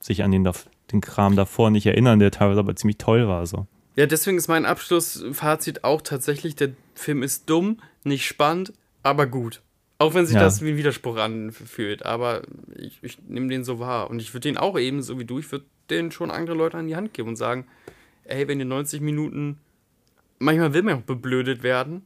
sich 0.00 0.22
an 0.22 0.30
den, 0.30 0.48
den 0.92 1.00
Kram 1.00 1.36
davor 1.36 1.70
nicht 1.70 1.86
erinnern, 1.86 2.18
der 2.18 2.30
teilweise 2.30 2.60
aber 2.60 2.76
ziemlich 2.76 2.98
toll 2.98 3.26
war. 3.28 3.46
So. 3.46 3.66
Ja, 3.96 4.06
deswegen 4.06 4.36
ist 4.36 4.48
mein 4.48 4.66
Abschlussfazit 4.66 5.84
auch 5.84 6.02
tatsächlich, 6.02 6.54
der 6.56 6.70
Film 6.94 7.22
ist 7.22 7.48
dumm, 7.48 7.78
nicht 8.04 8.26
spannend, 8.26 8.72
aber 9.02 9.26
gut. 9.26 9.62
Auch 9.98 10.12
wenn 10.12 10.26
sich 10.26 10.34
ja. 10.34 10.42
das 10.42 10.60
wie 10.60 10.72
ein 10.72 10.76
Widerspruch 10.76 11.16
anfühlt, 11.16 12.04
aber 12.04 12.42
ich, 12.74 12.98
ich 13.00 13.18
nehme 13.26 13.48
den 13.48 13.64
so 13.64 13.78
wahr. 13.78 14.10
Und 14.10 14.20
ich 14.20 14.34
würde 14.34 14.48
den 14.48 14.58
auch 14.58 14.78
eben, 14.78 15.00
so 15.00 15.18
wie 15.18 15.24
du, 15.24 15.38
ich 15.38 15.50
würde 15.50 15.64
den 15.88 16.10
schon 16.10 16.30
andere 16.30 16.54
Leute 16.54 16.76
an 16.76 16.86
die 16.86 16.96
Hand 16.96 17.14
geben 17.14 17.30
und 17.30 17.36
sagen, 17.36 17.66
ey, 18.24 18.46
wenn 18.46 18.58
ihr 18.58 18.66
90 18.66 19.00
Minuten, 19.00 19.58
manchmal 20.38 20.74
will 20.74 20.82
man 20.82 20.98
auch 20.98 21.02
beblödet 21.02 21.62
werden, 21.62 22.04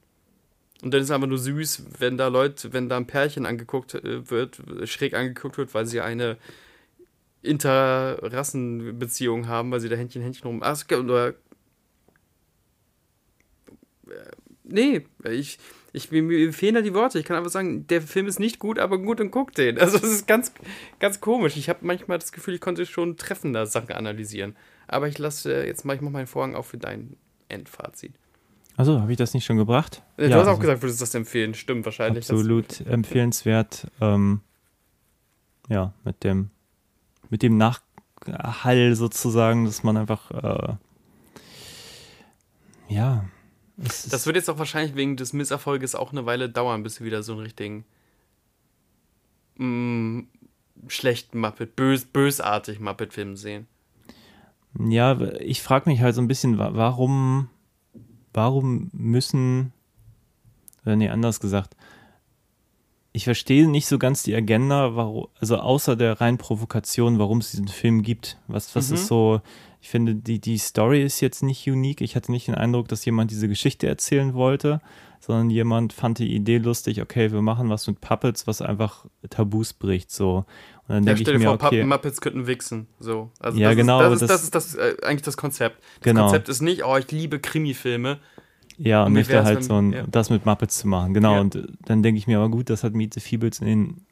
und 0.82 0.92
dann 0.92 1.00
ist 1.00 1.08
es 1.08 1.10
einfach 1.10 1.28
nur 1.28 1.38
süß, 1.38 1.84
wenn 1.98 2.16
da 2.16 2.28
Leute, 2.28 2.72
wenn 2.72 2.88
da 2.88 2.96
ein 2.96 3.06
Pärchen 3.06 3.46
angeguckt 3.46 3.94
äh, 3.94 4.30
wird, 4.30 4.60
schräg 4.84 5.14
angeguckt 5.14 5.58
wird, 5.58 5.74
weil 5.74 5.86
sie 5.86 6.00
eine 6.00 6.38
Interrassenbeziehung 7.42 9.48
haben, 9.48 9.70
weil 9.70 9.80
sie 9.80 9.88
da 9.88 9.96
Händchen, 9.96 10.22
Händchen 10.22 10.46
rum. 10.46 10.60
Ach, 10.62 10.82
oder. 10.92 11.34
Äh, 14.08 14.30
nee, 14.64 15.06
ich, 15.24 15.58
ich, 15.92 16.10
mir 16.10 16.52
fehlen 16.52 16.74
da 16.74 16.82
die 16.82 16.94
Worte. 16.94 17.18
Ich 17.18 17.24
kann 17.24 17.36
einfach 17.36 17.50
sagen, 17.50 17.86
der 17.86 18.02
Film 18.02 18.26
ist 18.26 18.40
nicht 18.40 18.58
gut, 18.58 18.78
aber 18.78 18.98
gut 18.98 19.20
und 19.20 19.30
guck 19.30 19.54
den. 19.54 19.78
Also, 19.78 19.98
es 19.98 20.04
ist 20.04 20.26
ganz, 20.26 20.52
ganz 20.98 21.20
komisch. 21.20 21.56
Ich 21.56 21.68
habe 21.68 21.80
manchmal 21.82 22.18
das 22.18 22.32
Gefühl, 22.32 22.54
ich 22.54 22.60
konnte 22.60 22.86
schon 22.86 23.16
treffender 23.16 23.66
Sachen 23.66 23.92
analysieren. 23.92 24.56
Aber 24.86 25.08
ich 25.08 25.18
lasse 25.18 25.64
jetzt 25.64 25.84
mal, 25.84 25.94
ich 25.94 26.02
mache 26.02 26.12
meinen 26.12 26.26
Vorhang 26.26 26.54
auf 26.54 26.68
für 26.68 26.78
dein 26.78 27.16
Endfazit. 27.48 28.12
Also 28.76 29.00
habe 29.00 29.12
ich 29.12 29.18
das 29.18 29.34
nicht 29.34 29.44
schon 29.44 29.56
gebracht? 29.56 30.02
Du 30.16 30.24
ja, 30.24 30.36
hast 30.36 30.44
auch 30.44 30.48
also, 30.48 30.60
gesagt, 30.60 30.82
würdest 30.82 31.00
du 31.00 31.02
das 31.04 31.14
empfehlen. 31.14 31.54
Stimmt, 31.54 31.84
wahrscheinlich. 31.84 32.30
Absolut 32.30 32.80
empfehlenswert. 32.86 33.90
Ähm, 34.00 34.40
ja, 35.68 35.92
mit 36.04 36.24
dem, 36.24 36.50
mit 37.28 37.42
dem 37.42 37.56
Nachhall 37.56 38.94
sozusagen, 38.94 39.66
dass 39.66 39.82
man 39.82 39.96
einfach, 39.96 40.30
äh, 40.30 40.74
ja. 42.88 43.24
Das 43.76 44.26
wird 44.26 44.36
jetzt 44.36 44.50
auch 44.50 44.58
wahrscheinlich 44.58 44.94
wegen 44.94 45.16
des 45.16 45.32
Misserfolges 45.32 45.94
auch 45.94 46.12
eine 46.12 46.26
Weile 46.26 46.50
dauern, 46.50 46.82
bis 46.82 47.00
wir 47.00 47.06
wieder 47.06 47.22
so 47.22 47.32
einen 47.32 47.42
richtigen 47.42 47.84
mh, 49.56 49.66
mm, 49.66 50.28
schlechten 50.88 51.38
Muppet, 51.38 51.76
bös, 51.76 52.04
bösartig 52.04 52.80
Muppet-Film 52.80 53.36
sehen. 53.36 53.66
Ja, 54.78 55.20
ich 55.40 55.62
frage 55.62 55.88
mich 55.88 56.00
halt 56.00 56.14
so 56.14 56.20
ein 56.20 56.28
bisschen, 56.28 56.58
warum 56.58 57.48
warum 58.32 58.90
müssen, 58.92 59.72
oder 60.84 60.96
nee, 60.96 61.08
anders 61.08 61.40
gesagt, 61.40 61.76
ich 63.12 63.24
verstehe 63.24 63.68
nicht 63.68 63.86
so 63.86 63.98
ganz 63.98 64.22
die 64.22 64.34
Agenda, 64.34 64.94
warum, 64.94 65.26
also 65.40 65.56
außer 65.56 65.96
der 65.96 66.20
reinen 66.20 66.38
Provokation, 66.38 67.18
warum 67.18 67.38
es 67.38 67.50
diesen 67.50 67.68
Film 67.68 68.02
gibt. 68.02 68.38
Was, 68.46 68.74
was 68.76 68.88
mhm. 68.88 68.94
ist 68.94 69.06
so, 69.08 69.40
ich 69.80 69.88
finde, 69.88 70.14
die, 70.14 70.40
die 70.40 70.58
Story 70.58 71.02
ist 71.02 71.20
jetzt 71.20 71.42
nicht 71.42 71.68
unique. 71.68 72.02
Ich 72.02 72.14
hatte 72.14 72.30
nicht 72.30 72.46
den 72.46 72.54
Eindruck, 72.54 72.86
dass 72.88 73.04
jemand 73.04 73.32
diese 73.32 73.48
Geschichte 73.48 73.88
erzählen 73.88 74.34
wollte. 74.34 74.80
sondern 75.20 75.50
jemand 75.50 75.92
fand 75.92 76.18
die 76.18 76.34
Idee 76.34 76.58
lustig, 76.58 77.02
okay, 77.02 77.30
wir 77.30 77.42
machen 77.42 77.68
was 77.68 77.86
mit 77.86 78.00
Puppets, 78.00 78.46
was 78.46 78.62
einfach 78.62 79.04
Tabus 79.28 79.74
bricht, 79.74 80.10
so. 80.10 80.44
Dann 80.90 81.04
Ja, 81.04 81.16
stell 81.16 81.20
ich 81.34 81.40
dir 81.40 81.50
mir, 81.50 81.56
vor, 81.58 81.66
okay, 81.68 81.84
Muppets 81.84 82.20
könnten 82.20 82.46
wichsen. 82.46 82.86
So. 82.98 83.30
Also 83.38 83.58
Ja, 83.58 83.68
das 83.68 83.76
genau, 83.76 84.00
Ist, 84.12 84.22
das, 84.22 84.22
ist, 84.22 84.30
das- 84.30 84.50
das 84.50 84.66
ist 84.66 84.78
das, 84.78 85.02
äh, 85.02 85.06
eigentlich 85.06 85.22
das 85.22 85.36
Konzept. 85.36 85.78
Das 85.80 86.00
Genau. 86.02 86.22
Konzept 86.22 86.48
ist 86.48 86.60
nicht, 86.62 86.84
oh, 86.84 86.96
ich 86.96 87.10
liebe 87.12 87.38
Krimi-Filme. 87.38 88.18
ja, 88.78 89.04
und 89.04 89.12
möchte 89.12 89.42
halt 89.44 89.62
so 89.62 89.74
ein, 89.80 89.92
ja. 89.92 90.04
das 90.08 90.30
mit 90.30 90.46
Muppets 90.46 90.78
zu 90.78 90.88
machen, 90.88 91.14
genau. 91.14 91.34
Ja. 91.34 91.40
Und 91.40 91.68
dann 91.84 92.02
denke 92.02 92.18
ich 92.18 92.26
mir, 92.26 92.38
aber 92.38 92.48
gut, 92.48 92.70
das 92.70 92.82
hat 92.82 92.94
Meet 92.94 93.14
the 93.14 93.20
Feebles 93.20 93.60
in 93.60 93.66
den, 93.66 94.06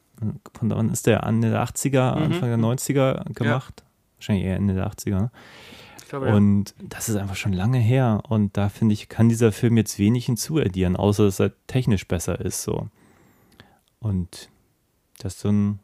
von 0.57 0.69
wann 0.69 0.89
ist 0.91 1.07
der, 1.07 1.23
Ende 1.23 1.49
der 1.49 1.63
80er, 1.63 2.15
Mhm. 2.15 2.23
Anfang 2.23 2.49
der 2.49 2.57
90er 2.57 3.33
gemacht? 3.33 3.83
Wahrscheinlich 4.17 4.45
eher 4.45 4.55
Ende 4.57 4.73
der 4.73 4.87
80er, 4.87 5.19
ne? 5.19 5.31
Glaube, 6.09 6.27
ja. 6.27 6.33
Und 6.33 6.73
das 6.81 7.07
ist 7.07 7.15
einfach 7.17 7.35
schon 7.35 7.53
lange 7.53 7.77
her. 7.77 8.21
Und 8.29 8.57
da 8.57 8.69
finde 8.69 8.93
ich, 8.93 9.09
kann 9.09 9.29
dieser 9.29 9.51
Film 9.51 9.77
jetzt 9.77 9.99
wenig 9.99 10.25
hinzuaddieren, 10.25 10.95
außer 10.95 11.25
dass 11.25 11.39
er 11.39 11.51
technisch 11.67 12.07
besser 12.07 12.39
ist. 12.41 12.63
So. 12.63 12.87
Und 13.99 14.49
das 15.19 15.35
ist 15.35 15.41
so 15.41 15.49
ein, 15.49 15.79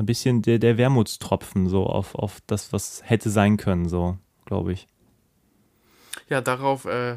ein 0.00 0.06
bisschen 0.06 0.42
der, 0.42 0.58
der 0.58 0.78
Wermutstropfen 0.78 1.68
so 1.68 1.84
auf, 1.86 2.14
auf 2.14 2.40
das, 2.46 2.72
was 2.72 3.02
hätte 3.04 3.30
sein 3.30 3.56
können, 3.56 3.88
so, 3.88 4.16
glaube 4.46 4.72
ich. 4.72 4.88
ja, 6.28 6.40
darauf 6.40 6.86
äh, 6.86 7.16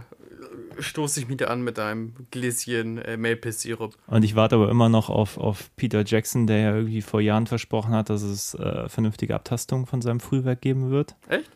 stoße 0.79 1.21
ich 1.21 1.29
wieder 1.29 1.49
an 1.49 1.61
mit 1.63 1.79
einem 1.79 2.13
Gläschen 2.31 2.97
äh, 2.97 3.15
Maple-Sirup. 3.15 3.95
Und 4.07 4.23
ich 4.23 4.35
warte 4.35 4.55
aber 4.55 4.69
immer 4.69 4.89
noch 4.89 5.09
auf, 5.09 5.37
auf 5.37 5.73
Peter 5.77 6.03
Jackson, 6.05 6.45
der 6.45 6.57
ja 6.57 6.75
irgendwie 6.75 7.01
vor 7.01 7.21
Jahren 7.21 7.47
versprochen 7.47 7.93
hat, 7.93 8.09
dass 8.09 8.21
es 8.21 8.53
äh, 8.55 8.89
vernünftige 8.89 9.33
Abtastungen 9.35 9.85
von 9.85 10.01
seinem 10.01 10.19
Frühwerk 10.19 10.61
geben 10.61 10.91
wird. 10.91 11.15
Echt? 11.29 11.49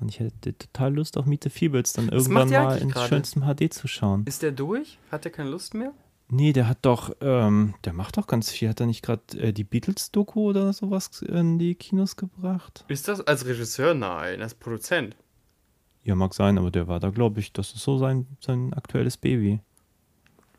Und 0.00 0.08
ich 0.08 0.18
hätte 0.18 0.58
total 0.58 0.92
Lust 0.94 1.16
auf 1.16 1.24
Meet 1.24 1.44
the 1.44 1.50
Feebles 1.50 1.92
dann 1.92 2.06
Was 2.08 2.26
irgendwann 2.26 2.48
mal 2.50 2.66
eigentlich 2.66 2.82
in 2.82 2.90
gerade? 2.90 3.08
schönstem 3.08 3.42
HD 3.44 3.72
zu 3.72 3.86
schauen. 3.86 4.24
Ist 4.26 4.42
der 4.42 4.50
durch? 4.50 4.98
Hat 5.12 5.24
der 5.24 5.30
keine 5.30 5.50
Lust 5.50 5.72
mehr? 5.74 5.92
Nee, 6.28 6.52
der 6.52 6.68
hat 6.68 6.78
doch, 6.82 7.14
ähm, 7.20 7.74
der 7.84 7.92
macht 7.92 8.16
doch 8.16 8.26
ganz 8.26 8.50
viel. 8.50 8.68
Hat 8.68 8.80
er 8.80 8.86
nicht 8.86 9.02
gerade 9.02 9.22
äh, 9.38 9.52
die 9.52 9.64
Beatles-Doku 9.64 10.48
oder 10.48 10.72
sowas 10.72 11.22
in 11.22 11.58
die 11.58 11.74
Kinos 11.74 12.16
gebracht? 12.16 12.84
Ist 12.88 13.08
das 13.08 13.20
als 13.20 13.46
Regisseur? 13.46 13.94
Nein, 13.94 14.40
als 14.40 14.54
Produzent. 14.54 15.16
Ja, 16.02 16.14
mag 16.14 16.34
sein, 16.34 16.58
aber 16.58 16.70
der 16.70 16.88
war 16.88 17.00
da, 17.00 17.10
glaube 17.10 17.40
ich, 17.40 17.52
das 17.52 17.72
ist 17.74 17.82
so 17.82 17.98
sein, 17.98 18.26
sein 18.40 18.74
aktuelles 18.74 19.16
Baby. 19.16 19.60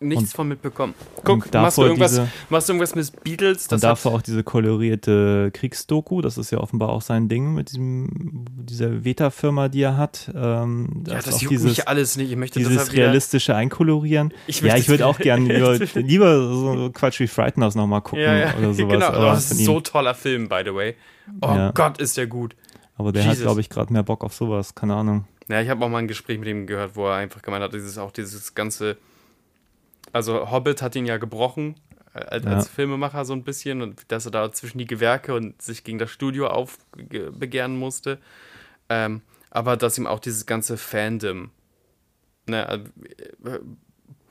Nichts 0.02 0.24
Und- 0.24 0.34
von 0.36 0.48
mitbekommen. 0.50 0.94
Guck, 1.24 1.38
machst 1.38 1.48
du, 1.48 1.52
davor 1.52 1.86
irgendwas, 1.86 2.12
diese- 2.12 2.28
machst 2.50 2.68
du 2.70 2.74
irgendwas 2.74 2.96
mit 2.96 3.24
Beatles? 3.24 3.64
und 3.64 3.72
Das 3.72 3.82
dafür 3.82 4.12
hat, 4.12 4.20
auch 4.20 4.22
diese 4.22 4.44
kolorierte 4.44 5.52
Kriegsdoku, 5.54 6.22
das 6.22 6.38
ist 6.38 6.52
ja 6.52 6.58
offenbar 6.60 6.90
auch 6.90 7.02
sein 7.02 7.30
Ding 7.30 7.54
mit 7.54 7.70
diesem, 7.72 8.46
dieser 8.60 9.06
Veta-Firma, 9.06 9.70
die 9.70 9.82
er 9.84 9.96
hat. 9.98 10.30
Ähm, 10.36 11.04
ja, 11.08 11.16
das 11.16 11.34
auch 11.36 11.42
juckt 11.42 11.52
dieses, 11.52 11.66
mich 11.78 11.88
alles 11.88 12.18
nicht. 12.18 12.30
Ich 12.30 12.36
möchte 12.38 12.60
dieses 12.60 12.76
das 12.76 12.88
halt 12.90 12.98
realistische 12.98 13.56
Einkolorieren. 13.56 14.34
Ich 14.48 14.60
ja, 14.62 14.76
ich 14.76 14.90
würde 14.90 15.08
auch 15.08 15.18
gerne 15.20 15.54
lieber, 15.54 15.78
lieber 16.02 16.48
so 16.50 16.90
Quatsch 16.94 17.20
wie 17.22 17.28
Frighteners 17.28 17.76
nochmal 17.76 18.02
gucken 18.02 18.20
ja, 18.24 18.36
ja, 18.36 18.54
oder 18.58 18.74
sowas. 18.74 18.92
genau. 18.94 19.06
aber, 19.08 19.18
Oh, 19.18 19.32
das 19.34 19.52
ist 19.52 19.60
ihm. 19.62 19.66
so 19.66 19.80
toller 19.80 20.14
Film, 20.14 20.50
by 20.50 20.62
the 20.66 20.74
way. 20.76 20.96
Oh 21.42 21.48
Ja. 21.48 21.72
Gott, 21.72 22.00
ist 22.00 22.18
der 22.18 22.28
gut. 22.28 22.56
aber 22.98 23.12
der 23.14 23.24
hat, 23.24 23.30
Jesus. 23.32 23.44
glaube 23.44 23.62
ich, 23.62 23.70
gerade 23.70 23.92
mehr 23.94 24.04
Bock 24.04 24.24
auf 24.26 24.34
sowas, 24.34 24.76
keine 24.76 24.96
Ahnung. 24.96 25.26
Ja, 25.48 25.62
ich 25.62 25.70
habe 25.70 25.86
auch 25.86 25.90
mal 25.90 26.00
ein 26.00 26.08
Gespräch 26.08 26.38
mit 26.38 26.50
ihm 26.50 26.68
gehört, 26.68 26.96
wo 26.96 27.08
er 27.08 27.16
einfach 27.16 27.42
gemeint 27.42 27.64
hat, 27.64 27.74
dieses 27.74 27.98
auch 27.98 28.12
dieses 28.12 28.56
ganze. 28.56 28.98
Also 30.14 30.49
Hobbit 30.52 30.82
hat 30.82 30.95
ihn 30.95 31.06
ja 31.06 31.18
gebrochen 31.18 31.76
äh, 32.14 32.19
als, 32.19 32.45
Ja. 32.45 32.52
als 32.52 32.68
Filmemacher 32.69 33.26
so 33.26 33.34
ein 33.34 33.44
bisschen 33.44 33.82
und 33.82 34.11
dass 34.11 34.26
er 34.26 34.32
da 34.32 34.52
zwischen 34.52 34.77
die 34.77 34.88
Gewerke 34.88 35.34
und 35.34 35.61
sich 35.61 35.84
gegen 35.84 35.98
das 35.99 36.11
Studio 36.11 36.48
aufbegehren 36.48 37.77
musste. 37.77 38.19
Ähm, 38.90 39.22
aber 39.49 39.77
dass 39.77 39.98
ihm 39.98 40.07
auch 40.07 40.19
dieses 40.19 40.45
ganze 40.45 40.77
Fandom. 40.77 41.52
Ne, 42.48 42.68
äh, 43.44 43.60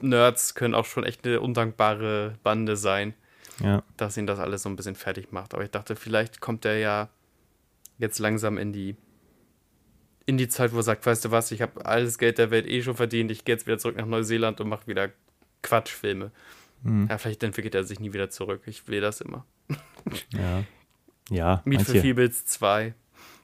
Nerds 0.01 0.55
können 0.55 0.75
auch 0.75 0.85
schon 0.85 1.05
echt 1.05 1.27
eine 1.27 1.41
undankbare 1.41 2.35
Bande 2.43 2.77
sein, 2.77 3.15
Ja. 3.61 3.83
dass 3.97 4.17
ihn 4.17 4.27
das 4.27 4.39
alles 4.39 4.63
so 4.63 4.69
ein 4.69 4.77
bisschen 4.77 4.95
fertig 4.97 5.33
macht. 5.33 5.55
Aber 5.55 5.65
ich 5.65 5.71
dachte, 5.71 5.97
vielleicht 5.97 6.41
kommt 6.41 6.65
er 6.65 6.79
ja 6.79 7.09
jetzt 7.99 8.19
langsam 8.19 8.59
in 8.59 8.73
die 8.73 8.97
in 10.27 10.39
die 10.39 10.49
Zeit, 10.49 10.73
wo 10.73 10.79
er 10.79 10.83
sagt, 10.83 11.05
weißt 11.05 11.27
du 11.27 11.31
was, 11.33 11.51
ich 11.53 11.61
habe 11.61 11.85
alles 11.85 12.17
Geld 12.17 12.39
der 12.39 12.51
Welt 12.51 12.67
eh 12.67 12.83
schon 12.83 12.97
verdient, 12.97 13.31
ich 13.31 13.45
gehe 13.45 13.55
jetzt 13.55 13.67
wieder 13.67 13.77
zurück 13.77 13.97
nach 13.99 14.07
Neuseeland 14.07 14.59
und 14.61 14.69
mache 14.71 14.87
wieder 14.87 15.11
Quatschfilme. 15.65 16.31
Hm. 16.85 17.09
Ja, 17.11 17.19
vielleicht 17.19 17.43
entwickelt 17.43 17.75
er 17.75 17.83
sich 17.85 17.99
nie 17.99 18.13
wieder 18.13 18.31
zurück. 18.31 18.63
Ich 18.67 18.87
will 18.87 19.01
das 19.01 19.21
immer. 19.21 19.45
Ja. 20.33 20.63
Ja, 21.31 21.63
Meet 21.65 21.81
for 21.83 21.95
manche, 21.95 22.03
Feebles 22.03 22.45
2. 22.45 22.95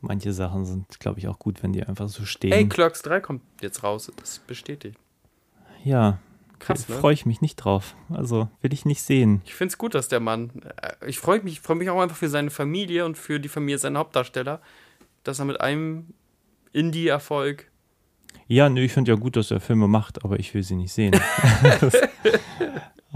manche 0.03 0.33
Sachen 0.35 0.67
sind, 0.67 1.01
glaube 1.01 1.19
ich, 1.19 1.27
auch 1.29 1.39
gut, 1.39 1.63
wenn 1.63 1.73
die 1.73 1.83
einfach 1.83 2.09
so 2.11 2.27
stehen. 2.27 2.53
Ey, 2.53 2.69
Clerks 2.69 3.01
3 3.01 3.21
kommt 3.21 3.41
jetzt 3.63 3.83
raus. 3.83 4.13
Das 4.17 4.39
bestätigt. 4.41 4.99
ja, 5.83 6.19
Krass, 6.59 6.87
ne? 6.91 6.97
freue 6.97 7.15
ich 7.15 7.25
mich 7.25 7.41
nicht 7.41 7.57
drauf. 7.57 7.97
Also 8.11 8.51
will 8.61 8.75
ich 8.75 8.85
nicht 8.85 9.01
sehen. 9.03 9.41
Ich 9.47 9.55
finde 9.55 9.73
es 9.73 9.79
gut, 9.79 9.95
dass 9.95 10.09
der 10.09 10.21
Mann. 10.21 10.51
äh, 10.83 11.09
Ich 11.09 11.19
freue 11.19 11.41
mich, 11.43 11.63
freu 11.63 11.75
mich 11.75 11.89
auch 11.89 12.03
einfach 12.03 12.17
für 12.19 12.29
seine 12.29 12.51
Familie 12.51 13.07
und 13.07 13.17
für 13.17 13.41
die 13.41 13.49
Familie 13.49 13.79
seiner 13.79 14.01
Hauptdarsteller, 14.01 14.61
dass 15.25 15.39
er 15.39 15.47
mit 15.47 15.63
einem 15.63 16.09
Indie-Erfolg. 16.75 17.70
Ja, 18.47 18.69
nö, 18.69 18.83
ich 18.83 18.93
finde 18.93 19.13
ja 19.13 19.17
gut, 19.17 19.37
dass 19.37 19.51
er 19.51 19.61
Filme 19.61 19.87
macht, 19.89 20.25
aber 20.25 20.39
ich 20.41 20.53
will 20.55 20.63
sie 20.63 20.75
nicht 20.75 20.93
sehen. 20.93 21.15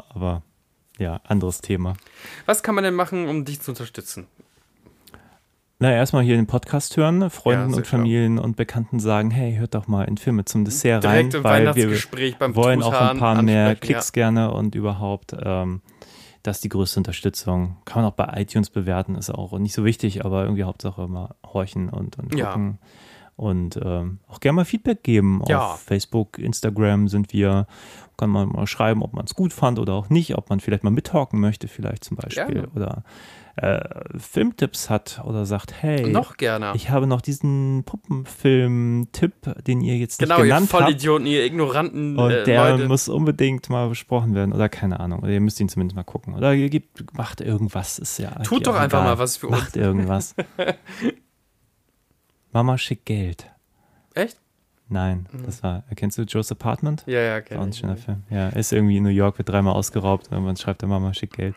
aber 0.08 0.42
ja, 0.98 1.20
anderes 1.24 1.60
Thema. 1.60 1.94
Was 2.46 2.62
kann 2.62 2.74
man 2.74 2.84
denn 2.84 2.94
machen, 2.94 3.28
um 3.28 3.44
dich 3.44 3.60
zu 3.60 3.72
unterstützen? 3.72 4.28
Na, 5.80 5.92
erstmal 5.92 6.22
hier 6.22 6.36
den 6.36 6.46
Podcast 6.46 6.96
hören, 6.96 7.28
Freunden 7.30 7.70
sehr 7.70 7.78
und. 7.78 7.86
Familien 7.86 8.38
und 8.38 8.56
Bekannten 8.56 9.00
sagen, 9.00 9.30
hey, 9.30 9.56
hört 9.56 9.74
doch 9.74 9.88
mal 9.88 10.04
in 10.04 10.16
Filme 10.16 10.44
zum 10.44 10.64
Dessert 10.64 11.02
Direkt 11.02 11.34
rein, 11.34 11.38
im 11.38 11.44
weil 11.44 11.74
wir 11.74 12.34
beim 12.38 12.54
wollen 12.54 12.82
auch 12.82 12.92
ein 12.92 12.98
Truthahn 13.10 13.18
paar 13.18 13.42
mehr 13.42 13.74
Klicks 13.74 14.12
gerne 14.12 14.52
und 14.52 14.76
überhaupt, 14.76 15.34
ähm, 15.38 15.82
das 16.44 16.58
ist 16.58 16.64
die 16.64 16.68
größte 16.68 17.00
Unterstützung. 17.00 17.76
Kann 17.84 18.02
man 18.02 18.12
auch 18.12 18.14
bei 18.14 18.40
iTunes 18.40 18.70
bewerten, 18.70 19.16
ist 19.16 19.30
auch 19.30 19.58
nicht 19.58 19.74
so 19.74 19.84
wichtig, 19.84 20.24
aber 20.24 20.44
irgendwie 20.44 20.62
Hauptsache 20.62 21.08
mal 21.08 21.34
horchen 21.44 21.88
und, 21.88 22.18
und 22.18 22.34
Ja. 22.36 22.54
Und 23.36 23.78
ähm, 23.82 24.20
auch 24.28 24.40
gerne 24.40 24.56
mal 24.56 24.65
Feedback 24.65 25.02
geben. 25.02 25.43
Ja. 25.48 25.73
Auf 25.73 25.81
Facebook, 25.81 26.39
Instagram 26.39 27.09
sind 27.09 27.32
wir. 27.32 27.66
Kann 28.16 28.31
man 28.31 28.48
mal 28.51 28.69
schreiben, 28.69 29.02
ob 29.02 29.12
man 29.12 29.24
es 29.24 29.35
gut 29.35 29.52
fand 29.52 29.81
oder 29.81 29.94
auch 29.94 30.09
nicht, 30.09 30.36
ob 30.36 30.48
man 30.48 30.61
vielleicht 30.61 30.85
mal 30.85 30.90
mittalken 30.90 31.40
möchte, 31.40 31.66
vielleicht 31.66 32.05
zum 32.05 32.16
Beispiel. 32.16 32.47
Gerne. 32.47 32.69
Oder 32.77 33.02
äh, 33.56 33.81
Filmtipps 34.19 34.90
hat 34.90 35.20
oder 35.24 35.47
sagt, 35.47 35.74
hey. 35.81 36.11
Noch 36.11 36.36
gerne. 36.36 36.73
ich 36.74 36.90
habe 36.90 37.06
noch 37.06 37.20
diesen 37.20 37.85
Puppenfilm-Tipp, 37.85 39.65
den 39.66 39.81
ihr 39.81 39.97
jetzt 39.97 40.19
genau, 40.19 40.36
nicht 40.36 40.43
ihr 40.43 40.44
genannt 40.47 40.73
habt. 40.73 40.82
Vollidioten, 40.85 41.27
ihr 41.27 41.44
ignoranten 41.44 42.19
Und 42.19 42.31
äh, 42.31 42.44
der 42.44 42.70
Leute. 42.70 42.89
muss 42.89 43.09
unbedingt 43.09 43.69
mal 43.70 43.89
besprochen 43.89 44.35
werden. 44.35 44.52
Oder 44.52 44.69
keine 44.69 45.01
Ahnung. 45.01 45.20
Oder 45.20 45.31
ihr 45.31 45.40
müsst 45.40 45.61
ihn 45.61 45.69
zumindest 45.69 45.97
mal 45.97 46.02
gucken. 46.02 46.35
Oder 46.35 46.55
ihr 46.55 46.69
gebt, 46.69 47.16
macht 47.16 47.40
irgendwas. 47.40 47.98
Ist 47.98 48.19
ja 48.19 48.31
Tut 48.43 48.66
doch 48.66 48.74
einfach 48.74 48.98
egal. 48.98 49.15
mal 49.15 49.19
was 49.19 49.36
für 49.36 49.48
uns. 49.48 49.59
Macht 49.59 49.77
irgendwas. 49.77 50.35
Mama 52.55 52.78
schickt 52.78 53.05
Geld. 53.05 53.51
Echt? 54.14 54.39
Nein, 54.89 55.26
Mhm. 55.32 55.44
das 55.44 55.62
war. 55.62 55.82
Kennst 55.97 56.16
du 56.18 56.22
Joe's 56.22 56.51
Apartment? 56.52 57.02
Ja, 57.06 57.20
ja, 57.20 57.39
Auch 57.39 57.44
kenn 57.44 57.59
ein 57.60 57.68
ich. 57.70 57.78
schöner 57.78 57.97
Film. 57.97 58.22
Ja, 58.31 58.48
ist 58.51 58.72
irgendwie 58.72 58.97
in 58.98 59.02
New 59.02 59.09
York, 59.10 59.36
wird 59.39 59.48
dreimal 59.51 59.74
ausgeraubt 59.74 60.31
und 60.31 60.44
man 60.44 60.56
schreibt 60.56 60.81
der 60.82 60.89
Mama 60.89 61.12
schickt 61.14 61.36
Geld. 61.36 61.55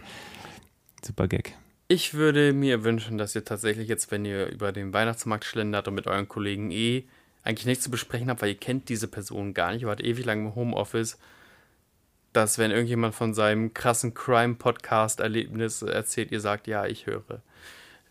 Super 1.04 1.28
Gag. 1.28 1.56
Ich 1.88 2.14
würde 2.16 2.52
mir 2.52 2.84
wünschen, 2.84 3.18
dass 3.18 3.36
ihr 3.36 3.46
tatsächlich 3.46 3.88
jetzt, 3.88 4.12
wenn 4.12 4.26
ihr 4.26 4.48
über 4.48 4.72
den 4.74 4.92
Weihnachtsmarkt 4.94 5.46
schlendert 5.46 5.88
und 5.88 5.94
mit 5.94 6.08
euren 6.08 6.28
Kollegen 6.28 6.72
eh 6.72 7.06
eigentlich 7.44 7.66
nichts 7.66 7.84
zu 7.86 7.92
besprechen 7.92 8.30
habt, 8.30 8.42
weil 8.42 8.50
ihr 8.50 8.58
kennt 8.58 8.90
diese 8.90 9.08
Person 9.08 9.54
gar 9.54 9.72
nicht, 9.72 9.84
ihr 9.84 9.88
wart 9.88 10.04
ewig 10.04 10.26
lang 10.26 10.48
im 10.48 10.56
Homeoffice, 10.56 11.18
dass 12.34 12.58
wenn 12.58 12.72
irgendjemand 12.72 13.16
von 13.16 13.34
seinem 13.34 13.74
krassen 13.74 14.14
Crime-Podcast-Erlebnis 14.14 15.82
erzählt, 15.82 16.32
ihr 16.32 16.42
sagt, 16.42 16.68
ja, 16.68 16.86
ich 16.86 17.06
höre 17.06 17.24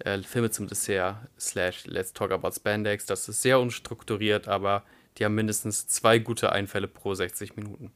äh, 0.01 0.23
Filme 0.23 0.51
zum 0.51 0.66
Dessert 0.66 1.16
slash 1.39 1.86
Let's 1.86 2.12
Talk 2.12 2.32
About 2.32 2.52
Spandex, 2.52 3.06
das 3.06 3.28
ist 3.28 3.43
sehr 3.43 3.60
unstrukturiert, 3.60 4.48
aber 4.48 4.82
die 5.18 5.24
haben 5.24 5.35
mindestens 5.35 5.86
zwei 5.86 6.18
gute 6.18 6.52
Einfälle 6.52 6.89
pro 6.89 7.14
60 7.14 7.56
Minuten. 7.56 7.93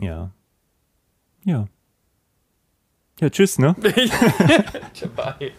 Ja. 0.00 0.30
Ja. 1.44 1.68
Ja, 3.20 3.30
tschüss, 3.30 3.58
ne? 3.58 3.74
Bye. 5.16 5.52